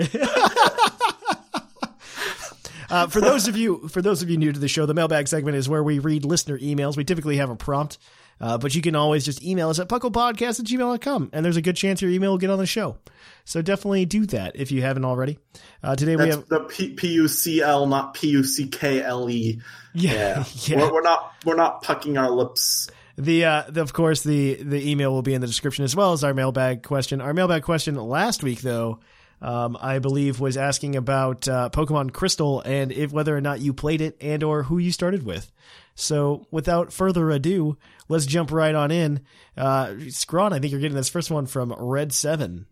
Uh, 2.91 3.07
for 3.07 3.23
those 3.23 3.49
of 3.49 3.57
you, 3.57 3.89
for 3.89 4.03
those 4.03 4.23
of 4.23 4.29
you 4.29 4.37
new 4.37 4.53
to 4.53 4.61
the 4.61 4.69
show, 4.69 4.85
the 4.85 4.93
mailbag 4.93 5.27
segment 5.27 5.57
is 5.57 5.67
where 5.67 5.83
we 5.83 5.99
read 5.99 6.27
listener 6.27 6.59
emails. 6.59 6.95
We 6.95 7.05
typically 7.05 7.39
have 7.39 7.49
a 7.49 7.57
prompt, 7.57 7.97
uh, 8.43 8.59
but 8.59 8.75
you 8.75 8.83
can 8.83 8.97
always 8.97 9.25
just 9.25 9.43
email 9.43 9.71
us 9.71 9.79
at 9.79 9.89
pucklepodcast 9.89 10.59
at 10.61 10.67
gmail.com, 10.67 11.31
and 11.33 11.45
there's 11.45 11.57
a 11.57 11.63
good 11.63 11.77
chance 11.77 12.03
your 12.03 12.11
email 12.11 12.33
will 12.33 12.39
get 12.39 12.51
on 12.51 12.59
the 12.59 12.67
show. 12.67 12.99
So 13.45 13.63
definitely 13.63 14.05
do 14.05 14.27
that 14.27 14.57
if 14.57 14.73
you 14.73 14.83
haven't 14.83 15.05
already. 15.05 15.39
Uh, 15.83 15.95
today 15.95 16.17
we 16.17 16.29
have, 16.29 16.49
the 16.49 16.61
P- 16.61 16.91
P-U-C-L, 16.95 17.87
not 17.87 18.15
P-U-C-K-L-E. 18.15 19.61
yeah, 19.95 20.45
yeah. 20.55 20.77
We're, 20.77 20.93
we're 20.93 21.03
not 21.03 21.33
we're 21.45 21.57
not 21.57 21.83
pucking 21.83 22.19
our 22.19 22.31
lips. 22.31 22.91
The, 23.17 23.45
uh, 23.45 23.63
the 23.69 23.81
of 23.83 23.93
course 23.93 24.23
the 24.23 24.55
the 24.55 24.91
email 24.91 25.13
will 25.13 25.23
be 25.23 25.35
in 25.35 25.41
the 25.41 25.47
description 25.47 25.85
as 25.85 25.95
well 25.95 26.13
as 26.13 26.25
our 26.25 26.35
mailbag 26.35 26.83
question. 26.83 27.21
Our 27.21 27.35
mailbag 27.35 27.63
question 27.63 27.95
last 27.95 28.43
week 28.43 28.63
though, 28.63 28.99
um, 29.43 29.77
I 29.81 29.99
believe 29.99 30.41
was 30.41 30.57
asking 30.57 30.97
about 30.97 31.49
uh, 31.49 31.69
Pokemon 31.71 32.13
Crystal 32.13 32.61
and 32.61 32.93
if 32.93 33.13
whether 33.13 33.37
or 33.37 33.41
not 33.41 33.61
you 33.61 33.75
played 33.75 34.01
it 34.01 34.17
and 34.21 34.43
or 34.43 34.63
who 34.63 34.79
you 34.79 34.93
started 34.93 35.25
with. 35.25 35.51
So 35.95 36.47
without 36.51 36.93
further 36.93 37.31
ado, 37.31 37.77
let's 38.09 38.25
jump 38.25 38.53
right 38.53 38.75
on 38.75 38.91
in. 38.91 39.21
Uh, 39.57 39.95
Scrawn, 40.09 40.53
I 40.53 40.59
think 40.59 40.71
you're 40.71 40.81
getting 40.81 40.97
this 40.97 41.09
first 41.09 41.31
one 41.31 41.47
from 41.47 41.75
Red 41.77 42.13
Seven. 42.13 42.67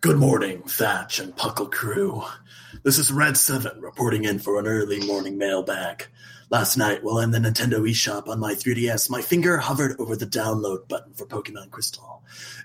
Good 0.00 0.18
morning, 0.18 0.62
Thatch 0.62 1.18
and 1.18 1.34
Puckle 1.34 1.72
crew. 1.72 2.22
This 2.84 2.98
is 2.98 3.10
Red 3.10 3.36
Seven 3.36 3.80
reporting 3.80 4.24
in 4.24 4.38
for 4.38 4.60
an 4.60 4.66
early 4.66 5.04
morning 5.04 5.38
mailbag. 5.38 6.06
Last 6.50 6.76
night, 6.76 7.02
while 7.02 7.18
in 7.18 7.30
the 7.30 7.38
Nintendo 7.38 7.80
eShop 7.80 8.28
on 8.28 8.38
my 8.38 8.54
3DS, 8.54 9.10
my 9.10 9.22
finger 9.22 9.58
hovered 9.58 9.96
over 9.98 10.14
the 10.14 10.26
download 10.26 10.88
button 10.88 11.14
for 11.14 11.26
Pokemon 11.26 11.70
Crystal. 11.70 12.17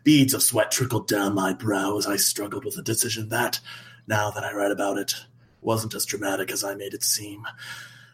Beads 0.03 0.33
of 0.33 0.43
sweat 0.43 0.71
trickled 0.71 1.07
down 1.07 1.35
my 1.35 1.53
brow 1.53 1.97
as 1.97 2.07
I 2.07 2.15
struggled 2.15 2.65
with 2.65 2.77
a 2.77 2.83
decision 2.83 3.29
that, 3.29 3.59
now 4.07 4.31
that 4.31 4.43
I 4.43 4.53
read 4.53 4.71
about 4.71 4.97
it, 4.97 5.13
wasn't 5.61 5.95
as 5.95 6.05
dramatic 6.05 6.51
as 6.51 6.63
I 6.63 6.75
made 6.75 6.93
it 6.93 7.03
seem. 7.03 7.45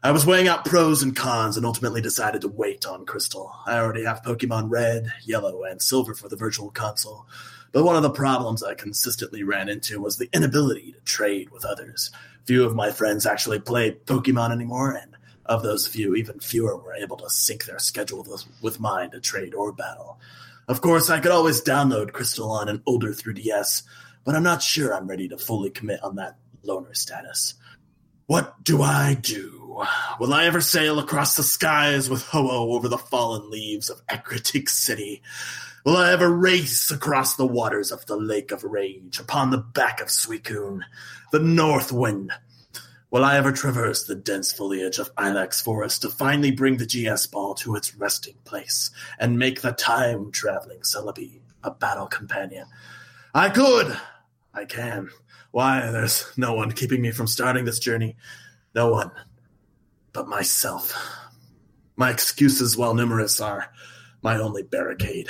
I 0.02 0.12
was 0.12 0.26
weighing 0.26 0.48
out 0.48 0.64
pros 0.64 1.04
and 1.04 1.14
cons 1.16 1.58
and 1.58 1.66
ultimately 1.66 2.00
decided 2.00 2.42
to 2.42 2.48
wait 2.48 2.86
on 2.86 3.06
Crystal. 3.06 3.54
I 3.66 3.78
already 3.78 4.06
have 4.06 4.22
Pokemon 4.22 4.70
Red, 4.70 5.12
Yellow, 5.26 5.64
and 5.64 5.82
Silver 5.82 6.14
for 6.14 6.30
the 6.30 6.38
Virtual 6.38 6.72
Console. 6.72 7.28
But 7.72 7.84
one 7.84 7.98
of 7.98 8.04
the 8.04 8.10
problems 8.10 8.64
I 8.64 8.76
consistently 8.76 9.44
ran 9.44 9.68
into 9.68 10.00
was 10.00 10.18
the 10.18 10.30
inability 10.34 10.94
to 10.94 11.02
trade 11.02 11.50
with 11.50 11.66
others. 11.66 12.12
Few 12.46 12.64
of 12.64 12.76
my 12.76 12.92
friends 12.92 13.26
actually 13.26 13.60
play 13.60 13.92
Pokemon 13.92 14.52
anymore, 14.52 14.94
and 14.94 15.18
of 15.46 15.64
those 15.64 15.86
few, 15.86 16.16
even 16.16 16.40
fewer 16.40 16.78
were 16.78 16.94
able 16.94 17.18
to 17.18 17.30
sync 17.30 17.66
their 17.66 17.80
schedule 17.80 18.26
with 18.62 18.80
mine 18.80 19.12
to 19.12 19.20
trade 19.20 19.54
or 19.54 19.74
battle. 19.74 20.20
Of 20.70 20.82
course, 20.82 21.10
I 21.10 21.20
could 21.20 21.32
always 21.32 21.64
download 21.64 22.14
Crystal 22.14 22.52
on 22.52 22.70
an 22.70 22.84
older 22.86 23.10
3DS, 23.10 23.82
but 24.24 24.36
I'm 24.36 24.44
not 24.44 24.62
sure 24.62 24.94
I'm 24.94 25.08
ready 25.08 25.28
to 25.30 25.38
fully 25.40 25.72
commit 25.72 26.04
on 26.04 26.18
that 26.18 26.38
loner 26.62 26.94
status. 26.94 27.56
What 28.28 28.64
do 28.64 28.84
I 28.84 29.18
do? 29.20 29.84
Will 30.20 30.32
I 30.32 30.46
ever 30.46 30.62
sail 30.62 31.00
across 31.00 31.36
the 31.36 31.42
skies 31.42 32.08
with 32.08 32.22
Ho-Oh 32.22 32.74
over 32.74 32.88
the 32.88 33.00
fallen 33.00 33.50
leaves 33.50 33.90
of 33.90 34.06
Ecruteak 34.06 34.70
City? 34.70 35.24
Will 35.86 35.98
I 35.98 36.12
ever 36.12 36.30
race 36.30 36.92
across 36.92 37.36
the 37.36 37.48
waters 37.48 37.92
of 37.92 38.06
the 38.06 38.18
Lake 38.18 38.52
of 38.52 38.64
Rage 38.64 39.20
upon 39.20 39.50
the 39.50 39.58
back 39.58 40.00
of 40.00 40.10
Suicune, 40.10 40.82
the 41.32 41.40
North 41.40 41.92
Wind? 41.92 42.32
Will 43.12 43.26
I 43.26 43.38
ever 43.38 43.52
traverse 43.52 44.04
the 44.04 44.14
dense 44.14 44.54
foliage 44.54 45.00
of 45.00 45.14
Ilex 45.16 45.64
Forest 45.64 46.04
to 46.04 46.10
finally 46.10 46.52
bring 46.52 46.78
the 46.78 46.86
GS 46.86 47.26
ball 47.26 47.56
to 47.56 47.76
its 47.76 47.96
resting 47.96 48.36
place 48.46 48.92
and 49.18 49.40
make 49.40 49.62
the 49.62 49.72
time 49.72 50.32
traveling 50.32 50.82
Celebi 50.82 51.40
a 51.64 51.72
battle 51.72 52.06
companion? 52.06 52.68
I 53.34 53.50
could! 53.50 53.98
I 54.54 54.66
can. 54.66 55.10
Why, 55.52 55.90
there's 55.90 56.32
no 56.38 56.54
one 56.54 56.72
keeping 56.72 57.02
me 57.02 57.12
from 57.12 57.26
starting 57.26 57.66
this 57.66 57.80
journey. 57.80 58.16
No 58.76 58.92
one 58.92 59.12
but 60.14 60.28
myself. 60.28 60.94
My 61.96 62.12
excuses, 62.12 62.78
while 62.78 62.94
numerous, 62.94 63.42
are 63.42 63.72
my 64.22 64.38
only 64.38 64.64
barricade. 64.64 65.30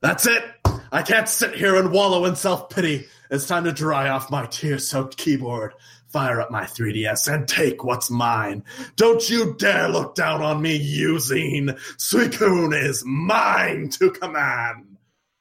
That's 0.00 0.26
it! 0.26 0.42
I 0.90 1.02
can't 1.02 1.28
sit 1.28 1.54
here 1.54 1.76
and 1.76 1.92
wallow 1.92 2.24
in 2.24 2.36
self 2.36 2.70
pity. 2.70 3.08
It's 3.30 3.46
time 3.46 3.64
to 3.64 3.72
dry 3.72 4.08
off 4.08 4.30
my 4.30 4.46
tear 4.46 4.78
soaked 4.78 5.16
keyboard, 5.16 5.74
fire 6.14 6.40
up 6.40 6.48
my 6.48 6.62
3DS, 6.62 7.26
and 7.26 7.48
take 7.48 7.82
what's 7.82 8.08
mine. 8.08 8.62
Don't 8.94 9.28
you 9.28 9.56
dare 9.58 9.88
look 9.88 10.14
down 10.14 10.42
on 10.42 10.62
me, 10.62 10.78
Eusine! 10.78 11.76
Suicune 11.98 12.72
is 12.72 13.02
mine 13.04 13.88
to 13.88 14.12
command! 14.12 14.96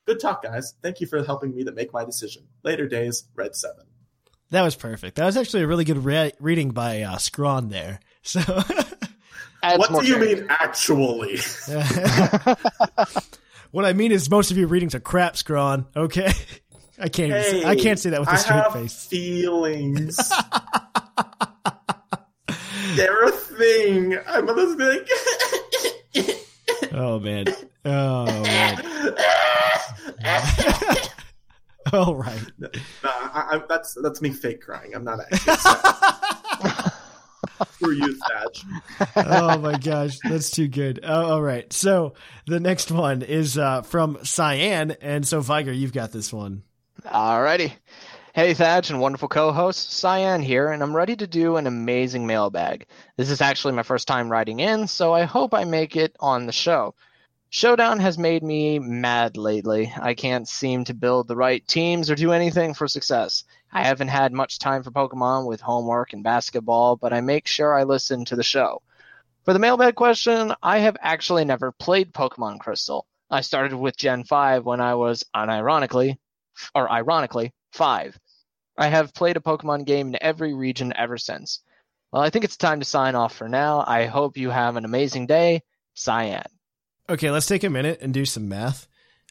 Good 0.07 0.19
talk, 0.19 0.41
guys. 0.41 0.73
Thank 0.81 0.99
you 0.99 1.05
for 1.05 1.23
helping 1.23 1.53
me 1.53 1.63
to 1.63 1.71
make 1.71 1.93
my 1.93 2.03
decision. 2.03 2.47
Later 2.63 2.87
days, 2.87 3.25
Red 3.35 3.55
7. 3.55 3.85
That 4.49 4.63
was 4.63 4.75
perfect. 4.75 5.17
That 5.17 5.25
was 5.25 5.37
actually 5.37 5.61
a 5.61 5.67
really 5.67 5.85
good 5.85 6.03
re- 6.03 6.33
reading 6.39 6.71
by 6.71 7.03
uh, 7.03 7.17
Scrawn 7.17 7.69
there. 7.69 7.99
So, 8.23 8.39
what 8.41 10.01
do 10.01 10.07
you 10.07 10.15
character. 10.15 10.37
mean, 10.37 10.47
actually? 10.49 11.37
what 13.69 13.85
I 13.85 13.93
mean 13.93 14.11
is 14.11 14.27
most 14.27 14.49
of 14.49 14.57
your 14.57 14.69
readings 14.69 14.95
are 14.95 14.99
crap, 14.99 15.37
Scrawn. 15.37 15.85
Okay, 15.95 16.33
I 16.99 17.09
can't. 17.09 17.31
even 17.31 17.43
say, 17.43 17.65
I 17.65 17.75
can't 17.75 17.99
say 17.99 18.11
that 18.11 18.19
with 18.19 18.29
a 18.29 18.37
straight 18.37 18.55
have 18.63 18.73
face. 18.73 19.05
feelings. 19.07 20.15
They're 22.95 23.23
a 23.23 23.31
thing. 23.31 24.17
I'm 24.27 24.45
gonna 24.45 24.75
be 24.75 24.83
like, 24.83 25.09
Oh 26.93 27.19
man. 27.19 27.45
Oh 27.85 28.25
man. 28.25 28.83
All 31.93 32.15
right. 32.15 32.39
Nah, 32.59 32.69
I, 33.03 33.55
I, 33.55 33.61
that's 33.67 33.97
that's 34.01 34.21
me 34.21 34.29
fake 34.31 34.61
crying. 34.61 34.93
I'm 34.95 35.03
not 35.03 35.19
actually. 35.19 35.55
Screw 37.71 37.93
you, 37.93 38.15
Thatch. 38.29 38.63
oh 39.15 39.57
my 39.57 39.77
gosh, 39.77 40.17
that's 40.23 40.49
too 40.51 40.67
good. 40.67 40.99
Oh, 41.03 41.33
all 41.33 41.41
right. 41.41 41.71
So 41.73 42.13
the 42.47 42.59
next 42.59 42.91
one 42.91 43.21
is 43.21 43.57
uh, 43.57 43.81
from 43.83 44.17
Cyan, 44.23 44.91
and 45.01 45.27
so 45.27 45.41
Viger, 45.41 45.71
you've 45.73 45.93
got 45.93 46.11
this 46.11 46.31
one. 46.33 46.63
Alrighty. 47.05 47.73
Hey 48.33 48.53
Thatch 48.53 48.89
and 48.89 48.99
wonderful 48.99 49.27
co-host 49.27 49.91
Cyan 49.91 50.41
here, 50.41 50.69
and 50.71 50.81
I'm 50.81 50.95
ready 50.95 51.17
to 51.17 51.27
do 51.27 51.57
an 51.57 51.67
amazing 51.67 52.25
mailbag. 52.25 52.87
This 53.17 53.29
is 53.29 53.41
actually 53.41 53.73
my 53.73 53.83
first 53.83 54.07
time 54.07 54.31
writing 54.31 54.61
in, 54.61 54.87
so 54.87 55.13
I 55.13 55.23
hope 55.23 55.53
I 55.53 55.65
make 55.65 55.97
it 55.97 56.15
on 56.21 56.45
the 56.45 56.53
show. 56.53 56.95
Showdown 57.49 57.99
has 57.99 58.17
made 58.17 58.41
me 58.41 58.79
mad 58.79 59.35
lately. 59.35 59.93
I 60.01 60.13
can't 60.13 60.47
seem 60.47 60.85
to 60.85 60.93
build 60.93 61.27
the 61.27 61.35
right 61.35 61.67
teams 61.67 62.09
or 62.09 62.15
do 62.15 62.31
anything 62.31 62.73
for 62.73 62.87
success. 62.87 63.43
I 63.73 63.83
haven't 63.83 64.07
had 64.07 64.31
much 64.31 64.57
time 64.57 64.81
for 64.81 64.91
Pokemon 64.91 65.45
with 65.45 65.59
homework 65.59 66.13
and 66.13 66.23
basketball, 66.23 66.95
but 66.95 67.11
I 67.11 67.19
make 67.19 67.47
sure 67.47 67.77
I 67.77 67.83
listen 67.83 68.23
to 68.25 68.37
the 68.37 68.43
show. 68.43 68.81
For 69.43 69.51
the 69.51 69.59
mailbag 69.59 69.95
question, 69.95 70.53
I 70.63 70.79
have 70.79 70.95
actually 71.01 71.43
never 71.43 71.73
played 71.73 72.13
Pokemon 72.13 72.61
Crystal. 72.61 73.05
I 73.29 73.41
started 73.41 73.75
with 73.75 73.97
Gen 73.97 74.23
5 74.23 74.63
when 74.63 74.79
I 74.79 74.95
was, 74.95 75.25
unironically, 75.35 76.17
or 76.75 76.91
ironically, 76.91 77.53
5. 77.73 78.17
I 78.77 78.87
have 78.87 79.13
played 79.13 79.37
a 79.37 79.41
Pokemon 79.41 79.85
game 79.85 80.09
in 80.09 80.17
every 80.21 80.53
region 80.53 80.93
ever 80.95 81.17
since. 81.17 81.61
Well, 82.11 82.21
I 82.21 82.29
think 82.29 82.45
it's 82.45 82.57
time 82.57 82.79
to 82.79 82.85
sign 82.85 83.15
off 83.15 83.35
for 83.35 83.49
now. 83.49 83.83
I 83.85 84.05
hope 84.05 84.37
you 84.37 84.49
have 84.49 84.75
an 84.75 84.85
amazing 84.85 85.27
day. 85.27 85.61
Cyan. 85.95 86.45
Okay, 87.09 87.31
let's 87.31 87.45
take 87.45 87.63
a 87.63 87.69
minute 87.69 87.99
and 88.01 88.13
do 88.13 88.25
some 88.25 88.47
math. 88.47 88.87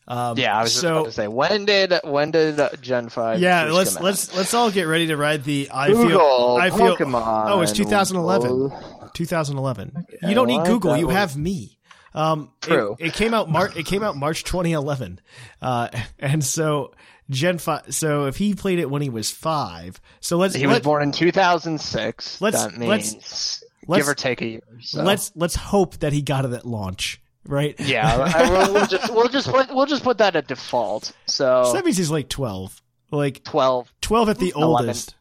Um, 0.07 0.37
Yeah, 0.37 0.57
I 0.57 0.63
was 0.63 0.71
just 0.73 0.81
so 0.81 0.95
about 0.97 1.05
to 1.07 1.13
say 1.13 1.29
when 1.29 1.65
did 1.65 1.95
when 2.03 2.33
did 2.33 2.59
uh, 2.59 2.71
Gen 2.81 3.09
5 3.09 3.41
yeah, 3.41 3.65
let's 3.71 4.01
let's 4.01 4.35
let's 4.37 4.53
all 4.53 4.71
get 4.71 4.85
ready 4.85 5.07
to 5.07 5.17
ride 5.17 5.45
the 5.45 5.71
I 5.73 5.89
Google 5.89 6.09
feel 6.09 6.57
I 6.61 6.71
feel 6.71 6.97
Pokemon. 6.97 7.51
Oh, 7.51 7.61
it's 7.61 7.71
2011. 7.73 8.73
2011. 9.15 10.07
you 10.23 10.35
don't 10.35 10.49
need 10.49 10.65
Google. 10.65 10.97
You 10.97 11.07
was- 11.07 11.17
have 11.17 11.37
me. 11.37 11.79
Um, 12.15 12.51
it- 12.63 12.67
True. 12.67 12.97
It, 12.99 13.15
came 13.15 13.35
out 13.35 13.51
March. 13.51 13.77
It 13.77 13.87
came 13.87 14.03
out 14.03 14.17
March 14.17 14.45
2011. 14.45 15.21
Uh, 15.61 15.89
and 16.19 16.45
so 16.45 16.93
Gen 17.31 17.59
five. 17.59 17.95
So 17.95 18.27
if 18.27 18.37
he 18.37 18.55
played 18.55 18.79
it 18.79 18.91
when 18.91 19.03
he 19.03 19.09
was 19.11 19.31
five, 19.31 20.01
so 20.21 20.37
let's 20.37 20.55
He 20.55 20.67
was 20.67 20.81
born 20.81 21.03
in 21.03 21.13
2006. 21.13 22.41
Let's- 22.41 22.63
that 22.65 22.79
let's- 22.79 23.13
means 23.13 23.65
let's- 23.89 24.01
give 24.01 24.09
or 24.09 24.15
take 24.15 24.43
a 24.43 24.47
year. 24.47 24.61
So. 24.81 25.03
let's 25.03 25.33
let's 25.35 25.55
hope 25.57 25.99
that 25.99 26.13
he 26.13 26.23
got 26.23 26.45
it 26.45 26.53
at 26.53 26.65
launch, 26.67 27.21
right? 27.47 27.75
yeah, 27.81 28.31
I, 28.35 28.51
we'll, 28.51 28.75
we'll 28.75 28.87
just 28.87 29.11
we'll 29.15 29.29
just 29.29 29.49
put 29.49 29.75
we'll 29.75 29.87
just 29.87 30.05
put 30.05 30.19
that 30.19 30.37
at 30.37 30.47
default. 30.49 31.13
So 31.27 31.65
So 31.65 31.73
that 31.73 31.85
means 31.85 31.97
he's 31.97 32.11
like 32.11 32.29
12, 32.29 32.81
like 33.11 33.43
12, 33.45 33.93
12 34.01 34.29
at 34.29 34.39
the 34.39 34.53
11. 34.55 34.63
oldest. 34.65 35.15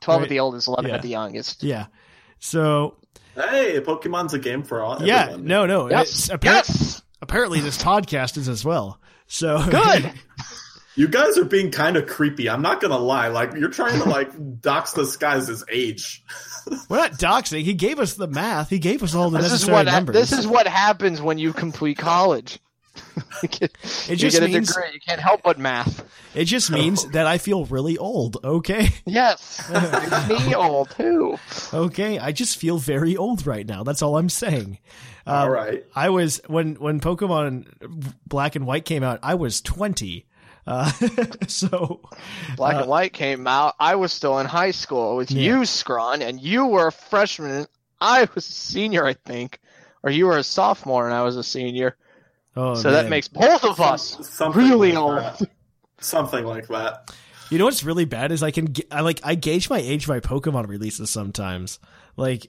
12 0.00 0.18
Right. 0.20 0.24
at 0.24 0.28
the 0.28 0.40
oldest, 0.40 0.68
11 0.68 0.88
Yeah. 0.90 0.94
at 0.96 1.02
the 1.02 1.08
youngest. 1.08 1.62
Yeah. 1.62 1.86
So 2.38 2.96
Hey, 3.34 3.80
Pokemon's 3.80 4.34
a 4.34 4.38
game 4.38 4.62
for 4.62 4.82
all. 4.82 5.02
yeah, 5.02 5.22
everyone. 5.24 5.44
no, 5.46 5.66
no. 5.66 5.90
Yes, 5.90 6.10
It's 6.10 6.28
appar- 6.28 6.44
yes, 6.44 7.02
Apparently, 7.20 7.60
this 7.60 7.78
podcast 7.78 8.36
is 8.36 8.48
as 8.48 8.64
well. 8.64 9.00
So 9.26 9.62
good. 9.70 10.12
You 10.96 11.08
guys 11.08 11.36
are 11.38 11.44
being 11.44 11.72
kind 11.72 11.96
of 11.96 12.06
creepy. 12.06 12.48
I'm 12.48 12.62
not 12.62 12.80
gonna 12.80 12.96
lie. 12.98 13.26
Like 13.26 13.54
you're 13.54 13.68
trying 13.68 14.00
to 14.00 14.08
like 14.08 14.30
dox 14.60 14.92
this 14.92 15.16
guy's 15.16 15.48
his 15.48 15.64
age. 15.68 16.22
We're 16.88 16.98
not 16.98 17.14
doxing. 17.14 17.62
He 17.64 17.74
gave 17.74 17.98
us 17.98 18.14
the 18.14 18.28
math. 18.28 18.70
He 18.70 18.78
gave 18.78 19.02
us 19.02 19.12
all 19.12 19.28
the 19.28 19.38
This 19.40 19.50
is 19.50 19.66
what 19.68 19.86
numbers. 19.86 20.14
this 20.14 20.30
is 20.30 20.46
what 20.46 20.68
happens 20.68 21.20
when 21.20 21.36
you 21.38 21.52
complete 21.52 21.98
college. 21.98 22.60
you 23.42 23.48
It 23.62 23.70
you 24.08 24.16
just 24.16 24.38
get 24.38 24.48
a 24.48 24.52
means- 24.52 24.68
degree. 24.68 24.90
You 24.92 25.00
can't 25.00 25.20
help 25.20 25.42
but 25.42 25.58
math. 25.58 26.04
It 26.34 26.44
just 26.46 26.70
means 26.70 27.04
that 27.12 27.26
I 27.26 27.38
feel 27.38 27.64
really 27.66 27.96
old. 27.98 28.38
Okay. 28.44 28.88
Yes, 29.06 29.62
me 30.28 30.54
old 30.56 30.90
too. 30.90 31.36
Okay. 31.72 32.18
I 32.18 32.32
just 32.32 32.56
feel 32.58 32.78
very 32.78 33.16
old 33.16 33.46
right 33.46 33.66
now. 33.66 33.82
That's 33.84 34.02
all 34.02 34.16
I'm 34.16 34.28
saying. 34.28 34.78
Um, 35.26 35.34
all 35.36 35.50
right. 35.50 35.84
I 35.94 36.10
was 36.10 36.40
when 36.48 36.74
when 36.76 37.00
Pokemon 37.00 37.66
Black 38.26 38.56
and 38.56 38.66
White 38.66 38.84
came 38.84 39.02
out. 39.02 39.20
I 39.22 39.34
was 39.34 39.60
20. 39.60 40.26
Uh, 40.66 40.90
so 41.46 42.00
Black 42.56 42.76
Uh, 42.76 42.78
and 42.80 42.88
White 42.88 43.12
came 43.12 43.46
out. 43.46 43.74
I 43.78 43.94
was 43.96 44.12
still 44.12 44.38
in 44.38 44.46
high 44.46 44.70
school 44.72 45.16
with 45.16 45.30
Yeah. 45.30 45.58
you, 45.58 45.64
Scrawn, 45.66 46.22
and 46.22 46.40
you 46.40 46.66
were 46.66 46.86
a 46.88 46.92
freshman. 46.92 47.66
I 48.00 48.26
was 48.34 48.48
a 48.48 48.52
senior, 48.52 49.04
I 49.06 49.12
think, 49.14 49.60
or 50.02 50.10
you 50.10 50.26
were 50.26 50.38
a 50.38 50.42
sophomore 50.42 51.04
and 51.06 51.14
I 51.14 51.22
was 51.22 51.36
a 51.36 51.44
senior. 51.44 51.96
Oh, 52.56 52.74
so 52.74 52.90
that 52.90 53.08
makes 53.08 53.28
both 53.28 53.64
of 53.64 53.80
us 53.80 54.16
Something 54.28 54.62
really 54.62 54.92
like 54.92 55.02
old. 55.02 55.18
that. 55.18 55.50
Something 56.00 56.44
like 56.44 56.68
that. 56.68 57.12
You 57.50 57.58
know 57.58 57.66
what's 57.66 57.84
really 57.84 58.04
bad 58.04 58.32
is 58.32 58.42
I 58.42 58.50
can 58.50 58.74
I 58.90 59.00
like 59.00 59.20
I 59.22 59.34
gauge 59.34 59.68
my 59.70 59.78
age 59.78 60.06
by 60.06 60.20
Pokemon 60.20 60.68
releases 60.68 61.10
sometimes. 61.10 61.78
Like 62.16 62.48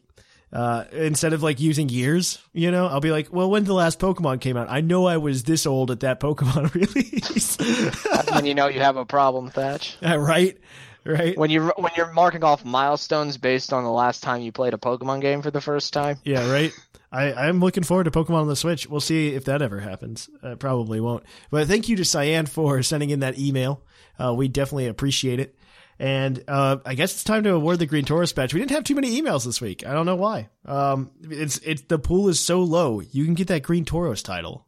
uh 0.54 0.86
instead 0.92 1.34
of 1.34 1.44
like 1.44 1.60
using 1.60 1.90
years, 1.90 2.40
you 2.54 2.72
know, 2.72 2.88
I'll 2.88 3.02
be 3.02 3.12
like, 3.12 3.32
"Well, 3.32 3.50
when 3.50 3.66
the 3.66 3.74
last 3.74 4.00
Pokemon 4.00 4.42
came 4.42 4.58
out, 4.58 4.68
I 4.70 4.82
know 4.82 5.06
I 5.06 5.18
was 5.18 5.44
this 5.44 5.66
old 5.66 5.92
at 5.92 6.00
that 6.02 6.20
Pokemon 6.20 6.74
release." 6.74 7.56
That's 7.58 8.32
when 8.32 8.46
you 8.46 8.56
know 8.56 8.68
you 8.68 8.80
have 8.80 8.98
a 8.98 9.06
problem, 9.06 9.50
Thatch. 9.50 9.98
Yeah, 10.02 10.16
right? 10.20 10.58
Right? 11.04 11.38
When 11.38 11.50
you 11.52 11.72
when 11.78 11.92
you're 11.98 12.12
marking 12.14 12.44
off 12.44 12.66
milestones 12.66 13.38
based 13.38 13.74
on 13.74 13.84
the 13.84 13.92
last 13.92 14.24
time 14.24 14.42
you 14.42 14.52
played 14.52 14.74
a 14.74 14.78
Pokemon 14.78 15.22
game 15.22 15.42
for 15.42 15.52
the 15.52 15.62
first 15.62 15.94
time. 15.94 16.18
Yeah, 16.24 16.50
right. 16.50 16.72
I, 17.16 17.48
I'm 17.48 17.60
looking 17.60 17.84
forward 17.84 18.06
to 18.06 18.12
Pokemon 18.12 18.42
on 18.42 18.48
the 18.48 18.56
Switch. 18.56 18.88
We'll 18.88 19.00
see 19.00 19.30
if 19.30 19.46
that 19.46 19.62
ever 19.62 19.80
happens. 19.80 20.30
Uh, 20.44 20.56
probably 20.56 21.00
won't. 21.00 21.24
But 21.50 21.68
thank 21.68 21.88
you 21.90 21.96
to 21.98 22.06
Cyan 22.06 22.46
for 22.46 22.82
sending 22.84 23.10
in 23.10 23.22
that 23.22 23.38
email. 23.40 23.82
Uh, 24.20 24.34
we 24.34 24.48
definitely 24.48 24.88
appreciate 24.88 25.40
it. 25.40 25.56
And 25.98 26.44
uh, 26.48 26.78
I 26.86 26.94
guess 26.96 27.14
it's 27.14 27.24
time 27.24 27.44
to 27.44 27.54
award 27.54 27.80
the 27.80 27.86
Green 27.86 28.04
Tauros 28.04 28.36
badge. 28.36 28.54
We 28.54 28.60
didn't 28.60 28.72
have 28.72 28.84
too 28.84 28.96
many 28.96 29.22
emails 29.22 29.46
this 29.46 29.62
week. 29.62 29.86
I 29.88 29.94
don't 29.94 30.06
know 30.06 30.18
why. 30.18 30.50
Um, 30.66 31.10
it's 31.22 31.58
it's 31.60 31.84
the 31.84 31.98
pool 31.98 32.28
is 32.28 32.38
so 32.40 32.60
low. 32.64 33.00
You 33.00 33.24
can 33.24 33.34
get 33.34 33.48
that 33.48 33.64
Green 33.64 33.86
Tauros 33.86 34.22
title. 34.22 34.66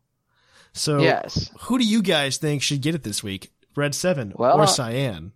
So 0.71 0.99
Yes. 0.99 1.49
who 1.61 1.79
do 1.79 1.83
you 1.85 2.01
guys 2.01 2.37
think 2.37 2.61
should 2.61 2.81
get 2.81 2.95
it 2.95 3.03
this 3.03 3.21
week? 3.23 3.51
Red 3.75 3.93
Seven 3.93 4.31
Well, 4.37 4.57
or 4.57 4.63
uh, 4.63 4.67
Cyan? 4.67 5.33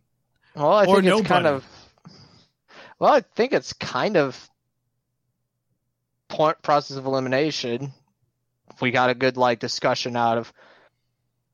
Well, 0.56 0.72
I 0.72 0.86
Or 0.86 1.02
think 1.02 1.08
it's 1.20 1.28
kind 1.28 1.48
of. 1.48 1.66
Well, 3.00 3.14
I 3.14 3.22
think 3.22 3.52
it's 3.52 3.74
kind 3.74 4.16
of 4.18 4.50
process 6.32 6.98
of 6.98 7.06
elimination. 7.06 7.94
We 8.80 8.92
got 8.92 9.10
a 9.10 9.16
good 9.16 9.38
like 9.38 9.60
discussion 9.60 10.16
out 10.16 10.38
of 10.38 10.52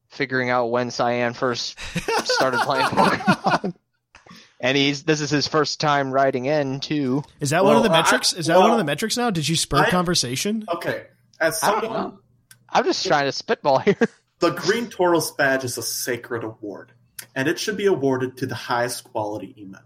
figuring 0.09 0.49
out 0.49 0.71
when 0.71 0.91
Cyan 0.91 1.33
first 1.33 1.77
started 2.25 2.59
playing 2.61 2.85
Pokemon. 2.87 3.75
And 4.59 4.75
he's 4.75 5.03
this 5.03 5.21
is 5.21 5.29
his 5.29 5.47
first 5.47 5.79
time 5.79 6.11
writing 6.11 6.45
in 6.45 6.79
too. 6.79 7.23
Is 7.39 7.51
that 7.51 7.63
one 7.63 7.75
of 7.75 7.83
the 7.83 7.89
well, 7.89 7.99
I- 7.99 8.01
metrics? 8.01 8.33
Is 8.33 8.47
that 8.47 8.57
one 8.57 8.71
of 8.71 8.77
the 8.77 8.83
metrics 8.83 9.15
now? 9.15 9.29
Did 9.29 9.47
you 9.47 9.55
spur 9.55 9.77
I- 9.77 9.89
conversation? 9.89 10.65
Okay. 10.67 11.05
As 11.39 11.59
someone, 11.59 12.17
I'm 12.67 12.83
just 12.83 13.05
trying 13.05 13.25
to 13.25 13.31
spitball 13.31 13.77
here. 13.79 13.99
the 14.39 14.49
Green 14.49 14.87
Tauros 14.87 15.37
badge 15.37 15.63
is 15.63 15.77
a 15.77 15.83
sacred 15.83 16.43
award, 16.43 16.91
and 17.35 17.47
it 17.47 17.59
should 17.59 17.77
be 17.77 17.85
awarded 17.85 18.37
to 18.37 18.47
the 18.47 18.55
highest 18.55 19.03
quality 19.03 19.53
email. 19.59 19.81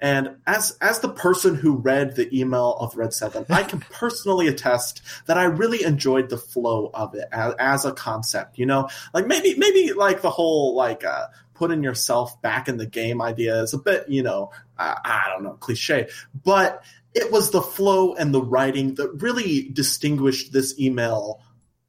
And 0.00 0.36
as 0.46 0.76
as 0.80 1.00
the 1.00 1.08
person 1.08 1.54
who 1.54 1.76
read 1.76 2.16
the 2.16 2.34
email 2.38 2.76
of 2.80 2.96
Red 2.96 3.12
Seven, 3.12 3.46
I 3.48 3.62
can 3.62 3.80
personally 3.90 4.48
attest 4.48 5.02
that 5.26 5.38
I 5.38 5.44
really 5.44 5.84
enjoyed 5.84 6.28
the 6.28 6.38
flow 6.38 6.90
of 6.94 7.14
it 7.14 7.28
as, 7.32 7.54
as 7.58 7.84
a 7.84 7.92
concept. 7.92 8.58
You 8.58 8.66
know, 8.66 8.88
like 9.12 9.26
maybe 9.26 9.54
maybe 9.56 9.92
like 9.92 10.20
the 10.20 10.30
whole 10.30 10.74
like 10.74 11.04
uh, 11.04 11.26
putting 11.54 11.82
yourself 11.82 12.40
back 12.42 12.68
in 12.68 12.76
the 12.76 12.86
game 12.86 13.22
idea 13.22 13.62
is 13.62 13.72
a 13.74 13.78
bit 13.78 14.08
you 14.08 14.22
know 14.22 14.50
uh, 14.78 14.94
I 15.04 15.30
don't 15.32 15.44
know 15.44 15.54
cliche, 15.54 16.08
but 16.44 16.82
it 17.14 17.30
was 17.30 17.50
the 17.50 17.62
flow 17.62 18.14
and 18.14 18.34
the 18.34 18.42
writing 18.42 18.96
that 18.96 19.22
really 19.22 19.70
distinguished 19.72 20.52
this 20.52 20.78
email 20.78 21.40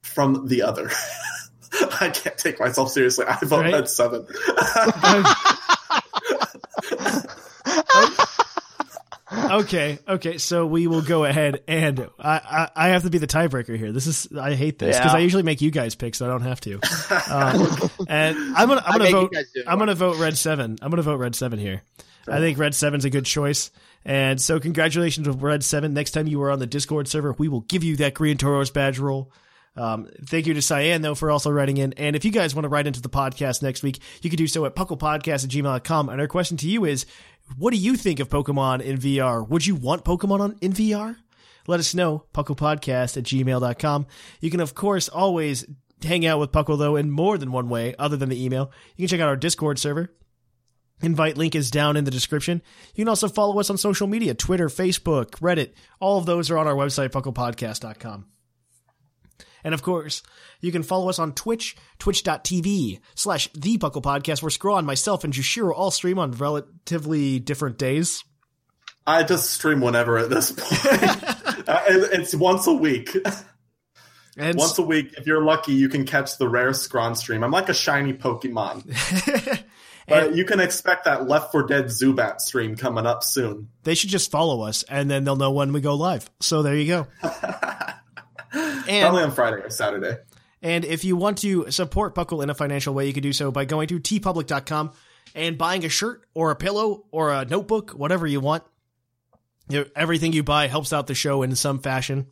from 0.04 0.48
the 0.48 0.62
other. 0.62 0.90
I 2.00 2.10
can't 2.10 2.38
take 2.38 2.60
myself 2.60 2.92
seriously. 2.92 3.26
I 3.28 3.38
vote 3.44 3.62
Right. 3.62 3.74
Red 3.74 3.90
Seven. 3.90 4.26
okay, 9.62 10.00
okay. 10.08 10.38
So 10.38 10.66
we 10.66 10.88
will 10.88 11.02
go 11.02 11.26
ahead, 11.26 11.64
and 11.68 12.08
I, 12.20 12.70
I, 12.76 12.86
I 12.86 12.88
have 12.90 13.04
to 13.04 13.10
be 13.10 13.18
the 13.18 13.28
tiebreaker 13.28 13.78
here. 13.78 13.92
This 13.92 14.08
is 14.08 14.28
I 14.38 14.54
hate 14.56 14.80
this 14.80 14.98
because 14.98 15.14
Yeah. 15.14 15.18
I 15.18 15.22
usually 15.22 15.44
make 15.44 15.62
you 15.62 15.72
guys 15.72 15.96
pick, 15.96 16.16
so 16.16 16.26
I 16.26 16.30
don't 16.30 16.42
have 16.42 16.62
to. 16.62 16.76
Um, 17.30 17.90
and 18.10 18.38
I'm 18.56 18.68
gonna 18.68 18.84
I'm 18.86 18.98
gonna 18.98 19.12
vote. 19.12 19.32
guys 19.32 19.46
do 19.54 19.62
it. 19.62 19.66
I'm 19.68 19.80
gonna 19.80 19.96
vote 19.96 20.18
red 20.18 20.38
seven. 20.38 20.78
I'm 20.82 20.90
gonna 20.90 21.02
vote 21.02 21.18
red 21.20 21.36
seven 21.36 21.60
here. 21.60 21.82
I 22.28 22.40
think 22.40 22.58
red 22.58 22.74
seven's 22.74 23.06
a 23.06 23.10
good 23.12 23.26
choice. 23.26 23.70
And 24.04 24.42
so 24.42 24.60
congratulations 24.60 25.28
with 25.28 25.42
red 25.42 25.64
seven. 25.64 25.94
Next 25.94 26.12
time 26.12 26.28
you 26.28 26.42
are 26.42 26.52
on 26.52 26.60
the 26.60 26.66
Discord 26.68 27.08
server, 27.08 27.34
we 27.34 27.48
will 27.48 27.62
give 27.62 27.84
you 27.84 27.98
that 27.98 28.14
Green 28.16 28.38
Tauros 28.38 28.74
badge 28.74 28.98
roll. 29.00 29.32
Um, 29.78 30.08
thank 30.26 30.48
you 30.48 30.54
to 30.54 30.62
Cyan, 30.62 31.02
though, 31.02 31.16
for 31.16 31.30
also 31.30 31.52
writing 31.52 31.78
in. 31.78 31.94
And 31.94 32.16
if 32.16 32.24
you 32.24 32.32
guys 32.32 32.56
want 32.56 32.64
to 32.64 32.70
write 32.70 32.88
into 32.88 33.02
the 33.02 33.10
podcast 33.10 33.62
next 33.62 33.84
week, 33.84 34.00
you 34.22 34.30
can 34.30 34.38
do 34.38 34.48
so 34.48 34.66
at 34.66 34.74
pucklepodcast 34.76 35.44
at 35.44 35.50
gmail.com. 35.52 36.10
And 36.10 36.22
our 36.22 36.28
question 36.28 36.56
to 36.58 36.68
you 36.70 36.86
is, 36.86 37.06
what 37.58 37.72
do 37.72 37.78
you 37.78 37.96
think 37.96 38.20
of 38.20 38.30
Pokemon 38.30 38.82
in 38.82 38.98
VR? 38.98 39.48
Would 39.48 39.66
you 39.66 39.76
want 39.76 40.04
Pokemon 40.04 40.40
on, 40.40 40.58
in 40.62 40.74
VR? 40.74 41.18
Let 41.68 41.80
us 41.80 41.96
know, 41.96 42.26
pucklepodcast 42.34 43.18
at 43.18 43.24
gmail.com. 43.24 44.08
You 44.40 44.52
can, 44.52 44.60
of 44.60 44.76
course, 44.76 45.10
always 45.10 45.66
hang 46.04 46.26
out 46.26 46.40
with 46.40 46.52
Puckle, 46.52 46.78
though, 46.78 46.96
in 46.96 47.10
more 47.10 47.38
than 47.38 47.52
one 47.52 47.70
way 47.70 47.96
other 47.98 48.18
than 48.18 48.30
the 48.30 48.44
email. 48.44 48.72
You 48.96 49.04
can 49.04 49.10
check 49.10 49.22
out 49.22 49.30
our 49.30 49.36
Discord 49.36 49.80
server. 49.80 50.12
Invite 51.02 51.38
link 51.38 51.56
is 51.56 51.72
down 51.72 51.98
in 51.98 52.06
the 52.06 52.12
description. 52.12 52.62
You 52.94 53.04
can 53.04 53.10
also 53.10 53.28
follow 53.28 53.60
us 53.60 53.70
on 53.70 53.78
social 53.78 54.08
media 54.08 54.34
Twitter, 54.34 54.70
Facebook, 54.70 55.32
Reddit. 55.42 55.74
All 56.00 56.18
of 56.18 56.26
those 56.26 56.50
are 56.50 56.58
on 56.58 56.68
our 56.68 56.76
website, 56.76 57.10
pucklepodcast.com. 57.10 58.26
And 59.66 59.74
of 59.74 59.82
course, 59.82 60.22
you 60.62 60.72
can 60.72 60.84
follow 60.84 61.10
us 61.10 61.18
on 61.18 61.34
Twitch, 61.34 61.76
twitch.tv 61.98 63.00
slash 63.16 63.50
the 63.54 63.80
Puckle 63.80 64.04
Podcast, 64.04 64.44
where 64.44 64.52
Scrawn, 64.52 64.86
myself, 64.86 65.24
and 65.24 65.34
Jushiro 65.34 65.74
all 65.76 65.90
stream 65.90 66.20
on 66.20 66.34
relatively 66.34 67.40
different 67.40 67.80
days. 67.80 68.24
I 69.08 69.24
just 69.24 69.50
stream 69.50 69.82
whenever 69.82 70.20
at 70.20 70.30
this 70.30 70.52
point. 70.52 71.24
uh, 71.68 71.82
it's 71.88 72.36
once 72.36 72.68
a 72.68 72.74
week. 72.74 73.18
And 74.38 74.56
Once 74.56 74.78
a 74.78 74.84
week, 74.84 75.16
if 75.18 75.26
you're 75.26 75.44
lucky, 75.44 75.74
you 75.74 75.90
can 75.90 76.06
catch 76.06 76.38
the 76.38 76.48
rare 76.48 76.74
Scrawn 76.74 77.16
stream. 77.16 77.44
I'm 77.44 77.52
like 77.52 77.70
a 77.70 77.74
shiny 77.74 78.14
Pokemon. 78.14 78.84
but 80.08 80.36
you 80.36 80.46
can 80.46 80.60
expect 80.60 81.06
that 81.06 81.28
Left 81.28 81.52
4 81.52 81.64
Dead 81.66 81.86
Zubat 81.86 82.40
stream 82.40 82.76
coming 82.76 83.08
up 83.08 83.24
soon. 83.24 83.70
they 83.84 83.96
should 83.96 84.10
just 84.10 84.30
follow 84.30 84.62
us, 84.62 84.84
and 84.84 85.10
then 85.10 85.24
they'll 85.24 85.36
know 85.38 85.52
when 85.52 85.74
we 85.74 85.82
go 85.82 85.96
live. 85.96 86.30
So 86.40 86.62
there 86.62 86.76
you 86.76 86.88
go. 86.88 87.08
and 88.88 89.04
Probably 89.04 89.24
on 89.24 89.32
Friday 89.32 89.58
or 89.58 89.70
Saturday. 89.70 90.18
And 90.62 90.84
if 90.84 91.04
you 91.04 91.16
want 91.16 91.40
to 91.40 91.70
support 91.72 92.16
Puckle 92.16 92.42
in 92.42 92.50
a 92.50 92.56
financial 92.56 92.94
way, 92.94 93.06
you 93.06 93.14
can 93.14 93.24
do 93.24 93.34
so 93.34 93.52
by 93.52 93.66
going 93.66 93.88
to 93.90 94.00
teepublic.com 94.00 94.94
and 95.36 95.58
buying 95.58 95.86
a 95.86 95.90
shirt 95.90 96.26
or 96.34 96.52
a 96.52 96.56
pillow 96.56 97.06
or 97.12 97.32
a 97.32 97.46
notebook, 97.46 97.92
whatever 97.92 98.26
you 98.26 98.40
want. 98.40 98.64
You 99.70 99.82
know, 99.82 99.86
everything 99.96 100.34
you 100.34 100.44
buy 100.44 100.68
helps 100.68 100.94
out 100.94 101.08
the 101.08 101.16
show 101.16 101.44
in 101.44 101.56
some 101.56 101.80
fashion. 101.80 102.28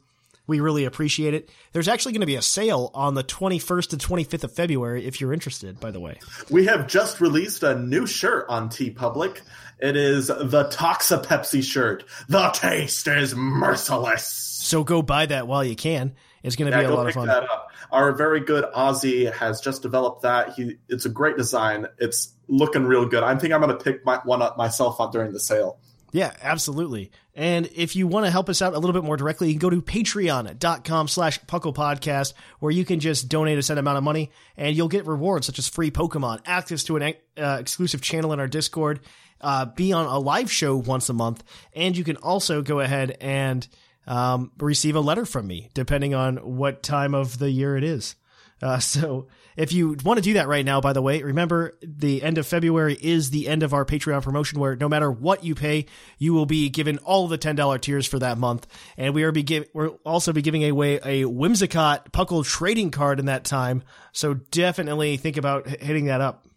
We 0.46 0.60
really 0.60 0.84
appreciate 0.84 1.34
it. 1.34 1.50
There's 1.72 1.88
actually 1.88 2.14
going 2.14 2.22
to 2.22 2.28
be 2.28 2.36
a 2.36 2.42
sale 2.42 2.92
on 2.94 3.14
the 3.14 3.24
21st 3.24 3.90
to 3.90 3.98
25th 3.98 4.44
of 4.44 4.52
February 4.54 5.06
if 5.06 5.22
you're 5.22 5.32
interested, 5.32 5.80
by 5.80 5.92
the 5.92 6.02
way. 6.02 6.20
We 6.50 6.66
have 6.66 6.88
just 6.88 7.22
released 7.22 7.64
a 7.64 7.76
new 7.76 8.06
shirt 8.06 8.46
on 8.50 8.70
TeePublic. 8.70 9.42
It 9.80 9.96
is 9.96 10.28
the 10.28 10.70
Toxa 10.72 11.24
Pepsi 11.24 11.64
shirt. 11.64 12.04
The 12.28 12.50
taste 12.50 13.08
is 13.08 13.36
merciless. 13.36 14.26
So 14.26 14.84
go 14.84 15.02
buy 15.02 15.28
that 15.28 15.48
while 15.48 15.64
you 15.64 15.76
can. 15.76 16.14
It's 16.44 16.56
going 16.56 16.70
to 16.72 16.78
Yeah, 16.78 16.88
be 16.88 16.94
a 16.94 16.95
lot 16.95 17.07
of 17.07 17.14
fun. 17.14 17.28
that 17.28 17.44
up. 17.44 17.70
Our 17.91 18.11
very 18.11 18.41
good 18.41 18.65
Aussie 18.76 19.32
has 19.34 19.61
just 19.61 19.82
developed 19.82 20.22
that. 20.24 20.49
He, 20.53 20.76
it's 20.90 21.06
a 21.06 21.10
great 21.10 21.38
design. 21.38 21.88
It's 21.99 22.34
looking 22.48 22.84
real 22.84 23.06
good. 23.06 23.24
I 23.24 23.36
think 23.38 23.53
I'm 23.53 23.61
going 23.61 23.76
to 23.78 23.84
pick 23.84 24.06
my, 24.06 24.20
one 24.24 24.41
up 24.41 24.57
myself 24.57 24.99
on 24.99 25.11
during 25.11 25.32
the 25.32 25.40
sale. 25.40 25.80
Yeah, 26.11 26.32
absolutely. 26.44 27.11
And 27.34 27.68
if 27.74 27.95
you 27.95 28.06
want 28.06 28.26
to 28.28 28.32
help 28.32 28.48
us 28.48 28.61
out 28.61 28.74
a 28.74 28.78
little 28.78 28.94
bit 28.94 29.03
more 29.03 29.18
directly, 29.18 29.48
you 29.48 29.53
can 29.56 29.60
go 29.60 29.72
to 29.72 29.82
patreon.com 29.82 31.07
slash 31.07 31.40
puckle 31.45 31.74
podcast 31.74 32.34
where 32.60 32.72
you 32.72 32.86
can 32.86 32.99
just 32.99 33.30
donate 33.30 33.57
a 33.57 33.64
set 33.64 33.78
amount 33.78 33.98
of 33.98 34.03
money 34.03 34.30
and 34.57 34.76
you'll 34.76 34.90
get 34.90 35.07
rewards 35.07 35.48
such 35.48 35.57
as 35.60 35.68
free 35.68 35.90
Pokemon, 35.91 36.41
access 36.45 36.84
to 36.84 36.98
an 36.98 37.14
uh, 37.38 37.57
exclusive 37.60 38.02
channel 38.02 38.34
in 38.34 38.40
our 38.40 38.48
Discord, 38.48 38.99
uh, 39.41 39.65
be 39.65 39.91
on 39.91 40.06
a 40.06 40.20
live 40.20 40.52
show 40.52 40.76
once 40.76 41.10
a 41.10 41.14
month, 41.14 41.44
and 41.74 41.98
you 41.98 42.03
can 42.03 42.18
also 42.18 42.61
go 42.61 42.80
ahead 42.80 43.18
and 43.20 43.68
um, 44.08 44.52
receive 44.60 44.96
a 44.96 45.02
letter 45.02 45.26
from 45.26 45.48
me, 45.48 45.70
depending 45.74 46.14
on 46.14 46.38
what 46.38 46.84
time 46.84 47.14
of 47.14 47.40
the 47.40 47.52
year 47.52 47.78
it 47.78 47.84
is. 47.84 48.16
Uh, 48.62 48.80
so 48.80 49.28
if 49.56 49.72
you 49.72 49.96
want 50.04 50.18
to 50.18 50.24
do 50.24 50.34
that 50.34 50.48
right 50.48 50.66
now, 50.66 50.82
by 50.82 50.94
the 50.94 51.02
way, 51.02 51.22
remember 51.22 51.78
the 51.82 52.24
end 52.24 52.38
of 52.38 52.48
February 52.48 52.98
is 53.00 53.30
the 53.30 53.48
end 53.48 53.62
of 53.62 53.74
our 53.74 53.86
Patreon 53.86 54.24
promotion 54.24 54.60
where 54.60 54.76
no 54.76 54.90
matter 54.90 55.12
what 55.12 55.44
you 55.44 55.54
pay, 55.54 55.86
you 56.18 56.34
will 56.34 56.46
be 56.46 56.70
given 56.70 56.98
all 57.00 57.28
the 57.28 57.38
$10 57.38 57.82
tiers 57.82 58.08
for 58.08 58.20
that 58.20 58.38
month. 58.38 58.66
And 58.98 59.14
we 59.14 59.24
are 59.24 59.32
be 59.32 59.44
give, 59.44 59.68
we'll 59.74 60.00
also 60.06 60.34
be 60.34 60.42
giving 60.42 60.64
away 60.64 60.96
a 60.96 61.24
Whimsicott 61.24 62.12
Puckle 62.12 62.46
trading 62.46 62.92
card 62.92 63.20
in 63.20 63.28
that 63.28 63.44
time. 63.44 63.84
So 64.12 64.34
definitely 64.34 65.18
think 65.18 65.38
about 65.38 65.68
hitting 65.68 66.06
that 66.06 66.22
up. 66.22 66.48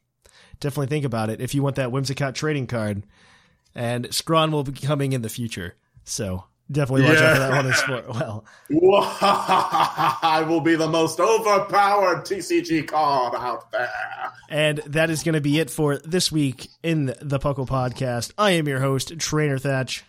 Definitely 0.59 0.87
think 0.87 1.05
about 1.05 1.29
it 1.29 1.43
if 1.43 1.55
you 1.55 1.63
want 1.63 1.77
that 1.77 1.91
Whimsicott 1.91 2.35
trading 2.35 2.67
card. 2.67 3.05
And 3.75 4.13
Scrawn 4.15 4.53
will 4.53 4.65
be 4.65 4.73
coming 4.73 5.13
in 5.13 5.21
the 5.21 5.29
future. 5.29 5.75
So 6.05 6.45
definitely 6.71 7.05
watch 7.07 7.19
out 7.19 7.35
for 7.35 7.41
that 7.41 7.51
one 7.51 7.67
as 7.67 7.89
well. 7.89 8.45
I 9.21 10.45
will 10.47 10.61
be 10.61 10.75
the 10.75 10.89
most 10.89 11.21
overpowered 11.21 12.25
TCG 12.25 12.87
card 12.89 13.35
out 13.35 13.71
there. 13.73 13.89
And 14.49 14.79
that 14.79 15.11
is 15.11 15.23
going 15.23 15.35
to 15.35 15.41
be 15.41 15.59
it 15.59 15.71
for 15.71 15.99
this 15.99 16.31
week 16.31 16.69
in 16.83 17.07
the 17.21 17.39
Puckle 17.39 17.67
Podcast. 17.67 18.33
I 18.39 18.53
am 18.53 18.69
your 18.69 18.81
host, 18.81 19.19
Trainer 19.19 19.59
Thatch. 19.59 20.05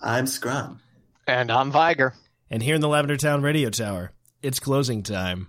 I'm 0.00 0.26
Scrawn. 0.26 0.80
And 1.26 1.50
I'm 1.50 1.70
Viger. 1.70 2.14
And 2.50 2.62
here 2.62 2.74
in 2.74 2.80
the 2.80 2.88
Lavender 2.88 3.16
Town 3.16 3.42
Radio 3.42 3.68
Tower, 3.70 4.12
it's 4.42 4.60
closing 4.60 5.02
time. 5.02 5.48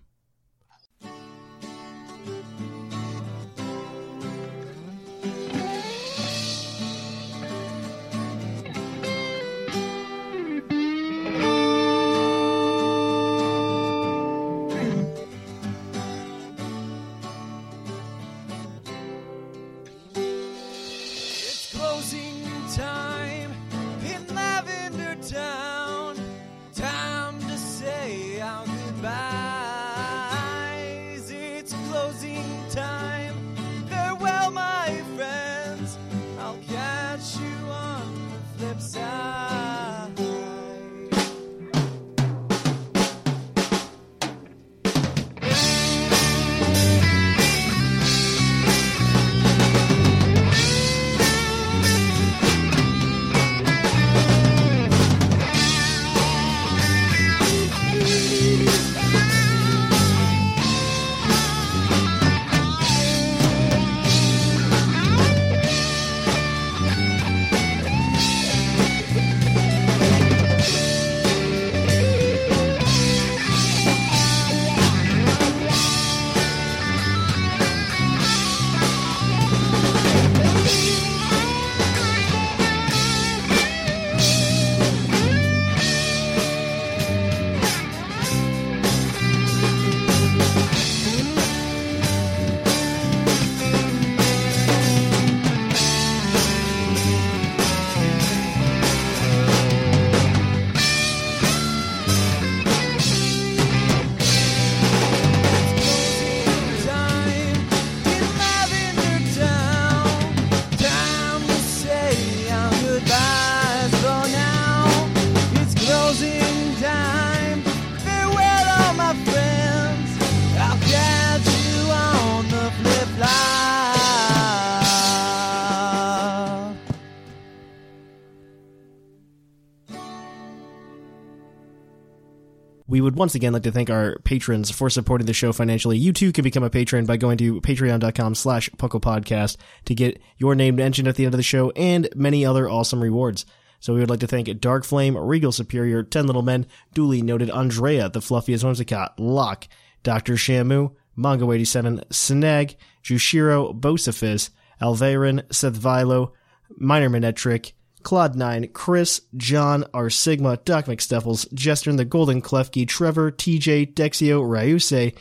We 132.99 133.03
would 133.03 133.15
once 133.15 133.33
again 133.33 133.53
like 133.53 133.63
to 133.63 133.71
thank 133.71 133.89
our 133.89 134.19
patrons 134.25 134.69
for 134.69 134.89
supporting 134.89 135.25
the 135.25 135.31
show 135.31 135.53
financially. 135.53 135.97
You 135.97 136.11
too 136.11 136.33
can 136.33 136.43
become 136.43 136.63
a 136.63 136.69
patron 136.69 137.05
by 137.05 137.15
going 137.15 137.37
to 137.37 137.61
patreon.com 137.61 138.35
slash 138.35 138.69
Podcast 138.71 139.55
to 139.85 139.95
get 139.95 140.21
your 140.37 140.53
name 140.53 140.75
mentioned 140.75 141.07
at 141.07 141.15
the 141.15 141.23
end 141.23 141.33
of 141.33 141.37
the 141.37 141.43
show 141.43 141.69
and 141.77 142.09
many 142.13 142.45
other 142.45 142.69
awesome 142.69 143.01
rewards. 143.01 143.45
So 143.79 143.93
we 143.93 144.01
would 144.01 144.09
like 144.09 144.19
to 144.19 144.27
thank 144.27 144.59
Dark 144.59 144.83
Flame, 144.83 145.17
Regal 145.17 145.53
Superior, 145.53 146.03
Ten 146.03 146.25
Little 146.27 146.41
Men, 146.41 146.67
duly 146.93 147.21
noted 147.21 147.49
Andrea, 147.49 148.09
the 148.09 148.19
fluffiest 148.19 148.65
Whimsicott, 148.65 149.11
Locke, 149.17 149.69
Dr. 150.03 150.33
Shamu, 150.33 150.93
Mongo87, 151.17 152.13
Snag, 152.13 152.75
Jushiro, 153.01 153.79
Bosaphis, 153.79 154.49
Alvarin, 154.81 155.45
Seth 155.53 155.79
Vilo, 155.79 156.33
Minor 156.75 157.09
Manectric, 157.09 157.71
Claude9, 158.03 158.73
Chris, 158.73 159.21
John, 159.35 159.85
R. 159.93 160.09
Sigma, 160.09 160.57
Doc 160.57 160.85
McStuffles, 160.85 161.51
Jester, 161.53 161.93
the 161.93 162.05
Golden 162.05 162.41
Klefki, 162.41 162.87
Trevor, 162.87 163.31
TJ, 163.31 163.93
Dexio, 163.93 164.41
Ryuse, 164.41 165.15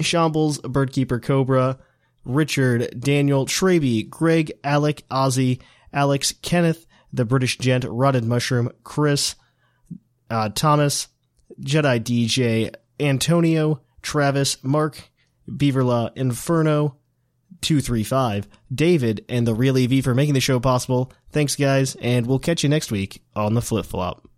Shambles, 0.00 0.58
Birdkeeper 0.60 1.22
Cobra, 1.22 1.78
Richard, 2.24 2.98
Daniel, 2.98 3.46
Traby, 3.46 4.08
Greg, 4.08 4.52
Alec, 4.64 5.04
Ozzy, 5.10 5.60
Alex, 5.92 6.32
Kenneth, 6.42 6.86
the 7.12 7.24
British 7.24 7.58
Gent, 7.58 7.84
Rotted 7.84 8.24
Mushroom, 8.24 8.70
Chris, 8.84 9.34
uh, 10.30 10.48
Thomas, 10.48 11.08
Jedi 11.60 12.00
DJ, 12.00 12.74
Antonio, 12.98 13.82
Travis, 14.00 14.62
Mark, 14.64 15.10
Beaverlaw, 15.48 16.16
Inferno, 16.16 16.96
235, 17.62 18.48
David, 18.74 19.24
and 19.28 19.46
the 19.46 19.54
Real 19.54 19.78
EV 19.78 20.04
for 20.04 20.14
making 20.14 20.34
the 20.34 20.40
show 20.40 20.60
possible. 20.60 21.10
Thanks, 21.30 21.56
guys, 21.56 21.96
and 21.96 22.26
we'll 22.26 22.38
catch 22.38 22.62
you 22.62 22.68
next 22.68 22.92
week 22.92 23.22
on 23.34 23.54
the 23.54 23.62
flip 23.62 23.86
flop. 23.86 24.28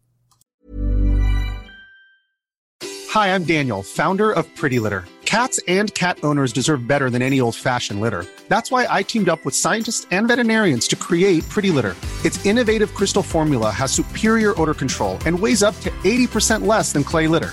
Hi, 3.10 3.34
I'm 3.34 3.44
Daniel, 3.44 3.82
founder 3.82 4.32
of 4.32 4.44
Pretty 4.56 4.80
Litter. 4.80 5.04
Cats 5.24 5.60
and 5.68 5.94
cat 5.94 6.18
owners 6.22 6.52
deserve 6.52 6.86
better 6.86 7.10
than 7.10 7.22
any 7.22 7.40
old 7.40 7.54
fashioned 7.56 8.00
litter. 8.00 8.26
That's 8.48 8.70
why 8.70 8.86
I 8.90 9.02
teamed 9.02 9.28
up 9.28 9.44
with 9.44 9.54
scientists 9.54 10.06
and 10.10 10.28
veterinarians 10.28 10.88
to 10.88 10.96
create 10.96 11.48
Pretty 11.48 11.70
Litter. 11.70 11.94
Its 12.24 12.44
innovative 12.44 12.94
crystal 12.94 13.22
formula 13.22 13.70
has 13.70 13.92
superior 13.92 14.60
odor 14.60 14.74
control 14.74 15.18
and 15.26 15.38
weighs 15.38 15.62
up 15.62 15.78
to 15.80 15.90
80% 16.02 16.66
less 16.66 16.92
than 16.92 17.04
clay 17.04 17.28
litter. 17.28 17.52